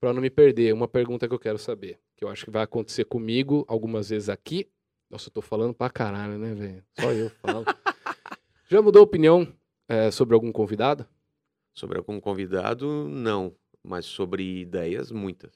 para 0.00 0.12
não 0.12 0.20
me 0.20 0.30
perder. 0.30 0.72
Uma 0.72 0.88
pergunta 0.88 1.26
que 1.28 1.34
eu 1.34 1.38
quero 1.38 1.58
saber, 1.58 1.98
que 2.16 2.24
eu 2.24 2.28
acho 2.28 2.44
que 2.44 2.50
vai 2.50 2.62
acontecer 2.62 3.04
comigo 3.04 3.64
algumas 3.68 4.10
vezes 4.10 4.28
aqui. 4.28 4.68
Nossa, 5.10 5.28
eu 5.28 5.32
tô 5.32 5.40
falando 5.42 5.72
pra 5.74 5.88
caralho, 5.90 6.38
né, 6.38 6.54
velho? 6.54 6.84
Só 6.98 7.12
eu 7.12 7.30
falo. 7.30 7.64
já 8.68 8.82
mudou 8.82 9.00
a 9.00 9.04
opinião 9.04 9.46
é, 9.88 10.10
sobre 10.10 10.34
algum 10.34 10.50
convidado? 10.50 11.06
Sobre 11.74 11.98
algum 11.98 12.20
convidado, 12.20 13.06
não. 13.08 13.54
Mas 13.82 14.04
sobre 14.04 14.60
ideias, 14.60 15.12
muitas. 15.12 15.52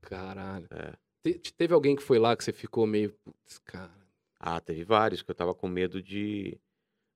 Caralho. 0.00 0.66
É. 0.70 0.94
Te- 1.22 1.52
teve 1.52 1.74
alguém 1.74 1.94
que 1.94 2.02
foi 2.02 2.18
lá 2.18 2.36
que 2.36 2.42
você 2.42 2.52
ficou 2.52 2.86
meio. 2.86 3.12
Putz, 3.24 3.58
cara. 3.58 3.92
Ah, 4.38 4.60
teve 4.60 4.84
vários 4.84 5.22
que 5.22 5.30
eu 5.30 5.34
tava 5.34 5.54
com 5.54 5.68
medo 5.68 6.02
de, 6.02 6.58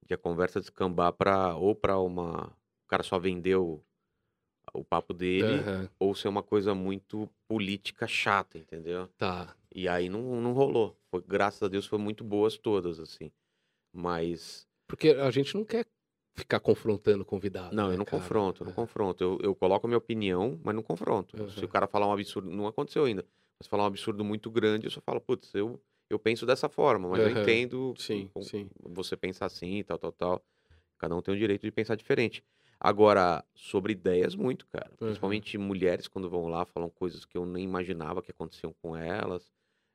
de 0.07 0.15
a 0.15 0.19
conversa 0.19 0.61
descambar 0.61 1.13
pra, 1.13 1.57
ou 1.57 1.75
pra 1.75 1.99
uma. 1.99 2.47
O 2.85 2.89
cara 2.89 3.03
só 3.03 3.19
vendeu 3.19 3.83
o 4.77 4.85
papo 4.85 5.13
dele, 5.15 5.61
Aham, 5.61 5.89
ou 5.99 6.15
ser 6.15 6.29
uma 6.29 6.43
coisa 6.43 6.75
muito 6.75 7.29
política 7.49 8.07
chata, 8.07 8.59
entendeu? 8.59 9.09
Tá. 9.19 9.55
E 9.75 9.89
aí 9.89 10.09
não, 10.09 10.41
não 10.41 10.53
rolou. 10.53 10.97
Foi, 11.11 11.23
graças 11.27 11.63
a 11.63 11.69
Deus 11.69 11.87
foi 11.87 11.99
muito 11.99 12.23
boas 12.25 12.57
todas, 12.57 12.99
assim. 12.99 13.31
Mas. 13.93 14.67
Porque 14.87 15.11
a 15.11 15.31
gente 15.31 15.55
não 15.55 15.65
quer 15.65 15.87
ficar 16.35 16.61
confrontando 16.61 17.23
o 17.23 17.27
convidado. 17.27 17.75
Não, 17.75 17.89
né, 17.89 17.95
eu 17.95 17.99
não 17.99 18.05
cara? 18.05 18.19
confronto, 18.19 18.63
eu 18.63 18.67
não 18.67 18.73
É. 18.73 18.77
confronto. 18.77 19.25
Eu, 19.25 19.39
eu 19.43 19.55
coloco 19.55 19.87
a 19.87 19.89
minha 19.89 19.99
opinião, 19.99 20.59
mas 20.63 20.75
não 20.75 20.83
confronto. 20.83 21.37
Se 21.51 21.61
Uhum. 21.61 21.65
o 21.65 21.69
cara 21.69 21.87
falar 21.87 22.07
um 22.07 22.13
absurdo, 22.13 22.51
não 22.51 22.67
aconteceu 22.67 23.05
ainda. 23.05 23.25
Mas 23.59 23.67
falar 23.67 23.85
um 23.85 23.87
absurdo 23.87 24.25
muito 24.25 24.51
grande, 24.51 24.87
eu 24.87 24.91
só 24.91 25.01
falo, 25.01 25.21
putz, 25.21 25.55
eu, 25.55 25.81
eu 26.11 26.19
penso 26.19 26.45
dessa 26.47 26.69
forma, 26.69 27.09
mas 27.09 27.21
eu 27.21 27.31
Uhum. 27.31 27.43
entendo 27.43 27.95
Sim, 27.97 28.31
com- 28.33 28.43
sim. 28.43 28.69
você 28.81 29.17
pensa 29.17 29.45
assim, 29.47 29.83
tal, 29.83 29.99
tal, 29.99 30.13
tal. 30.13 30.45
Cada 30.99 31.15
um 31.17 31.23
tem 31.23 31.35
o 31.35 31.39
direito 31.39 31.63
de 31.63 31.71
pensar 31.73 31.95
diferente. 31.97 32.45
Agora, 32.79 33.45
sobre 33.55 33.93
ideias, 33.93 34.35
muito, 34.37 34.67
cara. 34.69 34.93
Uhum. 35.01 35.43
Principalmente 35.43 35.57
mulheres, 35.59 36.09
quando 36.09 36.29
vão 36.31 36.47
lá, 36.49 36.65
falam 36.67 36.91
coisas 36.91 37.25
que 37.25 37.37
eu 37.37 37.47
nem 37.47 37.65
imaginava 37.65 38.23
que 38.23 38.31
aconteciam 38.31 38.73
com 38.83 38.97
elas. 38.97 39.51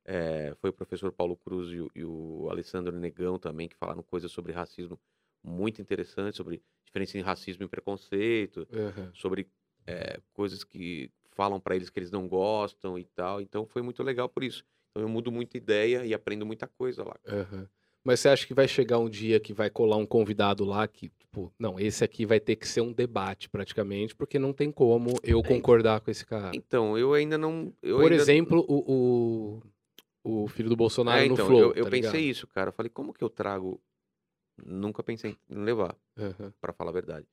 É, 0.06 0.56
foi 0.56 0.72
o 0.72 0.74
professor 0.74 1.12
Paulo 1.12 1.38
Cruz 1.38 1.72
e 1.72 1.80
o, 1.80 1.92
e 1.96 2.04
o 2.04 2.50
Alessandro 2.50 2.96
Negão 2.98 3.38
também, 3.38 3.68
que 3.70 3.76
falaram 3.76 4.02
coisas 4.04 4.32
sobre 4.32 4.52
racismo 4.52 5.00
muito 5.44 5.82
interessantes, 5.82 6.38
sobre 6.38 6.64
diferença 6.86 7.18
em 7.18 7.22
racismo 7.22 7.64
e 7.64 7.68
preconceito, 7.68 8.68
Aham. 8.74 9.14
sobre 9.14 9.48
é, 9.86 10.20
coisas 10.34 10.64
que 10.64 11.12
falam 11.32 11.60
pra 11.60 11.76
eles 11.76 11.90
que 11.90 12.00
eles 12.00 12.12
não 12.12 12.28
gostam 12.28 12.98
e 12.98 13.06
tal. 13.06 13.42
Então 13.42 13.66
foi 13.68 13.82
muito 13.84 14.02
legal 14.04 14.28
por 14.28 14.44
isso. 14.44 14.64
Então 14.90 15.04
eu 15.04 15.10
mudo 15.10 15.32
muita 15.32 15.56
ideia 15.58 16.06
e 16.06 16.14
aprendo 16.14 16.46
muita 16.46 16.68
coisa 16.68 17.04
lá. 17.04 17.16
Aham. 17.28 17.70
Mas 18.04 18.20
você 18.20 18.30
acha 18.30 18.48
que 18.48 18.54
vai 18.54 18.68
chegar 18.68 18.98
um 18.98 19.10
dia 19.10 19.40
que 19.40 19.54
vai 19.54 19.70
colar 19.70 19.96
um 19.98 20.06
convidado 20.06 20.64
lá 20.66 20.88
que, 20.88 21.10
tipo, 21.10 21.54
não, 21.60 21.80
esse 21.80 22.04
aqui 22.04 22.26
vai 22.26 22.40
ter 22.40 22.56
que 22.56 22.68
ser 22.68 22.82
um 22.82 22.92
debate 22.92 23.48
praticamente, 23.48 24.16
porque 24.16 24.40
não 24.40 24.52
tem 24.54 24.72
como 24.72 25.10
eu 25.22 25.44
concordar 25.44 26.02
com 26.02 26.10
esse 26.10 26.26
cara. 26.26 26.52
Então, 26.56 26.98
eu 26.98 27.14
ainda 27.14 27.38
não. 27.38 27.72
Eu 27.82 27.98
Por 27.98 28.12
ainda- 28.12 28.16
exemplo, 28.24 28.66
o, 28.68 29.62
o- 30.24 30.44
o 30.44 30.48
filho 30.48 30.70
do 30.70 30.76
Bolsonaro 30.76 31.22
É, 31.24 31.28
no 31.28 31.34
então, 31.34 31.46
Flow. 31.48 31.60
eu, 31.62 31.74
eu 31.74 31.84
tá 31.86 31.92
pensei 31.92 32.22
isso, 32.28 32.48
cara. 32.48 32.70
Eu 32.70 32.74
falei, 32.74 32.90
como 32.90 33.14
que 33.14 33.24
eu 33.24 33.30
trago. 33.30 33.80
Nunca 34.64 35.02
pensei 35.02 35.36
em 35.50 35.56
levar, 35.64 35.96
Aham. 36.18 36.54
pra 36.62 36.72
falar 36.74 36.90
a 36.92 36.94
verdade. 36.94 37.26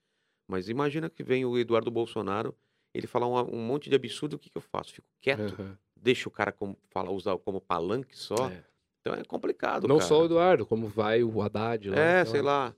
Mas 0.47 0.69
imagina 0.69 1.11
que 1.11 1.23
vem 1.23 1.45
o 1.45 1.59
Eduardo 1.59 1.91
Bolsonaro, 1.91 2.55
ele 2.95 3.07
falar 3.07 3.27
um, 3.27 3.55
um 3.57 3.59
monte 3.67 3.91
de 3.91 3.97
absurdo, 3.97 4.35
o 4.37 4.39
que, 4.39 4.49
que 4.49 4.57
eu 4.57 4.63
faço? 4.63 4.95
Fico 4.95 5.07
quieto? 5.21 5.55
aham. 5.55 5.79
Deixo 5.95 6.29
o 6.29 6.33
cara 6.33 6.53
como, 6.53 6.79
fala, 6.91 7.11
usar 7.11 7.37
como 7.39 7.61
palanque 7.61 8.17
só? 8.17 8.49
É. 8.49 8.65
Então 9.09 9.21
é 9.21 9.25
complicado, 9.25 9.87
Não 9.89 9.97
cara. 9.97 10.09
só 10.09 10.23
o 10.23 10.25
Eduardo, 10.27 10.67
como 10.67 10.87
vai 10.87 11.23
o 11.23 11.41
Haddad 11.43 11.91
lá. 11.91 11.97
É, 11.99 12.21
então 12.21 12.33
sei 12.33 12.43
lá. 12.43 12.75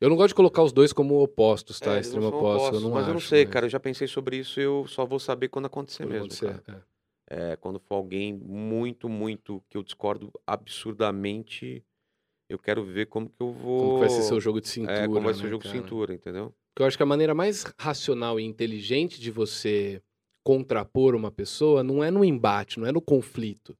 Eu 0.00 0.08
não 0.10 0.16
gosto 0.16 0.28
de 0.28 0.34
colocar 0.34 0.62
os 0.62 0.72
dois 0.72 0.92
como 0.92 1.22
opostos, 1.22 1.80
tá? 1.80 1.96
É, 1.96 2.00
Extremo 2.00 2.28
são 2.28 2.38
opostos. 2.38 2.58
opostos, 2.68 2.82
eu 2.82 2.88
não 2.88 2.94
mas 2.94 3.06
eu 3.06 3.12
não 3.12 3.18
acho, 3.18 3.28
sei, 3.28 3.44
mas 3.44 3.52
cara. 3.52 3.66
Eu 3.66 3.70
já 3.70 3.80
pensei 3.80 4.06
sobre 4.06 4.36
isso 4.36 4.60
eu 4.60 4.86
só 4.86 5.06
vou 5.06 5.18
saber 5.18 5.48
quando 5.48 5.66
acontecer 5.66 6.02
quando 6.04 6.12
mesmo. 6.12 6.26
acontecer, 6.26 6.62
é. 6.68 7.52
É, 7.52 7.56
quando 7.56 7.80
for 7.80 7.94
alguém 7.94 8.34
muito, 8.34 9.08
muito 9.08 9.62
que 9.70 9.76
eu 9.78 9.82
discordo 9.82 10.30
absurdamente, 10.46 11.82
eu 12.50 12.58
quero 12.58 12.84
ver 12.84 13.06
como 13.06 13.28
que 13.28 13.40
eu 13.40 13.52
vou. 13.52 13.78
Como 13.80 13.94
que 13.94 14.00
vai 14.00 14.10
ser 14.10 14.22
seu 14.22 14.40
jogo 14.40 14.60
de 14.60 14.68
cintura, 14.68 14.92
É, 14.98 15.06
como 15.06 15.22
vai 15.22 15.32
ser 15.34 15.42
né, 15.42 15.46
o 15.46 15.50
jogo 15.50 15.62
de 15.64 15.70
cara? 15.70 15.82
cintura, 15.82 16.14
entendeu? 16.14 16.54
Porque 16.74 16.82
eu 16.82 16.86
acho 16.86 16.96
que 16.96 17.02
a 17.02 17.06
maneira 17.06 17.34
mais 17.34 17.64
racional 17.78 18.38
e 18.38 18.44
inteligente 18.44 19.20
de 19.20 19.30
você 19.30 20.02
contrapor 20.44 21.14
uma 21.14 21.30
pessoa 21.30 21.82
não 21.82 22.04
é 22.04 22.10
no 22.10 22.24
embate, 22.24 22.78
não 22.78 22.86
é 22.86 22.92
no 22.92 23.00
conflito. 23.00 23.76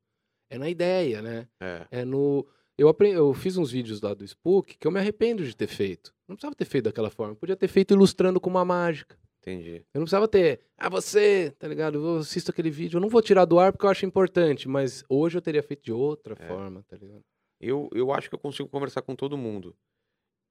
É 0.55 0.59
na 0.59 0.69
ideia, 0.69 1.21
né? 1.23 1.49
É. 1.61 1.87
É 1.91 2.05
no. 2.05 2.47
Eu, 2.77 2.89
aprendi, 2.89 3.17
eu 3.17 3.33
fiz 3.35 3.57
uns 3.57 3.71
vídeos 3.71 4.01
lá 4.01 4.15
do 4.15 4.25
Spook 4.27 4.77
que 4.79 4.87
eu 4.87 4.91
me 4.91 4.99
arrependo 4.99 5.45
de 5.45 5.55
ter 5.57 5.67
feito. 5.69 6.13
Não 6.29 6.35
precisava 6.37 6.55
ter 6.57 6.65
feito 6.65 6.85
daquela 6.87 7.11
forma. 7.11 7.33
Eu 7.33 7.37
podia 7.37 7.57
ter 7.57 7.69
feito 7.69 7.95
ilustrando 7.95 8.41
com 8.41 8.51
uma 8.51 8.65
mágica. 8.65 9.17
Entendi. 9.41 9.77
Eu 9.93 9.99
não 9.99 10.03
precisava 10.05 10.27
ter. 10.27 10.61
Ah, 10.79 10.89
você, 10.89 11.55
tá 11.59 11.69
ligado? 11.69 11.99
Eu 11.99 12.17
assisto 12.17 12.51
aquele 12.51 12.71
vídeo. 12.71 12.97
Eu 12.97 13.01
não 13.01 13.09
vou 13.09 13.21
tirar 13.23 13.45
do 13.45 13.59
ar 13.59 13.73
porque 13.73 13.85
eu 13.87 13.91
acho 13.91 14.07
importante, 14.07 14.67
mas 14.69 15.05
hoje 15.09 15.37
eu 15.39 15.43
teria 15.43 15.63
feito 15.63 15.85
de 15.85 15.93
outra 15.93 16.35
É. 16.39 16.49
forma, 16.49 16.83
tá 16.89 16.97
ligado? 16.97 17.21
Eu, 17.61 17.89
eu 17.95 18.11
acho 18.13 18.29
que 18.29 18.35
eu 18.35 18.39
consigo 18.39 18.69
conversar 18.69 19.03
com 19.03 19.15
todo 19.15 19.37
mundo. 19.37 19.77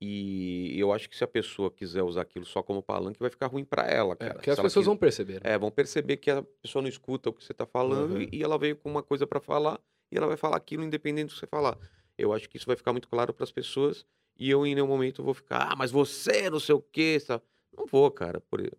E 0.01 0.77
eu 0.77 0.91
acho 0.91 1.09
que 1.09 1.15
se 1.17 1.23
a 1.23 1.27
pessoa 1.27 1.71
quiser 1.71 2.03
usar 2.03 2.21
aquilo 2.21 2.45
só 2.45 2.61
como 2.61 2.83
palanque, 2.83 3.19
vai 3.19 3.29
ficar 3.29 3.47
ruim 3.47 3.63
pra 3.63 3.83
ela, 3.87 4.13
É, 4.13 4.17
cara. 4.17 4.33
porque 4.35 4.49
as 4.49 4.57
pessoas 4.57 4.83
quis- 4.83 4.85
vão 4.85 4.97
perceber. 4.97 5.35
né? 5.43 5.53
É, 5.53 5.57
vão 5.57 5.71
perceber 5.71 6.17
que 6.17 6.29
a 6.29 6.43
pessoa 6.61 6.81
não 6.81 6.89
escuta 6.89 7.29
o 7.29 7.33
que 7.33 7.43
você 7.43 7.53
tá 7.53 7.65
falando 7.65 8.15
Uhum. 8.15 8.21
e, 8.21 8.29
e 8.33 8.43
ela 8.43 8.57
veio 8.57 8.75
com 8.75 8.89
uma 8.89 9.01
coisa 9.03 9.25
pra 9.25 9.39
falar 9.39 9.79
e 10.13 10.17
ela 10.17 10.27
vai 10.27 10.37
falar 10.37 10.57
aquilo 10.57 10.83
independente 10.83 11.29
do 11.29 11.33
que 11.33 11.39
você 11.39 11.47
falar. 11.47 11.77
Eu 12.17 12.31
acho 12.31 12.47
que 12.49 12.57
isso 12.57 12.65
vai 12.67 12.75
ficar 12.75 12.91
muito 12.91 13.07
claro 13.07 13.33
pras 13.33 13.51
pessoas 13.51 14.05
e 14.37 14.49
eu 14.49 14.65
em 14.65 14.75
nenhum 14.75 14.87
momento 14.87 15.23
vou 15.23 15.33
ficar, 15.33 15.71
ah, 15.71 15.75
mas 15.75 15.91
você 15.91 16.49
não 16.49 16.59
sei 16.59 16.75
o 16.75 16.81
quê, 16.81 17.19
sabe? 17.19 17.43
Não 17.75 17.85
vou, 17.85 18.09
cara. 18.11 18.39
Por- 18.41 18.71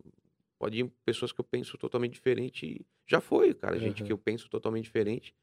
Pode 0.59 0.79
ir 0.81 0.91
pessoas 1.05 1.33
que 1.33 1.41
eu 1.41 1.45
penso 1.45 1.77
totalmente 1.77 2.13
diferente. 2.13 2.65
e 2.65 2.87
Já 3.07 3.21
foi, 3.21 3.53
cara, 3.53 3.79
gente 3.79 4.01
Uhum. 4.01 4.07
que 4.07 4.13
eu 4.13 4.19
penso 4.19 4.49
totalmente 4.49 4.85
diferente 4.85 5.35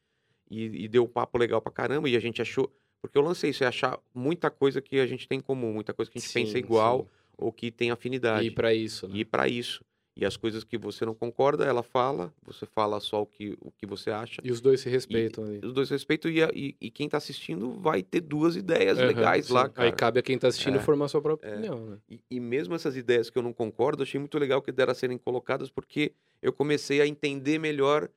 e, 0.50 0.84
e 0.84 0.88
deu 0.88 1.04
um 1.04 1.08
papo 1.08 1.36
legal 1.38 1.60
pra 1.60 1.70
caramba 1.70 2.08
e 2.08 2.16
a 2.16 2.20
gente 2.20 2.40
achou. 2.42 2.72
Porque 3.00 3.18
eu 3.18 3.22
lancei 3.22 3.50
isso, 3.50 3.62
é 3.62 3.66
achar 3.66 3.98
muita 4.14 4.50
coisa 4.50 4.80
que 4.80 4.98
a 4.98 5.06
gente 5.06 5.28
tem 5.28 5.38
em 5.38 5.42
comum, 5.42 5.72
muita 5.74 5.92
coisa 5.92 6.10
que 6.10 6.18
a 6.18 6.20
gente 6.20 6.32
pensa 6.32 6.52
Sim, 6.52 6.58
igual 6.58 7.02
sim. 7.02 7.08
ou 7.36 7.52
que 7.52 7.70
tem 7.70 7.90
afinidade 7.90 8.46
E 8.46 8.50
pra 8.50 8.72
isso, 8.72 9.06
né? 9.06 9.16
e 9.18 9.24
para 9.24 9.48
isso. 9.48 9.84
E 10.16 10.26
as 10.26 10.36
coisas 10.36 10.62
que 10.62 10.76
você 10.76 11.06
não 11.06 11.14
concorda, 11.14 11.64
ela 11.64 11.82
fala, 11.82 12.32
você 12.44 12.66
fala 12.66 13.00
só 13.00 13.22
o 13.22 13.26
que, 13.26 13.56
o 13.60 13.72
que 13.72 13.86
você 13.86 14.10
acha. 14.10 14.42
E 14.44 14.50
os 14.50 14.60
dois 14.60 14.80
se 14.80 14.88
respeitam 14.90 15.44
ali. 15.44 15.58
Os 15.64 15.72
dois 15.72 15.88
respeitam 15.90 16.30
e, 16.30 16.40
e, 16.54 16.76
e 16.80 16.90
quem 16.90 17.08
tá 17.08 17.16
assistindo 17.16 17.72
vai 17.80 18.02
ter 18.02 18.20
duas 18.20 18.56
ideias 18.56 18.98
Aham, 18.98 19.06
legais 19.08 19.48
lá, 19.48 19.68
sim. 19.68 19.72
cara. 19.72 19.86
Aí 19.88 19.92
cabe 19.92 20.20
a 20.20 20.22
quem 20.22 20.38
tá 20.38 20.48
assistindo 20.48 20.78
É. 20.78 20.80
formar 20.80 21.08
sua 21.08 21.22
própria 21.22 21.46
É. 21.48 21.56
opinião, 21.56 21.86
né? 21.86 21.98
E, 22.10 22.20
e 22.30 22.40
mesmo 22.40 22.74
essas 22.74 22.96
ideias 22.96 23.30
que 23.30 23.38
eu 23.38 23.42
não 23.42 23.52
concordo, 23.52 24.02
achei 24.02 24.18
muito 24.20 24.38
legal 24.38 24.60
que 24.60 24.72
deram 24.72 24.92
a 24.92 24.94
serem 24.94 25.16
colocadas 25.18 25.70
porque 25.70 26.14
eu 26.42 26.52
comecei 26.52 27.00
a 27.00 27.06
entender 27.06 27.58
melhor 27.58 28.10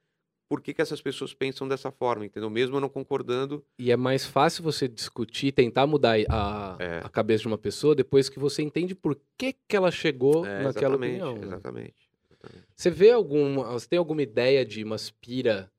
por 0.47 0.61
que, 0.61 0.73
que 0.73 0.81
essas 0.81 1.01
pessoas 1.01 1.33
pensam 1.33 1.67
dessa 1.67 1.91
forma, 1.91 2.25
entendeu? 2.25 2.49
Mesmo 2.49 2.79
não 2.79 2.87
concordando, 2.89 3.63
E 3.79 3.91
é 3.91 3.97
mais 3.97 4.25
fácil 4.25 4.63
você 4.63 4.87
discutir, 4.87 5.51
tentar 5.51 5.87
mudar 5.87 6.17
a, 6.29 6.77
É. 6.79 7.01
a 7.03 7.09
cabeça 7.09 7.41
de 7.41 7.47
uma 7.47 7.57
pessoa 7.57 7.95
depois 7.95 8.29
que 8.29 8.37
você 8.39 8.61
entende 8.61 8.93
por 8.93 9.17
que, 9.37 9.53
que 9.67 9.75
ela 9.75 9.91
chegou 9.91 10.45
é, 10.45 10.63
naquela 10.63 10.95
exatamente, 10.95 11.21
opinião. 11.23 11.35
né? 11.35 11.45
exatamente, 11.47 12.09
exatamente. 12.29 12.67
Você 12.75 12.89
vê 12.91 13.11
alguma. 13.11 13.71
Você 13.71 13.87
tem 13.87 13.97
alguma 13.99 14.21
ideia 14.21 14.63
de 14.65 14.83
uma 14.83 14.95
aspira? 14.95 15.71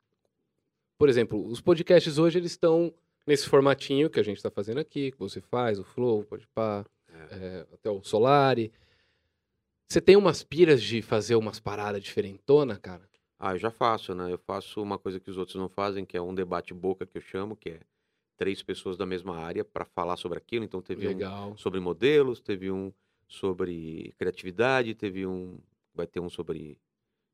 Por 0.97 1.07
exemplo, 1.09 1.45
os 1.47 1.61
podcasts 1.61 2.17
hoje 2.17 2.39
eles 2.39 2.51
estão 2.51 2.93
nesse 3.25 3.47
formatinho 3.47 4.09
que 4.09 4.19
a 4.19 4.23
gente 4.23 4.37
está 4.37 4.49
fazendo 4.49 4.79
aqui, 4.79 5.11
que 5.11 5.19
você 5.19 5.39
faz, 5.39 5.77
o 5.79 5.83
Flow, 5.83 6.21
o 6.21 6.23
Podpah, 6.25 6.85
é, 7.31 7.65
até 7.73 7.89
o 7.89 8.01
Solari. 8.03 8.71
Você 9.87 10.01
tem 10.01 10.15
umas 10.17 10.43
piras 10.43 10.81
de 10.81 11.01
fazer 11.01 11.35
umas 11.35 11.59
paradas 11.59 12.01
diferentona, 12.03 12.75
cara? 12.77 13.07
Ah, 13.39 13.53
eu 13.53 13.59
já 13.59 13.69
faço, 13.69 14.15
né? 14.15 14.31
Eu 14.31 14.37
faço 14.37 14.81
uma 14.81 14.97
coisa 14.97 15.19
que 15.19 15.29
os 15.29 15.37
outros 15.37 15.55
não 15.55 15.69
fazem, 15.69 16.05
que 16.05 16.17
é 16.17 16.21
um 16.21 16.33
debate 16.33 16.73
boca 16.73 17.05
que 17.05 17.17
eu 17.17 17.21
chamo, 17.21 17.55
que 17.55 17.69
é 17.69 17.79
três 18.35 18.61
pessoas 18.61 18.97
da 18.97 19.05
mesma 19.05 19.37
área 19.37 19.63
para 19.63 19.85
falar 19.85 20.17
sobre 20.17 20.37
aquilo. 20.37 20.63
Então 20.63 20.81
teve 20.81 21.05
um 21.05 21.09
Legal. 21.09 21.57
sobre 21.57 21.79
modelos, 21.79 22.39
teve 22.39 22.71
um 22.71 22.91
sobre 23.27 24.13
criatividade, 24.17 24.95
teve 24.95 25.25
um 25.25 25.59
vai 25.93 26.07
ter 26.07 26.19
um 26.19 26.29
sobre 26.29 26.77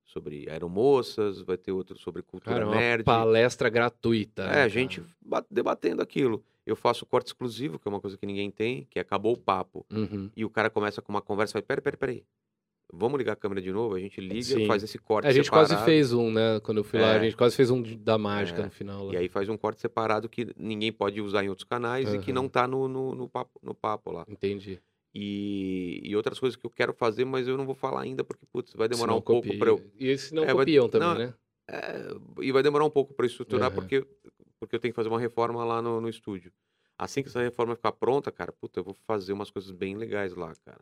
sobre 0.05 0.49
aeromoças, 0.49 1.41
vai 1.41 1.57
ter 1.57 1.71
outro 1.71 1.97
sobre 1.97 2.21
cultura 2.21 2.55
Cara, 2.55 2.67
uma 2.67 2.75
nerd. 2.75 3.03
palestra 3.03 3.69
gratuita. 3.69 4.43
É, 4.43 4.55
né, 4.55 4.63
a 4.63 4.67
gente 4.67 5.03
debatendo 5.49 6.01
aquilo. 6.01 6.43
Eu 6.65 6.75
faço 6.75 7.05
corte 7.05 7.27
exclusivo, 7.27 7.77
que 7.77 7.87
é 7.87 7.91
uma 7.91 7.99
coisa 7.99 8.17
que 8.17 8.25
ninguém 8.25 8.49
tem, 8.49 8.85
que 8.89 8.97
é 8.97 9.01
acabou 9.01 9.33
o 9.33 9.37
papo. 9.37 9.85
Uhum. 9.91 10.29
E 10.35 10.45
o 10.45 10.49
cara 10.49 10.69
começa 10.69 11.01
com 11.01 11.11
uma 11.11 11.21
conversa 11.21 11.51
e 11.51 11.53
fala, 11.53 11.63
peraí, 11.63 11.81
peraí, 11.81 11.97
peraí. 11.97 12.23
Vamos 12.95 13.17
ligar 13.17 13.33
a 13.33 13.35
câmera 13.35 13.59
de 13.61 13.71
novo? 13.71 13.95
A 13.95 13.99
gente 13.99 14.21
liga, 14.21 14.43
Sim. 14.43 14.67
faz 14.67 14.83
esse 14.83 14.99
corte 14.99 15.25
É, 15.25 15.29
a 15.29 15.33
gente 15.33 15.49
quase 15.49 15.69
separado. 15.69 15.85
fez 15.91 16.13
um, 16.13 16.31
né? 16.31 16.59
Quando 16.59 16.77
eu 16.77 16.83
fui 16.83 16.99
lá, 16.99 17.13
a 17.13 17.15
É. 17.15 17.19
gente 17.21 17.35
quase 17.35 17.55
fez 17.55 17.71
um 17.71 17.81
da 17.97 18.17
mágica 18.19 18.61
É. 18.61 18.65
no 18.65 18.69
final. 18.71 19.05
lá. 19.07 19.13
E 19.13 19.17
aí 19.17 19.27
faz 19.29 19.49
um 19.49 19.57
corte 19.57 19.81
separado 19.81 20.29
que 20.29 20.47
ninguém 20.55 20.91
pode 20.91 21.19
usar 21.19 21.43
em 21.43 21.49
outros 21.49 21.67
canais 21.67 22.13
e 22.13 22.19
que 22.19 22.31
não 22.31 22.47
tá 22.47 22.67
no, 22.67 22.87
no, 22.87 23.15
no 23.15 23.27
papo, 23.27 23.59
no 23.63 23.73
papo 23.73 24.11
lá. 24.11 24.25
Entendi. 24.29 24.79
E, 25.15 26.01
e 26.03 26.15
outras 26.15 26.39
coisas 26.39 26.55
que 26.55 26.65
eu 26.65 26.69
quero 26.69 26.93
fazer, 26.93 27.25
mas 27.25 27.47
eu 27.47 27.57
não 27.57 27.65
vou 27.65 27.75
falar 27.75 28.01
ainda, 28.01 28.23
porque, 28.23 28.45
putz, 28.45 28.73
vai 28.73 28.87
demorar 28.87 29.13
um 29.15 29.21
pouco 29.21 29.43
copia. 29.47 29.59
para 29.59 29.69
eu. 29.69 29.91
E 29.99 30.07
esses 30.09 30.31
não 30.31 30.43
É, 30.43 30.47
vai- 30.47 30.55
copiam 30.65 30.87
também, 30.89 31.07
não, 31.07 31.15
né? 31.17 31.33
É, 31.69 32.07
e 32.41 32.51
vai 32.51 32.61
demorar 32.61 32.83
um 32.85 32.89
pouco 32.89 33.13
para 33.13 33.25
estruturar, 33.25 33.67
Aham. 33.67 33.75
porque, 33.75 34.05
porque 34.59 34.75
eu 34.75 34.79
tenho 34.79 34.91
que 34.91 34.95
fazer 34.95 35.09
uma 35.09 35.19
reforma 35.19 35.63
lá 35.63 35.81
no, 35.81 36.01
no 36.01 36.09
estúdio. 36.09 36.51
Assim 36.97 37.23
que 37.23 37.29
essa 37.29 37.41
reforma 37.41 37.75
ficar 37.75 37.91
pronta, 37.93 38.31
cara, 38.31 38.51
puta, 38.51 38.79
eu 38.79 38.83
vou 38.83 38.93
fazer 39.07 39.33
umas 39.33 39.49
coisas 39.49 39.71
bem 39.71 39.95
legais 39.95 40.35
lá, 40.35 40.53
cara. 40.65 40.81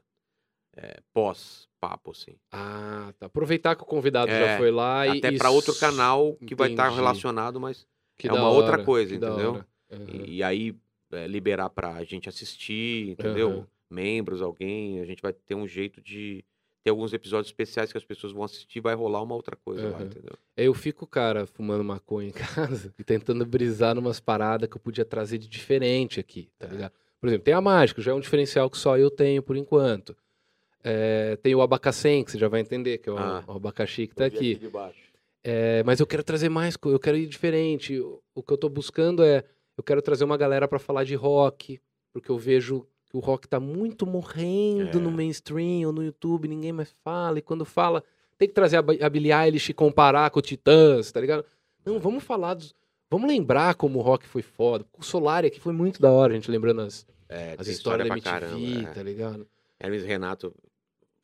É, 0.76 1.00
pós-papo, 1.14 2.12
assim. 2.12 2.36
Ah, 2.52 3.14
tá. 3.20 3.26
Aproveitar 3.26 3.76
que 3.76 3.84
o 3.84 3.86
convidado 3.86 4.32
já 4.32 4.48
É, 4.48 4.58
foi 4.58 4.72
lá 4.72 5.06
e. 5.08 5.18
Até 5.18 5.30
e 5.30 5.38
para 5.38 5.50
outro 5.50 5.76
canal 5.76 6.36
que 6.48 6.56
vai 6.56 6.70
estar 6.70 6.86
Entendi. 6.86 6.98
relacionado, 6.98 7.60
mas. 7.60 7.86
que 8.18 8.28
é 8.28 8.34
uma 8.34 8.50
outra 8.50 8.74
hora, 8.74 8.84
coisa, 8.84 9.14
que 9.14 9.20
da 9.20 9.28
entendeu? 9.28 9.56
Aham. 9.92 10.08
E, 10.08 10.38
e 10.38 10.44
aí 10.44 10.76
é, 11.12 11.28
liberar 11.28 11.70
pra 11.70 12.04
gente 12.04 12.30
assistir, 12.30 13.10
entendeu? 13.10 13.50
Aham. 13.52 13.68
Membros, 13.90 14.42
alguém, 14.42 15.02
a 15.02 15.06
gente 15.06 15.22
vai 15.22 15.34
ter 15.34 15.54
um 15.56 15.68
jeito 15.68 16.00
de 16.02 16.46
ter 16.82 16.90
alguns 16.90 17.12
episódios 17.14 17.48
especiais 17.50 17.92
que 17.92 17.98
as 17.98 18.06
pessoas 18.06 18.32
vão 18.32 18.44
assistir, 18.44 18.80
vai 18.80 18.96
rolar 18.96 19.22
uma 19.22 19.36
outra 19.36 19.56
coisa 19.58 19.84
lá, 19.90 19.98
Aham. 19.98 20.06
entendeu? 20.06 20.34
Aí 20.58 20.66
eu 20.66 20.74
fico, 20.74 21.06
cara, 21.06 21.46
fumando 21.46 21.84
maconha 21.84 22.30
em 22.30 22.32
casa 22.72 22.94
e 22.98 23.04
tentando 23.04 23.46
brisar 23.46 23.94
numas 23.94 24.22
paradas 24.22 24.70
que 24.70 24.78
eu 24.78 24.82
podia 24.82 25.04
trazer 25.04 25.38
de 25.38 25.50
diferente 25.50 26.20
aqui, 26.22 26.50
tá 26.58 26.68
É. 26.68 26.72
ligado? 26.72 26.94
Por 27.20 27.28
exemplo, 27.28 27.44
tem 27.44 27.54
a 27.54 27.62
mágica, 27.62 28.02
já 28.02 28.12
é 28.12 28.16
um 28.16 28.20
diferencial 28.22 28.70
que 28.70 28.78
só 28.78 28.98
eu 28.98 29.12
tenho 29.12 29.44
por 29.44 29.58
enquanto. 29.58 30.16
É, 30.84 31.36
tem 31.38 31.54
o 31.54 31.62
abacacém, 31.62 32.24
que 32.24 32.32
você 32.32 32.38
já 32.38 32.48
vai 32.48 32.62
entender, 32.62 32.98
que 32.98 33.10
é 33.10 33.12
o, 33.12 33.18
Ah. 33.18 33.44
o 33.48 33.52
abacaxi 33.54 34.08
que 34.08 34.16
tá 34.16 34.26
aqui. 34.26 34.56
baixo. 34.72 35.00
É, 35.44 35.82
mas 35.84 36.00
eu 36.00 36.06
quero 36.08 36.24
trazer 36.24 36.50
mais, 36.50 36.76
eu 36.86 37.00
quero 37.00 37.18
ir 37.18 37.28
diferente. 37.28 38.00
O, 38.00 38.22
o 38.36 38.44
que 38.44 38.54
eu 38.54 38.58
tô 38.58 38.70
buscando 38.70 39.24
é, 39.24 39.44
eu 39.78 39.84
quero 39.84 40.02
trazer 40.02 40.24
uma 40.24 40.38
galera 40.38 40.68
pra 40.68 40.80
falar 40.80 41.04
de 41.04 41.16
rock, 41.16 41.80
porque 42.14 42.30
eu 42.30 42.38
vejo 42.38 42.86
que 43.10 43.18
o 43.18 43.20
rock 43.20 43.48
tá 43.48 43.60
muito 43.60 44.06
morrendo 44.06 45.00
no 45.00 45.10
É. 45.10 45.14
mainstream 45.14 45.86
ou 45.88 45.92
no 45.94 46.04
YouTube, 46.04 46.48
ninguém 46.48 46.72
mais 46.72 46.92
fala, 47.04 47.40
e 47.40 47.42
quando 47.42 47.66
fala, 47.66 48.04
tem 48.38 48.48
que 48.48 48.54
trazer 48.54 48.78
a, 48.78 48.80
a 49.06 49.10
Billie 49.10 49.32
Eilish 49.34 49.70
e 49.72 49.74
comparar 49.74 50.30
com 50.32 50.40
o 50.40 50.42
Titãs, 50.42 51.12
tá 51.12 51.20
ligado? 51.20 51.44
Não, 51.86 52.00
vamos 52.00 52.24
falar 52.24 52.54
dos... 52.56 52.74
Vamos 53.10 53.28
lembrar 53.28 53.76
como 53.76 54.00
o 54.00 54.02
rock 54.02 54.26
foi 54.26 54.42
foda. 54.42 54.86
O 54.98 55.04
Solari 55.04 55.48
aqui 55.48 55.60
foi 55.60 55.74
muito 55.74 56.02
da 56.02 56.10
hora, 56.10 56.32
a 56.32 56.36
gente 56.36 56.50
lembrando 56.50 56.82
as, 56.82 57.06
É, 57.28 57.56
as 57.58 57.68
histórias 57.68 58.08
da 58.08 58.14
MTV, 58.16 58.32
caramba, 58.40 58.90
é. 58.90 58.94
tá 58.94 59.04
ligado? 59.04 59.48
Hermes 59.80 60.04
Renato 60.06 60.54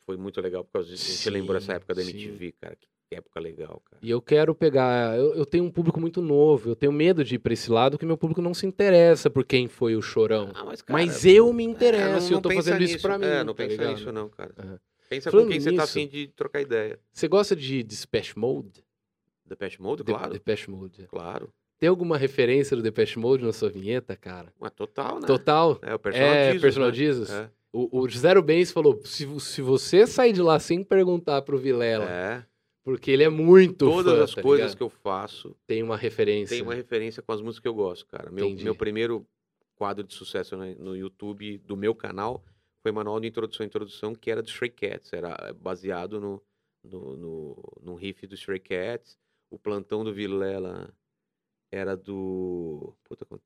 foi 0.07 0.15
muito 0.17 0.39
legal, 0.39 0.63
por 0.63 0.71
causa 0.71 0.89
disso. 0.89 1.03
A 1.03 1.07
gente 1.11 1.17
Sim, 1.23 1.29
lembrou 1.31 1.57
essa 1.57 1.73
época 1.73 1.93
da 1.93 2.01
sim. 2.01 2.11
MTV, 2.11 2.53
cara. 2.53 2.77
Que 3.09 3.15
época 3.15 3.39
legal, 3.41 3.81
cara. 3.85 3.99
E 4.01 4.09
eu 4.09 4.21
quero 4.21 4.55
pegar. 4.55 5.17
Eu, 5.17 5.33
eu 5.35 5.45
tenho 5.45 5.63
um 5.65 5.69
público 5.71 5.99
muito 5.99 6.21
novo. 6.21 6.69
Eu 6.69 6.75
tenho 6.75 6.91
medo 6.93 7.23
de 7.23 7.35
ir 7.35 7.39
pra 7.39 7.51
esse 7.53 7.69
lado, 7.69 7.93
porque 7.93 8.05
meu 8.05 8.17
público 8.17 8.41
não 8.41 8.53
se 8.53 8.65
interessa 8.65 9.29
por 9.29 9.45
quem 9.45 9.67
foi 9.67 9.95
o 9.97 10.01
chorão. 10.01 10.51
Ah, 10.55 10.63
mas, 10.65 10.83
Mas 10.89 11.25
eu 11.25 11.51
me 11.53 11.63
é, 11.65 11.67
interesso 11.69 12.31
e 12.31 12.33
eu 12.35 12.41
tô 12.41 12.49
fazendo 12.51 12.81
isso 12.83 12.93
nisso, 12.93 13.07
pra 13.07 13.17
mim. 13.17 13.25
É, 13.25 13.43
não 13.43 13.53
tá 13.53 13.63
pensa 13.63 13.75
ligado? 13.75 13.91
nisso 13.97 14.11
não, 14.11 14.29
cara. 14.29 14.53
Aham. 14.57 14.79
Pensa 15.09 15.29
Falando 15.31 15.45
com 15.45 15.51
quem 15.51 15.59
você 15.61 15.65
tá 15.67 15.71
nisso- 15.71 15.83
afim 15.83 16.07
de 16.07 16.27
trocar 16.29 16.61
ideia. 16.61 16.99
Você 17.13 17.27
gosta 17.29 17.55
de 17.55 17.81
Depeche 17.83 18.37
Mode? 18.37 18.83
Depeche 19.45 19.81
Mode, 19.81 20.03
De- 20.03 20.11
claro. 20.11 20.33
Depeche 20.33 20.69
Mode. 20.69 21.07
Claro. 21.07 21.53
Tem 21.79 21.87
alguma 21.87 22.17
referência 22.17 22.75
do 22.75 22.83
Depeche 22.83 23.17
Mode 23.19 23.45
na 23.45 23.53
sua 23.53 23.69
vinheta, 23.69 24.17
cara? 24.17 24.51
Mas 24.59 24.71
total, 24.71 25.19
né? 25.21 25.27
Total? 25.27 25.79
É, 25.81 25.93
o 25.95 25.99
personal 25.99 26.29
É, 26.33 26.45
Jesus, 26.47 26.61
Personal 26.61 26.89
né? 26.89 26.95
Jesus? 26.95 27.29
É. 27.29 27.49
O, 27.73 27.99
o 27.99 28.09
Zero 28.09 28.41
Bens 28.41 28.71
falou: 28.71 28.99
se, 29.03 29.27
se 29.39 29.61
você 29.61 30.07
sair 30.07 30.33
de 30.33 30.41
lá 30.41 30.59
sem 30.59 30.83
perguntar 30.83 31.41
pro 31.41 31.57
Vilela 31.57 32.05
É. 32.09 32.45
Porque 32.87 33.11
ele 33.11 33.23
é 33.23 33.29
muito 33.29 33.85
Todas 33.85 34.13
fã, 34.13 34.23
as 34.23 34.33
tá 34.33 34.41
coisas 34.41 34.67
ligado? 34.67 34.77
que 34.77 34.83
eu 34.83 34.89
faço 34.89 35.53
Tem 35.67 35.83
uma 35.83 35.97
referência. 35.97 36.55
tem 36.55 36.63
uma 36.63 36.73
referência 36.73 37.21
com 37.21 37.33
as 37.33 37.41
músicas 37.41 37.61
que 37.63 37.67
eu 37.67 37.73
gosto, 37.73 38.07
cara. 38.07 38.31
Meu, 38.31 38.45
Entendi. 38.45 38.63
meu 38.63 38.73
primeiro 38.73 39.27
quadro 39.75 40.05
de 40.05 40.13
sucesso 40.13 40.55
no, 40.55 40.95
YouTube 40.95 41.57
do 41.57 41.75
meu 41.75 41.93
canal 41.93 42.41
foi 42.81 42.93
Manual 42.93 43.19
de 43.19 43.27
Introdução 43.27 43.65
Introdução, 43.65 44.15
que 44.15 44.31
era 44.31 44.41
do 44.41 44.47
Stray 44.47 44.69
Cats. 44.69 45.11
Era 45.11 45.53
baseado 45.59 46.21
no, 46.21 46.41
no, 46.81 47.17
no, 47.17 47.73
no 47.81 47.95
riff 47.95 48.25
do 48.25 48.35
Stray 48.35 48.61
Cats. 48.61 49.19
O 49.49 49.59
Plantão 49.59 50.05
do 50.05 50.13
Vilela 50.13 50.89
era 51.69 51.97
do... 51.97 52.95
Puta. 53.03 53.25
Como 53.25 53.41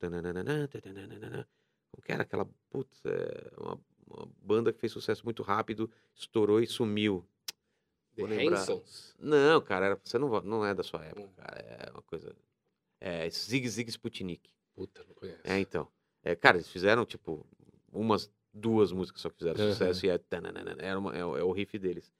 que 2.05 2.11
era 2.11 2.21
aquela... 2.21 2.47
Putz, 2.69 3.03
é, 3.05 3.51
uma, 3.57 3.79
uma 4.13 4.27
banda 4.41 4.71
que 4.73 4.79
fez 4.79 4.91
sucesso 4.91 5.23
muito 5.25 5.41
rápido, 5.43 5.89
estourou 6.15 6.59
e 6.61 6.67
sumiu. 6.67 7.25
The. 8.15 8.23
Hansons. 8.47 9.15
Não, 9.17 9.61
cara, 9.61 9.85
era- 9.87 10.01
você 10.03 10.17
não, 10.17 10.41
não 10.41 10.65
é 10.65 10.73
da 10.73 10.83
sua 10.83 11.03
época, 11.05 11.29
cara. 11.37 11.59
É 11.61 11.91
uma 11.91 12.01
coisa. 12.01 12.35
É 12.99 13.29
Zig 13.29 13.67
Zig 13.69 13.89
Sputnik. 13.89 14.49
Puta, 14.75 15.03
não 15.07 15.15
conheço. 15.15 15.39
É, 15.43 15.59
então. 15.59 15.87
É, 16.23 16.35
cara, 16.35 16.57
eles 16.57 16.67
fizeram, 16.69 17.05
tipo, 17.05 17.45
umas 17.91 18.29
duas 18.53 18.91
músicas 18.91 19.21
só 19.21 19.29
que 19.29 19.37
fizeram 19.37 19.59
Aham. 19.61 19.71
sucesso 19.71 20.05
e 20.05 20.09
é, 20.09 20.19
era 20.79 20.99
uma- 20.99 21.15
é, 21.15 21.25
o- 21.25 21.37
é 21.37 21.43
o 21.43 21.51
riff 21.51 21.79
deles. 21.79 22.11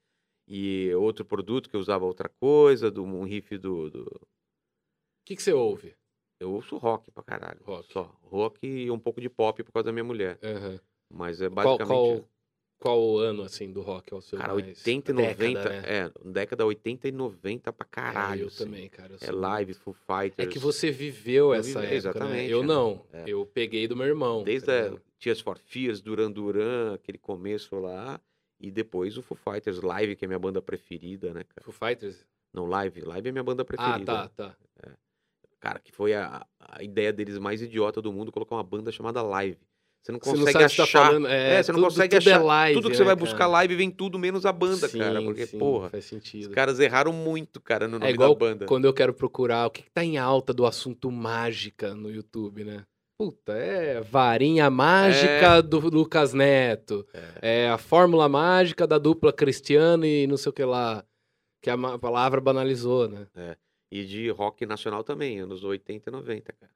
E 0.48 0.92
outro 0.94 1.24
produto 1.24 1.68
que 1.70 1.76
eu 1.76 1.80
usava 1.80 2.04
outra 2.04 2.28
coisa, 2.28 2.90
do, 2.90 3.04
um 3.04 3.22
riff 3.24 3.56
do, 3.58 3.90
do- 3.90 4.20
O 4.22 5.24
que, 5.24 5.36
que 5.36 5.42
você 5.42 5.52
ouve? 5.52 5.94
Eu 6.40 6.52
ouço 6.52 6.76
rock 6.78 7.10
pra 7.12 7.22
caralho. 7.22 7.60
Rock. 7.64 7.92
Só. 7.92 8.02
Rock 8.22 8.66
e 8.66 8.90
um 8.90 8.98
pouco 8.98 9.20
de 9.20 9.28
pop 9.28 9.62
por 9.62 9.70
causa 9.72 9.84
da 9.84 9.92
minha 9.92 10.02
mulher. 10.04 10.38
Aham. 10.42 10.80
Mas 11.12 11.40
é 11.42 11.48
Qual, 11.50 11.76
basicamente. 11.76 11.88
qual, 11.88 12.28
qual 12.78 13.00
o 13.02 13.18
ano, 13.18 13.42
assim, 13.42 13.70
do 13.70 13.82
rock 13.82 14.12
é 14.12 14.16
o 14.16 14.20
seu 14.22 14.38
Cara, 14.38 14.54
mais... 14.54 14.66
80 14.66 15.10
e 15.10 15.14
década, 15.14 15.44
90. 15.44 15.68
né? 15.68 15.82
É, 15.84 16.10
década 16.30 16.66
80 16.66 17.08
e 17.08 17.12
90 17.12 17.72
pra 17.72 17.86
É, 17.86 17.90
caralho. 17.90 18.40
eu 18.42 18.46
assim. 18.48 18.64
também, 18.64 18.88
cara. 18.88 19.12
eu 19.20 19.28
É 19.28 19.30
live, 19.30 19.74
Full 19.74 19.92
Fighters. 19.94 20.38
É 20.38 20.50
que 20.50 20.58
você 20.58 20.90
viveu 20.90 21.46
Eu 21.48 21.54
essa 21.54 21.68
vivi- 21.80 21.94
época, 21.94 21.94
exatamente, 21.94 22.46
né? 22.48 22.48
Eu 22.48 22.62
é. 22.62 22.66
não. 22.66 23.04
É. 23.12 23.24
Eu 23.26 23.44
peguei 23.46 23.86
do 23.86 23.94
meu 23.94 24.06
irmão. 24.06 24.42
Desde 24.42 24.66
tá 24.66 24.72
a 24.72 24.82
ligado? 24.84 25.02
Tears 25.18 25.40
for 25.40 25.58
Fears, 25.58 26.00
Duran 26.00 26.30
Duran, 26.32 26.94
aquele 26.94 27.18
começo 27.18 27.76
lá. 27.76 28.20
E 28.58 28.70
depois 28.70 29.18
o 29.18 29.22
Foo 29.22 29.36
Fighters 29.36 29.80
Live, 29.80 30.16
que 30.16 30.24
é 30.24 30.28
minha 30.28 30.38
banda 30.38 30.62
preferida, 30.62 31.34
né, 31.34 31.42
cara? 31.44 31.62
Foo 31.64 31.72
Fighters? 31.74 32.24
Não, 32.54 32.64
Live. 32.66 33.00
Live 33.02 33.28
é 33.28 33.32
minha 33.32 33.42
banda 33.44 33.62
Ah, 33.62 33.64
preferida. 33.64 34.04
tá, 34.04 34.28
tá. 34.28 34.56
Cara, 35.60 35.78
que 35.78 35.92
foi 35.92 36.12
a, 36.14 36.44
a 36.58 36.82
ideia 36.82 37.12
deles 37.12 37.38
mais 37.38 37.62
idiota 37.62 38.02
do 38.02 38.12
mundo, 38.12 38.32
colocar 38.32 38.56
uma 38.56 38.64
banda 38.64 38.90
chamada 38.90 39.22
Live. 39.22 39.58
Você 40.02 40.10
não 40.10 40.18
Você 40.18 40.30
consegue 40.30 40.44
não 40.44 40.52
sabe 40.52 40.64
o 40.64 40.68
que 40.68 40.82
achar... 40.82 40.98
tá 41.00 41.06
falando. 41.06 41.26
É, 41.28 41.54
É, 41.54 41.62
você 41.62 41.70
não 41.72 41.78
tudo- 41.78 41.88
consegue 41.88 42.18
tudo 42.18 42.28
é 42.28 42.32
achar- 42.32 42.42
live, 42.44 42.74
Tudo 42.74 42.90
que 42.90 42.96
você 42.96 43.02
né, 43.02 43.06
vai 43.06 43.14
buscar 43.16 43.38
cara? 43.38 43.50
live 43.50 43.76
vem 43.76 43.90
tudo 43.90 44.18
menos 44.18 44.44
a 44.44 44.52
banda, 44.52 44.88
cara. 44.88 45.20
Sim, 45.20 45.24
Porque, 45.24 45.46
sim, 45.46 45.58
porra, 45.58 45.88
Faz 45.90 46.04
os 46.04 46.10
sentido. 46.10 46.50
caras 46.50 46.80
erraram 46.80 47.12
muito, 47.12 47.60
cara, 47.60 47.86
no 47.86 47.98
nome 48.00 48.06
É 48.10 48.10
igual 48.14 48.34
da 48.34 48.38
banda. 48.38 48.66
quando 48.66 48.84
eu 48.84 48.92
quero 48.92 49.14
procurar 49.14 49.66
o 49.66 49.70
que, 49.70 49.82
que 49.84 49.90
tá 49.92 50.02
em 50.04 50.18
alta 50.18 50.52
do 50.52 50.66
assunto 50.66 51.08
mágica 51.10 51.94
no 51.94 52.10
YouTube, 52.10 52.64
né? 52.64 52.84
Puta, 53.16 53.52
é 53.52 54.00
varinha 54.00 54.68
mágica 54.68 55.62
do 55.62 55.78
Lucas 55.78 56.34
Neto. 56.34 57.06
É. 57.40 57.68
a 57.70 57.78
fórmula 57.78 58.28
mágica 58.28 58.84
da 58.88 58.98
dupla 58.98 59.32
Cristiano 59.32 60.04
e 60.04 60.26
não 60.26 60.36
sei 60.36 60.50
o 60.50 60.52
que 60.52 60.64
lá. 60.64 61.04
Que 61.62 61.70
a 61.70 61.78
palavra 62.00 62.40
banalizou, 62.40 63.08
né? 63.08 63.28
E 63.92 64.04
de 64.04 64.28
rock 64.30 64.66
nacional 64.66 65.04
também, 65.04 65.38
anos 65.38 65.62
80 65.62 66.10
e 66.10 66.12
90, 66.12 66.52
cara. 66.54 66.72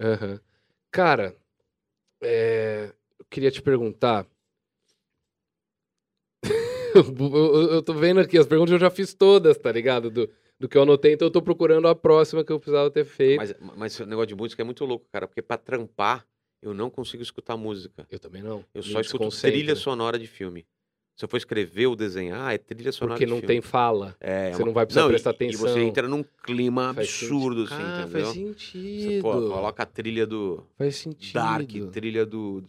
Aham. 0.00 0.40
Cara, 0.90 1.36
é, 2.24 2.92
eu 3.18 3.24
queria 3.30 3.50
te 3.50 3.62
perguntar. 3.62 4.26
eu, 6.94 7.70
eu- 7.72 7.82
tô 7.82 7.94
vendo 7.94 8.20
aqui, 8.20 8.38
as 8.38 8.46
perguntas 8.46 8.72
eu 8.72 8.78
já 8.78 8.90
fiz 8.90 9.14
todas, 9.14 9.56
tá 9.58 9.70
ligado? 9.72 10.10
Do, 10.10 10.30
do 10.58 10.68
que 10.68 10.76
eu 10.76 10.82
anotei, 10.82 11.12
então 11.14 11.26
eu 11.26 11.32
tô 11.32 11.42
procurando 11.42 11.88
a 11.88 11.94
próxima 11.94 12.44
que 12.44 12.52
eu 12.52 12.58
precisava 12.60 12.90
ter 12.90 13.04
feito. 13.04 13.38
Mas, 13.38 13.54
mas 13.76 13.92
esse 13.92 14.04
negócio 14.06 14.28
de 14.28 14.34
música 14.34 14.62
é 14.62 14.64
muito 14.64 14.84
louco, 14.84 15.06
cara, 15.12 15.26
porque 15.26 15.42
pra 15.42 15.56
trampar, 15.56 16.26
eu 16.62 16.72
não 16.72 16.88
consigo 16.90 17.22
escutar 17.22 17.56
música. 17.56 18.06
Eu 18.10 18.18
também 18.18 18.42
não. 18.42 18.64
Eu 18.74 18.82
Me 18.82 18.92
só 18.92 19.00
escuto 19.00 19.28
trilha 19.30 19.74
sonora 19.76 20.18
de 20.18 20.26
filme. 20.26 20.66
Se 21.16 21.24
eu 21.24 21.28
for 21.28 21.36
escrever 21.36 21.86
ou 21.86 21.94
desenhar, 21.94 22.52
é 22.52 22.58
trilha 22.58 22.90
sonora 22.90 23.18
Porque 23.18 23.26
não 23.32 23.40
tem 23.40 23.60
fala. 23.60 24.16
É, 24.20 24.50
você 24.52 24.62
uma- 24.62 24.66
não 24.66 24.72
vai 24.72 24.84
precisar 24.84 25.06
e- 25.06 25.08
prestar 25.08 25.30
E 25.30 25.32
você 25.56 25.68
atenção. 25.70 25.78
entra 25.82 26.08
num 26.08 26.24
clima 26.42 26.92
Faz 26.92 27.08
absurdo, 27.08 27.66
sentido. 27.66 27.74
assim, 27.74 27.82
ah, 27.84 28.00
entendeu? 28.02 28.24
faz 28.26 28.26
Você 28.36 28.40
sentido. 28.40 29.22
pô, 29.22 29.30
coloca 29.48 29.82
a 29.82 29.86
trilha 29.86 30.26
do 30.26 30.64
Faz 30.76 30.96
sentido. 30.96 31.34
Dark, 31.34 31.70
trilha 31.92 32.26
do... 32.26 32.64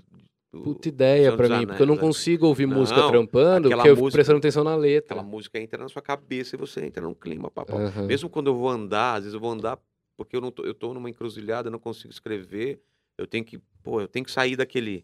do 0.54 0.62
Puta 0.62 0.88
ideia 0.88 1.32
dos 1.36 1.50
mim, 1.50 1.66
porque 1.66 1.82
eu 1.82 1.86
não 1.88 1.96
Anéis, 1.96 2.02
né? 2.02 2.08
consigo 2.08 2.46
ouvir 2.46 2.66
música 2.68 3.02
Não, 3.02 3.08
trampando, 3.10 3.68
aquela 3.68 3.82
porque 3.82 3.90
eu 3.90 3.96
fico 3.96 4.04
música- 4.06 4.18
prestando 4.18 4.38
atenção 4.38 4.64
na 4.64 4.76
letra. 4.76 5.16
Aquela 5.16 5.28
música 5.28 5.60
entra 5.60 5.82
na 5.82 5.90
sua 5.90 6.02
cabeça 6.04 6.56
e 6.56 6.60
você 6.60 6.86
entra 6.86 7.02
num 7.04 7.14
clima, 7.16 7.50
papo. 7.50 7.76
Aham. 7.76 8.06
Mesmo 8.06 8.30
quando 8.30 8.48
eu 8.48 8.56
vou 8.56 8.70
andar, 8.70 9.16
às 9.16 9.24
vezes 9.24 9.34
eu 9.34 9.40
vou 9.40 9.52
andar 9.52 9.78
porque 10.16 10.36
eu 10.36 10.40
não 10.42 10.52
tô, 10.52 10.64
eu 10.64 10.74
tô 10.74 10.94
numa 10.94 11.10
encruzilhada, 11.10 11.68
eu 11.68 11.72
não 11.72 11.80
consigo 11.80 12.12
escrever, 12.14 12.80
eu 13.18 13.26
tenho 13.28 13.44
que, 13.44 13.58
pô, 13.84 14.00
eu 14.00 14.08
tenho 14.08 14.24
que 14.24 14.32
sair 14.32 14.56
daquele 14.56 15.04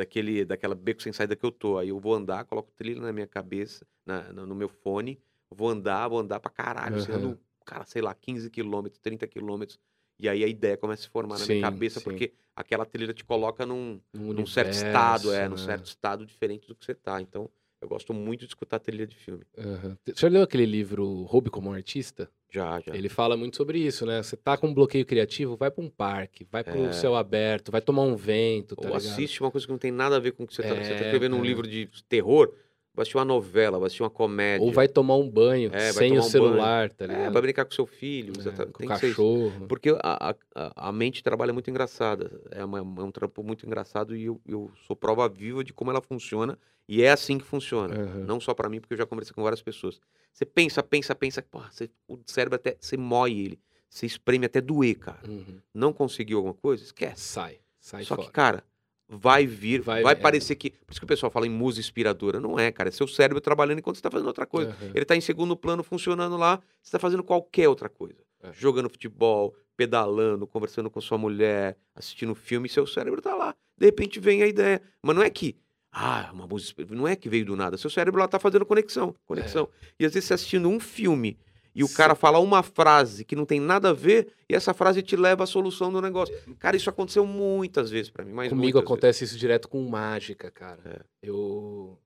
daquele 0.00 0.44
daquela 0.44 0.74
beco 0.74 1.02
sem 1.02 1.12
saída 1.12 1.36
que 1.36 1.44
eu 1.44 1.52
tô. 1.52 1.78
Aí 1.78 1.90
eu 1.90 2.00
vou 2.00 2.14
andar, 2.14 2.44
coloco 2.44 2.72
trilha 2.72 3.00
na 3.00 3.12
minha 3.12 3.26
cabeça, 3.26 3.86
na, 4.06 4.32
no, 4.32 4.54
meu 4.54 4.68
fone, 4.68 5.20
vou 5.50 5.68
andar, 5.68 6.08
vou 6.08 6.18
andar 6.18 6.40
pra 6.40 6.50
caralho, 6.50 6.96
ando, 7.10 7.38
cara, 7.66 7.84
sei 7.84 8.00
lá, 8.02 8.14
15 8.14 8.50
quilômetros, 8.50 8.98
30 9.00 9.26
quilômetros, 9.26 9.78
e 10.18 10.28
aí 10.28 10.42
a 10.44 10.48
ideia 10.48 10.76
começa 10.76 11.02
a 11.02 11.04
se 11.04 11.10
formar 11.10 11.38
na 11.38 11.44
Sim, 11.44 11.54
minha 11.54 11.60
cabeça, 11.62 12.00
sim. 12.00 12.04
porque 12.04 12.32
aquela 12.56 12.86
trilha 12.86 13.12
te 13.12 13.24
coloca 13.24 13.64
num, 13.66 14.00
Num 14.12 14.28
num 14.34 14.46
certo 14.46 14.72
estado, 14.72 15.32
é, 15.32 15.48
universo, 15.48 15.50
num 15.50 15.56
né? 15.56 15.64
certo 15.64 15.86
estado 15.86 16.26
diferente 16.26 16.66
do 16.66 16.74
que 16.74 16.84
você 16.84 16.94
tá. 16.94 17.20
Então, 17.20 17.50
eu 17.80 17.88
gosto 17.88 18.12
muito 18.12 18.40
de 18.40 18.46
escutar 18.46 18.78
trilha 18.78 19.06
de 19.06 19.16
filme. 19.16 19.44
Aham. 19.56 19.96
Você 20.06 20.14
já 20.22 20.28
leu 20.28 20.42
aquele 20.42 20.66
livro 20.66 21.22
Roube 21.22 21.50
como 21.50 21.70
um 21.70 21.72
Artista? 21.72 22.30
Já, 22.52 22.80
já. 22.80 22.94
Ele 22.94 23.08
fala 23.08 23.36
muito 23.36 23.56
sobre 23.56 23.78
isso, 23.78 24.04
né? 24.04 24.22
Você 24.22 24.36
tá 24.36 24.56
com 24.56 24.66
um 24.66 24.74
bloqueio 24.74 25.06
criativo, 25.06 25.56
vai 25.56 25.70
pra 25.70 25.84
um 25.84 25.88
parque, 25.88 26.46
vai 26.50 26.64
pro 26.64 26.86
É. 26.86 26.92
céu 26.92 27.14
aberto, 27.14 27.70
vai 27.70 27.80
tomar 27.80 28.02
um 28.02 28.16
vento, 28.16 28.74
tá 28.74 28.88
Ou 28.88 28.96
ligado? 28.96 29.12
assiste 29.12 29.40
uma 29.40 29.50
coisa 29.52 29.66
que 29.66 29.72
não 29.72 29.78
tem 29.78 29.92
nada 29.92 30.16
a 30.16 30.18
ver 30.18 30.32
com 30.32 30.42
o 30.42 30.46
que 30.46 30.54
você 30.54 30.62
está 30.62 30.74
você 30.74 30.94
tá 30.94 31.02
É, 31.04 31.06
escrevendo 31.06 31.36
um 31.36 31.44
é. 31.44 31.46
livro 31.46 31.66
de 31.68 31.88
terror, 32.08 32.52
vai 32.94 33.02
assistir 33.02 33.16
uma 33.18 33.24
novela, 33.24 33.78
vai 33.78 33.86
assistir 33.86 34.02
uma 34.02 34.10
comédia. 34.10 34.66
Ou 34.66 34.72
vai 34.72 34.88
tomar 34.88 35.16
um 35.16 35.28
banho 35.28 35.70
É, 35.72 35.92
sem 35.92 36.12
o 36.16 36.20
um 36.20 36.22
celular, 36.22 36.90
tá 36.90 37.04
é, 37.04 37.08
ligado? 37.08 37.32
vai 37.32 37.42
brincar 37.42 37.64
com 37.64 37.72
seu 37.72 37.86
filho. 37.86 38.32
É, 38.36 38.40
exatamente. 38.40 38.72
com 38.72 38.84
o 38.84 38.86
cachorro. 38.88 39.66
Porque 39.68 39.90
a, 40.02 40.30
a- 40.54 40.72
a, 40.88 40.92
mente 40.92 41.22
trabalha 41.22 41.52
muito 41.52 41.70
engraçada. 41.70 42.30
É, 42.50 42.64
uma- 42.64 42.78
é 42.78 42.82
um 42.82 43.10
trampo 43.10 43.42
muito 43.42 43.64
engraçado 43.66 44.16
e 44.16 44.24
eu, 44.24 44.40
eu 44.46 44.70
sou 44.86 44.94
prova 44.96 45.28
viva 45.28 45.62
de 45.64 45.72
como 45.72 45.90
ela 45.90 46.00
funciona. 46.00 46.58
E 46.88 47.02
é 47.02 47.10
assim 47.12 47.38
que 47.38 47.44
funciona. 47.44 47.94
Aham. 47.94 48.24
Não 48.26 48.40
só 48.40 48.52
pra 48.52 48.68
mim, 48.68 48.80
porque 48.80 48.94
eu 48.94 48.98
já 48.98 49.06
conversei 49.06 49.32
com 49.32 49.42
várias 49.42 49.62
pessoas. 49.62 50.00
Você 50.32 50.44
pensa, 50.44 50.82
pensa, 50.82 51.14
pensa, 51.14 51.40
porra, 51.42 51.68
você- 51.70 51.88
o 52.08 52.18
cérebro 52.26 52.56
até, 52.56 52.76
você 52.80 52.96
moe 52.96 53.30
ele. 53.44 53.60
Você 53.88 54.06
espreme 54.06 54.46
até 54.46 54.60
doer, 54.60 54.96
cara. 54.98 55.20
Uhum. 55.28 55.58
Não 55.74 55.92
conseguiu 55.92 56.38
alguma 56.38 56.54
coisa? 56.54 56.82
Esquece. 56.84 57.20
Sai, 57.22 57.58
sai 57.80 58.04
Só 58.04 58.14
fora. 58.14 58.26
que, 58.26 58.32
cara, 58.32 58.64
vai 59.10 59.44
vir, 59.46 59.80
Vai- 59.82 60.02
vai, 60.02 60.12
é. 60.12 60.16
parecer 60.16 60.54
que. 60.54 60.70
Por 60.70 60.92
isso 60.92 61.00
que 61.00 61.04
o 61.04 61.08
pessoal 61.08 61.30
fala 61.30 61.46
em 61.46 61.50
musa 61.50 61.80
inspiradora. 61.80 62.38
Não 62.38 62.58
é, 62.58 62.70
cara. 62.70 62.88
É 62.88 62.92
seu 62.92 63.08
cérebro 63.08 63.40
trabalhando 63.40 63.80
enquanto 63.80 63.96
você 63.96 64.02
tá 64.02 64.10
fazendo 64.10 64.28
outra 64.28 64.46
coisa. 64.46 64.70
Aham. 64.70 64.92
Ele 64.94 65.04
tá 65.04 65.16
em 65.16 65.20
segundo 65.20 65.56
plano 65.56 65.82
funcionando 65.82 66.36
lá, 66.36 66.60
você 66.80 66.92
tá 66.92 66.98
fazendo 66.98 67.24
qualquer 67.24 67.68
outra 67.68 67.88
coisa. 67.88 68.18
É. 68.42 68.52
Jogando 68.52 68.88
futebol, 68.88 69.54
pedalando, 69.76 70.46
conversando 70.46 70.88
com 70.88 71.00
sua 71.00 71.18
mulher, 71.18 71.76
assistindo 71.94 72.34
filme, 72.34 72.68
seu 72.68 72.86
cérebro 72.86 73.20
tá 73.20 73.34
lá. 73.34 73.54
De 73.76 73.86
repente 73.86 74.20
vem 74.20 74.42
a 74.42 74.46
ideia. 74.46 74.80
Mas 75.02 75.16
não 75.16 75.22
é 75.22 75.28
que. 75.28 75.56
Ah, 75.92 76.30
uma 76.32 76.46
música. 76.46 76.86
Não 76.90 77.08
é 77.08 77.16
que 77.16 77.28
veio 77.28 77.44
do 77.44 77.56
nada. 77.56 77.76
Seu 77.76 77.90
cérebro 77.90 78.20
lá 78.20 78.28
tá 78.28 78.38
fazendo 78.38 78.64
conexão. 78.64 79.14
Conexão. 79.26 79.68
E 79.98 80.04
às 80.06 80.14
vezes 80.14 80.28
você 80.28 80.34
assistindo 80.34 80.68
um 80.68 80.78
filme 80.78 81.36
e 81.74 81.84
o. 81.84 81.86
Sim. 81.88 81.94
cara 81.94 82.14
fala 82.14 82.38
uma 82.38 82.62
frase 82.62 83.24
que 83.24 83.36
não 83.36 83.44
tem 83.46 83.60
nada 83.60 83.90
a 83.90 83.92
ver 83.92 84.32
e 84.48 84.54
essa 84.54 84.74
frase 84.74 85.02
te 85.02 85.16
leva 85.16 85.44
à 85.44 85.46
solução 85.46 85.92
do 85.92 86.00
negócio. 86.02 86.34
Cara, 86.58 86.76
isso 86.76 86.90
aconteceu 86.90 87.24
muitas 87.26 87.90
vezes 87.90 88.10
pra 88.10 88.24
mim. 88.24 88.32
Mas 88.32 88.48
Comigo 88.48 88.78
acontece 88.78 89.24
isso 89.24 89.38
direto 89.38 89.68
com 89.68 89.80
mágica, 89.88 90.50
cara. 90.50 90.80
É. 90.84 91.00
Eu, 91.22 91.98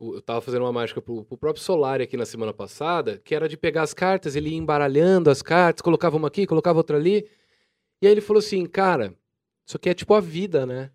eu 0.00 0.22
tava 0.22 0.40
fazendo 0.40 0.62
uma 0.62 0.72
mágica 0.72 1.02
pro, 1.02 1.24
pro 1.24 1.36
próprio 1.36 1.62
Solari 1.62 2.04
aqui 2.04 2.16
na 2.16 2.24
semana 2.26 2.52
passada, 2.54 3.20
que 3.24 3.34
era 3.34 3.48
de 3.48 3.56
pegar 3.56 3.82
as 3.82 3.92
cartas, 3.92 4.34
ele 4.36 4.50
ia 4.50 4.56
embaralhando 4.56 5.28
as 5.30 5.42
cartas, 5.42 5.82
colocava 5.82 6.16
uma 6.16 6.28
aqui, 6.28 6.46
colocava 6.46 6.78
outra 6.78 6.96
ali. 6.96 7.28
E 8.02 8.06
aí 8.06 8.12
ele 8.12 8.22
falou 8.22 8.38
assim, 8.38 8.64
cara, 8.64 9.14
isso 9.66 9.76
aqui 9.76 9.90
é 9.90 9.94
tipo 9.94 10.14
a 10.14 10.20
vida, 10.20 10.64
né? 10.64 10.90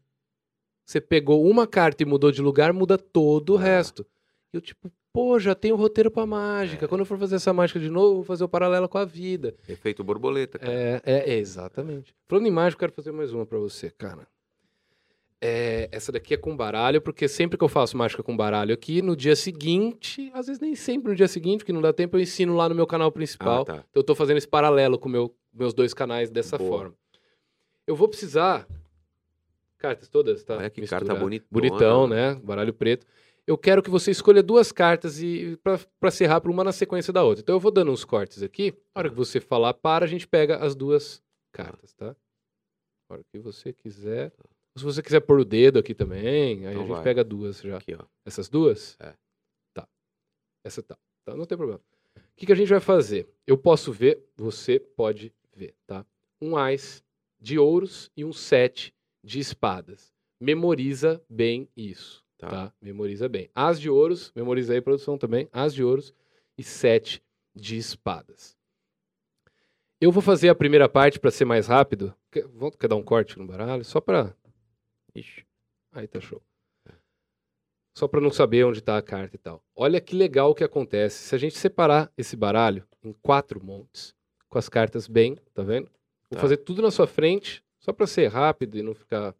Você 0.87 0.99
pegou 0.99 1.47
uma 1.47 1.65
carta 1.67 2.03
e 2.03 2.05
mudou 2.05 2.31
de 2.31 2.41
lugar, 2.41 2.73
muda 2.73 2.97
todo 2.97 3.53
o 3.53 3.57
Ah. 3.57 3.61
resto. 3.61 4.05
E 4.53 4.57
eu, 4.57 4.61
tipo, 4.61 4.91
pô, 5.15 5.39
já 5.39 5.55
tenho 5.55 5.77
roteiro 5.77 6.11
pra 6.11 6.25
mágica. 6.25 6.83
É. 6.83 6.87
Quando 6.89 6.99
eu 6.99 7.05
for 7.05 7.17
fazer 7.17 7.37
essa 7.37 7.53
mágica 7.53 7.79
de 7.79 7.89
novo, 7.89 8.15
vou 8.15 8.23
fazer 8.25 8.43
o 8.43 8.49
paralelo 8.49 8.89
com 8.89 8.97
a 8.97 9.05
vida. 9.05 9.55
Efeito 9.65 10.03
borboleta, 10.03 10.59
cara. 10.59 10.73
É, 10.73 11.01
é, 11.05 11.33
é, 11.33 11.37
exatamente. 11.37 12.13
Falando 12.27 12.47
em 12.47 12.51
mágica, 12.51 12.83
eu 12.83 12.89
quero 12.89 12.91
fazer 12.91 13.13
mais 13.13 13.31
uma 13.31 13.45
pra 13.45 13.57
você, 13.57 13.89
cara. 13.89 14.27
É, 15.39 15.87
essa 15.89 16.11
daqui 16.11 16.33
é 16.33 16.37
com 16.37 16.57
baralho, 16.57 17.01
porque 17.01 17.29
sempre 17.29 17.57
que 17.57 17.63
eu 17.63 17.69
faço 17.69 17.95
mágica 17.95 18.21
com 18.21 18.35
baralho 18.35 18.73
aqui, 18.73 19.01
no 19.01 19.15
dia 19.15 19.37
seguinte, 19.37 20.29
às 20.33 20.47
vezes 20.47 20.59
nem 20.59 20.75
sempre 20.75 21.11
no 21.11 21.15
dia 21.15 21.29
seguinte, 21.29 21.59
porque 21.59 21.71
não 21.71 21.81
dá 21.81 21.93
tempo, 21.93 22.17
eu 22.17 22.21
ensino 22.21 22.53
lá 22.53 22.67
no 22.67 22.75
meu 22.75 22.85
canal 22.85 23.09
principal. 23.09 23.61
Ah, 23.61 23.65
tá. 23.65 23.73
Então 23.89 24.01
eu 24.01 24.03
tô 24.03 24.15
fazendo 24.15 24.35
esse 24.37 24.47
paralelo 24.47 24.99
com 24.99 25.07
meu, 25.07 25.33
meus 25.53 25.73
dois 25.73 25.93
canais 25.93 26.29
dessa 26.29 26.57
Boa. 26.57 26.69
forma. 26.69 26.95
Eu 27.87 27.95
vou 27.95 28.09
precisar. 28.09 28.67
Cartas 29.77 30.09
todas, 30.09 30.43
tá? 30.43 30.57
Olha 30.57 30.69
que 30.69 30.81
Misturado. 30.81 31.05
carta 31.05 31.21
bonitona. 31.21 31.47
Bonitão, 31.49 32.05
né? 32.05 32.35
Baralho 32.43 32.73
preto. 32.73 33.05
Eu 33.47 33.57
quero 33.57 33.81
que 33.83 33.89
você 33.89 34.11
escolha 34.11 34.41
duas 34.41 34.71
cartas 34.71 35.21
e 35.21 35.57
para 35.99 36.11
serrar 36.11 36.41
para 36.41 36.51
uma 36.51 36.63
na 36.63 36.71
sequência 36.71 37.13
da 37.13 37.23
outra. 37.23 37.41
Então 37.41 37.55
eu 37.55 37.59
vou 37.59 37.71
dando 37.71 37.91
uns 37.91 38.03
cortes 38.03 38.41
aqui. 38.41 38.71
Na 38.95 38.99
hora 38.99 39.09
que 39.09 39.15
você 39.15 39.39
falar 39.39 39.73
para, 39.73 40.05
a 40.05 40.07
gente 40.07 40.27
pega 40.27 40.57
as 40.57 40.75
duas 40.75 41.21
cartas, 41.51 41.93
tá? 41.93 42.15
Na 43.09 43.15
hora 43.15 43.23
que 43.31 43.39
você 43.39 43.71
quiser. 43.71 44.31
Se 44.77 44.83
você 44.83 45.01
quiser 45.01 45.21
pôr 45.21 45.39
o 45.39 45.45
dedo 45.45 45.79
aqui 45.79 45.93
também, 45.93 46.65
aí 46.67 46.71
Então 46.73 46.81
a 46.81 46.85
gente 46.85 46.87
vai. 46.95 47.03
pega 47.03 47.23
duas 47.23 47.61
já. 47.61 47.77
Aqui. 47.77 47.95
Essas 48.25 48.49
duas? 48.49 48.97
É. 48.99 49.13
Tá. 49.73 49.87
Essa 50.65 50.81
tá. 50.83 50.97
Tá, 51.23 51.35
não 51.35 51.45
tem 51.45 51.57
problema. 51.57 51.79
O 52.17 52.21
que, 52.35 52.45
que 52.47 52.51
a 52.51 52.55
gente 52.55 52.67
vai 52.69 52.79
fazer? 52.81 53.27
Eu 53.47 53.57
posso 53.57 53.91
ver, 53.93 54.21
você 54.35 54.79
pode 54.79 55.31
ver, 55.55 55.73
tá? 55.87 56.05
Um 56.41 56.57
ás 56.57 57.03
de 57.39 57.57
ouros 57.57 58.11
e 58.17 58.25
um 58.25 58.33
sete 58.33 58.93
de 59.23 59.39
espadas. 59.39 60.11
Memoriza 60.41 61.23
bem 61.29 61.69
isso, 61.77 62.24
Tá. 62.37 62.49
tá? 62.49 62.73
Memoriza 62.81 63.29
bem. 63.29 63.49
As 63.55 63.79
de 63.79 63.89
ouros, 63.89 64.31
memoriza 64.35 64.73
aí, 64.73 64.81
produção 64.81 65.17
também. 65.17 65.47
As 65.51 65.73
de 65.73 65.83
ouros 65.83 66.13
e 66.57 66.63
sete 66.63 67.23
de 67.55 67.77
espadas. 67.77 68.57
Eu 70.01 70.11
vou 70.11 70.21
fazer 70.21 70.49
a 70.49 70.55
primeira 70.55 70.89
parte 70.89 71.19
para 71.19 71.31
ser 71.31 71.45
mais 71.45 71.67
rápido. 71.67 72.13
Quer, 72.31 72.45
quer 72.79 72.87
dar 72.87 72.95
um 72.97 73.03
corte 73.03 73.37
no 73.39 73.47
baralho? 73.47 73.83
Só 73.85 74.01
para 74.01 74.35
Ixi. 75.15 75.45
Aí 75.93 76.07
tá 76.07 76.19
show. 76.19 76.41
Só 77.97 78.09
para 78.09 78.19
não 78.19 78.29
saber 78.29 78.65
onde 78.65 78.81
tá 78.81 78.97
a 78.97 79.01
carta 79.01 79.37
e 79.37 79.39
tal. 79.39 79.63
Olha 79.73 80.01
que 80.01 80.13
legal 80.13 80.49
o 80.51 80.55
que 80.55 80.65
acontece 80.65 81.23
se 81.29 81.33
a 81.33 81.37
gente 81.37 81.57
separar 81.57 82.11
esse 82.17 82.35
baralho 82.35 82.85
em 83.01 83.13
quatro 83.13 83.63
montes, 83.63 84.13
com 84.49 84.57
as 84.57 84.67
cartas 84.67 85.07
bem, 85.07 85.37
tá 85.53 85.63
vendo? 85.63 85.85
Vou 86.29 86.35
Tá. 86.35 86.41
fazer 86.41 86.57
tudo 86.57 86.81
na 86.81 86.91
sua 86.91 87.07
frente, 87.07 87.63
só 87.79 87.93
para 87.93 88.05
ser 88.05 88.27
rápido 88.27 88.77
e 88.77 88.83
não 88.83 88.93
ficar 88.93 89.33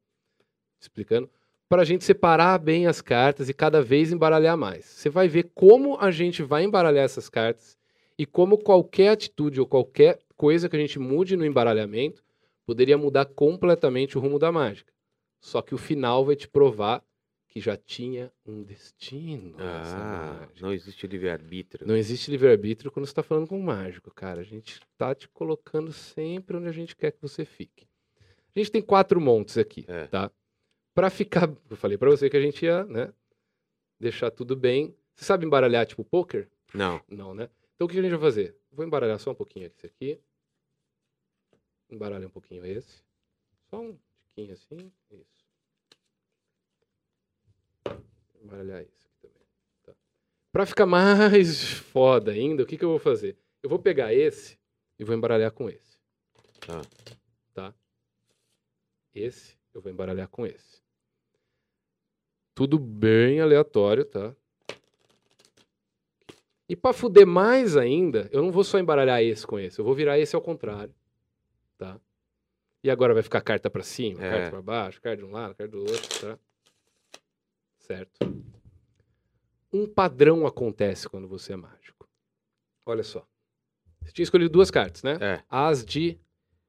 explicando, 0.80 1.30
para 1.68 1.82
a 1.82 1.86
gente 1.86 2.04
separar 2.04 2.58
bem 2.60 2.88
as 2.88 3.02
cartas 3.02 3.50
e 3.50 3.54
cada 3.54 3.82
vez 3.82 4.12
embaralhar 4.12 4.58
mais. 4.58 4.86
Você 4.86 5.10
vai 5.10 5.28
ver 5.28 5.50
como 5.56 5.98
a 6.00 6.12
gente 6.12 6.44
vai 6.44 6.64
embaralhar 6.64 7.04
essas 7.04 7.28
cartas 7.30 7.78
e 8.18 8.26
como 8.26 8.58
qualquer 8.58 9.10
atitude 9.10 9.60
ou 9.60 9.66
qualquer 9.68 10.20
coisa 10.38 10.70
que 10.70 10.76
a 10.76 10.80
gente 10.80 11.00
mude 11.00 11.36
no 11.36 11.46
embaralhamento 11.46 12.24
poderia 12.66 12.98
mudar 12.98 13.26
completamente 13.26 14.18
o 14.18 14.22
rumo 14.22 14.40
da 14.40 14.52
mágica. 14.52 14.94
Só 15.40 15.62
que 15.62 15.76
o 15.76 15.78
final 15.78 16.26
vai 16.26 16.36
te 16.36 16.48
provar 16.48 17.04
que 17.48 17.62
já 17.62 17.78
tinha 17.78 18.32
um 18.46 18.64
destino. 18.64 19.56
Ah, 19.60 20.48
não 20.60 20.74
existe 20.74 21.08
livre-arbítrio. 21.08 21.88
Não 21.88 21.96
existe 21.96 22.30
livre-arbítrio 22.30 22.92
quando 22.92 23.06
você 23.06 23.12
está 23.12 23.24
falando 23.24 23.48
com 23.48 23.58
um 23.58 23.64
mágico, 23.64 24.14
cara. 24.14 24.42
A 24.42 24.44
gente 24.44 24.80
tá 24.98 25.16
te 25.16 25.30
colocando 25.30 25.92
sempre 25.94 26.58
onde 26.58 26.68
a 26.68 26.72
gente 26.72 26.96
quer 26.96 27.12
que 27.12 27.22
você 27.22 27.46
fique. 27.46 27.88
A 28.56 28.60
gente 28.60 28.72
tem 28.72 28.82
quatro 28.82 29.22
montes 29.22 29.58
aqui, 29.58 29.86
É. 29.88 30.08
tá? 30.08 30.30
Pra 30.96 31.10
ficar. 31.10 31.48
Eu 31.70 31.76
falei 31.76 31.98
pra 31.98 32.10
você 32.10 32.30
que 32.30 32.38
a 32.38 32.42
gente 32.42 32.66
ia, 32.66 32.86
né? 32.86 33.14
Deixar 34.00 34.32
tudo 34.32 34.56
bem. 34.56 34.96
Você 35.14 35.26
sabe 35.26 35.46
embaralhar 35.46 35.86
tipo 35.86 36.04
poker? 36.04 36.50
Não. 36.74 37.02
Não, 37.08 37.36
né? 37.36 37.50
Então 37.76 37.86
o 37.86 37.90
que 37.90 38.00
a 38.00 38.02
gente 38.02 38.12
vai 38.12 38.20
fazer? 38.20 38.58
Vou 38.72 38.86
embaralhar 38.86 39.20
só 39.20 39.32
um 39.32 39.36
pouquinho 39.36 39.68
esse 39.68 39.86
aqui. 39.86 40.20
Embaralha 41.90 42.28
um 42.28 42.32
pouquinho 42.32 42.66
esse. 42.66 43.04
Só 43.70 43.80
um 43.80 43.98
tiquinho 44.24 44.54
assim. 44.54 44.92
Isso. 45.12 45.46
Embaralhar 48.42 48.82
esse 48.82 49.06
aqui 49.08 49.18
também. 49.22 49.48
Tá. 49.84 49.94
Pra 50.52 50.66
ficar 50.66 50.86
mais 50.86 51.74
foda 51.92 52.32
ainda, 52.32 52.64
o 52.64 52.66
que, 52.66 52.78
que 52.78 52.86
eu 52.86 52.90
vou 52.90 53.00
fazer? 53.00 53.38
Eu 53.62 53.70
vou 53.70 53.80
pegar 53.80 54.14
esse 54.14 54.58
e 54.98 55.04
vou 55.04 55.16
embaralhar 55.16 55.52
com 55.52 55.70
esse. 55.70 55.98
Tá. 56.66 56.82
Tá? 57.54 57.74
Esse 59.14 59.58
eu 59.74 59.82
vou 59.82 59.92
embaralhar 59.92 60.28
com 60.28 60.46
esse. 60.46 60.85
Tudo 62.56 62.80
bem 62.80 63.42
aleatório, 63.42 64.06
tá? 64.06 64.34
E 66.68 66.76
pra 66.76 66.94
fuder 66.94 67.28
mais 67.28 67.78
ainda, 67.78 68.28
eu 68.32 68.42
não 68.42 68.52
vou 68.52 68.64
só 68.64 68.80
embaralhar 68.80 69.22
esse 69.22 69.46
com 69.46 69.60
esse, 69.60 69.78
eu 69.78 69.86
vou 69.86 69.94
virar 69.94 70.18
esse 70.18 70.36
ao 70.36 70.42
contrário, 70.42 70.96
tá? 71.78 72.00
E 72.84 72.90
agora 72.90 73.14
vai 73.14 73.22
ficar 73.22 73.42
carta 73.42 73.70
pra 73.70 73.84
cima, 73.84 74.26
É. 74.26 74.30
carta 74.30 74.50
pra 74.52 74.62
baixo, 74.62 75.02
carta 75.02 75.18
de 75.18 75.26
um 75.26 75.32
lado, 75.32 75.54
carta 75.54 75.72
do 75.72 75.80
outro, 75.82 76.20
tá? 76.22 76.40
Certo. 77.78 78.44
Um 79.72 79.86
padrão 79.86 80.48
acontece 80.48 81.08
quando 81.08 81.28
você 81.28 81.54
é 81.54 81.56
mágico. 81.58 82.10
Olha 82.86 83.04
só. 83.04 83.28
Você 84.02 84.12
tinha 84.12 84.24
escolhido 84.24 84.50
duas 84.52 84.72
cartas, 84.72 85.04
né? 85.04 85.18
É. 85.20 85.44
As 85.50 85.86
de 85.86 86.20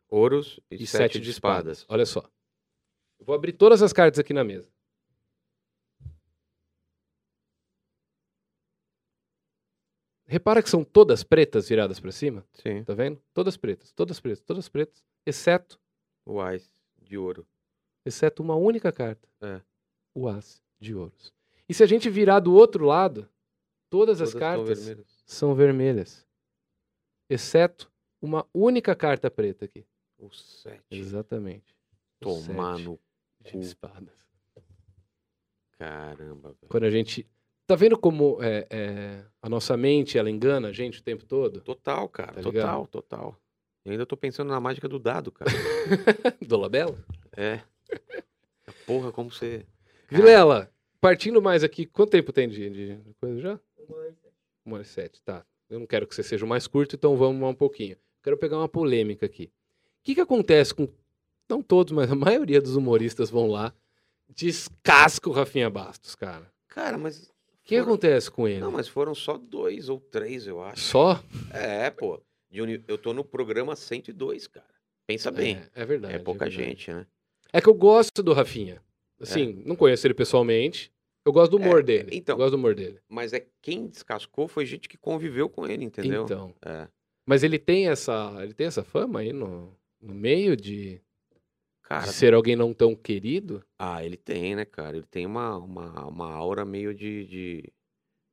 Ouros 0.08 0.60
e, 0.70 0.82
e 0.82 0.86
sete, 0.86 1.18
de 1.20 1.30
espadas. 1.30 1.84
Olha 1.88 2.06
só. 2.06 2.20
Eu 3.18 3.26
vou 3.26 3.34
abrir 3.34 3.52
todas 3.52 3.82
as 3.82 3.92
cartas 3.92 4.18
aqui 4.18 4.32
na 4.32 4.44
mesa. 4.44 4.68
Repara 10.26 10.62
que 10.62 10.68
são 10.70 10.82
todas 10.84 11.22
pretas 11.22 11.68
viradas 11.68 12.00
pra 12.00 12.10
cima, 12.10 12.44
Sim. 12.52 12.82
tá 12.84 12.94
vendo? 12.94 13.22
Todas 13.32 13.56
pretas, 13.56 13.92
todas 13.92 14.18
pretas, 14.18 14.40
todas 14.44 14.68
pretas, 14.68 15.04
exceto, 15.24 15.78
O 16.24 16.40
ás 16.40 16.68
de 17.00 17.16
ouro. 17.16 17.46
exceto 18.04 18.42
uma 18.42 18.56
única 18.56 18.90
carta. 18.90 19.28
É. 19.40 19.60
O 20.14 20.28
as 20.28 20.60
de 20.80 20.94
ouros. 20.94 21.32
E 21.68 21.74
se 21.74 21.82
a 21.82 21.86
gente 21.86 22.10
virar 22.10 22.40
do 22.40 22.52
outro 22.54 22.84
lado, 22.84 23.28
todas, 23.88 24.20
as 24.20 24.32
Todas 24.32 24.34
estão 24.34 24.40
cartas 24.64 24.78
vermelhas. 24.84 25.22
são 25.26 25.54
vermelhas, 25.54 26.26
exceto 27.30 27.90
uma 28.20 28.44
única 28.52 28.94
carta 28.96 29.30
preta 29.30 29.64
aqui. 29.66 29.86
O 30.18 30.30
sete. 30.32 30.82
Exatamente. 30.90 31.76
O 32.20 32.24
Tomar 32.24 32.78
no 32.80 32.98
de 33.44 33.52
cu. 33.52 33.58
espadas. 33.60 34.14
Caramba, 35.78 36.48
velho. 36.52 36.68
Quando 36.68 36.84
a 36.84 36.90
gente. 36.90 37.26
Tá 37.66 37.74
vendo 37.74 37.98
como 37.98 38.38
é, 38.42 38.66
é, 38.70 39.24
a 39.42 39.48
nossa 39.48 39.76
mente 39.76 40.16
ela 40.16 40.30
engana 40.30 40.68
a 40.68 40.72
gente 40.72 41.00
o 41.00 41.02
tempo 41.02 41.24
todo? 41.24 41.60
Total, 41.60 42.08
cara. 42.08 42.34
Tá 42.34 42.42
total, 42.42 42.52
ligado? 42.52 42.86
total. 42.86 43.40
Eu 43.84 43.92
ainda 43.92 44.06
tô 44.06 44.16
pensando 44.16 44.48
na 44.48 44.60
mágica 44.60 44.88
do 44.88 44.98
dado, 44.98 45.32
cara. 45.32 45.50
Do 46.46 46.56
Labela? 46.56 46.98
é. 47.36 47.60
Porra, 48.86 49.12
como 49.12 49.30
você. 49.30 49.66
Vilela, 50.08 50.70
partindo 51.00 51.42
mais 51.42 51.64
aqui, 51.64 51.86
quanto 51.86 52.10
tempo 52.10 52.32
tem 52.32 52.48
de, 52.48 52.70
de 52.70 53.14
coisa 53.20 53.40
já? 53.40 53.60
Uma 54.64 54.76
hora 54.76 54.82
e 54.82 54.86
sete, 54.86 55.22
tá. 55.22 55.44
Eu 55.68 55.78
não 55.80 55.86
quero 55.86 56.06
que 56.06 56.14
você 56.14 56.22
seja 56.22 56.44
o 56.44 56.48
mais 56.48 56.66
curto, 56.66 56.94
então 56.96 57.16
vamos 57.16 57.48
um 57.48 57.54
pouquinho. 57.54 57.96
Quero 58.22 58.36
pegar 58.36 58.58
uma 58.58 58.68
polêmica 58.68 59.26
aqui. 59.26 59.44
O 59.44 60.04
que, 60.04 60.14
que 60.14 60.20
acontece 60.20 60.74
com. 60.74 60.88
Não 61.48 61.62
todos, 61.62 61.92
mas 61.92 62.10
a 62.10 62.14
maioria 62.16 62.60
dos 62.60 62.74
humoristas 62.74 63.30
vão 63.30 63.48
lá, 63.48 63.72
descasca 64.28 65.28
o 65.28 65.32
Rafinha 65.32 65.70
Bastos, 65.70 66.14
cara. 66.14 66.50
Cara, 66.68 66.98
mas. 66.98 67.32
O 67.66 67.68
que 67.68 67.76
foram- 67.78 67.88
acontece 67.94 68.30
com 68.30 68.46
ele? 68.46 68.60
Não, 68.60 68.70
mas 68.70 68.86
foram 68.86 69.12
só 69.14 69.36
dois 69.36 69.88
ou 69.88 69.98
três, 69.98 70.46
eu 70.46 70.62
acho. 70.62 70.80
Só? 70.80 71.20
É, 71.52 71.90
pô. 71.90 72.22
Eu 72.88 72.96
tô 72.96 73.12
no 73.12 73.24
programa 73.24 73.74
102, 73.74 74.46
cara. 74.46 74.66
Pensa 75.06 75.30
bem. 75.32 75.56
É, 75.74 75.82
é 75.82 75.84
verdade. 75.84 76.14
É 76.14 76.18
pouca 76.18 76.46
verdade. 76.46 76.68
gente, 76.70 76.92
né? 76.92 77.06
É 77.52 77.60
que 77.60 77.68
eu 77.68 77.74
gosto 77.74 78.22
do 78.22 78.32
Rafinha. 78.32 78.80
Assim, 79.20 79.62
não 79.66 79.74
conheço 79.76 80.06
ele 80.06 80.14
pessoalmente. 80.14 80.92
Eu 81.24 81.32
gosto 81.32 81.50
do 81.50 81.56
humor 81.56 81.80
É, 81.80 81.82
dele. 81.82 82.10
então. 82.12 82.34
Eu 82.34 82.38
gosto 82.38 82.50
do 82.52 82.56
humor 82.56 82.74
dele. 82.74 83.00
Mas 83.08 83.32
é 83.32 83.44
quem 83.60 83.88
descascou 83.88 84.46
foi 84.46 84.64
gente 84.64 84.88
que 84.88 84.96
conviveu 84.96 85.48
com 85.48 85.66
ele, 85.66 85.84
entendeu? 85.84 86.22
Então. 86.24 86.54
É. 86.64 86.86
Mas 87.26 87.42
ele 87.42 87.58
tem 87.58 87.88
essa, 87.88 88.32
ele 88.40 88.54
tem 88.54 88.68
essa 88.68 88.84
fama 88.84 89.20
aí 89.20 89.32
no, 89.32 89.76
no 90.00 90.14
meio 90.14 90.56
de, 90.56 91.00
Cara, 91.88 92.06
de 92.06 92.12
ser 92.12 92.34
alguém 92.34 92.56
não 92.56 92.74
tão 92.74 92.94
querido? 92.96 93.64
ah, 93.78 94.04
ele 94.04 94.16
tem, 94.16 94.56
né, 94.56 94.64
cara? 94.64 94.96
Ele 94.96 95.06
tem 95.08 95.24
uma, 95.24 95.56
uma, 95.56 96.06
uma 96.06 96.32
aura 96.32 96.64
meio 96.64 96.92
de, 96.94 97.24
de 97.26 97.72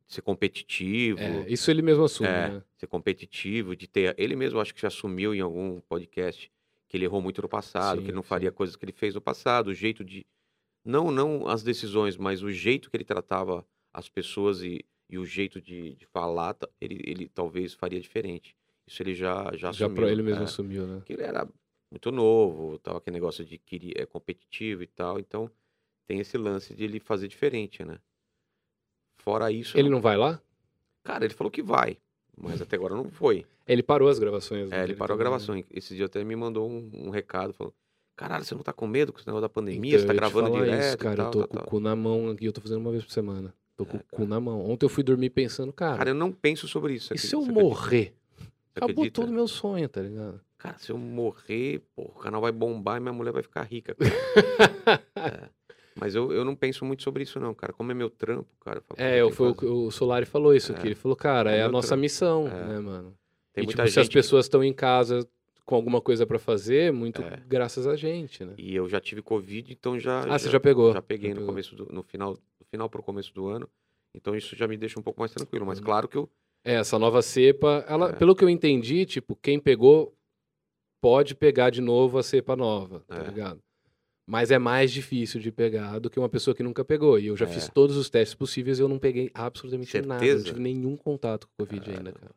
ser 0.08 0.22
competitivo. 0.22 1.20
É, 1.20 1.46
isso 1.48 1.70
ele 1.70 1.82
mesmo 1.82 2.04
assume, 2.04 2.28
É. 2.30 2.50
né? 2.50 2.64
ser 2.78 2.88
competitivo, 2.88 3.76
de 3.76 3.88
ter. 3.88 4.16
Ele 4.18 4.36
mesmo 4.36 4.60
acho 4.60 4.74
que 4.74 4.82
já 4.82 4.88
assumiu 4.88 5.34
em 5.36 5.40
algum 5.42 5.80
podcast 5.82 6.52
que 6.90 6.98
ele 6.98 7.06
errou 7.06 7.22
muito 7.22 7.42
no 7.42 7.48
passado, 7.50 7.98
que 7.98 8.04
Sim, 8.06 8.10
ele 8.10 8.16
não 8.16 8.24
faria 8.24 8.50
sim. 8.50 8.56
coisas 8.56 8.76
que 8.76 8.86
ele 8.86 8.92
fez 8.92 9.14
no 9.16 9.22
passado, 9.22 9.68
o 9.68 9.74
jeito 9.74 10.04
de. 10.04 10.26
Não, 10.86 11.12
não 11.12 11.48
as 11.48 11.64
decisões, 11.64 12.18
mas 12.18 12.44
o 12.44 12.52
jeito 12.52 12.90
que 12.90 12.98
ele 12.98 13.06
tratava 13.06 13.66
as 13.94 14.10
pessoas 14.10 14.62
e, 14.64 14.84
e 15.10 15.18
o 15.18 15.26
jeito 15.26 15.62
de, 15.62 15.94
de 15.96 16.06
falar, 16.08 16.58
ele, 16.82 17.00
ele 17.06 17.30
talvez 17.30 17.74
faria 17.74 18.02
diferente. 18.02 18.56
Isso 18.86 19.02
ele 19.02 19.14
já, 19.16 19.46
já 19.54 19.58
Já 19.58 19.70
assumiu. 19.86 19.96
pra 19.96 20.12
ele 20.12 20.22
mesmo 20.24 20.42
é. 20.42 20.44
assumiu, 20.46 20.86
né? 20.86 21.02
que 21.06 21.14
ele 21.14 21.24
era 21.24 21.48
muito 21.94 22.11
novo, 22.11 22.80
tal, 22.80 22.98
aquele 22.98 23.14
negócio 23.14 23.45
de 23.45 23.57
que 23.60 23.94
é 23.95 24.06
competitivo 24.06 24.82
e 24.82 24.88
tal, 24.88 25.20
então 25.20 25.49
tem 26.07 26.20
esse 26.20 26.38
lance 26.38 26.74
de 26.74 26.84
ele 26.84 26.99
fazer 26.99 27.28
diferente, 27.28 27.86
né? 27.86 27.99
Fora 29.18 29.52
isso, 29.52 29.78
Ele 29.78 29.90
não 29.90 30.02
vai 30.02 30.18
lá? 30.18 30.41
cara, 31.03 31.24
ele 31.26 31.34
falou 31.34 31.52
que 31.52 31.61
vai, 31.61 31.98
mas 32.38 32.61
até 32.61 32.76
agora 32.76 32.95
não 32.95 33.10
foi. 33.10 33.45
Ele 33.68 33.84
parou 33.84 34.10
as 34.10 34.18
gravações. 34.20 34.72
É, 34.72 34.84
ele 34.84 34.95
parou 34.95 35.14
a 35.15 35.18
também, 35.18 35.32
né? 35.32 35.38
gravação. 35.38 35.64
Esse 35.72 35.95
dia 35.95 36.06
até 36.07 36.24
me 36.24 36.36
mandou 36.36 36.68
um, 36.70 36.90
um 36.94 37.10
recado 37.10 37.53
falando: 37.53 37.74
Caralho, 38.15 38.44
você 38.44 38.56
não 38.56 38.61
tá 38.64 38.74
com 38.74 38.88
medo 38.88 39.14
com 39.14 39.20
esse 39.20 39.28
negócio 39.28 39.41
da 39.44 39.49
pandemia? 39.49 39.91
Então, 39.91 39.99
você 40.02 40.07
tá 40.07 40.14
gravando 40.14 40.52
direto? 40.52 40.84
Isso, 40.90 40.98
cara, 40.98 41.15
tal, 41.15 41.26
eu 41.28 41.32
tô 41.32 41.40
tal, 41.40 41.48
com 41.48 41.56
tal." 41.57 41.64
o 41.65 41.70
cu 41.70 41.80
na 41.80 41.95
mão 41.95 42.30
aqui, 42.30 42.45
eu 42.45 42.52
tô 42.52 42.60
fazendo 42.60 42.80
uma 42.80 42.91
vez 42.91 43.03
por 43.06 43.11
semana. 43.11 43.53
Tô 43.78 43.86
com 43.86 43.98
É, 43.98 43.99
o 43.99 44.03
cu 44.11 44.26
na 44.26 44.40
mão. 44.40 44.65
Ontem 44.70 44.86
eu 44.86 44.90
fui 44.90 45.03
dormir 45.03 45.30
pensando, 45.30 45.72
cara, 45.72 45.98
Cara, 45.99 46.10
eu 46.10 46.15
não 46.15 46.32
penso 46.32 46.68
sobre 46.68 46.95
isso. 46.95 47.14
e 47.14 47.18
se 47.18 47.34
eu 47.36 47.40
acredita? 47.40 47.64
Morrer? 47.64 48.14
Acabou 48.76 49.10
todo 49.11 49.30
o 49.30 49.34
meu 49.34 49.48
sonho, 49.48 49.88
tá 49.88 50.02
ligado? 50.02 50.41
Cara, 50.64 50.77
se 50.77 50.90
eu 50.91 50.98
morrer, 50.98 51.81
pô, 51.94 52.03
o 52.03 52.19
canal 52.19 52.40
vai 52.40 52.52
bombar 52.53 52.95
e 52.98 52.99
minha 53.02 53.11
mulher 53.11 53.34
vai 53.34 53.44
ficar 53.44 53.64
rica. 53.64 53.94
cara. 53.95 54.14
Mas 55.95 56.15
eu, 56.15 56.31
eu 56.31 56.44
não 56.44 56.56
penso 56.56 56.84
muito 56.85 57.03
sobre 57.03 57.23
isso, 57.23 57.40
não, 57.40 57.53
cara. 57.53 57.72
Como 57.73 57.91
é 57.91 57.94
meu 57.94 58.10
trampo, 58.10 58.48
cara. 58.61 58.77
Eu 58.80 58.81
falo, 58.84 58.99
É, 58.99 59.22
eu 59.22 59.30
foi 59.30 59.49
o 59.49 59.56
que 59.56 59.65
o 59.65 59.91
Solari 59.91 60.26
falou 60.26 60.56
isso 60.56 60.72
aqui. 60.72 60.84
É. 60.84 60.85
Ele 60.88 60.95
falou, 60.95 61.15
cara, 61.15 61.52
É 61.53 61.60
é 61.60 61.64
a 61.64 61.69
nossa 61.69 61.90
trampo. 61.90 62.02
missão, 62.02 62.48
É. 62.48 62.65
né, 62.65 62.80
mano? 62.80 63.14
Tem 63.53 63.64
e, 63.64 63.68
muita 63.68 63.84
tipo, 63.84 63.94
se 63.94 63.99
as 63.99 64.06
gente. 64.07 64.14
pessoas 64.14 64.45
estão 64.45 64.64
em 64.64 64.73
casa 64.73 65.27
com 65.65 65.76
alguma 65.76 66.02
coisa 66.02 66.26
pra 66.26 66.40
fazer, 66.40 66.91
muito 66.91 67.22
É. 67.22 67.40
graças 67.45 67.85
a 67.85 67.95
gente, 67.95 68.44
né? 68.44 68.53
E 68.57 68.73
eu 68.76 68.90
já 68.90 68.99
tive 68.99 69.22
Covid, 69.22 69.72
então 69.72 69.99
já. 69.99 70.22
Ah, 70.34 70.40
você 70.40 70.49
já 70.49 70.60
pegou? 70.60 70.94
Já 70.94 71.02
peguei 71.02 71.30
Já 71.30 71.35
no 71.35 71.41
pegou. 71.41 71.53
começo 71.53 71.76
do. 71.76 71.88
No 71.94 72.02
final, 72.03 72.31
no 72.31 72.65
final 72.72 72.90
pro 72.90 73.03
começo 73.03 73.34
do 73.34 73.48
ano. 73.48 73.69
Então 74.15 74.35
isso 74.35 74.56
já 74.56 74.68
me 74.68 74.77
deixa 74.77 74.99
um 74.99 75.03
pouco 75.03 75.19
mais 75.19 75.31
tranquilo. 75.31 75.65
Mas 75.65 75.77
Uhum. 75.77 75.85
claro 75.85 76.07
que 76.07 76.18
eu. 76.18 76.27
É, 76.65 76.76
essa 76.76 76.98
nova 76.98 77.22
cepa, 77.22 77.85
ela, 77.88 78.10
É. 78.10 78.14
pelo 78.14 78.34
que 78.35 78.44
eu 78.44 78.49
entendi, 78.49 79.06
tipo, 79.06 79.35
quem 79.35 79.60
pegou 79.60 80.15
pode 81.04 81.36
pegar 81.36 81.70
de 81.70 81.82
novo 81.82 82.18
a 82.18 82.24
cepa 82.24 82.56
nova, 82.56 83.02
tá 83.06 83.18
É. 83.18 83.24
ligado? 83.28 83.62
Mas 84.26 84.52
é 84.52 84.58
mais 84.58 84.90
difícil 84.90 85.42
de 85.42 85.52
pegar 85.52 86.00
do 86.00 86.10
que 86.10 86.18
uma 86.18 86.30
pessoa 86.30 86.56
que 86.56 86.64
nunca 86.64 86.86
pegou. 86.86 87.20
E 87.20 87.28
eu 87.28 87.36
já 87.36 87.44
É. 87.46 87.50
fiz 87.50 87.68
todos 87.68 87.98
os 87.98 88.10
testes 88.10 88.34
possíveis 88.34 88.80
e 88.80 88.82
eu 88.82 88.88
não 88.88 88.98
peguei 88.98 89.30
absolutamente 89.34 89.92
nada. 90.02 90.06
Eu 90.06 90.08
não 90.08 90.20
Certeza? 90.20 90.46
tive 90.46 90.62
nenhum 90.62 90.96
contato 90.96 91.46
com 91.48 91.52
o 91.62 91.68
Covid 91.68 91.92
ainda, 91.92 92.14
cara. 92.14 92.32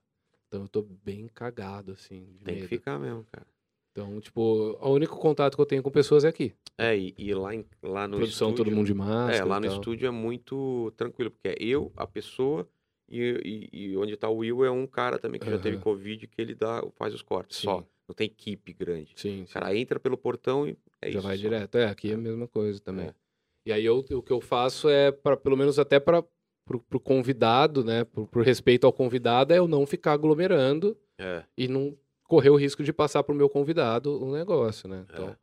Então 0.49 0.63
eu 0.63 0.69
tô 0.69 0.83
bem 0.83 1.29
cagado, 1.33 1.93
assim, 1.93 2.25
de 2.39 2.45
Tem 2.45 2.55
que 2.57 2.61
medo. 2.63 2.69
ficar 2.69 2.99
mesmo, 2.99 3.25
cara. 3.31 3.47
Então, 3.93 4.21
tipo, 4.21 4.77
o 4.81 4.91
único 4.91 5.17
contato 5.17 5.55
que 5.55 5.61
eu 5.61 5.67
tenho 5.67 5.83
com 5.83 5.91
pessoas 5.91 6.25
é 6.25 6.29
aqui. 6.29 6.53
É, 6.77 6.97
e, 6.99 7.15
e 7.17 7.33
lá, 7.35 7.55
em, 7.55 7.65
lá 7.83 8.09
no 8.09 8.17
Produção, 8.19 8.49
estúdio. 8.51 8.65
todo 8.65 8.75
mundo 8.75 8.87
de 8.93 9.33
É, 9.39 9.45
lá 9.45 9.61
no 9.61 9.67
estúdio 9.67 10.07
é 10.09 10.11
muito 10.11 10.93
tranquilo, 10.97 11.31
porque 11.31 11.49
é 11.49 11.57
eu, 11.61 11.93
a 11.97 12.07
pessoa, 12.07 12.69
e, 13.09 13.71
e, 13.73 13.91
e 13.93 13.97
onde 13.97 14.17
tá 14.17 14.29
o 14.29 14.39
Will 14.39 14.65
é 14.65 14.71
um 14.71 14.87
cara 14.89 15.19
também 15.21 15.41
que 15.41 15.49
já 15.49 15.57
teve. 15.59 15.79
Covid 15.79 16.27
que 16.27 16.43
ele 16.43 16.55
dá, 16.55 16.85
faz 16.97 17.15
os 17.15 17.23
cortes 17.23 17.59
só. 17.59 17.85
Não 18.09 18.15
tem 18.15 18.27
equipe 18.27 18.73
grande. 18.73 19.13
Sim, 19.17 19.43
O 19.43 19.47
sim. 19.47 19.53
cara 19.53 19.77
entra 19.77 19.99
pelo 19.99 20.17
portão 20.17 20.67
e 20.69 20.77
é 21.03 21.11
já 21.11 21.19
isso. 21.19 21.27
vai 21.29 21.37
direto. 21.37 21.77
É, 21.79 21.87
aqui 21.87 22.11
é 22.11 22.15
a 22.15 22.19
mesma 22.19 22.47
coisa 22.47 22.79
também. 22.81 23.07
É. 23.07 23.15
E 23.67 23.73
aí 23.73 23.85
eu, 23.85 23.99
o 23.99 24.23
que 24.23 24.33
eu 24.33 24.41
faço 24.41 24.89
é, 24.89 25.11
para 25.11 25.37
pelo 25.37 25.57
menos 25.57 25.79
até 25.79 25.99
para 25.99 26.23
pro, 26.65 26.81
pro 26.81 27.01
convidado, 27.01 27.83
né? 27.85 28.05
Pro, 28.05 28.27
pro 28.27 28.43
respeito 28.43 28.87
ao 28.87 28.93
convidado, 28.93 29.53
é 29.53 29.59
eu 29.59 29.67
não 29.67 29.85
ficar 29.87 30.13
aglomerando 30.13 30.97
É. 31.19 31.43
e 31.57 31.67
não 31.67 31.97
correr 32.25 32.51
o 32.51 32.57
risco 32.57 32.83
de 32.85 32.93
passar 32.93 33.23
pro 33.25 33.35
meu 33.35 33.49
convidado 33.49 34.23
o 34.23 34.33
negócio, 34.33 34.89
né? 34.89 35.05
Então, 35.13 35.29
É. 35.31 35.37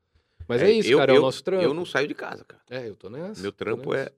Mas 0.47 0.61
é, 0.61 0.71
isso, 0.71 0.89
eu- 0.89 0.97
cara, 0.97 1.13
é 1.13 1.15
eu- 1.15 1.19
o 1.19 1.21
nosso 1.25 1.41
trampo. 1.43 1.63
Eu 1.63 1.73
não 1.73 1.85
saio 1.85 2.07
de 2.07 2.13
casa, 2.13 2.43
cara. 2.43 2.61
É, 2.69 2.87
eu 2.89 2.95
tô 2.95 3.09
nessa. 3.09 3.41
Meu 3.41 3.51
trampo 3.53 3.93
nessa. 3.93 4.09
é. 4.09 4.13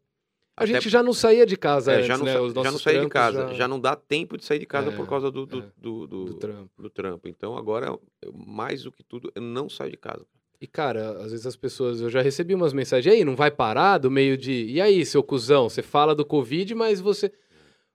A 0.57 0.63
até- 0.63 0.73
gente 0.73 0.89
já 0.89 1.03
não 1.03 1.13
saía 1.13 1.45
de 1.45 1.57
casa 1.57 1.91
é, 1.91 1.95
antes, 1.95 2.07
já 2.07 2.17
não, 2.17 2.25
né? 2.25 2.31
já 2.31 2.39
não 2.39 2.53
nossos 2.63 2.81
saí 2.81 2.99
de 2.99 3.07
casa. 3.09 3.47
Já... 3.49 3.53
já- 3.53 3.67
não 3.67 3.79
dá 3.79 3.95
tempo 3.95 4.37
de 4.37 4.45
sair 4.45 4.59
de 4.59 4.65
casa 4.65 4.89
É, 4.89 4.95
por 4.95 5.07
causa 5.07 5.29
do, 5.29 5.45
do, 5.45 5.59
é. 5.59 5.65
do, 5.77 6.07
do- 6.07 6.25
do 6.25 6.33
trampo. 6.35 6.81
do 6.81 6.89
trampo. 6.89 7.27
Então 7.27 7.57
agora, 7.57 7.87
eu- 7.87 8.01
mais 8.33 8.83
do 8.83 8.91
que 8.91 9.03
tudo, 9.03 9.31
eu 9.35 9.41
não 9.41 9.67
saio 9.69 9.91
de 9.91 9.97
casa. 9.97 10.25
E, 10.61 10.65
cara, 10.67 11.17
às 11.21 11.31
vezes 11.31 11.45
as 11.45 11.57
pessoas. 11.57 11.99
Eu 11.99 12.09
já 12.09 12.21
recebi 12.21 12.55
umas 12.55 12.71
mensagens. 12.71 13.13
E 13.13 13.17
aí, 13.17 13.25
não 13.25 13.35
vai 13.35 13.51
parar 13.51 13.97
do 13.97 14.09
meio 14.09 14.37
de. 14.37 14.65
E 14.67 14.79
aí, 14.79 15.05
seu 15.05 15.21
cuzão? 15.21 15.67
Você 15.69 15.81
fala 15.81 16.15
do 16.15 16.23
Covid, 16.25 16.73
mas 16.73 17.01
você. 17.01 17.29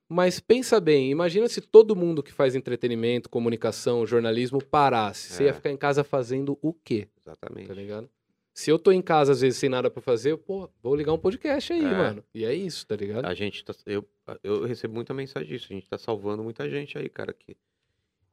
Mas 0.07 0.39
pensa 0.39 0.79
bem, 0.79 1.09
imagina 1.09 1.47
se 1.47 1.61
todo 1.61 1.95
mundo 1.95 2.21
que 2.21 2.31
faz 2.33 2.53
entretenimento, 2.53 3.29
comunicação, 3.29 4.05
jornalismo 4.05 4.61
parasse. 4.63 5.31
Você 5.33 5.43
É. 5.43 5.45
ia 5.47 5.53
ficar 5.53 5.71
em 5.71 5.77
casa 5.77 6.03
fazendo 6.03 6.59
o 6.61 6.73
quê? 6.73 7.07
Exatamente. 7.25 7.67
Tá 7.67 7.73
ligado? 7.73 8.09
Se 8.53 8.69
eu 8.69 8.77
tô 8.77 8.91
em 8.91 9.01
casa, 9.01 9.31
às 9.31 9.41
vezes, 9.41 9.57
sem 9.59 9.69
nada 9.69 9.89
pra 9.89 10.01
fazer, 10.01 10.35
pô, 10.37 10.69
vou 10.83 10.95
ligar 10.95 11.13
um 11.13 11.17
podcast 11.17 11.71
aí, 11.71 11.79
É. 11.83 11.83
mano. 11.97 12.23
E 12.33 12.43
é 12.43 12.53
isso, 12.53 12.85
tá 12.85 12.95
ligado? 12.95 13.25
A 13.25 13.33
gente 13.33 13.63
tá, 13.63 13.73
eu, 13.85 14.05
eu 14.43 14.65
recebo 14.65 14.93
muita 14.93 15.13
mensagem 15.13 15.47
disso. 15.49 15.67
A 15.69 15.73
gente 15.73 15.87
tá 15.89 15.97
salvando 15.97 16.43
muita 16.43 16.69
gente 16.69 16.97
aí, 16.97 17.07
cara, 17.07 17.31
que, 17.33 17.55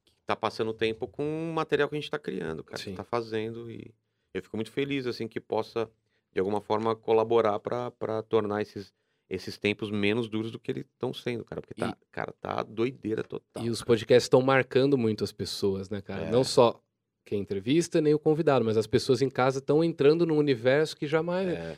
que 0.04 0.12
tá 0.26 0.34
passando 0.34 0.72
tempo 0.74 1.06
com 1.06 1.22
o 1.50 1.52
material 1.54 1.88
que 1.88 1.94
a 1.94 2.00
gente 2.00 2.10
tá 2.10 2.18
criando, 2.18 2.64
cara, 2.64 2.82
Sim. 2.82 2.90
que 2.90 2.96
tá 2.96 3.04
fazendo. 3.04 3.70
E 3.70 3.94
eu 4.34 4.42
fico 4.42 4.56
muito 4.56 4.72
feliz, 4.72 5.06
assim, 5.06 5.28
que 5.28 5.38
possa, 5.40 5.88
de 6.32 6.40
alguma 6.40 6.60
forma, 6.60 6.96
colaborar 6.96 7.60
pra 7.60 7.90
pra 7.92 8.20
tornar 8.20 8.60
esses, 8.60 8.92
esses 9.30 9.56
tempos 9.56 9.88
menos 9.88 10.28
duros 10.28 10.50
do 10.50 10.58
que 10.58 10.72
eles 10.72 10.84
estão 10.84 11.14
sendo, 11.14 11.44
cara. 11.44 11.62
Porque 11.62 11.74
tá, 11.74 11.96
cara, 12.10 12.34
tá 12.40 12.62
doideira 12.64 13.22
total. 13.22 13.64
E 13.64 13.70
os 13.70 13.82
podcasts 13.82 14.24
estão 14.24 14.42
marcando 14.42 14.98
muito 14.98 15.22
as 15.22 15.30
pessoas, 15.32 15.88
né, 15.88 16.02
cara? 16.02 16.24
É. 16.24 16.30
Não 16.30 16.42
só 16.42 16.82
quem 17.28 17.40
entrevista, 17.40 18.00
nem 18.00 18.14
o 18.14 18.18
convidado, 18.18 18.64
mas 18.64 18.76
as 18.76 18.86
pessoas 18.86 19.20
em 19.22 19.28
casa 19.28 19.58
estão 19.58 19.84
entrando 19.84 20.24
num 20.26 20.36
universo 20.38 20.96
que 20.96 21.06
jamais. 21.06 21.48
É, 21.48 21.76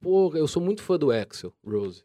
Pô, 0.00 0.32
eu 0.36 0.46
sou 0.46 0.62
muito 0.62 0.82
fã 0.82 0.96
do 0.98 1.10
Axel, 1.10 1.52
Rose. 1.66 2.04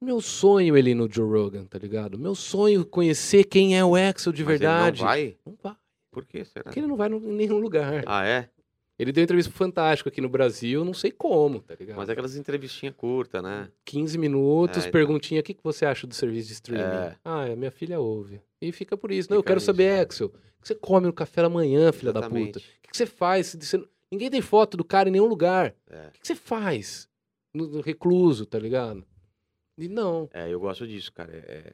Meu 0.00 0.20
sonho 0.20 0.76
ele 0.76 0.90
ir 0.90 0.94
no 0.94 1.10
Joe 1.10 1.28
Rogan, 1.28 1.64
tá 1.64 1.78
ligado? 1.78 2.18
Meu 2.18 2.34
sonho 2.34 2.84
conhecer 2.84 3.44
quem 3.44 3.76
é 3.76 3.84
o 3.84 3.94
Axel 3.96 4.32
de 4.32 4.44
mas 4.44 4.50
ele 4.54 4.58
verdade. 4.58 5.00
não 5.00 5.06
vai? 5.06 5.36
Não 5.46 5.56
vai, 5.62 5.76
Por 6.10 6.24
quê, 6.26 6.44
será? 6.44 6.64
porque 6.64 6.78
ele 6.80 6.86
não 6.86 6.96
vai 6.96 7.08
em 7.08 7.18
nenhum 7.20 7.58
lugar. 7.58 8.02
Ah, 8.06 8.24
é? 8.26 8.48
Ele 8.98 9.10
deu 9.10 9.24
entrevista 9.24 9.50
pro 9.50 9.58
Fantástico 9.58 10.08
aqui 10.08 10.20
no 10.20 10.28
Brasil, 10.28 10.84
não 10.84 10.94
sei 10.94 11.10
como, 11.10 11.60
tá 11.60 11.74
ligado? 11.78 11.96
Mas 11.96 12.08
é 12.08 12.12
aquelas 12.12 12.36
entrevistinhas 12.36 12.94
curtas, 12.94 13.42
né? 13.42 13.68
15 13.84 14.16
minutos, 14.18 14.76
É, 14.78 14.80
então. 14.80 14.92
perguntinha, 14.92 15.40
o 15.40 15.42
que, 15.44 15.54
que 15.54 15.64
você 15.64 15.84
acha 15.86 16.06
do 16.06 16.14
serviço 16.14 16.48
de 16.48 16.52
streaming? 16.54 16.82
É. 16.84 17.16
Ah, 17.24 17.44
a 17.44 17.56
minha 17.56 17.70
filha 17.70 17.98
ouve. 17.98 18.40
E 18.60 18.70
fica 18.70 18.96
por 18.96 19.10
isso. 19.10 19.28
Não, 19.30 19.36
eu 19.38 19.40
Fica 19.42 19.48
quero 19.48 19.56
nisso. 19.58 19.66
saber, 19.66 20.00
Axel, 20.00 20.26
o 20.28 20.30
que 20.62 20.68
você 20.68 20.74
come 20.74 21.06
no 21.06 21.12
café 21.12 21.42
da 21.42 21.48
manhã, 21.48 21.90
filha 21.90 22.12
da 22.12 22.20
puta? 22.22 22.36
Exatamente. 22.36 22.58
O 22.58 22.62
que, 22.82 22.90
que 22.90 22.96
você 22.96 23.06
faz? 23.06 23.56
Você- 23.58 23.82
Ninguém 24.10 24.30
tem 24.30 24.42
foto 24.42 24.76
do 24.76 24.84
cara 24.84 25.08
em 25.08 25.12
nenhum 25.12 25.26
lugar. 25.26 25.74
É. 25.90 26.08
O 26.08 26.10
que, 26.12 26.20
que 26.20 26.26
você 26.26 26.34
faz? 26.36 27.08
No, 27.54 27.66
no 27.66 27.80
recluso, 27.80 28.44
tá 28.44 28.58
ligado? 28.58 29.04
E 29.78 29.88
não. 29.88 30.28
É, 30.34 30.50
eu 30.52 30.60
gosto 30.60 30.86
disso, 30.86 31.10
cara. 31.12 31.32
É, 31.32 31.72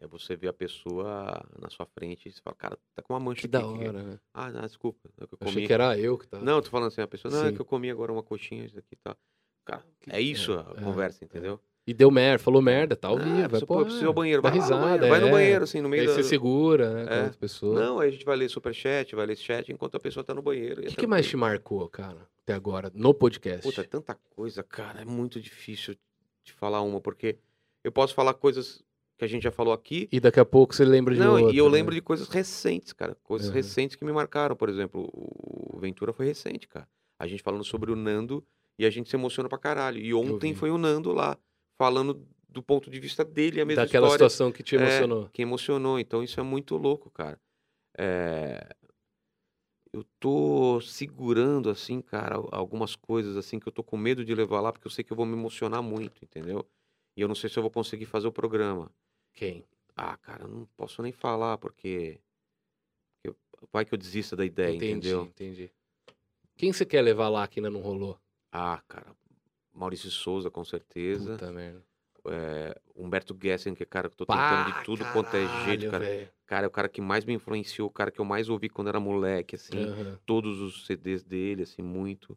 é 0.00 0.06
você 0.06 0.34
ver 0.34 0.48
a 0.48 0.52
pessoa 0.52 1.44
na 1.60 1.68
sua 1.70 1.86
frente 1.86 2.28
e 2.28 2.32
você 2.32 2.40
fala, 2.42 2.56
cara, 2.56 2.78
tá 2.94 3.02
com 3.02 3.12
uma 3.12 3.20
mancha 3.20 3.46
Que 3.46 3.56
aqui. 3.56 3.66
da 3.66 3.84
é?" 3.84 3.88
hora, 3.88 4.02
né? 4.02 4.18
Ah, 4.34 4.50
não, 4.50 4.62
desculpa. 4.62 5.08
É 5.20 5.26
que 5.26 5.34
eu 5.34 5.38
Eu 5.40 5.46
Achei 5.46 5.54
comi. 5.54 5.66
que 5.66 5.72
era 5.72 5.98
eu 5.98 6.18
que 6.18 6.26
tava. 6.26 6.44
Não, 6.44 6.56
eu 6.56 6.62
tô 6.62 6.70
falando 6.70 6.88
assim, 6.88 7.00
a 7.02 7.06
pessoa, 7.06 7.32
não, 7.32 7.44
é 7.44 7.48
Sim. 7.50 7.54
que 7.54 7.60
eu 7.60 7.64
comi 7.66 7.90
agora 7.90 8.12
uma 8.12 8.22
coxinha, 8.22 8.64
isso 8.64 8.78
aqui 8.78 8.96
tá. 8.96 9.16
Cara, 9.64 9.84
Que- 10.00 10.10
é 10.10 10.20
isso 10.20 10.52
a 10.54 10.74
é, 10.76 10.82
conversa, 10.82 11.24
entendeu? 11.24 11.60
E 11.86 11.94
deu 11.94 12.10
merda, 12.10 12.38
falou 12.42 12.62
merda, 12.62 12.94
tá 12.94 13.08
ao 13.08 13.16
Ah, 13.16 13.22
vivo. 13.22 13.36
Vai 13.36 13.48
pessoa, 13.60 13.84
pô, 13.84 13.90
ir 13.90 14.04
ao 14.04 14.12
banheiro, 14.12 14.42
vai 14.42 14.52
risada, 14.52 14.80
banheiro, 14.80 15.08
vai 15.08 15.20
no 15.20 15.26
é. 15.26 15.30
banheiro, 15.30 15.64
assim, 15.64 15.80
no 15.80 15.88
meio 15.88 16.02
Aí 16.02 16.08
da... 16.08 16.14
você 16.14 16.22
segura, 16.22 16.92
né, 16.94 17.06
com 17.06 17.12
É. 17.14 17.22
outra 17.24 17.38
pessoa. 17.38 17.80
Não, 17.80 17.98
aí 18.00 18.08
a 18.08 18.12
gente 18.12 18.24
vai 18.24 18.36
ler 18.36 18.48
superchat, 18.48 19.14
vai 19.14 19.26
ler 19.26 19.36
chat 19.36 19.70
enquanto 19.72 19.96
a 19.96 20.00
pessoa 20.00 20.22
tá 20.24 20.34
no 20.34 20.42
banheiro. 20.42 20.82
O 20.82 20.84
é 20.84 20.88
que, 20.88 20.96
que 20.96 21.06
mais 21.06 21.26
te 21.26 21.36
marcou, 21.36 21.88
cara, 21.88 22.28
até 22.42 22.52
agora, 22.54 22.90
no 22.94 23.12
podcast? 23.14 23.62
Puta, 23.62 23.80
é 23.80 23.84
tanta 23.84 24.14
coisa, 24.30 24.62
cara, 24.62 25.00
é 25.00 25.04
muito 25.04 25.40
difícil 25.40 25.96
de 26.44 26.52
falar 26.52 26.80
uma, 26.82 27.00
porque 27.00 27.38
eu 27.82 27.90
posso 27.92 28.14
falar 28.14 28.34
coisas 28.34 28.82
que 29.20 29.24
a 29.24 29.28
gente 29.28 29.42
já 29.42 29.52
falou 29.52 29.72
aqui, 29.72 30.08
E 30.10 30.18
daqui 30.18 30.40
a 30.40 30.44
pouco 30.46 30.74
você 30.74 30.82
lembra 30.84 31.14
de 31.14 31.20
Não, 31.20 31.34
outra, 31.38 31.52
e 31.54 31.58
eu 31.58 31.66
né? 31.66 31.72
lembro 31.72 31.94
de 31.94 32.00
coisas 32.00 32.26
recentes, 32.28 32.92
cara. 32.94 33.14
Coisas 33.22 33.48
Uhum. 33.48 33.54
recentes 33.54 33.94
que 33.94 34.04
me 34.04 34.12
marcaram. 34.12 34.56
Por 34.56 34.68
exemplo, 34.70 35.08
o 35.12 35.78
Ventura 35.78 36.12
foi 36.12 36.24
recente, 36.26 36.66
cara. 36.66 36.88
A 37.18 37.26
gente 37.26 37.42
falando 37.42 37.62
sobre 37.62 37.92
o 37.92 37.96
Nando 37.96 38.42
e 38.78 38.86
a 38.86 38.90
gente 38.90 39.10
se 39.10 39.16
emociona 39.16 39.46
pra 39.48 39.58
caralho. 39.58 39.98
E 40.00 40.14
ontem 40.14 40.54
foi 40.54 40.70
o 40.70 40.78
Nando 40.78 41.12
lá, 41.12 41.36
falando 41.76 42.26
do 42.48 42.62
ponto 42.62 42.90
de 42.90 42.98
vista 42.98 43.22
dele, 43.24 43.60
a 43.60 43.64
mesma 43.66 43.84
Daquela 43.84 44.06
história 44.06 44.28
situação 44.28 44.50
que 44.50 44.62
te 44.62 44.74
É, 44.74 44.80
emocionou. 44.80 45.28
que 45.32 45.42
emocionou. 45.42 45.98
Então 46.00 46.22
isso 46.24 46.40
é 46.40 46.42
muito 46.42 46.76
louco, 46.78 47.10
cara. 47.10 47.38
É, 47.98 48.66
Eu 49.92 50.04
tô 50.20 50.80
segurando, 50.80 51.68
assim, 51.68 52.00
cara, 52.00 52.36
al- 52.36 52.48
algumas 52.52 52.94
coisas, 52.94 53.36
assim, 53.36 53.58
que 53.58 53.66
eu 53.66 53.72
tô 53.72 53.82
com 53.82 53.96
medo 53.96 54.24
de 54.24 54.34
levar 54.34 54.60
lá, 54.60 54.72
porque 54.72 54.86
eu 54.86 54.90
sei 54.90 55.02
que 55.02 55.12
eu 55.12 55.16
vou 55.16 55.26
me 55.26 55.32
emocionar 55.32 55.82
muito, 55.82 56.24
entendeu? 56.24 56.64
E 57.16 57.20
eu 57.20 57.26
não 57.28 57.34
sei 57.34 57.50
se 57.50 57.58
eu 57.58 57.62
vou 57.62 57.70
conseguir 57.72 58.06
fazer 58.06 58.28
o 58.28 58.32
programa. 58.32 58.90
Quem? 59.34 59.64
Ah, 59.96 60.16
cara, 60.16 60.46
não 60.46 60.66
posso 60.76 61.02
nem 61.02 61.12
falar, 61.12 61.58
porque. 61.58 62.20
vai 63.72 63.84
que 63.84 63.94
eu 63.94 63.98
desista 63.98 64.36
da 64.36 64.44
ideia, 64.44 64.74
entendi, 64.74 65.08
entendeu? 65.08 65.22
entendi. 65.22 65.70
Quem 66.56 66.72
você 66.72 66.84
quer 66.84 67.02
levar 67.02 67.28
lá 67.28 67.46
que 67.46 67.58
ainda 67.58 67.70
não 67.70 67.80
rolou? 67.80 68.18
Ah, 68.52 68.82
cara, 68.88 69.14
Maurício 69.72 70.10
Souza, 70.10 70.50
com 70.50 70.64
certeza. 70.64 71.32
Puta 71.32 71.52
merda. 71.52 71.82
É, 72.26 72.78
Humberto 72.94 73.36
Gessen, 73.40 73.74
que 73.74 73.82
é 73.82 73.86
cara 73.86 74.08
que 74.08 74.14
eu 74.14 74.18
tô 74.18 74.26
tentando 74.26 74.64
de 74.64 74.84
tudo 74.84 75.06
quanto 75.06 75.34
é 75.36 75.46
jeito, 75.46 75.86
caralho, 75.86 75.90
cara. 75.90 76.04
velho. 76.04 76.32
Cara, 76.46 76.66
é 76.66 76.68
o 76.68 76.70
cara 76.70 76.88
que 76.88 77.00
mais 77.00 77.24
me 77.24 77.32
influenciou, 77.32 77.88
o 77.88 77.92
cara 77.92 78.10
que 78.10 78.20
eu 78.20 78.24
mais 78.24 78.48
ouvi 78.48 78.68
quando 78.68 78.88
era 78.88 79.00
moleque, 79.00 79.54
assim. 79.54 79.80
Aham. 79.84 80.18
Todos 80.26 80.60
os 80.60 80.84
CDs 80.86 81.22
dele, 81.24 81.62
assim, 81.62 81.80
muito. 81.82 82.36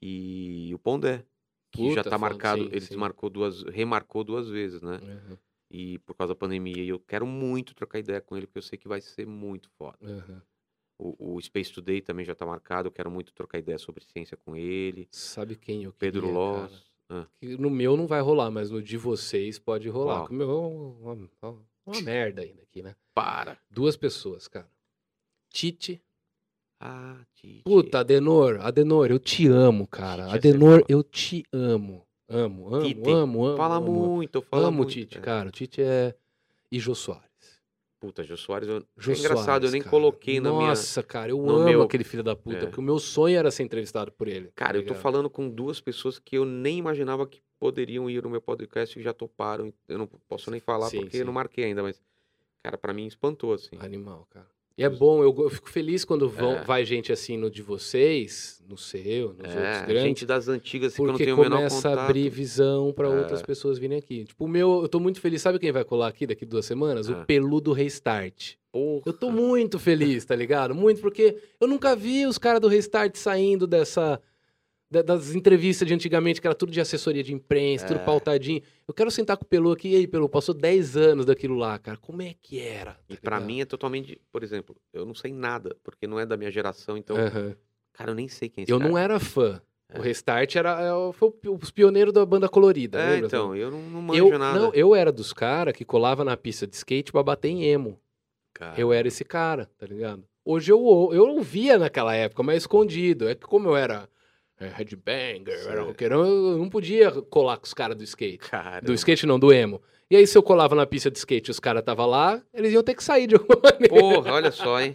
E 0.00 0.70
o 0.74 0.78
Pondé, 0.78 1.24
que 1.72 1.88
já 1.90 2.02
Puta, 2.02 2.10
tá 2.10 2.18
foda, 2.18 2.20
marcado, 2.20 2.64
sim, 2.64 2.70
ele 2.70 2.80
sim. 2.80 2.88
desmarcou 2.88 3.30
duas, 3.30 3.62
remarcou 3.64 4.22
duas 4.22 4.48
vezes, 4.48 4.82
né? 4.82 4.96
Aham, 5.02 5.38
E 5.76 5.98
por 5.98 6.14
causa 6.14 6.32
da 6.34 6.38
pandemia. 6.38 6.82
E 6.82 6.88
eu 6.88 7.00
quero 7.00 7.26
muito 7.26 7.74
trocar 7.74 7.98
ideia 7.98 8.20
com 8.20 8.36
ele, 8.36 8.46
porque 8.46 8.58
eu 8.58 8.62
sei 8.62 8.78
que 8.78 8.86
vai 8.86 9.00
ser 9.00 9.26
muito 9.26 9.68
foda. 9.70 9.98
aham. 10.02 10.40
O, 10.96 11.34
o 11.34 11.42
Space 11.42 11.72
Today 11.72 12.00
também 12.00 12.24
já 12.24 12.36
tá 12.36 12.46
marcado. 12.46 12.86
Eu 12.86 12.92
quero 12.92 13.10
muito 13.10 13.32
trocar 13.32 13.58
ideia 13.58 13.76
sobre 13.78 14.04
ciência 14.04 14.36
com 14.36 14.54
ele. 14.54 15.08
Sabe 15.10 15.56
quem 15.56 15.82
eu 15.82 15.92
Pedro 15.92 16.30
Loss. 16.30 16.84
Ah, 17.10 17.26
Que 17.40 17.56
no 17.56 17.68
meu 17.68 17.96
não 17.96 18.06
vai 18.06 18.20
rolar, 18.20 18.48
mas 18.52 18.70
no 18.70 18.80
de 18.80 18.96
vocês 18.96 19.58
pode 19.58 19.88
rolar. 19.88 20.30
O 20.30 20.32
meu 20.32 20.48
é 20.48 20.54
uma, 20.54 21.12
uma- 21.42 21.66
uma 21.84 22.00
merda 22.00 22.42
ainda 22.42 22.62
aqui, 22.62 22.80
né? 22.82 22.94
para! 23.12 23.58
Duas 23.68 23.96
pessoas, 23.96 24.46
cara. 24.46 24.70
Tite. 25.50 26.00
Ah, 26.80 27.24
Tite. 27.34 27.62
Puta, 27.64 27.98
Adenor, 28.00 28.60
Adenor, 28.60 29.10
eu 29.10 29.18
te 29.18 29.46
amo, 29.48 29.86
cara. 29.88 30.28
Ser 30.30 30.36
Adenor, 30.36 30.84
eu 30.88 31.02
te 31.02 31.44
amo. 31.52 32.06
Amo, 32.28 32.74
amo, 32.74 32.84
Tite. 32.86 33.10
amo, 33.10 33.46
amo. 33.46 33.56
Fala 33.56 33.76
amo. 33.76 33.92
muito, 33.92 34.42
fala 34.42 34.68
amo 34.68 34.74
o 34.74 34.76
muito. 34.78 34.90
Tite, 34.92 35.18
é. 35.18 35.20
cara. 35.20 35.48
O 35.48 35.52
Tite 35.52 35.82
é. 35.82 36.14
E 36.70 36.78
Jô 36.78 36.94
Soares. 36.94 37.24
Puta, 38.00 38.22
Jô 38.22 38.36
Soares, 38.36 38.68
eu... 38.68 38.84
Jô 38.98 39.12
é 39.12 39.16
engraçado, 39.16 39.44
Soares, 39.44 39.66
eu 39.68 39.72
nem 39.72 39.80
cara. 39.80 39.90
coloquei 39.90 40.38
na 40.40 40.50
minha... 40.52 40.68
Nossa, 40.68 41.02
cara, 41.02 41.30
eu 41.30 41.40
amo 41.48 41.64
meu- 41.64 41.82
aquele 41.82 42.04
filho 42.04 42.22
da 42.22 42.36
puta, 42.36 42.56
É. 42.58 42.60
porque 42.66 42.78
o 42.80 42.82
meu 42.82 42.98
sonho 42.98 43.36
era 43.38 43.50
ser 43.50 43.62
entrevistado 43.62 44.12
por 44.12 44.28
ele. 44.28 44.48
tá 44.48 44.52
Cara, 44.56 44.76
eu 44.76 44.84
tô 44.84 44.94
falando 44.94 45.30
com 45.30 45.48
duas 45.48 45.80
pessoas 45.80 46.18
que 46.18 46.36
eu 46.36 46.44
nem 46.44 46.76
imaginava 46.78 47.26
que 47.26 47.40
poderiam 47.58 48.10
ir 48.10 48.22
no 48.22 48.28
meu 48.28 48.42
podcast 48.42 48.98
e 48.98 49.02
já 49.02 49.14
toparam. 49.14 49.72
Eu 49.88 49.96
não 49.96 50.06
posso 50.06 50.50
nem 50.50 50.60
falar 50.60 50.90
Sim, 50.90 50.98
porque 51.00 51.16
sim. 51.16 51.20
eu 51.22 51.26
não 51.26 51.32
marquei 51.32 51.64
ainda, 51.64 51.82
mas, 51.82 52.02
cara, 52.62 52.76
pra 52.76 52.92
mim 52.92 53.06
espantou, 53.06 53.54
assim. 53.54 53.76
Animal, 53.78 54.26
cara. 54.28 54.46
E 54.76 54.82
é 54.82 54.88
bom, 54.88 55.22
eu, 55.22 55.32
eu 55.38 55.50
fico 55.50 55.70
feliz 55.70 56.04
quando 56.04 56.28
vão, 56.28 56.54
É. 56.56 56.64
vai 56.64 56.84
gente 56.84 57.12
assim 57.12 57.36
no 57.36 57.48
de 57.48 57.62
vocês, 57.62 58.60
no 58.68 58.76
seu, 58.76 59.28
nos 59.28 59.38
outros 59.38 59.54
É, 59.54 59.86
grandes. 59.86 60.02
gente 60.02 60.26
das 60.26 60.48
antigas, 60.48 60.92
assim, 60.92 60.96
que 60.96 61.02
eu 61.02 61.06
não 61.06 61.12
Porque 61.12 61.24
tenho 61.26 61.36
o 61.36 61.40
menor 61.40 61.56
começa 61.58 61.90
a 61.90 62.04
abrir 62.06 62.28
visão 62.28 62.92
pra 62.92 63.06
É. 63.08 63.16
outras 63.20 63.40
pessoas 63.40 63.78
virem 63.78 63.98
aqui. 63.98 64.24
Tipo, 64.24 64.46
o 64.46 64.48
meu, 64.48 64.82
eu 64.82 64.88
tô 64.88 64.98
muito 64.98 65.20
feliz. 65.20 65.42
Sabe 65.42 65.60
quem 65.60 65.70
vai 65.70 65.84
colar 65.84 66.08
aqui 66.08 66.26
daqui 66.26 66.44
duas 66.44 66.66
semanas? 66.66 67.08
É. 67.08 67.12
O 67.12 67.24
Peludo 67.24 67.72
Restart. 67.72 68.54
Porra. 68.72 69.02
Eu 69.06 69.12
tô 69.12 69.30
muito 69.30 69.78
feliz, 69.78 70.24
tá 70.24 70.34
ligado? 70.34 70.74
Muito, 70.74 71.00
porque 71.00 71.36
eu 71.60 71.68
nunca 71.68 71.94
vi 71.94 72.26
os 72.26 72.36
caras 72.38 72.60
do 72.60 72.66
Restart 72.66 73.14
saindo 73.14 73.68
dessa. 73.68 74.20
Da- 75.02 75.14
das 75.16 75.34
entrevistas 75.34 75.86
de 75.86 75.92
antigamente, 75.94 76.40
que 76.40 76.46
era 76.46 76.54
tudo 76.54 76.70
de 76.72 76.80
assessoria 76.80 77.22
de 77.22 77.32
imprensa, 77.34 77.86
tudo 77.86 78.00
É. 78.00 78.04
pautadinho. 78.04 78.62
Eu 78.86 78.94
quero 78.94 79.10
sentar 79.10 79.36
com 79.36 79.44
o 79.44 79.48
Pelu 79.48 79.72
aqui. 79.72 79.88
E 79.90 79.96
aí, 79.96 80.06
Pelu, 80.06 80.28
passou 80.28 80.54
10 80.54 80.96
anos 80.96 81.26
daquilo 81.26 81.56
lá, 81.56 81.78
cara. 81.78 81.96
Como 81.98 82.22
é 82.22 82.34
que 82.40 82.60
era? 82.60 82.96
E 83.08 83.14
tá 83.16 83.20
pra 83.22 83.36
ligado? 83.36 83.46
mim 83.46 83.60
é 83.60 83.64
totalmente, 83.64 84.20
por 84.32 84.42
exemplo, 84.42 84.76
eu 84.92 85.04
não 85.04 85.14
sei 85.14 85.32
nada, 85.32 85.76
porque 85.82 86.06
não 86.06 86.18
é 86.20 86.24
da 86.26 86.36
minha 86.36 86.50
geração, 86.50 86.96
então, 86.96 87.16
Aham. 87.16 87.54
cara, 87.92 88.10
eu 88.10 88.14
nem 88.14 88.28
sei 88.28 88.48
quem 88.48 88.62
é 88.62 88.64
esse 88.64 88.72
Eu 88.72 88.78
cara. 88.78 88.90
não 88.90 88.96
era 88.98 89.18
fã. 89.20 89.60
É. 89.92 89.98
O 89.98 90.02
Restart 90.02 90.56
era, 90.56 90.80
é 90.80 91.12
foi 91.12 91.28
o- 91.46 91.58
os 91.62 91.70
pioneiros 91.70 92.12
da 92.12 92.24
banda 92.24 92.48
colorida. 92.48 92.98
É, 92.98 93.10
lembra? 93.10 93.26
então, 93.26 93.54
eu 93.54 93.70
não, 93.70 93.80
não 93.82 94.02
manjo 94.02 94.28
eu, 94.32 94.38
nada. 94.38 94.58
não, 94.58 94.72
eu 94.74 94.94
era 94.94 95.12
dos 95.12 95.32
caras 95.32 95.74
que 95.74 95.84
colava 95.84 96.24
na 96.24 96.36
pista 96.36 96.66
de 96.66 96.74
skate 96.74 97.12
pra 97.12 97.22
bater 97.22 97.48
em 97.48 97.64
emo. 97.64 98.00
Cara, 98.54 98.80
Eu 98.80 98.92
era 98.92 99.08
esse 99.08 99.24
cara, 99.24 99.68
tá 99.76 99.84
ligado? 99.86 100.24
Hoje 100.44 100.70
eu, 100.72 100.78
eu 101.12 101.26
ouvia 101.28 101.76
naquela 101.78 102.14
época, 102.14 102.42
mas 102.42 102.62
escondido. 102.62 103.28
É 103.28 103.34
que 103.34 103.46
como 103.46 103.68
eu 103.68 103.76
era 103.76 104.08
headbanger, 104.58 105.48
eu 105.64 105.70
era 105.70 105.82
roqueirão, 105.82 106.24
eu 106.24 106.58
não 106.58 106.68
podia 106.68 107.10
colar 107.22 107.56
com 107.58 107.64
os 107.66 107.74
caras 107.74 107.96
do 107.96 108.04
skate. 108.04 108.38
Cara, 108.38 108.80
Do 108.80 108.92
skate 108.94 109.26
não, 109.26 109.38
do 109.38 109.52
emo. 109.52 109.82
E 110.10 110.16
aí 110.16 110.26
se 110.26 110.36
eu 110.38 110.42
colava 110.42 110.74
na 110.74 110.86
pista 110.86 111.10
de 111.10 111.18
skate 111.18 111.50
e 111.50 111.52
os 111.52 111.58
caras 111.60 111.82
tava 111.82 112.04
lá, 112.06 112.42
eles 112.52 112.72
iam 112.72 112.82
ter 112.82 112.94
que 112.94 113.02
sair 113.02 113.26
de 113.26 113.34
alguma 113.34 113.58
maneira. 113.64 113.88
porra, 113.88 114.32
olha 114.32 114.50
só, 114.52 114.80
hein? 114.80 114.94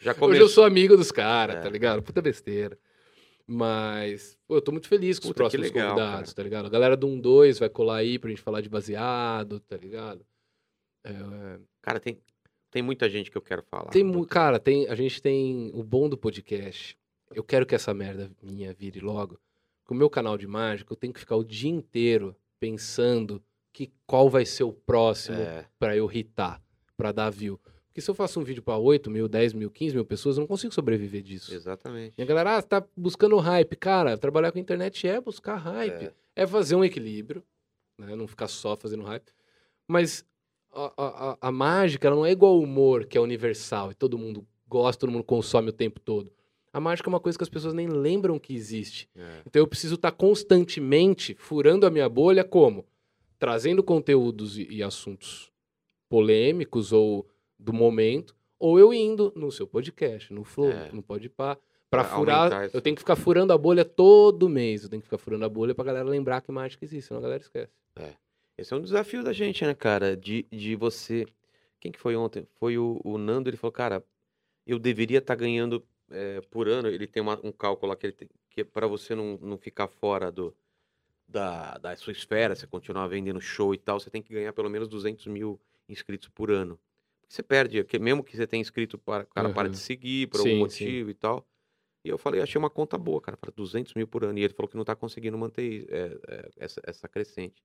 Já 0.00 0.12
começou. 0.14 0.30
Hoje 0.30 0.40
eu 0.40 0.48
sou 0.48 0.64
amigo 0.64 0.96
dos 0.96 1.10
caras, 1.12 1.56
É. 1.56 1.60
tá 1.60 1.70
ligado? 1.70 2.02
Puta 2.02 2.20
besteira. 2.20 2.76
Mas, 3.46 4.36
pô, 4.46 4.56
eu 4.56 4.60
tô 4.62 4.72
muito 4.72 4.88
feliz 4.88 5.18
com 5.18 5.24
os 5.24 5.30
Puta, 5.30 5.38
próximos 5.42 5.66
legal, 5.70 5.90
convidados, 5.90 6.32
tá 6.32 6.42
ligado? 6.42 6.66
A 6.66 6.70
galera 6.70 6.96
do 6.96 7.06
1-2 7.08 7.58
vai 7.58 7.68
colar 7.68 7.96
aí 7.96 8.18
pra 8.18 8.30
gente 8.30 8.40
falar 8.42 8.60
de 8.60 8.68
baseado, 8.68 9.60
tá 9.60 9.76
ligado? 9.76 10.24
É, 11.04 11.58
Cara, 11.80 11.98
tem, 11.98 12.18
tem 12.70 12.82
muita 12.82 13.08
gente 13.10 13.30
que 13.30 13.36
eu 13.36 13.42
quero 13.42 13.62
falar. 13.62 13.90
Tem, 13.90 14.24
cara, 14.24 14.58
tem, 14.58 14.88
a 14.88 14.94
gente 14.94 15.20
tem 15.20 15.70
o 15.74 15.82
bom 15.82 16.08
do 16.08 16.16
podcast. 16.16 16.96
Eu 17.34 17.44
quero 17.44 17.64
que 17.66 17.74
essa 17.74 17.92
merda 17.94 18.30
minha 18.42 18.72
vire 18.72 19.00
logo. 19.00 19.38
Com 19.84 19.94
o 19.94 19.96
meu 19.96 20.08
canal 20.10 20.36
de 20.38 20.46
mágica, 20.46 20.92
eu 20.92 20.96
tenho 20.96 21.12
que 21.12 21.20
ficar 21.20 21.36
o 21.36 21.44
dia 21.44 21.70
inteiro 21.70 22.36
pensando 22.60 23.42
que 23.72 23.90
qual 24.06 24.28
vai 24.30 24.44
ser 24.46 24.64
o 24.64 24.72
próximo 24.72 25.38
É, 25.40 25.66
pra 25.78 25.96
eu 25.96 26.10
hitar, 26.12 26.62
pra 26.96 27.10
dar 27.12 27.30
view. 27.30 27.60
Porque 27.88 28.00
se 28.00 28.10
eu 28.10 28.14
faço 28.14 28.40
um 28.40 28.44
vídeo 28.44 28.62
pra 28.62 28.76
8 28.78 29.10
mil, 29.10 29.28
10 29.28 29.52
mil, 29.52 29.70
15 29.70 29.94
mil 29.94 30.04
pessoas, 30.04 30.36
eu 30.36 30.40
não 30.42 30.46
consigo 30.46 30.72
sobreviver 30.72 31.22
disso. 31.22 31.52
exatamente. 31.54 32.14
E 32.16 32.22
a 32.22 32.24
galera, 32.24 32.56
ah, 32.56 32.62
tá 32.62 32.82
buscando 32.96 33.36
hype. 33.38 33.76
Cara, 33.76 34.16
trabalhar 34.16 34.50
com 34.52 34.58
a 34.58 34.60
internet 34.60 35.06
é 35.06 35.20
buscar 35.20 35.56
hype. 35.56 36.04
É. 36.06 36.12
É, 36.34 36.46
fazer 36.46 36.74
um 36.74 36.84
equilíbrio, 36.84 37.42
né? 37.98 38.14
Não 38.16 38.26
ficar 38.26 38.48
só 38.48 38.76
fazendo 38.76 39.02
hype. 39.02 39.30
Mas 39.86 40.24
a, 40.72 40.92
a, 40.96 41.30
a- 41.32 41.38
a 41.42 41.52
mágica, 41.52 42.06
ela 42.06 42.16
não 42.16 42.24
é 42.24 42.30
igual 42.30 42.52
ao 42.54 42.60
humor, 42.62 43.04
que 43.04 43.18
é 43.18 43.20
universal 43.20 43.90
e 43.90 43.94
todo 43.94 44.16
mundo 44.16 44.46
gosta, 44.66 45.00
todo 45.00 45.10
mundo 45.12 45.24
consome 45.24 45.68
o 45.68 45.72
tempo 45.72 46.00
todo. 46.00 46.32
A 46.72 46.80
mágica 46.80 47.08
é 47.08 47.12
uma 47.12 47.20
coisa 47.20 47.36
que 47.36 47.44
as 47.44 47.50
pessoas 47.50 47.74
nem 47.74 47.86
lembram 47.86 48.38
que 48.38 48.54
existe. 48.54 49.08
É. 49.14 49.42
Então 49.46 49.60
eu 49.60 49.66
preciso 49.66 49.96
estar 49.96 50.10
constantemente 50.12 51.34
furando 51.34 51.86
a 51.86 51.90
minha 51.90 52.08
bolha, 52.08 52.42
como? 52.44 52.86
Trazendo 53.38 53.82
conteúdos 53.82 54.56
e, 54.58 54.66
e 54.70 54.82
assuntos 54.82 55.50
polêmicos 56.08 56.92
ou 56.92 57.28
do 57.58 57.72
momento, 57.72 58.34
ou 58.58 58.78
eu 58.78 58.92
indo 58.92 59.32
no 59.36 59.50
seu 59.50 59.66
podcast, 59.66 60.32
no 60.32 60.44
Flow, 60.44 60.70
É. 60.70 60.90
no 60.92 61.02
Podpah, 61.02 61.58
para 61.90 62.04
furar, 62.04 62.70
eu 62.72 62.80
tenho 62.80 62.96
que 62.96 63.02
ficar 63.02 63.16
furando 63.16 63.52
a 63.52 63.58
bolha 63.58 63.84
todo 63.84 64.48
mês, 64.48 64.82
eu 64.82 64.88
tenho 64.88 65.00
que 65.02 65.06
ficar 65.06 65.18
furando 65.18 65.44
a 65.44 65.48
bolha 65.48 65.74
pra 65.74 65.84
galera 65.84 66.08
lembrar 66.08 66.40
que 66.40 66.50
mágica 66.50 66.84
existe, 66.84 67.08
senão 67.08 67.18
a 67.18 67.22
galera 67.22 67.42
esquece. 67.42 67.72
Esse 68.56 68.72
é 68.72 68.76
um 68.76 68.80
desafio 68.80 69.22
da 69.22 69.32
gente, 69.32 69.64
né, 69.64 69.74
cara? 69.74 70.16
De, 70.16 70.46
de 70.50 70.74
você. 70.76 71.26
Quem 71.80 71.90
que 71.92 71.98
foi 71.98 72.14
ontem? 72.16 72.46
Foi 72.58 72.78
o, 72.78 73.00
o 73.04 73.18
Nando, 73.18 73.48
ele 73.50 73.56
falou, 73.56 73.72
cara, 73.72 74.04
eu 74.66 74.78
deveria 74.78 75.18
estar 75.18 75.34
ganhando 75.34 75.82
é, 76.12 76.40
por 76.42 76.68
ano. 76.68 76.88
Ele 76.88 77.06
tem 77.06 77.22
uma- 77.22 77.40
um 77.44 77.52
cálculo 77.52 77.90
lá 77.90 77.96
que, 77.96 78.06
ele 78.06 78.12
tem, 78.14 78.28
que 78.50 78.60
é 78.62 78.64
para 78.64 78.86
você 78.86 79.14
não, 79.14 79.36
não 79.38 79.58
ficar 79.58 79.88
fora 79.88 80.30
do, 80.32 80.56
da, 81.28 81.78
da 81.78 81.96
sua 81.96 82.12
esfera, 82.12 82.54
você 82.54 82.66
continuar 82.66 83.08
vendendo 83.08 83.40
show 83.40 83.74
e 83.74 83.78
tal, 83.78 84.00
você 84.00 84.10
tem 84.10 84.22
que 84.22 84.32
ganhar 84.34 84.52
pelo 84.52 84.70
menos 84.70 84.88
200 84.88 85.26
mil 85.26 85.60
inscritos 85.88 86.28
por 86.28 86.50
ano. 86.50 86.78
Porque 87.22 87.34
você 87.34 87.42
perde, 87.42 87.84
que 87.84 87.98
mesmo 87.98 88.24
que 88.24 88.36
você 88.36 88.46
tenha 88.46 88.60
inscrito, 88.60 88.98
para, 88.98 89.24
o 89.24 89.26
cara 89.28 89.50
para 89.50 89.68
Aham. 89.68 89.70
de 89.70 89.78
seguir 89.78 90.28
por 90.28 90.40
Sim, 90.40 90.40
algum 90.40 90.56
sim. 90.68 90.98
motivo 90.98 91.10
e 91.10 91.14
tal. 91.14 91.48
E 92.04 92.08
eu 92.08 92.18
falei, 92.18 92.40
achei 92.42 92.58
uma 92.58 92.70
conta 92.70 92.98
boa, 92.98 93.20
cara, 93.20 93.36
para 93.36 93.50
200 93.52 93.94
mil 93.94 94.08
por 94.08 94.24
ano. 94.24 94.38
E 94.38 94.42
ele 94.44 94.54
falou 94.54 94.68
que 94.68 94.76
não 94.76 94.84
tá 94.84 94.96
conseguindo 94.96 95.38
manter 95.38 95.86
é, 95.90 96.18
é, 96.28 96.50
essa, 96.58 96.80
essa 96.84 97.08
crescente. 97.08 97.62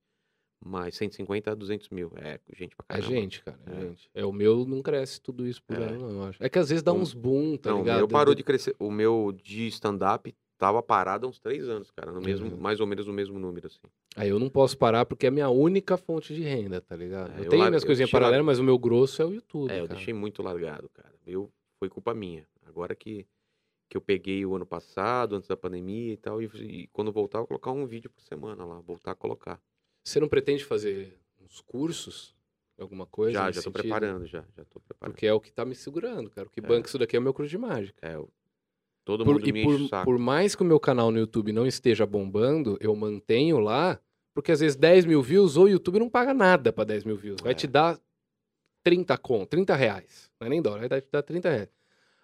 Mas 0.64 0.96
150 0.96 1.52
a 1.52 1.54
200 1.54 1.88
mil. 1.90 2.10
É 2.16 2.38
gente 2.56 2.74
pra 2.74 2.84
É 2.88 3.00
caramba. 3.00 3.08
gente, 3.14 3.42
cara, 3.44 3.58
é, 3.66 3.70
É. 3.70 3.80
gente. 3.88 4.10
É, 4.12 4.24
o 4.24 4.32
meu 4.32 4.64
não 4.66 4.82
cresce 4.82 5.20
tudo 5.20 5.46
isso 5.46 5.62
por 5.62 5.76
É. 5.78 5.84
ano, 5.84 5.98
não, 5.98 6.10
eu 6.10 6.22
acho. 6.24 6.42
É 6.42 6.48
que 6.48 6.58
às 6.58 6.68
vezes 6.68 6.82
dá 6.82 6.92
O- 6.92 6.96
uns 6.98 7.14
boom, 7.14 7.56
tá 7.56 7.70
não, 7.70 7.76
o 7.76 7.80
ligado? 7.80 7.98
meu 7.98 8.08
parou 8.08 8.34
de 8.34 8.42
crescer. 8.42 8.74
O 8.78 8.90
meu 8.90 9.32
de 9.32 9.68
stand-up 9.68 10.34
tava 10.58 10.82
parado 10.82 11.24
há 11.26 11.30
uns 11.30 11.38
três 11.38 11.68
anos, 11.68 11.90
cara. 11.92 12.10
No 12.10 12.20
mesmo, 12.20 12.50
Uhum. 12.50 12.56
mais 12.56 12.80
ou 12.80 12.86
menos 12.88 13.06
o 13.06 13.12
mesmo 13.12 13.38
número, 13.38 13.68
assim. 13.68 13.78
Aí 14.16 14.28
eu 14.28 14.40
não 14.40 14.48
posso 14.50 14.76
parar 14.76 15.06
porque 15.06 15.26
é 15.26 15.28
a 15.28 15.32
minha 15.32 15.48
única 15.48 15.96
fonte 15.96 16.34
de 16.34 16.42
renda, 16.42 16.80
tá 16.80 16.96
ligado? 16.96 17.30
É, 17.30 17.40
eu 17.40 17.44
eu 17.44 17.48
tenho 17.50 17.62
lar- 17.62 17.70
minhas 17.70 17.84
eu 17.84 17.86
coisinhas 17.86 18.08
deixei 18.08 18.18
lar- 18.20 18.26
paralelas, 18.26 18.46
mas 18.46 18.58
o 18.58 18.64
meu 18.64 18.76
grosso 18.76 19.22
é 19.22 19.24
o 19.24 19.32
YouTube, 19.32 19.70
é, 19.70 19.76
eu 19.78 19.86
cara. 19.86 19.94
deixei 19.94 20.12
muito 20.12 20.42
largado, 20.42 20.88
cara. 20.92 21.14
Eu, 21.24 21.48
foi 21.78 21.88
culpa 21.88 22.12
minha. 22.12 22.44
Agora 22.66 22.96
que, 22.96 23.24
que 23.88 23.96
eu 23.96 24.00
peguei 24.00 24.44
o 24.44 24.56
ano 24.56 24.66
passado, 24.66 25.36
antes 25.36 25.48
da 25.48 25.56
pandemia 25.56 26.12
e 26.14 26.16
tal, 26.16 26.42
e, 26.42 26.46
e 26.56 26.88
quando 26.88 27.12
voltar, 27.12 27.38
eu 27.38 27.42
vou 27.42 27.48
colocar 27.48 27.70
um 27.70 27.86
vídeo 27.86 28.10
por 28.10 28.20
semana 28.22 28.64
lá. 28.64 28.80
Voltar 28.80 29.12
a 29.12 29.14
colocar. 29.14 29.62
Você 30.08 30.20
não 30.20 30.28
pretende 30.28 30.64
fazer 30.64 31.16
uns 31.40 31.60
cursos? 31.60 32.34
Alguma 32.78 33.06
coisa? 33.06 33.32
já, 33.38 33.50
já 33.50 33.60
tô 33.60 33.70
sentido? 33.70 33.82
preparando, 33.82 34.26
já. 34.26 34.44
Já 34.56 34.64
tô 34.64 34.78
preparando. 34.80 35.12
Porque 35.14 35.26
é 35.26 35.32
o 35.32 35.40
que 35.40 35.52
tá 35.52 35.64
me 35.64 35.74
segurando, 35.74 36.30
cara. 36.30 36.46
O 36.46 36.50
que 36.50 36.60
É. 36.60 36.62
banca 36.62 36.88
isso 36.88 36.98
daqui 36.98 37.16
é 37.16 37.18
o 37.18 37.22
meu 37.22 37.34
curso 37.34 37.50
de 37.50 37.58
mágica. 37.58 37.98
É, 38.06 38.14
eu- 38.14 38.30
todo 39.04 39.24
Por- 39.24 39.34
mundo 39.34 39.48
e 39.48 39.52
me 39.52 39.64
por, 39.64 40.04
por 40.04 40.18
mais 40.18 40.54
que 40.54 40.62
o 40.62 40.66
meu 40.66 40.78
canal 40.78 41.10
no 41.10 41.18
YouTube 41.18 41.52
não 41.52 41.66
esteja 41.66 42.06
bombando, 42.06 42.76
eu 42.80 42.94
mantenho 42.94 43.58
lá, 43.58 44.00
porque 44.32 44.52
às 44.52 44.60
vezes 44.60 44.76
10 44.76 45.04
mil 45.04 45.20
views, 45.22 45.56
ou 45.56 45.64
o 45.64 45.68
YouTube 45.68 45.98
não 45.98 46.08
paga 46.08 46.32
nada 46.32 46.72
pra 46.72 46.84
10 46.84 47.02
mil 47.04 47.16
views. 47.16 47.40
Vai 47.42 47.52
É. 47.52 47.54
te 47.56 47.66
dar 47.66 47.98
30 48.84 49.18
com, 49.18 49.44
30 49.44 49.74
reais. 49.74 50.30
Não 50.40 50.46
é 50.46 50.50
nem 50.50 50.62
dólar, 50.62 50.88
vai 50.88 51.00
te 51.00 51.08
dar 51.10 51.22
30 51.22 51.50
reais. 51.50 51.68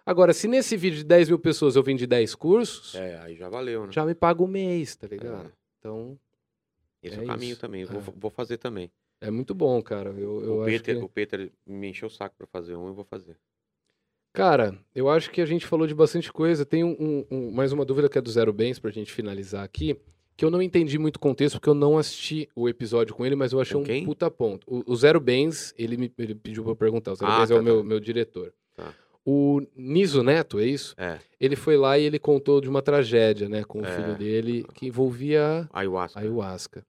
Agora, 0.05 0.31
se 0.33 0.47
nesse 0.47 0.77
vídeo 0.77 0.99
de 0.99 1.03
10 1.03 1.27
mil 1.27 1.39
pessoas 1.39 1.75
eu 1.75 1.83
vendi 1.83 2.07
10 2.07 2.33
cursos, 2.35 2.95
É, 2.95 3.19
aí 3.21 3.35
já 3.35 3.49
valeu, 3.49 3.87
né? 3.87 3.91
já 3.91 4.05
me 4.05 4.15
paga 4.15 4.41
o 4.41 4.47
mês, 4.47 4.95
tá 4.95 5.07
ligado? 5.07 5.47
É. 5.47 5.51
Então, 5.79 6.17
Esse 7.07 7.15
é, 7.15 7.19
É 7.19 7.23
o 7.23 7.27
caminho 7.27 7.51
isso. 7.53 7.61
também. 7.61 7.81
eu 7.81 7.87
Vou, 7.87 7.99
É. 8.01 8.13
vou 8.17 8.31
fazer 8.31 8.57
também. 8.57 8.91
é 9.21 9.31
muito 9.31 9.53
bom, 9.55 9.81
cara. 9.81 10.09
Eu, 10.09 10.41
eu 10.43 10.61
o, 10.61 10.65
Peter, 10.65 10.97
que... 10.97 11.03
o 11.03 11.09
Peter 11.09 11.51
me 11.65 11.89
encheu 11.89 12.07
o 12.07 12.11
saco 12.11 12.35
pra 12.37 12.45
fazer 12.47 12.75
um, 12.75 12.87
eu 12.87 12.93
vou 12.93 13.05
fazer. 13.05 13.35
Cara, 14.33 14.77
eu 14.93 15.09
acho 15.09 15.31
que 15.31 15.39
a 15.41 15.45
gente 15.45 15.65
falou 15.65 15.87
de 15.87 15.95
bastante 15.95 16.31
coisa. 16.31 16.65
Tem 16.65 16.83
um- 16.83 16.95
um- 16.99 17.25
um- 17.31 17.51
mais 17.51 17.71
uma 17.71 17.85
dúvida 17.85 18.09
que 18.09 18.17
é 18.17 18.21
do 18.21 18.29
Zero 18.29 18.51
Bens 18.51 18.77
pra 18.79 18.91
gente 18.91 19.11
finalizar 19.13 19.63
aqui, 19.63 19.97
que 20.35 20.43
eu 20.43 20.51
não 20.51 20.61
entendi 20.61 20.99
muito 20.99 21.15
o 21.15 21.19
contexto, 21.19 21.55
porque 21.55 21.69
eu 21.69 21.73
não 21.73 21.97
assisti 21.97 22.49
o 22.53 22.67
episódio 22.67 23.15
com 23.15 23.25
ele, 23.25 23.35
mas 23.35 23.53
eu 23.53 23.61
achei 23.61 23.81
Com 23.81 23.89
um 23.93 24.05
puta 24.05 24.29
ponto. 24.29 24.65
O, 24.67 24.91
o 24.91 24.95
Zero 24.97 25.21
Bens, 25.21 25.73
ele 25.77 25.95
me 25.95 26.11
ele 26.17 26.35
pediu 26.35 26.63
pra 26.63 26.73
eu 26.73 26.75
perguntar. 26.75 27.13
O 27.13 27.15
Zero 27.15 27.31
Ah, 27.31 27.37
Bens 27.39 27.51
é 27.51 27.53
tá, 27.55 27.59
o 27.61 27.63
meu, 27.63 27.77
tá. 27.77 27.83
meu 27.85 27.99
diretor. 28.01 28.53
Tá. 28.75 28.93
O 29.27 29.61
Niso 29.75 30.21
Neto, 30.21 30.59
é 30.59 30.65
isso? 30.65 30.93
É, 30.97 31.19
Ele 31.39 31.55
foi 31.55 31.75
lá 31.77 31.97
e 31.97 32.03
ele 32.03 32.19
contou 32.19 32.61
de 32.61 32.69
uma 32.69 32.81
tragédia, 32.81 33.49
né, 33.49 33.63
com 33.63 33.81
o 33.81 33.85
É. 33.85 33.95
filho 33.95 34.15
dele, 34.17 34.63
que 34.75 34.85
envolvia 34.87 35.67
ayahuasca. 35.73 36.19
ayahuasca. 36.19 36.85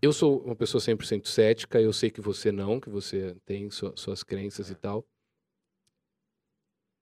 Eu 0.00 0.12
sou 0.12 0.40
uma 0.40 0.56
pessoa 0.56 0.80
100% 0.80 1.28
cética, 1.28 1.80
eu 1.80 1.92
sei 1.92 2.10
que 2.10 2.20
você 2.20 2.50
não, 2.50 2.80
que 2.80 2.88
você 2.88 3.36
tem 3.44 3.70
sua- 3.70 3.92
suas 3.96 4.22
crenças 4.22 4.70
É. 4.70 4.72
e 4.72 4.74
tal. 4.74 5.04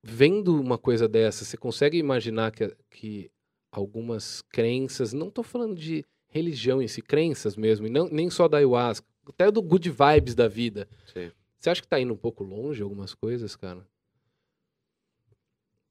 Vendo 0.03 0.59
uma 0.61 0.79
coisa 0.79 1.07
dessa, 1.07 1.45
você 1.45 1.57
consegue 1.57 1.99
imaginar 1.99 2.51
que, 2.53 2.75
que 2.91 3.31
algumas 3.71 4.43
crenças, 4.43 5.13
não 5.13 5.31
tô 5.31 5.43
falando 5.43 5.75
de 5.77 6.05
religião 6.29 6.81
em 6.83 6.89
si, 6.89 7.03
crenças 7.03 7.55
mesmo, 7.57 7.87
e 7.87 7.91
não, 7.91 8.09
nem 8.09 8.29
só 8.31 8.49
da 8.49 8.59
ayahuasca, 8.59 9.07
até 9.27 9.51
do 9.51 9.63
good 9.63 9.89
vibes 9.91 10.35
da 10.35 10.49
vida. 10.49 10.89
Sim. 11.13 11.31
Você 11.59 11.71
acha 11.71 11.83
que 11.83 11.89
tá 11.89 12.01
indo 12.01 12.13
um 12.15 12.17
pouco 12.17 12.43
longe 12.43 12.83
algumas 12.83 13.15
coisas, 13.15 13.55
cara? 13.55 13.87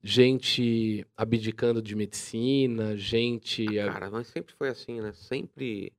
Gente 0.02 1.06
abdicando 1.16 1.82
de 1.82 1.94
medicina, 1.96 2.96
gente. 2.96 3.66
Cara, 3.66 4.10
mas 4.10 4.28
sempre 4.28 4.54
foi 4.54 4.70
assim, 4.70 5.02
né? 5.02 5.12
Sempre 5.12 5.92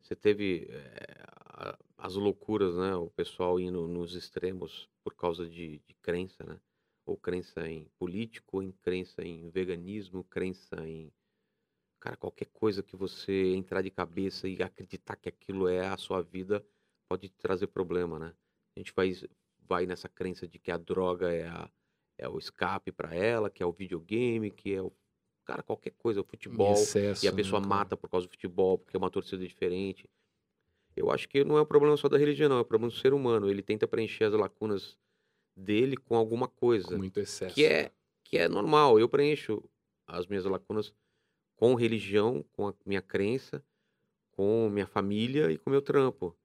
você 0.00 0.16
teve 0.16 0.66
é, 0.70 1.26
as 1.98 2.14
loucuras, 2.14 2.76
né? 2.76 2.94
O 2.94 3.10
pessoal 3.10 3.60
indo 3.60 3.86
nos 3.86 4.14
extremos 4.14 4.88
por 5.02 5.14
causa 5.14 5.48
de, 5.48 5.78
de 5.86 5.94
crença, 6.02 6.44
né? 6.44 6.58
Ou 7.06 7.16
crença 7.16 7.68
em 7.68 7.86
político, 7.98 8.58
ou 8.58 8.62
em 8.62 8.72
crença 8.72 9.22
em 9.22 9.50
veganismo, 9.50 10.24
crença 10.24 10.76
em. 10.86 11.12
Cara, 12.00 12.16
qualquer 12.16 12.46
coisa 12.46 12.82
que 12.82 12.96
você 12.96 13.54
entrar 13.54 13.82
de 13.82 13.90
cabeça 13.90 14.48
e 14.48 14.62
acreditar 14.62 15.16
que 15.16 15.28
aquilo 15.28 15.68
é 15.68 15.86
a 15.86 15.96
sua 15.96 16.20
vida 16.22 16.64
pode 17.08 17.28
trazer 17.30 17.66
problema, 17.66 18.18
né? 18.18 18.34
A 18.76 18.80
gente 18.80 18.92
vai, 18.94 19.12
vai 19.58 19.86
nessa 19.86 20.08
crença 20.08 20.46
de 20.46 20.58
que 20.58 20.70
a 20.70 20.76
droga 20.76 21.30
é, 21.32 21.46
a, 21.46 21.70
é 22.18 22.28
o 22.28 22.38
escape 22.38 22.92
para 22.92 23.14
ela, 23.14 23.50
que 23.50 23.62
é 23.62 23.66
o 23.66 23.72
videogame, 23.72 24.50
que 24.50 24.74
é 24.74 24.82
o. 24.82 24.92
Cara, 25.44 25.62
qualquer 25.62 25.90
coisa, 25.92 26.20
o 26.20 26.24
futebol. 26.24 26.72
Excesso, 26.72 27.24
e 27.24 27.28
a 27.28 27.32
pessoa 27.32 27.60
né, 27.60 27.66
mata 27.68 27.96
por 27.96 28.08
causa 28.08 28.26
do 28.26 28.30
futebol, 28.30 28.78
porque 28.78 28.96
é 28.96 28.98
uma 28.98 29.10
torcida 29.10 29.46
diferente. 29.46 30.08
Eu 30.96 31.10
acho 31.10 31.28
que 31.28 31.44
não 31.44 31.58
é 31.58 31.62
um 31.62 31.66
problema 31.66 31.96
só 31.96 32.08
da 32.08 32.16
religião, 32.16 32.48
não. 32.48 32.58
É 32.58 32.60
um 32.62 32.64
problema 32.64 32.90
do 32.92 32.96
ser 32.98 33.12
humano. 33.12 33.50
Ele 33.50 33.62
tenta 33.62 33.86
preencher 33.86 34.24
as 34.24 34.32
lacunas 34.32 34.96
dele 35.56 35.96
com 35.96 36.16
alguma 36.16 36.48
coisa. 36.48 36.88
Com 36.88 36.96
muito 36.96 37.20
excesso. 37.20 37.54
que 37.54 37.64
é 37.64 37.90
que 38.24 38.38
é 38.38 38.48
normal. 38.48 38.98
Eu 38.98 39.08
preencho 39.08 39.62
as 40.06 40.26
minhas 40.26 40.44
lacunas 40.44 40.92
com 41.56 41.74
religião, 41.74 42.44
com 42.52 42.68
a 42.68 42.74
minha 42.86 43.02
crença, 43.02 43.62
com 44.32 44.68
minha 44.70 44.86
família 44.86 45.50
e 45.50 45.58
com 45.58 45.70
meu 45.70 45.82
trampo. 45.82 46.36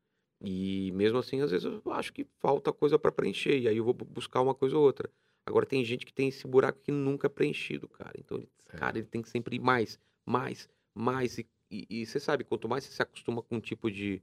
E 0.41 0.91
mesmo 0.94 1.18
assim, 1.18 1.41
às 1.41 1.52
vezes 1.52 1.66
eu 1.66 1.91
acho 1.91 2.14
que 2.14 2.26
falta 2.40 2.72
coisa 2.74 2.98
para 3.00 3.12
preencher 3.12 3.58
e 3.60 3.68
aí 3.68 3.78
eu 3.78 3.84
vou 3.84 3.94
bu- 3.94 4.06
buscar 4.06 4.41
uma 4.41 4.56
coisa 4.56 4.78
ou 4.78 4.84
outra. 4.84 5.12
Agora 5.49 5.65
tem 5.65 5.84
gente 5.84 6.05
que 6.05 6.13
tem 6.13 6.27
esse 6.30 6.47
buraco 6.47 6.80
que 6.81 6.91
nunca 6.91 7.27
é 7.27 7.30
preenchido, 7.30 7.88
cara. 7.88 8.13
Então, 8.17 8.38
ele, 8.38 8.49
É. 8.73 8.77
cara, 8.77 8.97
ele 8.97 9.07
tem 9.07 9.21
que 9.21 9.30
sempre 9.30 9.55
ir 9.55 9.59
mais, 9.59 9.99
mais, 10.26 10.69
mais 10.93 11.38
e, 11.38 11.47
e, 11.71 11.85
e 11.89 12.05
você 12.05 12.19
sabe, 12.19 12.43
quanto 12.43 12.69
mais 12.69 12.84
você 12.84 12.91
se 12.91 13.01
acostuma 13.01 13.41
com 13.41 13.55
um 13.57 13.59
tipo 13.59 13.89
de 13.91 14.21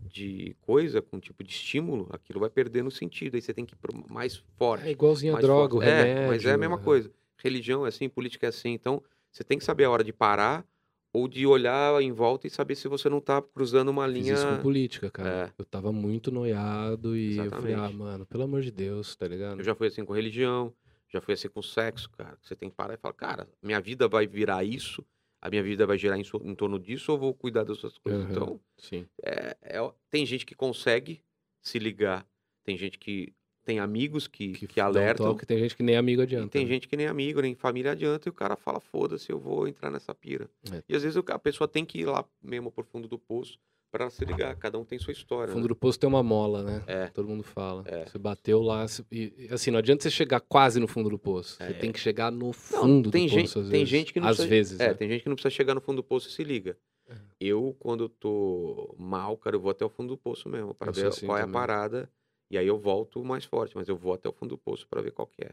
de 0.00 0.54
coisa, 0.60 1.02
com 1.02 1.16
um 1.16 1.20
tipo 1.20 1.42
de 1.42 1.50
estímulo, 1.50 2.06
aquilo 2.12 2.38
vai 2.38 2.48
perdendo 2.48 2.88
sentido. 2.88 3.34
Aí 3.34 3.42
você 3.42 3.52
tem 3.52 3.66
que 3.66 3.74
ir 3.74 3.78
mais 4.08 4.36
forte. 4.56 4.86
É 4.86 4.90
igualzinho 4.92 5.36
a 5.36 5.40
droga, 5.40 5.74
o 5.74 5.78
remédio. 5.78 6.22
É, 6.22 6.26
mas 6.28 6.44
é 6.44 6.52
a 6.52 6.56
mesma 6.56 6.78
coisa. 6.78 7.10
Religião 7.36 7.84
é 7.84 7.88
assim, 7.88 8.08
política 8.08 8.46
é 8.46 8.48
assim. 8.48 8.70
Então, 8.70 9.02
você 9.30 9.42
tem 9.42 9.58
que 9.58 9.64
saber 9.64 9.84
a 9.84 9.90
hora 9.90 10.04
de 10.04 10.12
parar 10.12 10.64
ou 11.12 11.26
de 11.28 11.46
olhar 11.46 12.00
em 12.02 12.12
volta 12.12 12.46
e 12.46 12.50
saber 12.50 12.74
se 12.74 12.86
você 12.88 13.08
não 13.08 13.20
tá 13.20 13.40
cruzando 13.40 13.88
uma 13.88 14.06
Fiz 14.06 14.14
linha. 14.14 14.34
isso 14.34 14.46
com 14.46 14.62
política, 14.62 15.10
cara. 15.10 15.28
É. 15.28 15.52
Eu 15.58 15.64
tava 15.64 15.90
muito 15.92 16.30
noiado 16.30 17.16
e 17.16 17.38
eu 17.38 17.50
falei, 17.50 17.72
ah, 17.74 17.76
Exatamente. 17.78 17.96
mano, 17.96 18.26
pelo 18.26 18.42
amor 18.44 18.60
de 18.62 18.70
Deus, 18.70 19.16
tá 19.16 19.26
ligado? 19.26 19.58
Eu 19.60 19.64
já 19.64 19.74
fui 19.74 19.86
assim 19.88 20.04
com 20.04 20.12
religião, 20.12 20.72
já 21.08 21.20
fui 21.20 21.34
assim 21.34 21.48
com 21.48 21.62
sexo, 21.62 22.10
cara. 22.10 22.36
Você 22.42 22.54
tem 22.54 22.68
que 22.68 22.76
parar 22.76 22.94
e 22.94 22.98
falar, 22.98 23.14
cara, 23.14 23.48
minha 23.62 23.80
vida 23.80 24.06
vai 24.08 24.26
virar 24.26 24.62
isso, 24.64 25.04
a 25.40 25.48
minha 25.48 25.62
vida 25.62 25.86
vai 25.86 25.96
girar 25.96 26.18
em, 26.18 26.24
so- 26.24 26.42
em 26.44 26.54
torno 26.54 26.78
disso 26.78 27.12
ou 27.12 27.18
vou 27.18 27.32
cuidar 27.34 27.64
das 27.64 27.82
outras 27.82 27.96
coisas? 27.98 28.22
Aham, 28.24 28.30
Então, 28.32 28.60
Sim. 28.76 29.06
é- 29.22 29.56
é- 29.62 29.92
tem 30.10 30.26
gente 30.26 30.44
que 30.44 30.54
consegue 30.54 31.22
se 31.62 31.78
ligar, 31.78 32.26
tem 32.64 32.76
gente 32.76 32.98
que 32.98 33.32
tem 33.68 33.78
amigos 33.80 34.26
que, 34.26 34.52
que, 34.66 34.80
um 34.80 34.84
alertam. 34.84 35.26
toque, 35.26 35.44
tem 35.44 35.58
gente 35.58 35.76
que 35.76 35.82
nem 35.82 35.94
amigo 35.94 36.22
E 36.22 36.24
adianta. 36.24 36.48
tem 36.48 36.64
né? 36.64 36.72
gente 36.72 36.88
que 36.88 36.96
nem 36.96 37.06
amigo, 37.06 37.42
nem 37.42 37.54
família 37.54 37.92
adianta, 37.92 38.26
e 38.26 38.30
o 38.30 38.32
cara 38.32 38.56
fala, 38.56 38.80
foda-se, 38.80 39.30
eu 39.30 39.38
vou 39.38 39.68
entrar 39.68 39.90
nessa 39.90 40.14
pira. 40.14 40.48
É. 40.72 40.82
E 40.88 40.96
às 40.96 41.02
vezes 41.02 41.22
a 41.28 41.38
pessoa 41.38 41.68
tem 41.68 41.84
que 41.84 41.98
ir 42.00 42.06
lá 42.06 42.24
mesmo 42.42 42.70
pro 42.72 42.82
fundo 42.82 43.06
do 43.06 43.18
poço 43.18 43.58
pra 43.90 44.08
se 44.08 44.24
ligar. 44.24 44.56
Cada 44.56 44.78
um 44.78 44.84
tem 44.86 44.98
sua 44.98 45.12
história. 45.12 45.50
O 45.50 45.52
fundo 45.52 45.64
né? 45.64 45.68
do 45.68 45.76
poço 45.76 45.98
tem 46.00 46.08
uma 46.08 46.22
mola, 46.22 46.62
né? 46.62 46.82
É. 46.86 47.06
Todo 47.08 47.28
mundo 47.28 47.42
fala. 47.42 47.82
É. 47.86 48.06
Você 48.06 48.16
bateu 48.18 48.62
lá, 48.62 48.86
e, 49.12 49.48
assim, 49.50 49.70
não 49.70 49.78
adianta 49.80 50.02
você 50.02 50.10
chegar 50.10 50.40
quase 50.40 50.80
no 50.80 50.88
fundo 50.88 51.10
do 51.10 51.18
poço. 51.18 51.56
Você 51.58 51.64
É. 51.64 51.72
tem 51.74 51.92
que 51.92 52.00
chegar 52.00 52.32
no 52.32 52.46
Não, 52.46 52.52
fundo 52.54 53.10
tem 53.10 53.26
do 53.26 53.30
gente, 53.32 53.42
poço, 53.48 53.58
às 53.58 53.64
tem 53.68 53.72
vezes. 53.80 53.88
gente 53.90 54.12
que 54.14 54.20
não 54.20 54.28
Às 54.28 54.36
precisa, 54.36 54.48
vezes, 54.54 54.80
é, 54.80 54.88
né? 54.88 54.94
tem 54.94 55.08
gente 55.10 55.22
que 55.24 55.28
não 55.28 55.36
precisa 55.36 55.54
chegar 55.54 55.74
no 55.74 55.80
fundo 55.82 55.96
do 55.96 56.02
poço 56.04 56.26
e 56.28 56.32
se 56.32 56.42
liga. 56.42 56.74
É. 57.06 57.14
Eu, 57.40 57.76
quando 57.78 58.04
eu 58.04 58.08
tô 58.08 58.94
mal, 58.98 59.36
cara, 59.36 59.56
eu 59.56 59.60
vou 59.60 59.70
até 59.70 59.84
o 59.84 59.88
fundo 59.88 60.08
do 60.14 60.16
poço 60.18 60.48
mesmo, 60.48 60.74
sou 60.82 60.92
ver 60.92 61.06
assim 61.08 61.26
qual 61.26 61.36
é 61.38 61.40
a 61.42 61.44
também. 61.44 61.52
parada. 61.60 62.10
E 62.50 62.56
aí 62.56 62.66
eu 62.66 62.78
volto 62.78 63.22
mais 63.24 63.44
forte, 63.44 63.76
mas 63.76 63.88
eu 63.88 63.96
vou 63.96 64.14
até 64.14 64.28
o 64.28 64.32
fundo 64.32 64.50
do 64.50 64.58
poço 64.58 64.86
pra 64.88 65.02
ver 65.02 65.12
qual 65.12 65.26
que 65.26 65.42
é. 65.44 65.50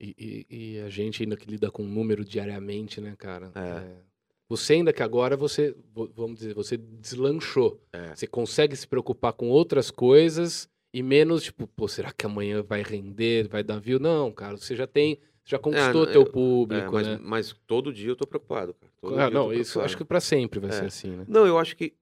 E, 0.00 0.14
e- 0.50 0.74
e 0.76 0.80
a 0.80 0.88
gente 0.90 1.22
ainda 1.22 1.36
que 1.36 1.48
lida 1.50 1.70
com 1.70 1.82
número 1.82 2.24
diariamente, 2.24 3.00
né, 3.00 3.14
cara? 3.16 3.50
É. 3.54 4.02
Você 4.48 4.74
ainda 4.74 4.92
que 4.92 5.02
agora 5.02 5.36
você, 5.36 5.74
vo- 5.92 6.10
vamos 6.14 6.38
dizer, 6.38 6.54
você 6.54 6.76
deslanchou. 6.76 7.80
É. 7.92 8.14
Você 8.14 8.26
consegue 8.26 8.76
se 8.76 8.86
preocupar 8.86 9.32
com 9.32 9.48
outras 9.48 9.90
coisas 9.90 10.68
e 10.92 11.02
menos, 11.02 11.44
tipo, 11.44 11.66
pô, 11.66 11.88
será 11.88 12.12
que 12.12 12.26
amanhã 12.26 12.62
vai 12.62 12.82
render, 12.82 13.48
vai 13.48 13.62
dar 13.62 13.78
view? 13.80 13.98
Não, 13.98 14.30
cara, 14.30 14.56
você 14.56 14.76
já 14.76 14.86
tem, 14.86 15.18
já 15.44 15.58
conquistou 15.58 16.04
não, 16.04 16.12
teu 16.12 16.22
eu- 16.22 16.30
público, 16.30 16.86
É, 16.88 16.90
mas, 16.90 17.06
né? 17.06 17.18
mas 17.22 17.56
todo 17.66 17.92
dia 17.92 18.10
eu 18.10 18.16
tô 18.16 18.26
preocupado, 18.26 18.74
cara. 18.74 18.92
Todo 19.00 19.18
Ah, 19.18 19.30
não, 19.30 19.52
isso 19.52 19.78
eu 19.78 19.84
acho 19.84 19.96
preocupado. 19.96 19.96
que 19.96 20.04
pra 20.04 20.20
sempre 20.20 20.60
vai 20.60 20.70
É. 20.70 20.72
ser 20.72 20.84
assim, 20.86 21.10
né? 21.10 21.24
Não, 21.26 21.46
eu 21.46 21.58
acho 21.58 21.74
que 21.76 21.94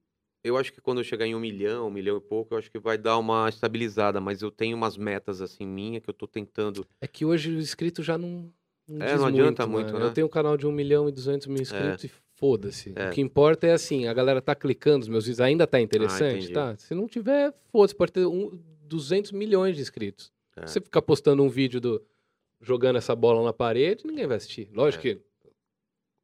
eu 0.43 0.57
acho 0.57 0.73
que 0.73 0.81
quando 0.81 0.97
eu 0.99 1.03
chegar 1.03 1.25
em 1.25 1.33
um 1.35 1.39
milhão, 1.39 1.87
um 1.87 1.91
milhão 1.91 2.17
e 2.17 2.21
pouco, 2.21 2.53
eu 2.53 2.57
acho 2.57 2.69
que 2.69 2.77
vai 2.79 2.97
dar 2.97 3.17
uma 3.17 3.47
estabilizada, 3.49 4.19
mas 4.19 4.41
eu 4.41 4.51
tenho 4.51 4.75
umas 4.75 4.97
metas 4.97 5.41
assim 5.41 5.65
minha 5.65 6.01
que 6.01 6.09
eu 6.09 6.13
tô 6.13 6.27
tentando. 6.27 6.85
É 6.99 7.07
que 7.07 7.23
hoje 7.25 7.49
o 7.51 7.59
inscrito 7.59 8.03
já 8.03 8.17
não. 8.17 8.51
Não, 8.87 9.05
É, 9.05 9.15
não 9.15 9.25
adianta 9.27 9.65
muito, 9.65 9.91
muito, 9.91 9.97
Eu 10.03 10.07
né? 10.09 10.13
tenho 10.13 10.27
um 10.27 10.29
canal 10.29 10.57
de 10.57 10.67
1 10.67 10.71
milhão 10.71 11.07
e 11.07 11.11
200 11.13 11.47
mil 11.47 11.61
inscritos 11.61 12.03
e 12.03 12.11
foda-se. 12.35 12.91
É. 12.95 13.07
O 13.09 13.11
que 13.13 13.21
importa 13.21 13.65
é 13.65 13.71
assim, 13.71 14.07
a 14.07 14.13
galera 14.13 14.41
tá 14.41 14.53
clicando, 14.53 15.03
os 15.03 15.07
meus 15.07 15.23
vídeos 15.23 15.39
ainda 15.39 15.65
tá 15.65 15.79
interessante, 15.79 16.37
entendi. 16.39 16.53
tá? 16.53 16.75
Se 16.77 16.93
não 16.93 17.07
tiver, 17.07 17.53
foda-se, 17.71 17.95
pode 17.95 18.11
ter 18.11 18.25
um, 18.25 18.59
200 18.83 19.31
milhões 19.31 19.77
de 19.77 19.81
inscritos. 19.81 20.33
É. 20.57 20.67
Se 20.67 20.73
você 20.73 20.81
ficar 20.81 21.01
postando 21.01 21.41
um 21.41 21.47
vídeo 21.49 21.79
do 21.79 22.03
jogando 22.61 22.97
essa 22.97 23.15
bola 23.15 23.41
na 23.43 23.53
parede, 23.53 24.03
ninguém 24.05 24.27
vai 24.27 24.35
assistir. 24.37 24.69
Lógico 24.73 25.07
É. 25.07 25.15
que 25.15 25.21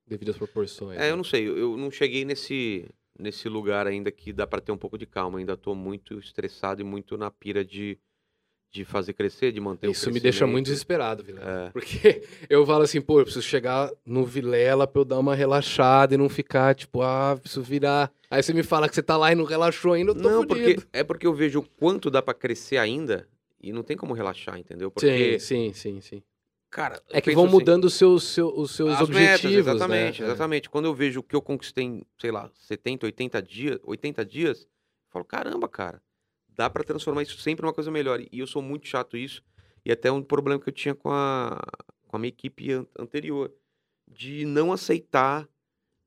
devido 0.06 0.32
às 0.32 0.38
proporções. 0.38 0.98
É, 0.98 1.02
né? 1.02 1.12
eu 1.12 1.18
não 1.18 1.24
sei, 1.24 1.48
eu, 1.48 1.58
eu 1.58 1.78
não 1.78 1.90
cheguei 1.90 2.26
nesse 2.26 2.86
nesse 3.20 3.50
lugar 3.50 3.86
ainda 3.86 4.10
que 4.12 4.32
dá 4.34 4.48
pra 4.48 4.62
ter 4.62 4.72
um 4.72 4.78
pouco 4.78 4.98
de 4.98 5.06
calma, 5.06 5.38
ainda 5.40 5.58
tô 5.58 5.76
muito 5.76 6.18
estressado 6.18 6.82
e 6.82 6.84
muito 6.84 7.18
na 7.18 7.30
pira 7.30 7.64
de 7.64 7.98
de 8.72 8.86
fazer 8.86 9.14
crescer, 9.14 9.52
de 9.52 9.60
manter 9.60 9.88
o 9.88 9.92
Isso 9.92 10.12
me 10.12 10.20
deixa 10.20 10.46
muito 10.46 10.68
desesperado, 10.68 11.24
Vilela. 11.24 11.68
É. 11.68 11.70
Porque 11.72 12.22
eu 12.48 12.64
falo 12.68 12.84
assim, 12.84 13.02
pô, 13.02 13.20
eu 13.20 13.24
preciso 13.24 13.44
chegar 13.44 13.90
no 14.06 14.24
Vilela 14.24 14.86
pra 14.86 15.02
eu 15.02 15.06
dar 15.06 15.18
uma 15.18 15.34
relaxada 15.34 16.14
e 16.14 16.18
não 16.18 16.30
ficar, 16.30 16.76
tipo, 16.76 17.02
ah, 17.02 17.36
preciso 17.42 17.64
virar. 17.64 18.12
Aí 18.30 18.44
você 18.44 18.54
me 18.54 18.62
fala 18.62 18.88
que 18.88 18.94
você 18.94 19.02
tá 19.02 19.18
lá 19.18 19.32
e 19.32 19.36
não 19.36 19.44
relaxou 19.44 19.94
ainda, 19.94 20.12
eu 20.12 20.16
tô 20.16 20.22
Não, 20.22 20.44
fudido. 20.44 20.82
porque 20.84 20.88
é 20.94 21.04
porque 21.04 21.26
eu 21.26 21.34
vejo 21.34 21.62
o 21.62 21.64
quanto 21.64 22.12
dá 22.12 22.22
pra 22.22 22.34
crescer 22.36 22.78
ainda 22.78 23.28
e 23.60 23.74
não 23.74 23.82
tem 23.82 23.98
como 23.98 24.14
relaxar, 24.14 24.60
entendeu? 24.60 24.90
Sim, 24.90 24.94
Porque 25.08 25.40
sim, 25.40 25.74
sim, 25.74 26.00
sim. 26.00 26.22
Cara, 26.70 27.02
É 27.10 27.20
que 27.22 27.32
vão 27.32 27.46
assim, 27.46 27.54
mudando 27.54 27.86
os 27.86 27.94
seus, 27.96 28.24
seu- 28.24 28.54
os 28.58 28.72
seus 28.72 28.90
As 29.02 29.10
metas, 29.10 29.40
objetivos, 29.46 29.58
exatamente, 29.68 30.22
né? 30.22 30.28
exatamente. 30.28 30.70
Quando 30.70 30.86
eu 30.86 30.94
vejo 30.94 31.20
o 31.20 31.24
que 31.24 31.36
eu 31.36 31.42
conquistei 31.42 31.84
em, 31.86 32.04
sei 32.18 32.32
lá, 32.32 32.50
70, 32.56 33.06
80 33.06 33.42
dias, 33.42 33.80
80 33.84 34.26
dias, 34.26 34.62
eu 34.64 34.68
falo, 35.10 35.26
caramba, 35.26 35.68
cara, 35.68 36.02
dá 36.48 36.70
pra 36.70 36.84
transformar 36.84 37.24
isso 37.24 37.38
sempre 37.40 37.64
numa 37.64 37.74
coisa 37.74 37.90
melhor. 37.92 38.20
E 38.22 38.40
eu 38.40 38.48
sou 38.48 38.62
muito 38.62 38.88
chato 38.88 39.18
isso, 39.18 39.44
e 39.86 39.92
até 39.92 40.12
um 40.12 40.22
problema 40.22 40.60
que 40.62 40.70
eu 40.70 40.74
tinha 40.74 40.94
com 40.96 41.10
a, 41.12 41.60
com 42.08 42.16
a 42.16 42.20
minha 42.20 42.30
equipe 42.30 42.72
an- 42.72 42.86
anterior, 42.98 43.52
de 44.08 44.46
não 44.46 44.72
aceitar 44.74 45.48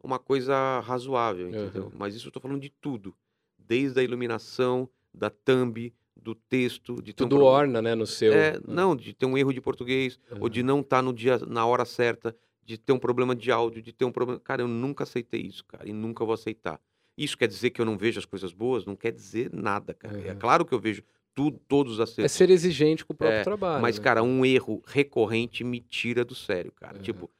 uma 0.03 0.19
coisa 0.19 0.81
razoável, 0.81 1.49
entendeu? 1.49 1.85
Aham. 1.85 1.93
Mas 1.97 2.15
isso 2.15 2.27
eu 2.29 2.33
tô 2.33 2.41
falando 2.41 2.61
de 2.61 2.69
tudo, 2.71 3.15
desde 3.57 4.01
a 4.01 4.03
iluminação, 4.03 4.89
da 5.15 5.31
thumb, 5.31 5.93
do 6.21 6.35
texto, 6.35 7.01
de 7.03 7.11
um 7.11 7.15
Tudo 7.15 7.37
pro- 7.37 7.45
orna, 7.45 7.81
né, 7.83 7.95
no 7.95 8.07
seu. 8.07 8.33
é, 8.33 8.61
não, 8.67 8.95
de 8.95 9.13
ter 9.13 9.27
um 9.27 9.37
erro 9.37 9.53
de 9.53 9.61
português, 9.61 10.19
ou 10.41 10.49
de 10.49 10.63
não 10.63 10.81
estar 10.81 11.03
no 11.03 11.13
dia, 11.13 11.39
na 11.39 11.67
hora 11.67 11.85
certa, 11.85 12.37
de 12.65 12.79
ter 12.79 12.93
um 12.93 12.99
problema 12.99 13.35
de 13.35 13.51
áudio, 13.51 13.83
de 13.83 13.93
ter 13.93 14.05
um 14.05 14.13
problema. 14.13 14.39
Cara, 14.41 14.63
eu 14.63 14.69
nunca 14.69 15.05
aceitei 15.05 15.41
isso, 15.41 15.65
cara, 15.65 15.89
e 15.89 15.93
nunca 15.93 16.25
vou 16.25 16.35
aceitar. 16.35 16.81
Isso 17.17 17.37
quer 17.37 17.49
dizer 17.49 17.71
que 17.71 17.81
eu 17.81 17.85
não 17.85 17.99
vejo 17.99 18.19
as 18.19 18.25
coisas 18.25 18.53
boas? 18.53 18.87
Não 18.87 18.95
quer 18.97 19.13
dizer 19.13 19.51
nada, 19.53 19.93
cara. 19.93 20.17
É 20.27 20.33
Uhum. 20.33 20.39
claro 20.39 20.65
que 20.65 20.73
eu 20.73 20.79
vejo 20.79 21.03
tudo, 21.35 21.59
todos 21.67 21.95
os 21.95 22.01
É 22.01 22.03
acertos. 22.05 22.33
ser 22.33 22.51
exigente 22.51 23.05
com 23.05 23.13
o 23.13 23.17
próprio 23.17 23.41
É, 23.41 23.45
trabalho. 23.45 23.83
mas, 23.83 23.99
né? 23.99 24.05
cara, 24.05 24.23
um 24.23 24.45
erro 24.47 24.83
recorrente 24.87 25.65
me 25.65 25.81
tira 25.81 26.25
do 26.25 26.35
sério, 26.35 26.71
cara. 26.73 26.97
Uhum. 26.97 27.03
Tipo, 27.03 27.31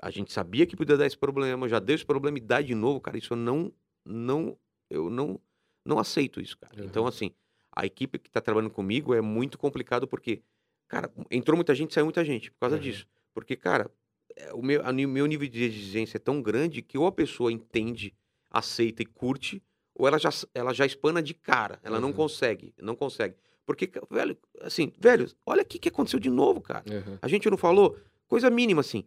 a 0.00 0.10
gente 0.10 0.32
sabia 0.32 0.66
que 0.66 0.76
podia 0.76 0.96
dar 0.96 1.06
esse 1.06 1.16
problema, 1.16 1.68
já 1.68 1.78
deu 1.78 1.94
esse 1.94 2.04
problema 2.04 2.36
e 2.38 2.40
dá 2.40 2.60
de 2.60 2.74
novo, 2.74 3.00
cara. 3.00 3.16
Isso 3.16 3.32
eu 3.32 3.36
não, 3.36 3.72
não, 4.04 4.58
eu 4.90 5.08
não, 5.08 5.40
não 5.84 5.98
aceito 5.98 6.40
isso, 6.40 6.58
cara. 6.58 6.74
Uhum. 6.78 6.84
Então, 6.86 7.06
assim, 7.06 7.30
a 7.76 7.84
equipe 7.86 8.18
que 8.18 8.30
tá 8.30 8.40
trabalhando 8.40 8.70
comigo 8.70 9.14
é 9.14 9.20
muito 9.20 9.58
complicado 9.58 10.06
porque, 10.06 10.42
cara, 10.88 11.10
entrou 11.30 11.56
muita 11.56 11.74
gente, 11.74 11.92
saiu 11.94 12.04
muita 12.06 12.24
gente 12.24 12.50
por 12.50 12.60
causa 12.60 12.76
Uhum. 12.76 12.82
disso. 12.82 13.06
Porque, 13.32 13.56
cara, 13.56 13.90
é, 14.36 14.52
o 14.54 14.62
meu, 14.62 14.82
ni- 14.92 15.06
meu 15.06 15.26
nível 15.26 15.48
de 15.48 15.64
exigência 15.64 16.16
é 16.16 16.20
tão 16.20 16.40
grande 16.42 16.82
que 16.82 16.96
ou 16.98 17.06
a 17.06 17.12
pessoa 17.12 17.50
entende, 17.52 18.14
aceita 18.50 19.02
e 19.02 19.06
curte, 19.06 19.62
ou 19.94 20.06
ela 20.06 20.18
já, 20.18 20.30
ela 20.54 20.72
já 20.72 20.84
espana 20.86 21.22
de 21.22 21.34
cara. 21.34 21.78
Ela 21.82 22.00
não 22.00 22.08
Uhum. 22.08 22.14
consegue, 22.14 22.72
não 22.80 22.94
consegue. 22.96 23.34
Porque, 23.66 23.90
velho, 24.10 24.36
assim, 24.60 24.92
velho, 24.98 25.26
olha 25.46 25.62
o 25.62 25.64
que, 25.64 25.88
aconteceu 25.88 26.20
de 26.20 26.28
novo, 26.30 26.60
cara. 26.60 26.84
Uhum. 26.90 27.18
A 27.22 27.28
gente 27.28 27.48
não 27.48 27.56
falou 27.56 27.96
coisa 28.28 28.50
mínima 28.50 28.80
assim. 28.80 29.04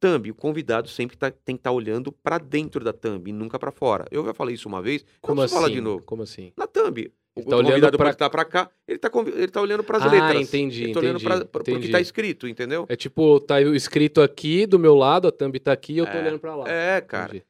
Thumb, 0.00 0.30
o 0.30 0.34
convidado 0.34 0.88
sempre 0.88 1.16
tá- 1.16 1.30
tem 1.30 1.54
que 1.54 1.60
estar 1.60 1.70
olhando 1.70 2.10
pra 2.10 2.38
dentro 2.38 2.82
da 2.84 2.92
thumb 2.92 3.28
e 3.28 3.32
nunca 3.32 3.58
pra 3.58 3.70
fora. 3.70 4.04
Eu 4.10 4.24
já 4.24 4.34
falei 4.34 4.54
isso 4.54 4.66
uma 4.68 4.82
vez, 4.82 5.04
Como 5.20 5.36
não 5.36 5.44
assim? 5.44 5.54
falar 5.54 5.68
de 5.68 5.80
novo. 5.80 6.04
Como 6.04 6.22
assim? 6.22 6.52
Na 6.56 6.66
thumb, 6.66 7.12
o 7.34 7.40
Ele 7.40 7.46
tá 7.48 7.56
olhando 7.56 7.68
convidado 7.70 7.98
pra- 7.98 8.10
estar 8.10 8.30
pra 8.30 8.44
cá, 8.44 8.70
ele 8.86 8.98
tá, 8.98 9.08
convi- 9.08 9.32
ele 9.32 9.48
tá 9.48 9.60
olhando 9.60 9.82
pras 9.82 10.02
Ah, 10.02 10.10
letras. 10.10 10.42
entendi, 10.42 10.84
ele 10.84 10.92
tá 10.92 11.00
olhando 11.00 11.16
entendi, 11.16 11.24
pra, 11.24 11.36
pra, 11.38 11.46
porque 11.46 11.70
entendi. 11.72 11.90
tá 11.90 12.00
escrito, 12.00 12.46
entendeu? 12.46 12.84
É 12.88 12.96
tipo, 12.96 13.40
tá 13.40 13.60
escrito 13.60 14.20
aqui 14.20 14.66
do 14.66 14.78
meu 14.78 14.94
lado, 14.94 15.28
a 15.28 15.32
thumb 15.32 15.58
tá 15.58 15.72
aqui, 15.72 15.96
eu 15.96 16.04
tô 16.06 16.12
É, 16.12 16.20
olhando 16.20 16.38
pra 16.38 16.54
lá. 16.54 16.68
É, 16.70 17.00
cara. 17.00 17.36
Entendi. 17.36 17.44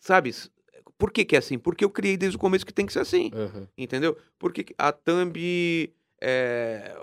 Sabe, 0.00 0.32
Por 0.96 1.10
que, 1.12 1.24
que 1.24 1.34
é 1.34 1.38
assim? 1.38 1.58
Porque 1.58 1.82
eu 1.84 1.88
criei 1.90 2.16
desde 2.16 2.36
o 2.36 2.40
começo 2.40 2.64
que 2.66 2.74
tem 2.74 2.84
que 2.84 2.92
ser 2.92 3.00
assim. 3.00 3.30
Aham. 3.34 3.66
Entendeu? 3.76 4.16
Porque 4.38 4.66
a 4.76 4.92
thumb. 4.92 5.90
é, 6.20 6.94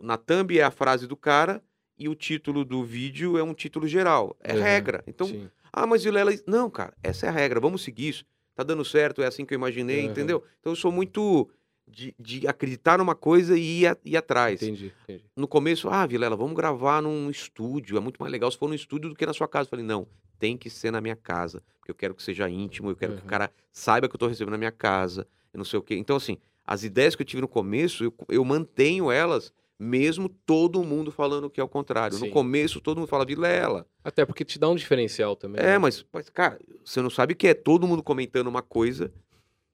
na 0.00 0.16
thumb 0.16 0.56
é 0.58 0.62
a 0.62 0.70
frase 0.70 1.06
do 1.08 1.16
cara 1.16 1.60
e 1.98 2.08
o 2.08 2.14
título 2.14 2.64
do 2.64 2.84
vídeo 2.84 3.36
é 3.36 3.42
um 3.42 3.52
título 3.54 3.86
geral. 3.88 4.36
É 4.40 4.52
Aham, 4.52 4.62
regra. 4.62 5.04
Então, 5.06 5.26
Sim. 5.26 5.48
ah, 5.72 5.84
mas 5.86 6.04
Vilela. 6.04 6.30
Não, 6.46 6.70
cara, 6.70 6.94
essa 7.02 7.26
é 7.26 7.28
a 7.28 7.32
regra. 7.32 7.58
Vamos 7.60 7.82
seguir 7.82 8.08
isso. 8.10 8.24
Tá 8.54 8.62
dando 8.62 8.84
certo, 8.84 9.22
é 9.22 9.26
assim 9.26 9.44
que 9.44 9.52
eu 9.54 9.56
imaginei, 9.56 10.02
Aham. 10.02 10.10
entendeu? 10.12 10.44
Então 10.60 10.72
eu 10.72 10.76
sou 10.76 10.92
muito 10.92 11.48
de, 11.86 12.14
de 12.18 12.46
acreditar 12.46 12.98
numa 12.98 13.14
coisa 13.14 13.58
e 13.58 13.80
ir, 13.82 13.86
a- 13.88 13.96
ir 14.04 14.16
atrás. 14.16 14.62
Entendi, 14.62 14.92
entendi. 15.02 15.24
No 15.36 15.48
começo, 15.48 15.88
ah, 15.88 16.06
Vilela, 16.06 16.36
vamos 16.36 16.54
gravar 16.54 17.02
num 17.02 17.28
estúdio. 17.28 17.96
É 17.96 18.00
muito 18.00 18.18
mais 18.18 18.30
legal 18.30 18.50
se 18.50 18.56
for 18.58 18.68
no 18.68 18.74
estúdio 18.74 19.10
do 19.10 19.16
que 19.16 19.26
na 19.26 19.32
sua 19.32 19.48
casa. 19.48 19.66
Eu 19.66 19.70
falei, 19.70 19.84
não, 19.84 20.06
tem 20.38 20.56
que 20.56 20.70
ser 20.70 20.90
na 20.92 21.00
minha 21.00 21.16
casa. 21.16 21.62
Porque 21.80 21.90
eu 21.90 21.94
quero 21.94 22.14
que 22.14 22.22
seja 22.22 22.48
íntimo, 22.48 22.90
eu 22.90 22.96
quero 22.96 23.12
que 23.14 23.18
o 23.18 23.22
Uhum. 23.22 23.28
cara 23.28 23.50
saiba 23.72 24.08
que 24.08 24.14
eu 24.14 24.18
tô 24.18 24.28
recebendo 24.28 24.52
na 24.52 24.58
minha 24.58 24.72
casa, 24.72 25.26
eu 25.52 25.58
não 25.58 25.64
sei 25.64 25.78
o 25.78 25.82
quê. 25.82 25.96
Então, 25.96 26.16
assim, 26.16 26.38
as 26.64 26.84
ideias 26.84 27.14
que 27.16 27.22
eu 27.22 27.26
tive 27.26 27.42
no 27.42 27.48
começo, 27.48 28.04
eu, 28.04 28.14
eu 28.28 28.44
mantenho 28.44 29.10
elas, 29.10 29.52
mesmo 29.78 30.28
todo 30.28 30.82
mundo 30.84 31.10
falando 31.10 31.50
que 31.50 31.60
é 31.60 31.64
o 31.64 31.68
contrário. 31.68 32.16
Sim. 32.16 32.26
No 32.26 32.32
começo, 32.32 32.80
todo 32.80 32.98
mundo 32.98 33.08
fala, 33.08 33.24
Vilela. 33.24 33.86
Até 34.02 34.24
porque 34.24 34.44
te 34.44 34.58
dá 34.58 34.68
um 34.68 34.76
diferencial 34.76 35.36
também. 35.36 35.60
É, 35.60 35.72
né? 35.72 35.78
mas, 35.78 36.04
mas, 36.12 36.28
cara, 36.30 36.58
você 36.84 37.00
não 37.02 37.10
sabe 37.10 37.34
que 37.34 37.48
é 37.48 37.54
todo 37.54 37.86
mundo 37.86 38.02
comentando 38.02 38.46
uma 38.46 38.62
coisa 38.62 39.12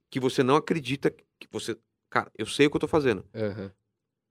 que 0.09 0.19
você 0.19 0.43
não 0.43 0.55
acredita 0.55 1.09
que 1.11 1.47
você. 1.51 1.77
Cara, 2.09 2.31
eu 2.37 2.45
sei 2.45 2.67
o 2.67 2.69
que 2.69 2.75
eu 2.75 2.81
tô 2.81 2.87
fazendo. 2.87 3.25
Aham. 3.33 3.71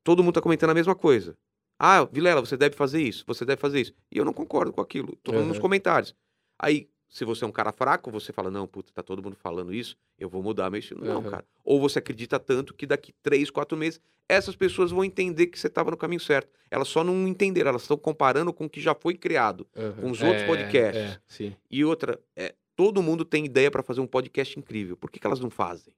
todo 0.05 0.23
mundo 0.23 0.35
tá 0.35 0.43
comentando 0.43 0.71
a 0.71 0.75
mesma 0.75 0.95
coisa. 0.95 1.37
Ah, 1.79 2.05
Vilela, 2.05 2.41
você 2.43 2.59
deve 2.59 2.77
fazer 2.77 3.01
isso, 3.01 3.25
você 3.27 3.43
deve 3.45 3.59
fazer 3.59 3.81
isso. 3.81 3.95
E 4.13 4.19
eu 4.19 4.25
não 4.25 4.35
concordo 4.35 4.71
com 4.71 4.83
aquilo. 4.83 5.17
Tô 5.23 5.33
falando 5.33 5.49
nos 5.49 5.59
comentários. 5.59 6.15
Aí, 6.59 6.91
se 7.11 7.25
você 7.25 7.45
é 7.45 7.47
um 7.47 7.53
cara 7.53 7.73
fraco, 7.73 8.11
você 8.11 8.33
fala, 8.33 8.51
não, 8.51 8.67
puta, 8.67 8.91
tá 8.95 9.03
todo 9.03 9.23
mundo 9.23 9.37
falando 9.37 9.75
isso, 9.75 9.97
eu 10.19 10.29
vou 10.29 10.43
mudar 10.43 10.71
meu 10.71 10.79
estilo. 10.79 11.05
Não, 11.05 11.23
cara. 11.25 11.45
Ou 11.65 11.81
você 11.81 11.99
acredita 11.99 12.39
tanto 12.39 12.73
que 12.73 12.87
daqui 12.87 13.13
três, 13.23 13.51
quatro 13.51 13.77
meses, 13.77 14.01
essas 14.29 14.55
pessoas 14.55 14.93
vão 14.93 15.05
entender 15.05 15.49
que 15.49 15.59
você 15.59 15.69
tava 15.69 15.91
no 15.91 15.97
caminho 15.97 16.21
certo. 16.21 16.49
Elas 16.71 16.87
só 16.89 17.03
não 17.03 17.27
entenderam, 17.27 17.71
elas 17.71 17.83
estão 17.83 17.97
comparando 17.99 18.53
com 18.53 18.65
o 18.67 18.71
que 18.71 18.81
já 18.81 18.95
foi 18.95 19.15
criado. 19.15 19.67
aham. 19.77 19.93
Com 20.01 20.11
os 20.13 20.23
outros 20.23 20.43
É, 20.43 20.47
podcasts. 20.47 21.41
É. 21.41 21.53
E 21.69 21.85
outra, 21.85 22.19
é, 22.37 22.55
todo 22.77 23.03
mundo 23.03 23.25
tem 23.25 23.45
ideia 23.45 23.71
para 23.71 23.83
fazer 23.83 24.01
um 24.01 24.07
podcast 24.07 24.57
incrível. 24.59 24.97
Por 24.97 25.11
que, 25.11 25.19
que 25.19 25.27
elas 25.27 25.41
não 25.41 25.51
fazem? 25.51 25.93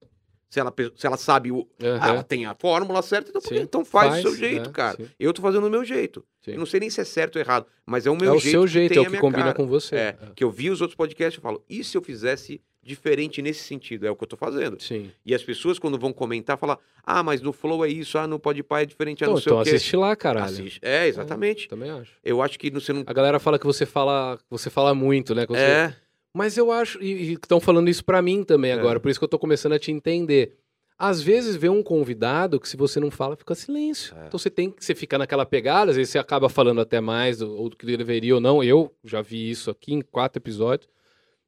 Se 0.52 0.60
ela, 0.60 0.74
se 0.94 1.06
ela 1.06 1.16
sabe 1.16 1.50
o, 1.50 1.66
ah, 1.98 2.08
ela 2.10 2.22
tem 2.22 2.44
a 2.44 2.54
fórmula 2.54 3.00
certa, 3.00 3.30
então, 3.30 3.40
Sim. 3.40 3.56
então 3.56 3.86
faz, 3.86 4.10
Faz, 4.10 4.22
do 4.22 4.28
seu 4.32 4.38
jeito, 4.38 4.68
é, 4.68 4.72
cara. 4.72 4.96
sim. 4.98 5.08
Eu 5.18 5.32
tô 5.32 5.40
fazendo 5.40 5.62
do 5.62 5.70
meu 5.70 5.82
jeito. 5.82 6.22
Sim. 6.44 6.52
Eu 6.52 6.58
não 6.58 6.66
sei 6.66 6.78
nem 6.78 6.90
se 6.90 7.00
é 7.00 7.04
certo 7.04 7.36
ou 7.36 7.40
errado, 7.40 7.64
mas 7.86 8.06
é 8.06 8.10
o 8.10 8.14
É 8.14 8.18
meu 8.18 8.34
o 8.34 8.38
jeito. 8.38 8.50
seu 8.52 8.66
jeito, 8.66 8.98
é 8.98 9.00
o 9.00 9.10
que 9.10 9.16
combina 9.16 9.44
cara. 9.44 9.54
com 9.54 9.66
você. 9.66 9.96
É, 9.96 10.16
que 10.36 10.44
eu 10.44 10.50
vi 10.50 10.68
os 10.68 10.82
outros 10.82 10.94
podcasts 10.94 11.38
e 11.38 11.40
falo, 11.40 11.64
e 11.70 11.82
se 11.82 11.96
eu 11.96 12.02
fizesse 12.02 12.60
diferente 12.82 13.40
nesse 13.40 13.62
sentido? 13.64 14.06
É 14.06 14.10
o 14.10 14.16
que 14.16 14.24
eu 14.24 14.28
tô 14.28 14.36
fazendo. 14.36 14.78
Sim. 14.78 15.10
E 15.24 15.34
as 15.34 15.42
pessoas, 15.42 15.78
quando 15.78 15.98
vão 15.98 16.12
comentar, 16.12 16.58
falam, 16.58 16.76
ah, 17.02 17.22
mas 17.22 17.40
no 17.40 17.50
Flow 17.54 17.82
é 17.82 17.88
isso, 17.88 18.18
ah, 18.18 18.26
no 18.26 18.38
Podpah 18.38 18.82
é 18.82 18.84
diferente, 18.84 19.24
ah, 19.24 19.28
Então, 19.28 19.34
não 19.36 19.40
sei 19.40 19.50
então 19.52 19.62
o 19.62 19.64
quê. 19.64 19.70
assiste 19.70 19.96
lá, 19.96 20.14
caralho. 20.14 20.44
Assiste. 20.52 20.80
É, 20.82 21.06
exatamente. 21.06 21.66
Também 21.66 21.90
acho. 21.90 22.12
Eu 22.22 22.42
acho 22.42 22.58
que 22.58 22.70
você 22.70 22.92
não... 22.92 23.04
A 23.06 23.12
galera 23.14 23.38
fala 23.38 23.58
que 23.58 23.64
você 23.64 23.86
fala, 23.86 24.38
você 24.50 24.68
fala 24.68 24.94
muito, 24.94 25.34
né? 25.34 25.46
que 25.46 25.52
você- 25.54 25.60
É, 25.62 25.94
Mas 26.34 26.56
eu 26.56 26.72
acho, 26.72 27.02
e 27.02 27.32
estão 27.34 27.60
falando 27.60 27.88
isso 27.88 28.04
pra 28.04 28.22
mim 28.22 28.42
também 28.42 28.70
É. 28.70 28.74
agora, 28.74 28.98
por 28.98 29.10
isso 29.10 29.20
que 29.20 29.24
eu 29.24 29.28
tô 29.28 29.38
começando 29.38 29.72
a 29.74 29.78
te 29.78 29.90
entender. 29.92 30.56
Às 30.98 31.20
vezes 31.20 31.56
vê 31.56 31.68
um 31.68 31.82
convidado 31.82 32.60
que 32.60 32.68
se 32.68 32.76
você 32.76 33.00
não 33.00 33.10
fala, 33.10 33.36
fica 33.36 33.54
silêncio. 33.54 34.16
É. 34.16 34.26
Então 34.28 34.38
você 34.38 34.48
tem 34.48 34.70
que 34.70 34.84
você 34.84 34.94
fica 34.94 35.18
naquela 35.18 35.44
pegada, 35.44 35.90
às 35.90 35.96
vezes 35.96 36.12
você 36.12 36.18
acaba 36.18 36.48
falando 36.48 36.80
até 36.80 37.00
mais 37.00 37.38
do, 37.38 37.54
ou 37.56 37.68
do 37.68 37.76
que 37.76 37.84
deveria 37.84 38.34
ou 38.34 38.40
não. 38.40 38.62
Eu 38.62 38.94
já 39.04 39.20
vi 39.20 39.50
isso 39.50 39.70
aqui 39.70 39.92
em 39.94 40.00
quatro 40.00 40.38
episódios. 40.38 40.88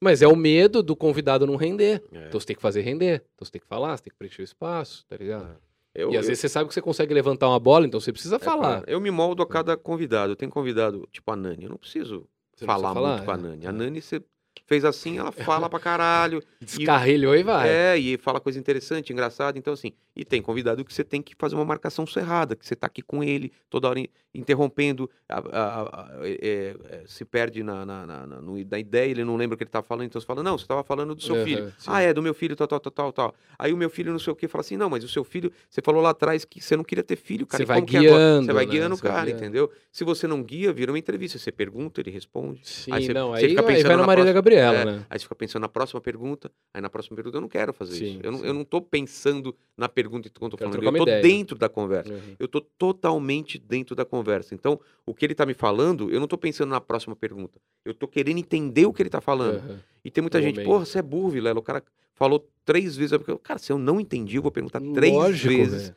Mas 0.01 0.21
é 0.23 0.27
o 0.29 0.37
medo 0.37 0.83
do 0.83 0.95
convidado 0.97 1.47
não 1.47 1.57
render. 1.57 2.03
É. 2.13 2.27
Então 2.27 2.39
você 2.41 2.47
tem 2.49 2.57
que 2.57 2.61
fazer 2.61 2.83
render. 2.83 3.23
Então 3.35 3.47
você 3.47 3.53
tem 3.53 3.61
que 3.61 3.67
falar, 3.67 3.97
você 3.97 4.03
tem 4.03 4.11
que 4.11 4.19
preencher 4.19 4.43
o 4.43 4.45
espaço, 4.45 5.07
tá 5.09 5.17
ligado? 5.17 5.57
eu, 5.95 6.11
e 6.11 6.17
às 6.17 6.25
eu- 6.25 6.29
vezes 6.31 6.41
você 6.41 6.49
sabe 6.49 6.67
que 6.69 6.75
você 6.75 6.83
consegue 6.83 7.15
levantar 7.15 7.49
uma 7.49 7.61
bola, 7.61 7.87
então 7.87 8.01
você 8.01 8.13
precisa 8.13 8.37
é, 8.37 8.39
falar. 8.41 8.83
eu 8.89 9.01
me 9.01 9.11
moldo 9.13 9.41
a 9.43 9.47
cada 9.47 9.77
convidado. 9.77 10.33
Eu 10.33 10.37
tenho 10.37 10.51
convidado, 10.51 11.09
tipo 11.13 11.31
a 11.31 11.37
Nani, 11.37 11.63
eu 11.65 11.71
não 11.71 11.77
preciso 11.79 12.27
falar, 12.59 12.91
precisa 12.93 13.09
muito 13.13 13.25
com 13.25 13.31
a 13.31 13.35
é. 13.35 13.37
Nani. 13.39 13.67
A 13.69 13.73
Nani, 13.73 14.03
você 14.03 14.21
fez 14.67 14.85
assim, 14.85 15.19
ela 15.19 15.33
fala 15.33 15.69
pra 15.69 15.81
caralho. 15.81 16.43
Descarrilhou 16.61 17.35
e 17.37 17.43
vai. 17.43 17.69
É, 17.69 17.99
e 17.99 18.17
fala 18.19 18.41
coisa 18.41 18.59
interessante, 18.59 19.13
engraçada. 19.13 19.59
Então, 19.59 19.73
assim, 19.73 19.93
e 20.17 20.25
tem 20.25 20.41
convidado 20.43 20.85
que 20.85 20.93
você 20.95 21.03
tem 21.05 21.21
que 21.23 21.35
fazer 21.37 21.55
uma 21.55 21.65
marcação 21.65 22.07
cerrada, 22.07 22.55
que 22.55 22.67
você 22.67 22.77
tá 22.77 22.87
aqui 22.87 23.03
com 23.03 23.23
ele, 23.25 23.53
toda 23.69 23.89
hora 23.89 23.99
in- 24.01 24.09
interrompendo, 24.33 25.09
a- 25.29 25.39
a- 25.39 25.83
a- 25.83 26.19
é, 26.23 26.75
é, 26.91 27.03
se 27.07 27.25
perde 27.25 27.63
na, 27.63 27.85
na, 27.87 28.07
na, 28.07 28.27
na- 28.27 28.41
no- 28.41 28.65
da 28.65 28.79
ideia, 28.79 29.11
ele 29.11 29.25
não 29.25 29.37
lembra 29.37 29.55
o 29.55 29.59
que 29.59 29.65
ele 29.65 29.71
tá 29.71 29.83
falando, 29.83 30.07
então 30.07 30.21
você 30.21 30.27
fala, 30.27 30.43
não, 30.43 30.59
você 30.59 30.67
tava 30.67 30.83
falando 30.85 31.15
do 31.15 31.23
seu 31.23 31.37
Aham, 31.37 31.45
filho. 31.45 31.67
sim. 31.79 31.85
Ah, 31.89 32.03
é, 32.03 32.13
do 32.13 32.23
meu 32.23 32.35
filho, 32.35 32.55
tal, 32.55 32.67
tal, 32.69 32.81
tal, 32.81 32.93
tal, 32.93 33.13
tal. 33.13 33.35
Aí 33.59 33.73
o 33.73 33.77
meu 33.77 33.89
filho 33.91 34.13
não 34.13 34.19
sei 34.19 34.33
o 34.33 34.37
que, 34.37 34.47
fala 34.49 34.61
assim, 34.61 34.77
não, 34.77 34.91
mas 34.91 35.03
o 35.05 35.09
seu 35.09 35.25
filho, 35.25 35.53
você 35.71 35.81
falou 35.83 36.03
lá 36.03 36.11
atrás 36.11 36.45
que 36.45 36.61
você 36.61 36.77
não 36.77 36.85
queria 36.85 37.03
ter 37.05 37.17
filho, 37.17 37.47
cara. 37.47 37.59
Você 37.59 37.65
e 37.65 37.67
vai 37.67 37.79
é 37.79 37.81
guiando, 37.81 38.47
Você 38.47 38.53
vai 38.53 38.67
né? 38.67 38.73
guiando 38.73 38.95
o 38.95 38.99
Você 38.99 39.03
vai 39.05 39.13
cara, 39.13 39.25
guiando. 39.27 39.41
entendeu? 39.43 39.71
Se 39.91 40.05
você 40.05 40.27
não 40.27 40.43
guia, 40.43 40.73
vira 40.73 40.91
uma 40.93 40.99
entrevista. 40.99 41.39
Você 41.39 41.51
pergunta, 41.53 42.01
ele 42.01 42.11
responde. 42.11 42.61
Sim, 42.69 42.93
Aí 42.93 43.07
você- 43.07 43.13
não, 43.15 43.31
você 43.31 43.45
aí, 43.45 43.49
fica 43.51 43.61
aí 43.63 43.67
pensando 43.69 43.83
vai 43.89 43.97
na 43.97 44.01
na 44.03 44.07
Marília 44.07 44.33
próxima- 44.33 44.43
Gabriela, 44.45 44.79
É, 44.79 44.85
né? 44.85 45.07
Aí 45.09 45.19
você 45.19 45.23
fica 45.25 45.35
pensando 45.35 45.63
na 45.63 45.69
próxima 45.69 46.01
pergunta, 46.01 46.51
aí 46.73 46.81
na 46.81 46.91
próxima 46.91 47.15
pergunta 47.17 47.37
eu 47.37 47.41
não 47.41 47.49
quero 47.49 47.73
fazer 47.73 47.95
Sim, 47.97 48.05
isso. 48.17 48.21
Eu 48.23 48.33
não, 48.33 48.45
eu 48.45 48.55
não 48.55 48.65
tô 48.65 48.81
pensando 48.81 49.55
na 49.77 49.89
pergunta 49.89 50.29
enquanto 50.29 50.53
eu 50.53 50.59
tô 50.59 50.65
falando. 50.71 50.85
Eu 50.85 50.93
tô 50.97 51.03
ideia. 51.03 51.23
dentro 51.23 51.59
da 51.59 51.69
conversa. 51.69 52.13
Uhum. 52.13 52.37
Eu 52.39 52.47
tô 52.47 52.61
totalmente 52.61 53.59
dentro 53.59 53.95
da 53.97 54.05
conversa. 54.05 54.55
Então, 54.55 54.79
o 55.07 55.15
que 55.15 55.25
ele 55.25 55.35
tá 55.35 55.45
me 55.47 55.55
falando, 55.55 56.11
eu 56.11 56.21
não 56.21 56.27
tô 56.29 56.37
pensando 56.39 56.71
na 56.71 56.81
próxima 56.81 57.17
pergunta. 57.17 57.59
Eu 57.85 57.95
tô 57.95 58.07
querendo 58.07 58.39
entender 58.39 58.87
o 58.87 58.93
que 58.93 59.03
ele 59.03 59.11
tá 59.11 59.21
falando. 59.21 59.63
Uhum. 59.69 59.77
E 60.05 60.11
tem 60.11 60.23
muita 60.23 60.41
gente, 60.41 60.63
porra, 60.63 60.85
você 60.85 60.99
é 60.99 61.03
burro, 61.03 61.31
Vilela. 61.31 61.59
O 61.59 61.63
cara 61.63 61.83
falou 62.15 62.49
três 62.65 62.95
vezes. 62.97 63.13
Eu- 63.13 63.39
Cara, 63.39 63.59
se 63.59 63.73
eu 63.73 63.79
não 63.79 63.99
entendi, 64.01 64.37
eu 64.37 64.43
vou 64.43 64.51
perguntar 64.53 64.81
três 64.95 65.13
Lógico, 65.15 65.49
vezes 65.55 65.83
velho. 65.85 65.97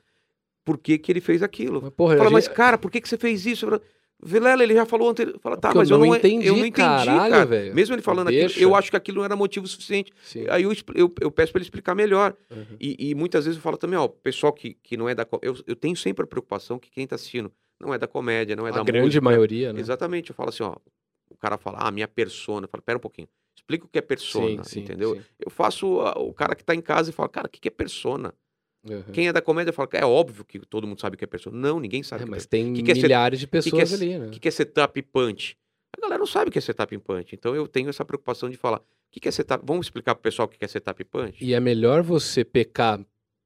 por 0.65 0.77
que, 0.77 0.97
que 0.97 1.11
ele 1.11 1.21
fez 1.21 1.43
aquilo. 1.43 1.81
Mas, 1.81 1.91
porra, 1.93 2.17
Fala, 2.17 2.29
a 2.29 2.31
mas 2.33 2.45
gente- 2.45 2.53
cara, 2.55 2.77
por 2.77 2.89
que, 2.89 3.01
que 3.01 3.07
você 3.09 3.17
fez 3.17 3.45
isso? 3.45 3.65
Vilela, 4.23 4.63
ele 4.63 4.73
já 4.73 4.85
falou 4.85 5.09
anterior. 5.09 5.37
Fala, 5.39 5.55
tá, 5.57 5.67
Porque 5.69 5.77
mas 5.77 5.89
eu 5.89 5.95
eu 5.95 5.99
não 5.99 6.07
não, 6.07 6.15
entendi, 6.15 6.47
eu 6.47 6.53
não 6.53 6.65
entendi, 6.65 6.71
caralho, 6.87 7.31
cara. 7.33 7.45
velho. 7.45 7.75
Mesmo 7.75 7.93
ele 7.95 8.01
falando 8.01 8.27
Deixa. 8.29 8.47
aquilo, 8.55 8.71
eu 8.71 8.75
acho 8.75 8.89
que 8.89 8.97
aquilo 8.97 9.17
não 9.17 9.25
era 9.25 9.35
motivo 9.35 9.67
suficiente. 9.67 10.11
Sim. 10.23 10.45
Aí 10.49 10.63
eu, 10.63 10.73
eu, 10.95 11.13
eu 11.21 11.31
peço 11.31 11.51
para 11.51 11.59
ele 11.59 11.65
explicar 11.65 11.93
melhor. 11.93 12.35
Uhum. 12.49 12.65
E, 12.79 13.09
e 13.11 13.15
muitas 13.15 13.45
vezes 13.45 13.57
eu 13.57 13.61
falo 13.61 13.77
também, 13.77 13.97
ó, 13.97 14.05
o 14.05 14.09
pessoal 14.09 14.51
que, 14.51 14.73
que 14.81 14.97
não 14.97 15.07
é 15.07 15.13
da. 15.13 15.25
Eu, 15.41 15.55
eu 15.67 15.75
tenho 15.75 15.95
sempre 15.95 16.23
a 16.23 16.27
preocupação 16.27 16.79
que 16.79 16.89
quem 16.89 17.05
tá 17.05 17.15
assistindo 17.15 17.51
não 17.79 17.93
é 17.93 17.97
da 17.99 18.07
comédia, 18.07 18.55
não 18.55 18.67
é 18.67 18.71
da 18.71 18.81
a 18.81 18.83
grande 18.83 19.05
música. 19.05 19.23
maioria, 19.23 19.71
né? 19.71 19.79
Exatamente. 19.79 20.31
Eu 20.31 20.35
falo 20.35 20.49
assim, 20.49 20.63
ó. 20.63 20.75
O 21.29 21.37
cara 21.37 21.57
fala, 21.57 21.77
ah, 21.81 21.91
minha 21.91 22.07
persona. 22.07 22.65
Eu 22.65 22.69
falo, 22.69 22.81
pera 22.81 22.97
um 22.97 23.01
pouquinho. 23.01 23.27
Explica 23.55 23.85
o 23.85 23.87
que 23.87 23.99
é 23.99 24.01
persona, 24.01 24.63
Sim, 24.63 24.69
sim, 24.69 24.79
entendeu? 24.79 25.19
Eu 25.39 25.51
faço 25.51 25.99
ah, 26.01 26.13
o 26.17 26.33
cara 26.33 26.55
que 26.55 26.63
tá 26.63 26.73
em 26.73 26.81
casa 26.81 27.09
e 27.09 27.13
fala, 27.13 27.27
cara, 27.29 27.47
o 27.47 27.49
que, 27.49 27.59
que 27.59 27.67
é 27.67 27.71
persona? 27.71 28.33
Uhum. 28.89 29.03
Quem 29.13 29.27
é 29.27 29.33
da 29.33 29.41
comédia 29.41 29.73
fala, 29.73 29.89
é 29.93 30.05
óbvio 30.05 30.45
que 30.45 30.59
todo 30.59 30.87
mundo 30.87 30.99
sabe 30.99 31.15
o 31.15 31.17
que 31.17 31.23
é 31.23 31.27
persona. 31.27 31.57
Não, 31.57 31.79
ninguém 31.79 32.03
sabe. 32.03 32.23
É, 32.23 32.25
que 32.25 32.31
mas 32.31 32.43
é. 32.45 32.47
tem 32.47 32.73
que 32.73 32.83
que 32.83 32.91
é 32.91 32.93
milhares 32.95 33.39
de 33.39 33.47
que 33.47 33.57
é 33.57 33.61
pessoas 33.61 33.89
ser- 33.89 33.95
ali, 33.95 34.17
né? 34.17 34.27
O 34.27 34.29
que, 34.31 34.39
que 34.39 34.47
é 34.47 34.51
setup 34.51 34.99
e 34.99 35.03
punch? 35.03 35.57
A 35.97 36.01
galera 36.01 36.19
não 36.19 36.27
sabe 36.27 36.49
o 36.49 36.51
que 36.51 36.57
é 36.57 36.61
setup 36.61 36.93
e 36.93 36.97
punch. 36.97 37.35
Então 37.35 37.55
eu 37.55 37.67
tenho 37.67 37.89
essa 37.89 38.05
preocupação 38.05 38.49
de 38.49 38.57
falar, 38.57 38.77
o 38.77 38.83
que, 39.11 39.19
que 39.19 39.27
é 39.27 39.31
setup? 39.31 39.63
Vamos 39.65 39.87
explicar 39.87 40.15
pro 40.15 40.21
pessoal 40.21 40.47
o 40.47 40.49
que 40.49 40.57
que 40.57 40.65
é 40.65 40.67
setup 40.67 41.01
e 41.01 41.05
punch? 41.05 41.43
E 41.43 41.53
é 41.53 41.59
melhor 41.59 42.03
você 42.03 42.43
pecar 42.43 42.99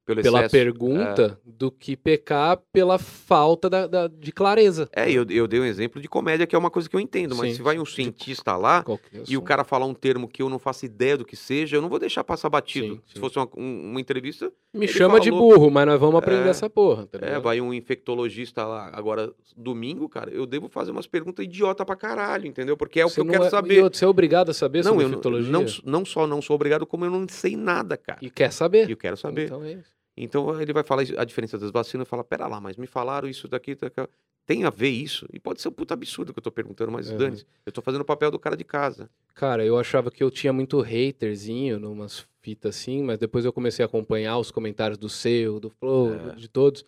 Pelo 0.04 0.20
pela 0.20 0.40
excesso. 0.40 0.50
pergunta 0.52 1.38
do 1.46 1.70
que 1.70 1.96
pecar 1.96 2.58
pela 2.72 2.98
falta 2.98 3.70
da, 3.70 3.86
da- 3.86 4.08
de 4.08 4.32
clareza. 4.32 4.88
É, 4.92 5.08
eu, 5.08 5.24
eu 5.30 5.46
dei 5.46 5.60
um 5.60 5.64
exemplo 5.64 6.02
de 6.02 6.08
comédia, 6.08 6.44
que 6.44 6.56
é 6.56 6.58
uma 6.58 6.70
coisa 6.70 6.88
que 6.90 6.96
eu 6.96 7.00
entendo, 7.00 7.36
mas 7.36 7.50
Sim, 7.50 7.56
se 7.56 7.62
vai 7.62 7.78
um 7.78 7.84
cientista 7.84 8.56
lá 8.56 8.84
e 9.28 9.36
o 9.36 9.42
cara 9.42 9.62
falar 9.62 9.86
um 9.86 9.94
termo 9.94 10.26
que 10.26 10.42
eu 10.42 10.48
não 10.48 10.58
faço 10.58 10.84
ideia 10.84 11.16
do 11.16 11.24
que 11.24 11.36
seja, 11.36 11.76
eu 11.76 11.82
não 11.82 11.88
vou 11.88 12.00
deixar 12.00 12.24
passar 12.24 12.48
batido. 12.50 12.96
Sim, 12.96 13.00
Se 13.14 13.20
fosse 13.20 13.38
uma, 13.38 13.48
um- 13.56 13.90
uma 13.92 14.00
entrevista, 14.00 14.52
Me 14.74 14.88
chama 14.88 15.20
de 15.20 15.30
falou- 15.30 15.50
burro, 15.52 15.70
mas 15.70 15.86
nós 15.86 16.00
vamos 16.00 16.16
aprender 16.16 16.46
É, 16.46 16.50
essa 16.50 16.68
porra, 16.68 17.06
tá 17.06 17.18
é, 17.22 17.38
vai 17.38 17.60
um 17.60 17.72
infectologista 17.72 18.64
lá 18.66 18.90
agora 18.92 19.32
domingo, 19.56 20.08
cara, 20.08 20.30
eu 20.30 20.46
devo 20.46 20.68
fazer 20.68 20.90
umas 20.90 21.06
perguntas 21.06 21.44
idiota 21.44 21.84
pra 21.84 21.94
caralho, 21.94 22.46
entendeu? 22.48 22.76
Porque 22.76 22.98
é 23.00 23.04
o 23.04 23.08
Você 23.08 23.16
que 23.16 23.20
eu 23.20 23.30
quero 23.30 23.44
é- 23.44 23.50
saber. 23.50 23.74
E 23.76 23.80
outro, 23.82 23.98
você 23.98 24.04
é 24.04 24.08
obrigado 24.08 24.50
a 24.50 24.54
saber 24.54 24.78
Não, 24.82 24.92
sobre 24.92 25.04
eu 25.04 25.08
não, 25.08 25.12
infectologia? 25.14 25.52
não, 25.52 25.64
não 25.84 26.04
só 26.04 26.26
não 26.26 26.42
sou 26.42 26.56
obrigado, 26.56 26.84
como 26.86 27.04
eu 27.04 27.10
não 27.10 27.24
sei 27.28 27.56
nada, 27.56 27.96
cara. 27.96 28.18
E 28.20 28.28
quer 28.30 28.52
saber? 28.52 28.88
E 28.88 28.92
eu 28.92 28.96
quero 28.96 29.16
saber. 29.16 29.44
Então 29.46 29.62
é 29.62 29.72
isso. 29.74 29.92
Então 30.16 30.60
ele 30.60 30.72
vai 30.72 30.82
falar 30.82 31.02
a 31.16 31.24
diferença 31.24 31.58
das 31.58 31.70
vacinas 31.70 32.06
e 32.06 32.10
fala, 32.10 32.22
pera 32.22 32.46
lá, 32.46 32.60
mas 32.60 32.76
me 32.76 32.86
falaram 32.86 33.28
isso 33.28 33.48
daqui, 33.48 33.74
daqui, 33.74 33.96
tem 34.44 34.64
a 34.64 34.70
ver 34.70 34.88
isso? 34.90 35.26
E 35.32 35.38
pode 35.38 35.62
ser 35.62 35.68
um 35.68 35.72
puta 35.72 35.94
absurdo 35.94 36.32
que 36.32 36.38
eu 36.38 36.42
tô 36.42 36.50
perguntando, 36.52 36.90
mas 36.92 37.10
Uhum. 37.10 37.16
dane 37.16 37.42
Eu 37.64 37.72
tô 37.72 37.80
fazendo 37.80 38.02
o 38.02 38.04
papel 38.04 38.30
do 38.30 38.38
cara 38.38 38.56
de 38.56 38.64
casa. 38.64 39.08
Cara, 39.34 39.64
eu 39.64 39.78
achava 39.78 40.10
que 40.10 40.22
eu 40.22 40.30
tinha 40.30 40.52
muito 40.52 40.80
haterzinho 40.80 41.78
numas 41.78 42.26
fitas 42.42 42.76
assim, 42.76 43.02
mas 43.02 43.18
depois 43.18 43.44
eu 43.44 43.52
comecei 43.52 43.82
a 43.84 43.86
acompanhar 43.86 44.36
os 44.38 44.50
comentários 44.50 44.98
do 44.98 45.08
seu, 45.08 45.58
do 45.60 45.70
Flow, 45.70 46.12
É. 46.14 46.34
de 46.34 46.48
todos. 46.48 46.84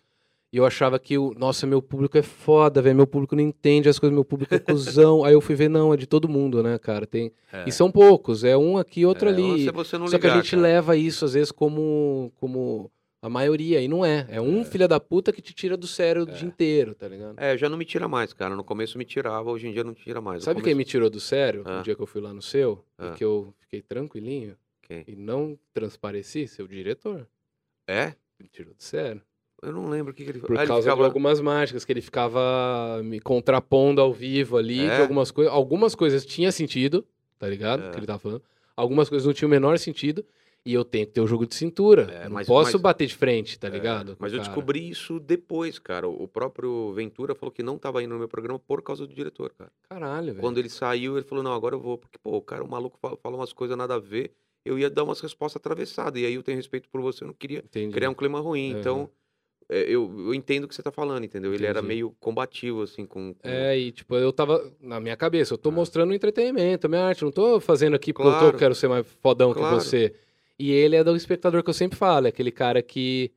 E 0.53 0.57
eu 0.57 0.65
achava 0.65 0.97
que, 0.99 1.17
o, 1.17 1.33
nossa, 1.33 1.65
meu 1.67 1.81
público 1.81 2.17
é 2.17 2.21
foda, 2.21 2.81
velho. 2.81 2.95
Meu 2.95 3.07
público 3.07 3.35
não 3.35 3.43
entende 3.43 3.89
as 3.89 3.99
coisas, 3.99 4.13
meu 4.13 4.23
público 4.23 4.53
é 4.55 4.59
cuzão. 4.59 5.23
Aí 5.25 5.33
eu 5.33 5.41
fui 5.41 5.53
ver, 5.55 5.67
não, 5.69 5.93
é 5.93 5.97
de 5.97 6.05
todo 6.05 6.29
mundo, 6.29 6.61
né, 6.63 6.77
cara? 6.77 7.05
Tem... 7.05 7.31
E 7.65 7.71
são 7.73 7.91
poucos, 7.91 8.43
é 8.45 8.55
um 8.55 8.77
aqui, 8.77 9.05
outro 9.05 9.27
É, 9.27 9.33
ali. 9.33 9.65
Se 9.65 9.71
você 9.71 9.97
não 9.97 10.07
Só 10.07 10.17
que 10.17 10.25
a 10.27 10.29
ligar, 10.29 10.41
gente 10.43 10.51
cara. 10.51 10.61
leva 10.61 10.95
isso, 10.95 11.25
às 11.25 11.33
vezes, 11.33 11.51
como, 11.51 12.31
como 12.39 12.89
a 13.25 13.29
maioria, 13.29 13.81
e 13.81 13.87
não 13.87 14.05
é. 14.05 14.27
É 14.29 14.39
um 14.39 14.63
filho 14.63 14.87
da 14.87 14.99
puta 14.99 15.33
que 15.33 15.41
te 15.41 15.53
tira 15.53 15.75
do 15.75 15.87
sério 15.87 16.21
o 16.23 16.25
dia 16.27 16.47
inteiro, 16.47 16.93
tá 16.93 17.07
ligado? 17.07 17.33
É, 17.37 17.57
já 17.57 17.67
não 17.67 17.75
me 17.77 17.83
tira 17.85 18.07
mais, 18.07 18.33
cara. 18.33 18.55
No 18.55 18.63
começo 18.63 18.97
me 18.99 19.05
tirava, 19.05 19.49
hoje 19.49 19.67
em 19.67 19.71
dia 19.71 19.83
não 19.83 19.93
tira 19.95 20.21
mais. 20.21 20.39
No 20.41 20.45
Sabe 20.45 20.57
quem 20.61 20.73
começo- 20.73 20.77
me 20.77 20.85
tirou 20.85 21.09
do 21.09 21.19
sério? 21.19 21.63
Ah. 21.65 21.79
O 21.79 21.83
dia 21.83 21.95
que 21.95 22.01
eu 22.01 22.05
fui 22.05 22.21
lá 22.21 22.31
no 22.33 22.41
seu, 22.41 22.83
Ah. 22.97 23.07
e 23.13 23.17
que 23.17 23.23
eu 23.23 23.53
fiquei 23.61 23.81
tranquilinho? 23.81 24.55
Quem? 24.87 25.03
e 25.07 25.15
não 25.15 25.57
transpareci, 25.73 26.47
seu 26.47 26.67
diretor. 26.67 27.27
É? 27.87 28.13
Me 28.39 28.47
tirou 28.47 28.71
do 28.75 28.83
sério. 28.83 29.19
Eu 29.63 29.71
não 29.71 29.89
lembro 29.89 30.11
o 30.11 30.15
que, 30.15 30.23
que 30.23 30.29
ele 30.29 30.39
Por 30.39 30.55
Ah, 30.59 30.67
causa 30.67 30.83
ficava- 30.83 31.01
de 31.01 31.05
algumas 31.07 31.41
mágicas 31.41 31.83
que 31.83 31.91
ele 31.91 32.01
ficava 32.01 33.01
me 33.03 33.19
contrapondo 33.19 33.99
ao 33.99 34.13
vivo 34.13 34.57
ali, 34.57 34.81
É? 34.85 35.01
algumas, 35.01 35.31
coi 35.31 35.47
algumas 35.47 35.95
coisas 35.95 36.23
tinha 36.23 36.51
sentido, 36.51 37.03
tá 37.39 37.47
ligado? 37.49 37.81
É. 37.85 37.89
Que 37.89 37.97
ele 37.97 38.05
tava 38.05 38.19
falando. 38.19 38.43
Algumas 38.77 39.09
coisas 39.09 39.25
não 39.25 39.33
tinham 39.33 39.47
o 39.47 39.51
menor 39.51 39.79
sentido. 39.79 40.23
E 40.67 40.73
eu 40.73 40.83
tenho 40.83 41.05
que 41.05 41.13
ter 41.13 41.21
o 41.21 41.27
jogo 41.27 41.45
de 41.45 41.53
cintura. 41.53 42.07
É, 42.11 42.21
Eu 42.21 42.23
não 42.25 42.31
mas- 42.31 42.47
posso 42.47 42.73
mas- 42.73 42.81
bater 42.81 43.05
de 43.05 43.15
frente, 43.15 43.59
tá 43.59 43.67
É, 43.67 43.69
ligado? 43.69 44.17
Mas 44.19 44.33
eu 44.33 44.39
cara. 44.39 44.49
descobri 44.49 44.89
isso 44.89 45.19
depois, 45.19 45.77
cara. 45.77 46.07
O 46.07 46.27
próprio 46.27 46.91
Ventura 46.93 47.35
falou 47.35 47.51
que 47.51 47.61
não 47.61 47.77
tava 47.77 48.01
indo 48.01 48.13
no 48.13 48.17
meu 48.19 48.27
programa 48.27 48.57
por 48.57 48.81
causa 48.81 49.05
do 49.05 49.13
diretor, 49.13 49.53
cara. 49.55 49.71
Caralho, 49.87 50.27
velho. 50.33 50.39
Quando 50.39 50.57
ele 50.57 50.69
saiu, 50.69 51.17
ele 51.17 51.25
falou: 51.25 51.43
Não, 51.43 51.53
agora 51.53 51.75
eu 51.75 51.79
vou. 51.79 51.99
Porque, 51.99 52.17
pô, 52.17 52.35
o 52.37 52.41
cara, 52.41 52.63
o 52.63 52.67
maluco 52.67 52.97
fala, 52.99 53.15
fala 53.17 53.35
umas 53.35 53.53
coisas 53.53 53.77
nada 53.77 53.93
a 53.93 53.99
ver. 53.99 54.31
Eu 54.65 54.79
ia 54.79 54.89
dar 54.89 55.03
umas 55.03 55.19
respostas 55.21 55.59
atravessadas. 55.59 56.19
E 56.19 56.25
aí 56.25 56.33
eu 56.33 56.41
tenho 56.41 56.57
respeito 56.57 56.89
por 56.89 56.99
você, 56.99 57.23
eu 57.23 57.27
não 57.27 57.35
queria 57.35 57.59
Entendi. 57.59 57.93
criar 57.93 58.09
um 58.09 58.15
clima 58.15 58.39
ruim. 58.39 58.71
Então, 58.71 59.07
é, 59.69 59.81
eu, 59.83 60.11
eu 60.17 60.33
entendo 60.33 60.63
o 60.63 60.67
que 60.67 60.73
você 60.73 60.81
tá 60.81 60.91
falando, 60.91 61.23
entendeu? 61.23 61.53
Ele 61.53 61.67
era 61.67 61.83
meio 61.83 62.15
combativo, 62.19 62.81
assim, 62.81 63.05
com. 63.05 63.35
com- 63.35 63.47
É, 63.47 63.77
e 63.77 63.91
tipo, 63.91 64.15
eu 64.15 64.33
tava 64.33 64.67
na 64.81 64.99
minha 64.99 65.15
cabeça, 65.15 65.53
eu 65.53 65.59
tô 65.59 65.69
Ah. 65.69 65.73
mostrando 65.73 66.11
entretenimento, 66.11 66.87
a 66.87 66.89
minha 66.89 67.03
arte, 67.03 67.23
não 67.23 67.31
tô 67.31 67.59
fazendo 67.59 67.95
aqui 67.95 68.11
porque 68.11 68.27
eu, 68.27 68.33
tô, 68.33 68.39
Claro. 68.39 68.57
quero 68.57 68.73
ser 68.73 68.87
mais 68.87 69.05
fodão 69.21 69.53
Claro. 69.53 69.77
que 69.77 69.83
você. 69.83 70.15
E 70.59 70.71
ele 70.71 70.95
é 70.95 71.03
do 71.03 71.15
espectador 71.15 71.63
que 71.63 71.69
eu 71.69 71.73
sempre 71.73 71.97
falo, 71.97 72.27
é 72.27 72.29
aquele 72.29 72.51
cara 72.51 72.81
que 72.81 73.31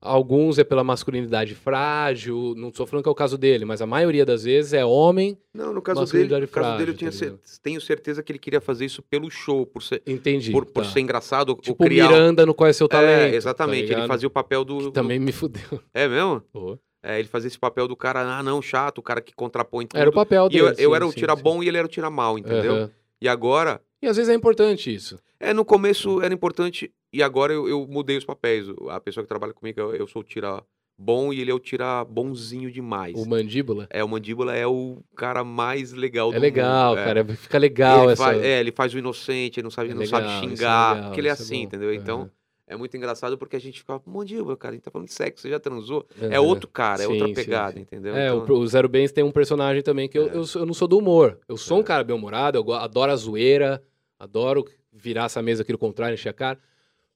alguns 0.00 0.58
é 0.58 0.64
pela 0.64 0.84
masculinidade 0.84 1.54
frágil, 1.54 2.54
não 2.56 2.70
tô 2.70 2.86
falando 2.86 3.02
que 3.04 3.08
é 3.08 3.12
o 3.12 3.14
caso 3.14 3.38
dele, 3.38 3.64
mas 3.64 3.80
a 3.80 3.86
maioria 3.86 4.26
das 4.26 4.44
vezes 4.44 4.74
é 4.74 4.84
homem, 4.84 5.38
Não, 5.54 5.72
no 5.72 5.80
caso 5.80 6.04
dele, 6.04 6.28
no 6.40 6.46
caso 6.48 6.76
dele 6.76 6.90
eu 6.90 6.94
frágil, 6.94 6.94
tinha 6.94 7.10
tá 7.10 7.16
cer- 7.16 7.60
tenho 7.62 7.80
certeza 7.80 8.22
que 8.22 8.30
ele 8.30 8.38
queria 8.38 8.60
fazer 8.60 8.84
isso 8.84 9.02
pelo 9.02 9.30
show, 9.30 9.64
por 9.64 9.82
ser, 9.82 10.02
entendi. 10.06 10.52
por, 10.52 10.66
por 10.66 10.84
tá. 10.84 10.90
ser 10.90 11.00
engraçado, 11.00 11.50
ou 11.50 11.56
tipo 11.56 11.82
criar. 11.82 12.04
um 12.06 12.08
Miranda 12.10 12.44
no 12.44 12.52
Qual 12.52 12.68
é 12.68 12.72
Seu 12.74 12.86
Talento. 12.86 13.32
é, 13.32 13.34
exatamente. 13.34 13.90
tá 13.90 13.98
ele 13.98 14.06
fazia 14.06 14.28
o 14.28 14.30
papel 14.30 14.62
do. 14.64 14.78
Que 14.78 14.90
também 14.92 15.18
me 15.18 15.32
fudeu. 15.32 15.80
É 15.94 16.06
mesmo? 16.06 16.42
Pô. 16.52 16.78
É, 17.02 17.18
ele 17.18 17.28
fazia 17.28 17.48
esse 17.48 17.58
papel 17.58 17.86
do 17.88 17.94
cara, 17.96 18.20
ah, 18.38 18.42
não, 18.42 18.60
chato, 18.62 18.98
o 18.98 19.02
cara 19.02 19.20
que 19.20 19.34
contrapõe 19.34 19.86
tudo. 19.86 20.00
Era 20.00 20.08
o 20.08 20.12
papel 20.12 20.46
E 20.46 20.50
dele. 20.50 20.60
eu, 20.62 20.68
eu 20.68 20.74
sim, 20.90 20.94
era 20.96 21.06
o 21.06 21.10
sim, 21.12 21.18
tira 21.18 21.36
sim. 21.36 21.42
bom 21.42 21.62
e 21.62 21.68
ele 21.68 21.76
era 21.78 21.86
o 21.86 21.90
tira 21.90 22.08
mal, 22.10 22.38
entendeu? 22.38 22.74
Aham. 22.74 22.90
E 23.20 23.28
agora, 23.28 23.80
E 24.02 24.06
às 24.06 24.16
vezes 24.16 24.30
é 24.30 24.34
importante 24.34 24.94
isso. 24.94 25.18
é, 25.40 25.52
no 25.52 25.64
começo 25.64 26.20
era 26.22 26.32
importante 26.34 26.92
e 27.12 27.22
agora 27.22 27.52
eu, 27.52 27.68
eu 27.68 27.86
mudei 27.88 28.16
os 28.16 28.24
papéis. 28.24 28.66
A 28.90 29.00
pessoa 29.00 29.22
que 29.24 29.28
trabalha 29.28 29.52
comigo, 29.52 29.80
eu, 29.80 29.94
eu 29.94 30.06
sou 30.06 30.20
o 30.22 30.24
tira 30.24 30.62
bom 30.96 31.32
e 31.32 31.40
ele 31.40 31.50
é 31.50 31.54
o 31.54 31.58
tira 31.58 32.04
bonzinho 32.04 32.70
demais. 32.70 33.14
O 33.16 33.28
mandíbula. 33.28 33.86
É, 33.90 34.02
o 34.04 34.08
Mandíbula 34.08 34.54
é 34.54 34.66
o 34.66 35.02
cara 35.16 35.42
mais 35.42 35.92
legal 35.92 36.30
do 36.30 36.36
É 36.36 36.38
legal, 36.38 36.90
mundo. 36.90 37.00
é. 37.00 37.04
cara. 37.04 37.24
Fica 37.36 37.58
legal 37.58 38.04
ele 38.04 38.12
essa. 38.12 38.22
faz, 38.24 38.42
é, 38.44 38.60
ele 38.60 38.72
faz 38.72 38.94
o 38.94 38.98
inocente, 38.98 39.58
ele 39.58 39.64
não 39.64 39.70
sabe, 39.70 39.90
É 39.90 39.94
não 39.94 40.00
legal, 40.00 40.20
sabe 40.20 40.32
isso 40.32 40.44
é 40.44 40.48
xingar, 40.56 40.92
legal, 40.94 41.04
porque 41.08 41.20
ele 41.20 41.28
é 41.28 41.30
é 41.30 41.32
assim, 41.32 41.56
bom. 41.58 41.62
entendeu? 41.64 41.94
Então. 41.94 42.30
É 42.66 42.76
muito 42.76 42.96
engraçado 42.96 43.36
porque 43.36 43.56
a 43.56 43.60
gente 43.60 43.80
fica, 43.80 44.00
mandíbula, 44.06 44.56
cara, 44.56 44.72
a 44.72 44.76
gente 44.76 44.84
tá 44.84 44.90
falando 44.90 45.08
de 45.08 45.14
sexo, 45.14 45.42
você 45.42 45.50
já 45.50 45.60
transou? 45.60 46.06
É 46.20 46.36
Aham. 46.36 46.40
outro 46.46 46.68
cara, 46.68 47.02
é 47.02 47.06
outra 47.08 47.26
Sim, 47.28 47.34
sim, 47.34 47.34
pegada, 47.34 47.72
sim. 47.74 47.80
entendeu? 47.80 48.16
É, 48.16 48.32
o, 48.32 48.42
Então, 48.42 48.56
o 48.56 48.66
Zero 48.66 48.88
Bens 48.88 49.12
tem 49.12 49.22
um 49.22 49.30
personagem 49.30 49.82
também 49.82 50.08
que 50.08 50.18
eu, 50.18 50.28
É. 50.28 50.36
eu, 50.36 50.44
eu 50.54 50.66
não 50.66 50.74
sou 50.74 50.88
do 50.88 50.98
humor. 50.98 51.38
Eu 51.48 51.56
sou 51.56 51.78
um 51.78 51.80
É. 51.80 51.84
cara 51.84 52.02
bem-humorado, 52.04 52.58
eu 52.58 52.72
adoro 52.72 53.12
a 53.12 53.16
zoeira, 53.16 53.82
adoro 54.18 54.64
virar 54.92 55.24
essa 55.24 55.42
mesa 55.42 55.62
aqui 55.62 55.72
no 55.72 55.78
contrário, 55.78 56.14
encher 56.14 56.30
a 56.30 56.32
cara. 56.32 56.58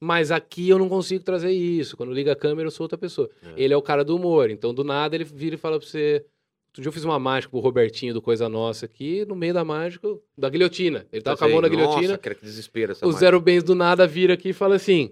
Mas 0.01 0.31
aqui 0.31 0.69
eu 0.69 0.79
não 0.79 0.89
consigo 0.89 1.25
trazer 1.25 1.51
isso. 1.51 1.97
Quando 1.97 2.13
liga 2.13 2.31
a 2.33 2.37
câmera, 2.37 2.69
eu 2.69 2.71
sou 2.71 2.85
outra 2.85 2.97
pessoa. 2.97 3.29
É. 3.43 3.65
Ele 3.65 3.75
é 3.75 3.77
o 3.77 3.83
cara 3.83 4.05
do 4.05 4.15
humor. 4.15 4.49
Então, 4.49 4.73
do 4.73 4.85
nada, 4.85 5.17
ele 5.17 5.25
vira 5.25 5.57
e 5.57 5.59
fala 5.59 5.77
pra 5.79 5.89
você. 5.89 6.25
Outro 6.69 6.83
dia 6.83 6.89
eu 6.89 6.93
fiz 6.93 7.03
uma 7.05 7.19
mágica 7.19 7.51
pro 7.51 7.59
Robertinho 7.59 8.15
do 8.15 8.23
Coisa 8.23 8.49
Nossa 8.49 8.87
aqui, 8.87 9.25
no 9.25 9.35
meio 9.35 9.53
da 9.55 9.65
mágica, 9.65 10.07
da 10.37 10.49
guilhotina. 10.49 11.05
Ele 11.13 11.23
tava 11.23 11.37
com 11.37 11.45
a 11.47 11.49
mão 11.49 11.61
na 11.61 11.69
Nossa, 11.69 11.77
guilhotina. 11.77 12.19
cara, 12.19 12.35
que 12.37 12.43
desespero 12.45 12.93
essa 12.93 13.05
O 13.05 13.09
mágica. 13.09 13.21
Zero 13.21 13.41
Bens 13.41 13.65
do 13.65 13.75
nada 13.75 14.07
vira 14.07 14.35
aqui 14.35 14.51
e 14.51 14.53
fala 14.53 14.77
assim: 14.77 15.09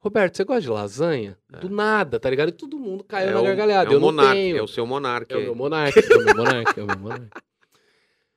Roberto, 0.00 0.36
você 0.36 0.44
gosta 0.44 0.60
de 0.60 0.68
lasanha? 0.68 1.38
É. 1.52 1.58
Do 1.58 1.68
nada, 1.68 2.20
tá 2.20 2.30
ligado? 2.30 2.50
E 2.50 2.52
todo 2.52 2.78
mundo 2.78 3.02
caiu 3.02 3.30
é 3.30 3.32
na 3.32 3.40
o, 3.40 3.44
gargalhada. 3.44 3.90
É 3.90 3.94
eu 3.94 3.98
o 3.98 4.00
não 4.00 4.08
monarca, 4.08 4.34
tenho. 4.34 4.56
é 4.56 4.62
o 4.62 4.68
seu 4.68 4.86
monarca. 4.86 5.34
É 5.34 5.38
o 5.38 5.42
meu 5.42 5.54
monarca, 5.54 6.00
é 6.00 6.16
o 6.16 6.24
meu 6.24 6.36
monarca, 6.36 6.80
é 6.80 6.84
o 6.84 6.86
meu 6.86 6.98
monarca. 6.98 7.42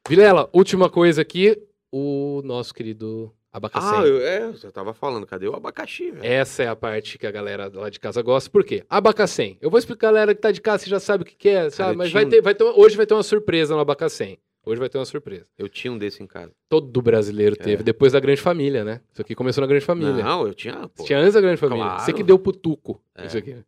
Vilela, 0.07 0.49
última 0.53 0.89
coisa 0.89 1.21
aqui, 1.21 1.61
o 1.91 2.41
nosso 2.43 2.73
querido 2.73 3.31
abacaxi. 3.51 3.95
Ah, 3.95 4.01
eu, 4.05 4.21
é, 4.21 4.53
eu 4.63 4.71
tava 4.71 4.93
falando, 4.93 5.27
cadê 5.27 5.47
o 5.47 5.55
abacaxi, 5.55 6.11
velho? 6.11 6.25
Essa 6.25 6.63
é 6.63 6.67
a 6.67 6.75
parte 6.75 7.17
que 7.17 7.27
a 7.27 7.31
galera 7.31 7.69
lá 7.73 7.89
de 7.89 7.99
casa 7.99 8.21
gosta. 8.21 8.49
Por 8.49 8.63
quê? 8.63 8.83
Abacaxi. 8.89 9.57
Eu 9.61 9.69
vou 9.69 9.77
explicar 9.77 10.09
a 10.09 10.11
galera 10.11 10.35
que 10.35 10.41
tá 10.41 10.51
de 10.51 10.61
casa, 10.61 10.83
você 10.83 10.89
já 10.89 10.99
sabe 10.99 11.23
o 11.23 11.25
que, 11.25 11.35
que 11.35 11.49
é, 11.49 11.69
sabe? 11.69 11.95
Mas 11.95 12.11
vai 12.11 12.25
ter, 12.25 12.41
vai 12.41 12.55
ter, 12.55 12.63
hoje 12.63 12.95
vai 12.95 13.05
ter 13.05 13.13
uma 13.13 13.23
surpresa 13.23 13.75
no 13.75 13.81
abacaxi. 13.81 14.39
Hoje 14.69 14.79
vai 14.79 14.89
ter 14.89 14.97
uma 14.97 15.05
surpresa. 15.05 15.47
Eu 15.57 15.67
tinha 15.67 15.91
um 15.91 15.97
desse 15.97 16.21
em 16.21 16.27
casa. 16.27 16.51
Todo 16.69 17.01
brasileiro 17.01 17.55
teve, 17.55 17.81
É. 17.81 17.83
depois 17.83 18.13
da 18.13 18.19
Grande 18.19 18.39
Família, 18.41 18.83
né? 18.83 19.01
Isso 19.11 19.21
aqui 19.21 19.33
começou 19.33 19.61
na 19.61 19.67
Grande 19.67 19.83
Família. 19.85 20.23
Não, 20.23 20.45
eu 20.45 20.53
tinha, 20.53 20.87
pô. 20.87 20.89
Você 20.97 21.05
tinha 21.05 21.19
antes 21.19 21.33
da 21.33 21.41
Grande 21.41 21.57
Família. 21.57 21.83
Claro. 21.83 22.01
Você 22.03 22.13
que 22.13 22.23
deu 22.23 22.37
pro 22.37 22.51
Tuco. 22.51 23.01
É. 23.15 23.25
Isso 23.25 23.37
aqui. 23.37 23.51
O 23.53 23.65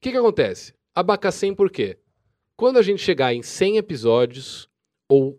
que 0.00 0.10
que 0.10 0.16
acontece? 0.16 0.72
Abacacém 0.94 1.54
por 1.54 1.70
quê? 1.70 1.98
Quando 2.56 2.78
a 2.78 2.82
gente 2.82 3.02
chegar 3.02 3.32
em 3.34 3.42
100 3.42 3.76
episódios 3.76 4.68
ou 5.08 5.38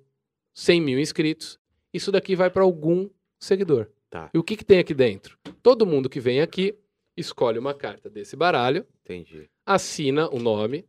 100 0.54 0.82
mil 0.82 1.00
inscritos, 1.00 1.60
isso 1.94 2.12
daqui 2.12 2.36
vai 2.36 2.50
para 2.50 2.64
algum 2.64 3.10
seguidor. 3.40 3.88
Tá. 4.10 4.30
E 4.34 4.38
o 4.38 4.44
que 4.44 4.56
que 4.56 4.64
tem 4.64 4.80
aqui 4.80 4.94
dentro? 4.94 5.38
Todo 5.62 5.86
mundo 5.86 6.10
que 6.10 6.20
vem 6.20 6.42
aqui 6.42 6.76
escolhe 7.18 7.60
uma 7.60 7.74
carta 7.74 8.10
desse 8.10 8.36
baralho, 8.36 8.86
Entendi. 9.04 9.50
assina 9.66 10.30
o 10.30 10.40
nome. 10.40 10.86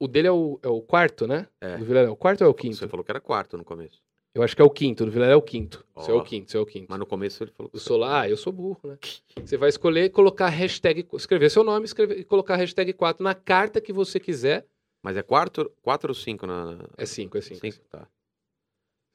O 0.00 0.06
dele 0.06 0.28
é 0.28 0.32
o, 0.32 0.58
é 0.62 0.68
o 0.68 0.80
quarto, 0.80 1.26
né? 1.26 1.48
É. 1.60 1.76
Do 1.76 1.84
Vilela 1.84 2.08
é 2.08 2.10
o 2.10 2.16
quarto 2.16 2.42
ou 2.42 2.46
é 2.46 2.50
o 2.50 2.54
quinto? 2.54 2.76
Você 2.76 2.86
falou 2.88 3.04
que 3.04 3.10
era 3.10 3.20
quarto 3.20 3.56
no 3.56 3.64
começo. 3.64 4.00
Eu 4.34 4.42
acho 4.42 4.54
que 4.54 4.62
é 4.62 4.64
o 4.64 4.70
quinto. 4.70 5.04
Do 5.04 5.10
Vilela 5.10 5.32
é 5.32 5.36
o 5.36 5.42
quinto. 5.42 5.84
Você 5.96 6.10
é 6.12 6.14
o 6.14 6.22
quinto, 6.22 6.50
você 6.50 6.56
é 6.56 6.60
o 6.60 6.66
quinto. 6.66 6.86
Mas 6.88 6.98
no 7.00 7.06
começo 7.06 7.42
ele 7.42 7.50
falou 7.50 7.68
que 7.70 7.78
sou 7.80 7.96
lá, 7.96 8.20
ah, 8.20 8.28
eu 8.28 8.36
sou 8.36 8.52
burro, 8.52 8.78
né? 8.84 8.98
Você 9.44 9.56
vai 9.56 9.68
escolher 9.68 10.10
colocar 10.10 10.48
hashtag, 10.48 11.06
escrever 11.14 11.50
seu 11.50 11.64
nome 11.64 11.86
escrever, 11.86 12.18
e 12.20 12.24
colocar 12.24 12.54
hashtag 12.56 12.92
4 12.92 13.24
na 13.24 13.34
carta 13.34 13.80
que 13.80 13.92
você 13.92 14.20
quiser. 14.20 14.64
Mas 15.02 15.16
é 15.16 15.22
quarto, 15.22 15.70
quatro 15.82 16.10
ou 16.10 16.14
cinco 16.14 16.46
na... 16.46 16.76
na- 16.76 16.88
É 16.96 17.06
5, 17.06 17.36
é 17.38 17.40
5. 17.40 17.60
Cinco, 17.60 17.78
tá. 17.90 18.06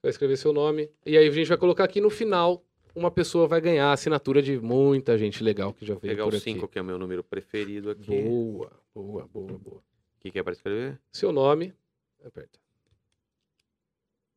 Vai 0.02 0.10
escrever 0.10 0.36
seu 0.38 0.52
nome. 0.52 0.90
E 1.06 1.18
aí 1.18 1.28
a 1.28 1.32
gente 1.32 1.48
vai 1.48 1.58
colocar 1.58 1.86
aqui 1.86 2.02
no 2.02 2.10
final, 2.10 2.62
uma 2.94 3.10
pessoa 3.12 3.48
vai 3.48 3.62
ganhar 3.62 3.88
a 3.88 3.94
assinatura 3.94 4.42
de 4.42 4.60
muita 4.60 5.18
gente 5.18 5.42
legal 5.44 5.74
que 5.74 5.86
já 5.86 5.94
Vou 5.94 6.02
veio 6.02 6.14
pegar 6.14 6.24
por 6.26 6.34
o 6.34 6.38
aqui. 6.38 6.44
cinco, 6.44 6.68
que 6.68 6.78
é 6.78 6.82
o 6.82 6.86
meu 6.86 6.98
número 6.98 7.24
preferido 7.24 7.90
aqui. 7.92 8.08
Boa, 8.24 8.72
boa, 8.94 9.26
boa, 9.34 9.58
boa. 9.60 9.82
Que, 10.24 10.32
que 10.32 10.40
é 10.40 10.44
pra 10.44 10.54
escrever? 10.54 10.98
Seu 11.12 11.34
nome. 11.34 11.76
Aperta. 12.24 12.58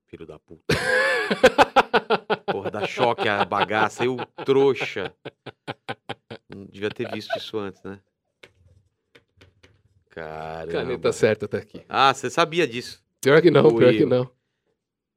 Filho 0.07 0.27
da 0.27 0.37
puta. 0.37 0.65
Porra, 2.51 2.73
dá 2.73 2.87
choque 2.89 3.29
a 3.29 3.45
bagaça. 3.45 4.05
Eu, 4.05 4.17
trouxa. 4.45 5.15
Não 6.49 6.67
devia 6.67 6.91
ter 6.91 7.09
visto 7.13 7.37
isso 7.39 7.57
antes, 7.57 7.81
né? 7.85 8.03
Caramba. 10.11 10.73
Caneta 10.73 11.13
certa 11.13 11.47
tá 11.47 11.59
aqui. 11.59 11.85
Ah, 11.89 12.13
você 12.13 12.29
sabia 12.31 12.67
disso. 12.67 13.01
Pior 13.21 13.41
que 13.41 13.51
não, 13.51 13.69
pior 13.77 13.93
Ui. 13.93 13.99
que 13.99 14.05
não. 14.05 14.29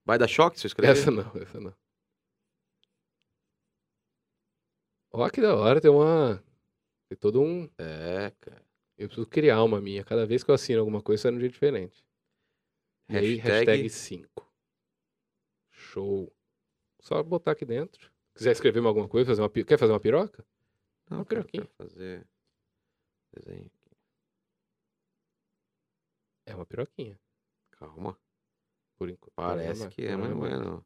Vai 0.05 0.19
dar 0.19 0.27
choque 0.27 0.59
se 0.59 0.67
eu 0.67 0.69
escrever? 0.69 0.91
Essa 0.91 1.09
não, 1.09 1.31
essa 1.41 1.59
não. 1.59 1.73
Ó, 5.11 5.27
que 5.29 5.41
da 5.41 5.55
hora, 5.55 5.81
tem 5.81 5.89
uma. 5.89 6.43
Tem 7.07 7.17
todo 7.17 7.41
um. 7.41 7.67
É, 7.75 8.31
cara. 8.39 8.68
Eu 8.99 9.07
preciso 9.07 9.25
criar 9.27 9.63
uma 9.63 9.79
minha. 9.79 10.03
Cada 10.03 10.25
vez 10.25 10.43
que 10.43 10.51
eu 10.51 10.55
assino 10.55 10.79
alguma 10.81 11.01
coisa, 11.01 11.23
sai 11.23 11.31
um 11.33 11.39
jeito 11.39 11.53
diferente. 11.53 12.05
E 13.07 13.17
aí, 13.17 13.35
Hashtag- 13.37 13.49
hashtag 13.71 13.89
5. 13.89 14.53
Show. 15.71 16.31
Só 16.99 17.23
botar 17.23 17.51
aqui 17.51 17.63
dentro. 17.65 18.11
Quiser 18.35 18.51
escrever 18.51 18.85
alguma 18.85 19.07
coisa, 19.07 19.27
fazer 19.31 19.41
uma 19.41 19.49
quer 19.49 19.77
fazer 19.79 19.93
uma 19.93 19.99
piroca? 19.99 20.45
Não, 21.09 21.19
Uma 21.19 21.25
piroquinha. 21.25 21.67
fazer 21.77 22.27
desenho. 23.33 23.71
É 26.45 26.55
uma 26.55 26.65
piroquinha, 26.65 27.17
Calma. 27.71 28.17
por 28.97 29.09
enquanto. 29.09 29.33
Parece 29.35 29.87
que 29.89 30.05
é, 30.05 30.15
mas 30.15 30.29
não 30.29 30.45
é, 30.45 30.57
não. 30.57 30.85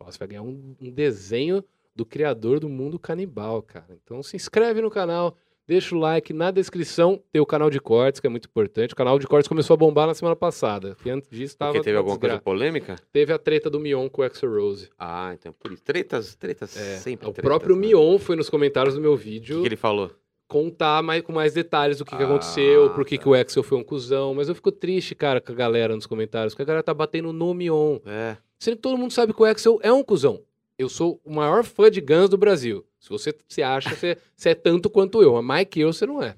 Você 0.00 0.18
vai 0.18 0.28
ganhar 0.28 0.42
um, 0.42 0.76
um 0.80 0.90
desenho 0.90 1.64
do 1.94 2.04
criador 2.04 2.60
do 2.60 2.68
mundo 2.68 2.98
canibal, 2.98 3.62
cara. 3.62 3.94
Então 4.04 4.22
se 4.22 4.36
inscreve 4.36 4.80
no 4.82 4.90
canal, 4.90 5.36
deixa 5.66 5.94
o 5.94 5.98
like. 5.98 6.32
Na 6.32 6.50
descrição 6.50 7.20
tem 7.32 7.40
o 7.42 7.46
canal 7.46 7.68
de 7.70 7.80
cortes, 7.80 8.20
que 8.20 8.26
é 8.26 8.30
muito 8.30 8.46
importante. 8.48 8.92
O 8.92 8.96
canal 8.96 9.18
de 9.18 9.26
cortes 9.26 9.48
começou 9.48 9.74
a 9.74 9.76
bombar 9.76 10.06
na 10.06 10.14
semana 10.14 10.36
passada. 10.36 10.96
Que 11.02 11.10
antes 11.10 11.28
disso 11.30 11.56
tava. 11.56 11.72
Porque 11.72 11.84
teve 11.84 11.96
uma 11.96 12.00
alguma 12.00 12.18
coisa 12.18 12.34
desgraça. 12.36 12.44
polêmica? 12.44 12.96
Teve 13.12 13.32
a 13.32 13.38
treta 13.38 13.68
do 13.70 13.80
Mion 13.80 14.08
com 14.08 14.22
o 14.22 14.24
Exo 14.24 14.46
Rose. 14.46 14.88
Ah, 14.98 15.32
então 15.38 15.52
por 15.58 15.72
isso. 15.72 15.82
Tretas, 15.82 16.34
tretas, 16.34 16.76
É, 16.76 16.96
sempre 16.96 17.28
o 17.28 17.32
tretas, 17.32 17.48
próprio 17.48 17.74
né? 17.76 17.88
Mion 17.88 18.18
foi 18.18 18.36
nos 18.36 18.48
comentários 18.50 18.94
do 18.94 19.00
meu 19.00 19.12
O 19.12 19.16
vídeo 19.16 19.56
que, 19.56 19.62
que 19.62 19.68
ele 19.68 19.76
falou? 19.76 20.10
contar 20.48 21.02
mais, 21.02 21.22
com 21.22 21.32
mais 21.32 21.52
detalhes 21.54 21.98
do 21.98 22.04
que, 22.04 22.16
que 22.16 22.22
Ah, 22.22 22.26
aconteceu, 22.26 22.90
por 22.90 23.04
que, 23.04 23.16
tá. 23.18 23.22
que 23.24 23.28
o 23.28 23.34
Exo 23.34 23.62
foi 23.62 23.76
um 23.78 23.82
cuzão. 23.84 24.32
Mas 24.34 24.48
eu 24.48 24.54
fico 24.54 24.70
triste, 24.70 25.14
cara, 25.14 25.40
com 25.40 25.50
a 25.52 25.54
galera 25.56 25.94
nos 25.96 26.06
comentários, 26.06 26.54
porque 26.54 26.62
a 26.62 26.66
galera 26.66 26.82
tá 26.84 26.94
batendo 26.94 27.32
no 27.32 27.52
Mion. 27.52 27.98
É. 28.06 28.36
Sendo 28.58 28.76
que 28.76 28.82
todo 28.82 28.96
mundo 28.96 29.10
sabe 29.12 29.34
que 29.34 29.42
o 29.42 29.46
Exo 29.46 29.78
é 29.82 29.92
um 29.92 30.02
cuzão. 30.04 30.40
Eu 30.78 30.88
sou 30.88 31.20
o 31.24 31.34
maior 31.34 31.64
fã 31.64 31.90
de 31.90 32.00
Guns 32.00 32.28
do 32.28 32.36
Brasil. 32.36 32.84
Se 33.06 33.10
você 33.10 33.32
se 33.48 33.62
acha, 33.62 33.94
você, 33.94 34.18
você 34.34 34.48
é 34.48 34.54
tanto 34.54 34.90
quanto 34.90 35.22
eu. 35.22 35.32
Mas 35.34 35.44
mais 35.44 35.66
que 35.70 35.78
eu, 35.80 35.92
você 35.92 36.04
não 36.04 36.20
é. 36.20 36.34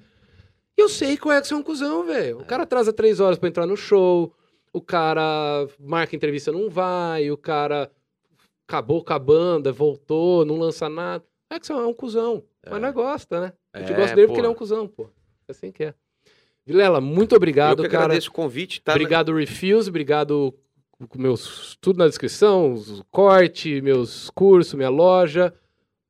E 0.77 0.81
eu 0.83 0.89
sei 0.89 1.17
que 1.17 1.27
o 1.27 1.33
Exo 1.33 1.55
é 1.55 1.57
um 1.57 1.63
cuzão, 1.63 2.05
velho. 2.07 2.41
O 2.41 2.45
cara 2.45 2.65
atrasa 2.65 2.93
três 2.93 3.21
horas 3.21 3.39
pra 3.39 3.49
entrar 3.49 3.67
no 3.67 3.77
show. 3.77 4.33
O 4.73 4.81
cara 4.83 5.67
marca 5.81 6.15
entrevista, 6.15 6.53
não 6.53 6.69
vai. 6.69 7.31
O 7.31 7.37
cara 7.39 7.91
acabou 8.69 9.03
com 9.03 9.13
a 9.15 9.19
banda, 9.19 9.73
voltou, 9.73 10.45
não 10.45 10.59
lança 10.59 10.89
nada. 10.89 11.25
É 11.51 11.59
que 11.59 11.67
você 11.67 11.73
é 11.73 11.77
um 11.77 11.95
cuzão. 11.95 12.45
Mas 12.67 12.77
É. 12.77 12.79
não 12.81 12.93
gosta, 12.93 13.41
né? 13.41 13.53
A 13.73 13.79
gente 13.81 13.93
É, 13.93 13.97
gosta 13.97 14.15
dele 14.15 14.27
porque 14.27 14.41
ele 14.41 14.47
é 14.47 14.51
um 14.51 14.53
pô. 14.53 14.59
cuzão, 14.59 14.87
pô. 14.87 15.05
É 15.49 15.53
assim 15.53 15.73
que 15.73 15.85
é. 15.85 15.95
Vilela, 16.67 17.01
muito 17.01 17.35
obrigado, 17.35 17.81
Eu 17.81 17.85
que 17.87 17.91
cara. 17.91 18.05
agradeço 18.05 18.29
o 18.29 18.33
convite. 18.33 18.83
Tá 18.83 18.93
obrigado, 18.93 19.35
Refuse. 19.35 19.89
Obrigado 19.89 20.55
meus. 21.17 21.79
Tudo 21.81 21.99
na 21.99 22.07
descrição, 22.07 22.75
os 22.75 23.03
corte, 23.11 23.81
meus 23.81 24.29
cursos, 24.31 24.75
minha 24.75 24.91
loja. 24.91 25.55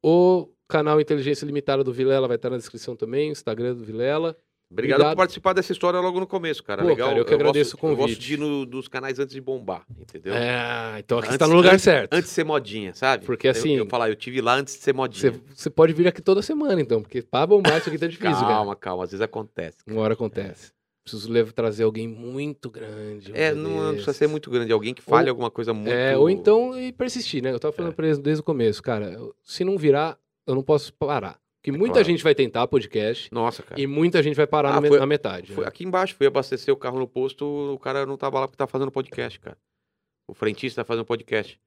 O 0.02 0.48
canal 0.68 1.00
Inteligência 1.00 1.44
Limitada 1.46 1.82
do 1.82 1.92
Vilela 1.92 2.28
vai 2.28 2.36
estar 2.36 2.50
na 2.50 2.56
descrição 2.56 2.94
também, 2.94 3.30
o 3.30 3.32
Instagram 3.32 3.74
do 3.74 3.84
Vilela. 3.84 4.36
Obrigado, 4.70 4.96
Obrigado. 4.98 5.14
por 5.16 5.22
participar 5.22 5.54
dessa 5.54 5.72
história 5.72 5.98
logo 5.98 6.20
no 6.20 6.26
começo, 6.26 6.62
cara. 6.62 6.82
Pô, 6.82 6.88
Legal. 6.88 7.08
cara, 7.08 7.20
eu 7.20 7.24
que 7.24 7.32
agradeço 7.32 7.74
gosto, 7.78 7.86
o 7.86 7.90
Eu 7.90 7.96
gosto 7.96 8.08
convite. 8.10 8.20
de 8.26 8.34
ir 8.34 8.36
no, 8.36 8.66
dos 8.66 8.86
canais 8.86 9.18
antes 9.18 9.32
de 9.34 9.40
bombar, 9.40 9.82
entendeu? 9.98 10.34
É, 10.34 10.98
então 10.98 11.16
aqui 11.18 11.28
Antes- 11.28 11.34
está 11.36 11.48
no 11.48 11.54
lugar 11.54 11.72
antes- 11.72 11.84
certo. 11.84 12.12
Antes 12.12 12.28
de 12.28 12.34
ser 12.34 12.44
modinha, 12.44 12.92
sabe? 12.92 13.24
Porque, 13.24 13.46
Eu- 13.46 13.50
assim, 13.52 13.76
Eu, 13.76 13.86
falar, 13.86 14.10
eu 14.10 14.14
tive 14.14 14.42
lá 14.42 14.56
antes 14.56 14.74
de 14.74 14.80
ser 14.80 14.92
modinha. 14.92 15.32
Você 15.32 15.40
você 15.54 15.70
pode 15.70 15.94
vir 15.94 16.06
aqui 16.06 16.20
toda 16.20 16.42
semana, 16.42 16.78
então, 16.82 17.00
porque 17.00 17.22
pra 17.22 17.46
bombar 17.46 17.78
isso 17.78 17.88
aqui 17.88 17.96
tá 17.98 18.06
difícil, 18.08 18.34
cara. 18.42 18.46
calma, 18.46 18.76
calma. 18.76 19.04
Às 19.04 19.10
vezes 19.12 19.22
acontece. 19.22 19.78
Uma 19.86 20.02
hora 20.02 20.12
acontece. 20.12 20.70
Preciso 21.10 21.32
levar, 21.32 21.52
trazer 21.52 21.84
alguém 21.84 22.06
muito 22.08 22.70
grande. 22.70 23.32
É, 23.34 23.52
não, 23.54 23.70
não 23.82 23.90
precisa 23.92 24.12
ser 24.12 24.26
muito 24.26 24.50
grande. 24.50 24.72
Alguém 24.72 24.92
que 24.94 25.02
fale 25.02 25.24
Ou- 25.28 25.30
alguma 25.32 25.50
coisa 25.50 25.72
muito... 25.72 25.88
É, 25.90 26.16
ou 26.16 26.28
então 26.28 26.78
e 26.78 26.92
persistir, 26.92 27.42
né? 27.42 27.52
Eu 27.52 27.58
tava 27.58 27.72
falando 27.72 27.92
É. 27.92 27.94
pra 27.94 28.06
eles 28.06 28.18
desde 28.18 28.40
o 28.40 28.44
começo, 28.44 28.82
cara. 28.82 29.18
Se 29.42 29.64
não 29.64 29.76
virar, 29.78 30.18
eu 30.46 30.54
não 30.54 30.62
posso 30.62 30.92
parar. 30.92 31.40
Porque 31.60 31.72
muita 31.76 31.94
claro. 31.94 32.06
gente 32.08 32.22
vai 32.22 32.34
tentar 32.34 32.66
podcast 32.68 33.28
Nossa, 33.32 33.62
cara. 33.62 33.80
e 33.80 33.86
muita 33.86 34.22
gente 34.22 34.36
vai 34.36 34.46
parar 34.46 34.76
Ah, 34.76 34.80
na, 34.80 34.88
foi- 34.88 34.98
na 34.98 35.06
metade. 35.06 35.52
Foi 35.52 35.64
né? 35.64 35.68
aqui 35.68 35.84
embaixo, 35.84 36.14
fui 36.14 36.26
abastecer 36.26 36.72
o 36.72 36.76
carro 36.76 36.98
no 36.98 37.08
posto, 37.08 37.44
o 37.44 37.78
cara 37.78 38.06
não 38.06 38.16
tava 38.16 38.38
lá 38.40 38.46
porque 38.46 38.56
tava 38.56 38.70
fazendo 38.70 38.90
podcast, 38.92 39.40
cara. 39.40 39.56
O 40.26 40.34
frentista 40.34 40.82
tá 40.82 40.86
fazendo 40.86 41.04
podcast. 41.04 41.58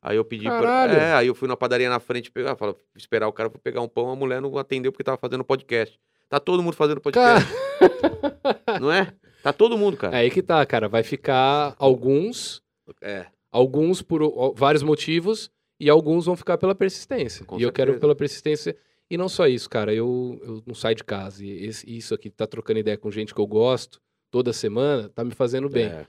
Aí 0.00 0.16
eu 0.16 0.24
pedi 0.24 0.44
Caralho. 0.44 0.94
pra. 0.94 1.02
É, 1.02 1.12
aí 1.14 1.26
eu 1.26 1.34
fui 1.34 1.48
na 1.48 1.56
padaria 1.56 1.88
na 1.90 1.98
frente 2.00 2.30
pegar, 2.30 2.56
fala, 2.56 2.74
esperar 2.96 3.26
o 3.28 3.32
cara 3.32 3.50
pra 3.50 3.58
pegar 3.60 3.80
um 3.80 3.88
pão, 3.88 4.10
a 4.10 4.16
mulher 4.16 4.40
não 4.40 4.56
atendeu 4.56 4.92
porque 4.92 5.02
tava 5.04 5.16
fazendo 5.18 5.44
podcast. 5.44 5.98
Tá 6.28 6.40
todo 6.40 6.62
mundo 6.62 6.74
fazendo 6.74 7.00
podcast, 7.00 7.48
não 8.80 8.90
é? 8.90 9.12
Tá 9.42 9.52
todo 9.52 9.76
mundo, 9.78 9.96
cara. 9.96 10.16
É 10.16 10.20
aí 10.20 10.30
que 10.30 10.42
tá, 10.42 10.64
cara. 10.66 10.88
Vai 10.88 11.02
ficar 11.02 11.74
alguns, 11.78 12.62
É. 13.02 13.26
alguns 13.52 14.02
por 14.02 14.54
vários 14.56 14.82
motivos 14.82 15.50
e 15.78 15.88
alguns 15.90 16.26
vão 16.26 16.34
ficar 16.36 16.56
pela 16.58 16.74
persistência. 16.74 17.44
Com 17.44 17.58
e 17.58 17.62
eu 17.62 17.70
quero 17.72 17.88
certeza. 17.92 18.00
pela 18.00 18.14
persistência. 18.16 18.76
E 19.10 19.18
não 19.18 19.28
só 19.28 19.46
isso, 19.46 19.68
cara. 19.68 19.92
Eu, 19.94 20.40
eu 20.42 20.62
não 20.66 20.74
saio 20.74 20.96
de 20.96 21.04
casa. 21.04 21.44
E 21.44 21.66
esse- 21.66 21.86
isso 21.98 22.14
aqui, 22.14 22.30
tá 22.30 22.46
trocando 22.46 22.78
ideia 22.80 22.96
com 22.96 23.10
gente 23.10 23.34
que 23.34 23.40
eu 23.40 23.46
gosto 23.46 24.00
toda 24.30 24.52
semana, 24.52 25.08
tá 25.10 25.22
me 25.22 25.30
fazendo 25.32 25.68
bem. 25.68 25.84
É, 25.86 26.06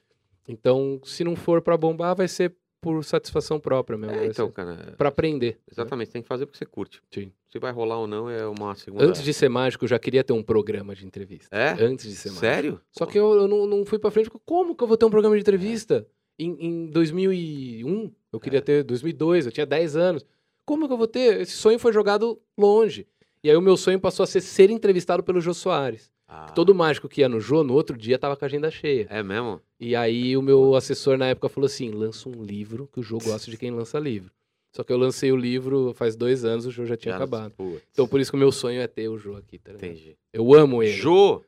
Então, 0.47 0.99
se 1.03 1.23
não 1.23 1.35
for 1.35 1.61
pra 1.61 1.75
bombar, 1.77 2.15
vai 2.15 2.27
ser 2.27 2.55
por 2.93 3.03
satisfação 3.03 3.59
própria 3.59 3.97
mesmo. 3.97 4.15
É, 4.15 4.27
então, 4.27 4.51
cara. 4.51 4.93
pra 4.97 5.09
aprender. 5.09 5.57
Exatamente, 5.71 6.11
tem 6.11 6.21
que 6.21 6.27
fazer 6.27 6.45
porque 6.45 6.57
você 6.57 6.65
curte. 6.65 7.01
Sim. 7.11 7.31
Se 7.51 7.57
vai 7.57 7.71
rolar 7.71 7.97
ou 7.97 8.05
não 8.05 8.29
é 8.29 8.45
uma 8.45 8.75
segunda. 8.75 9.03
Antes 9.03 9.23
de 9.23 9.33
ser 9.33 9.49
mágico, 9.49 9.85
eu 9.85 9.89
já 9.89 9.97
queria 9.97 10.23
ter 10.23 10.33
um 10.33 10.43
programa 10.43 10.93
de 10.93 11.05
entrevista. 11.05 11.55
É? 11.55 11.71
Antes 11.83 12.05
de 12.07 12.15
ser 12.15 12.29
mágico. 12.29 12.45
Sério? 12.45 12.81
Só 12.91 13.05
que 13.05 13.17
eu, 13.17 13.33
eu 13.33 13.47
não, 13.47 13.65
não 13.65 13.85
fui 13.85 13.97
pra 13.97 14.11
frente. 14.11 14.29
Como 14.45 14.75
que 14.75 14.83
eu 14.83 14.87
vou 14.87 14.97
ter 14.97 15.05
um 15.05 15.09
programa 15.09 15.35
de 15.35 15.41
entrevista? 15.41 16.05
Em, 16.37 16.55
em 16.59 16.85
2001, 16.87 18.11
eu 18.31 18.39
queria 18.39 18.59
É. 18.59 18.61
ter 18.61 18.83
2002, 18.83 19.45
eu 19.45 19.51
tinha 19.51 19.65
10 19.65 19.95
anos. 19.95 20.25
Como 20.65 20.87
que 20.87 20.93
eu 20.93 20.97
vou 20.97 21.07
ter? 21.07 21.41
Esse 21.41 21.53
sonho 21.53 21.79
foi 21.79 21.91
jogado 21.93 22.39
longe. 22.57 23.07
E 23.43 23.49
aí 23.49 23.55
o 23.55 23.61
meu 23.61 23.77
sonho 23.77 23.99
passou 23.99 24.23
a 24.23 24.27
ser 24.27 24.41
ser 24.41 24.69
entrevistado 24.69 25.23
pelo 25.23 25.39
Jô 25.39 25.53
Soares. 25.53 26.11
Ah, 26.27 26.47
Todo 26.53 26.73
mágico 26.73 27.07
que 27.07 27.21
ia 27.21 27.29
no 27.29 27.39
Jô, 27.39 27.63
no 27.63 27.73
outro 27.73 27.95
dia, 27.97 28.17
tava 28.17 28.35
com 28.35 28.43
a 28.43 28.47
agenda 28.47 28.71
cheia. 28.71 29.05
É 29.09 29.21
mesmo? 29.21 29.61
E 29.79 29.95
aí 29.95 30.35
o 30.35 30.41
meu 30.41 30.73
assessor 30.75 31.17
na 31.17 31.27
época 31.27 31.49
falou 31.49 31.65
assim: 31.67 31.91
lança 31.91 32.27
um 32.27 32.43
livro, 32.43 32.87
que 32.91 32.99
o 32.99 33.03
Jô 33.03 33.17
gosta 33.19 33.51
de 33.51 33.57
quem 33.57 33.69
lança 33.71 33.99
livro. 33.99 34.31
Só 34.75 34.83
que 34.83 34.91
eu 34.91 34.97
lancei 34.97 35.31
o 35.31 35.37
livro 35.37 35.93
faz 35.93 36.15
dois 36.15 36.43
anos, 36.43 36.65
o 36.65 36.71
Jô 36.71 36.85
já 36.85 36.97
tinha 36.97 37.11
Já- 37.13 37.17
acabado. 37.17 37.51
Putz, 37.53 37.81
Então 37.91 38.07
por 38.07 38.19
isso 38.19 38.31
que 38.31 38.35
o 38.35 38.39
meu 38.39 38.51
sonho 38.51 38.81
é 38.81 38.87
ter 38.87 39.07
o 39.07 39.17
Jô 39.17 39.35
aqui, 39.37 39.57
tá 39.59 39.71
ligado? 39.71 39.85
Entendi. 39.89 40.17
Eu 40.33 40.53
amo 40.53 40.81
ele. 40.83 40.91
Jô! 40.91 41.43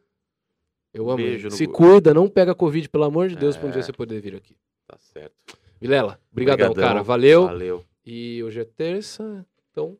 Eu 0.93 1.09
amo 1.09 1.17
Beijo 1.17 1.47
ele. 1.47 1.55
Se 1.55 1.67
cuida, 1.67 2.13
não 2.13 2.29
pega 2.29 2.55
Covid, 2.55 2.87
pelo 2.89 3.03
amor 3.03 3.27
de 3.27 3.35
Deus, 3.35 3.57
pra 3.57 3.67
um 3.67 3.71
dia 3.71 3.79
É. 3.79 3.83
você 3.83 3.91
poder 3.91 4.21
vir 4.21 4.35
aqui. 4.35 4.55
Tá 4.87 4.97
certo. 4.99 5.35
Vilela, 5.81 6.19
brigadão, 6.31 6.67
Obrigadão. 6.71 6.75
cara. 6.93 7.03
Valeu. 7.03 7.45
Valeu. 7.45 7.85
E 8.05 8.41
hoje 8.43 8.61
é 8.61 8.63
terça, 8.63 9.45
então 9.71 9.97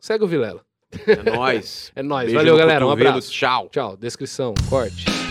segue 0.00 0.24
o 0.24 0.26
Vilela. 0.28 0.64
É 1.06 1.30
nóis. 1.30 1.92
É 1.96 2.02
nóis. 2.02 2.26
Beijo 2.26 2.38
Valeu, 2.38 2.56
galera. 2.56 2.86
Um 2.86 2.90
abraço. 2.90 3.30
Tchau. 3.32 3.68
Tchau. 3.70 3.96
Descrição, 3.96 4.54
corte. 4.68 5.29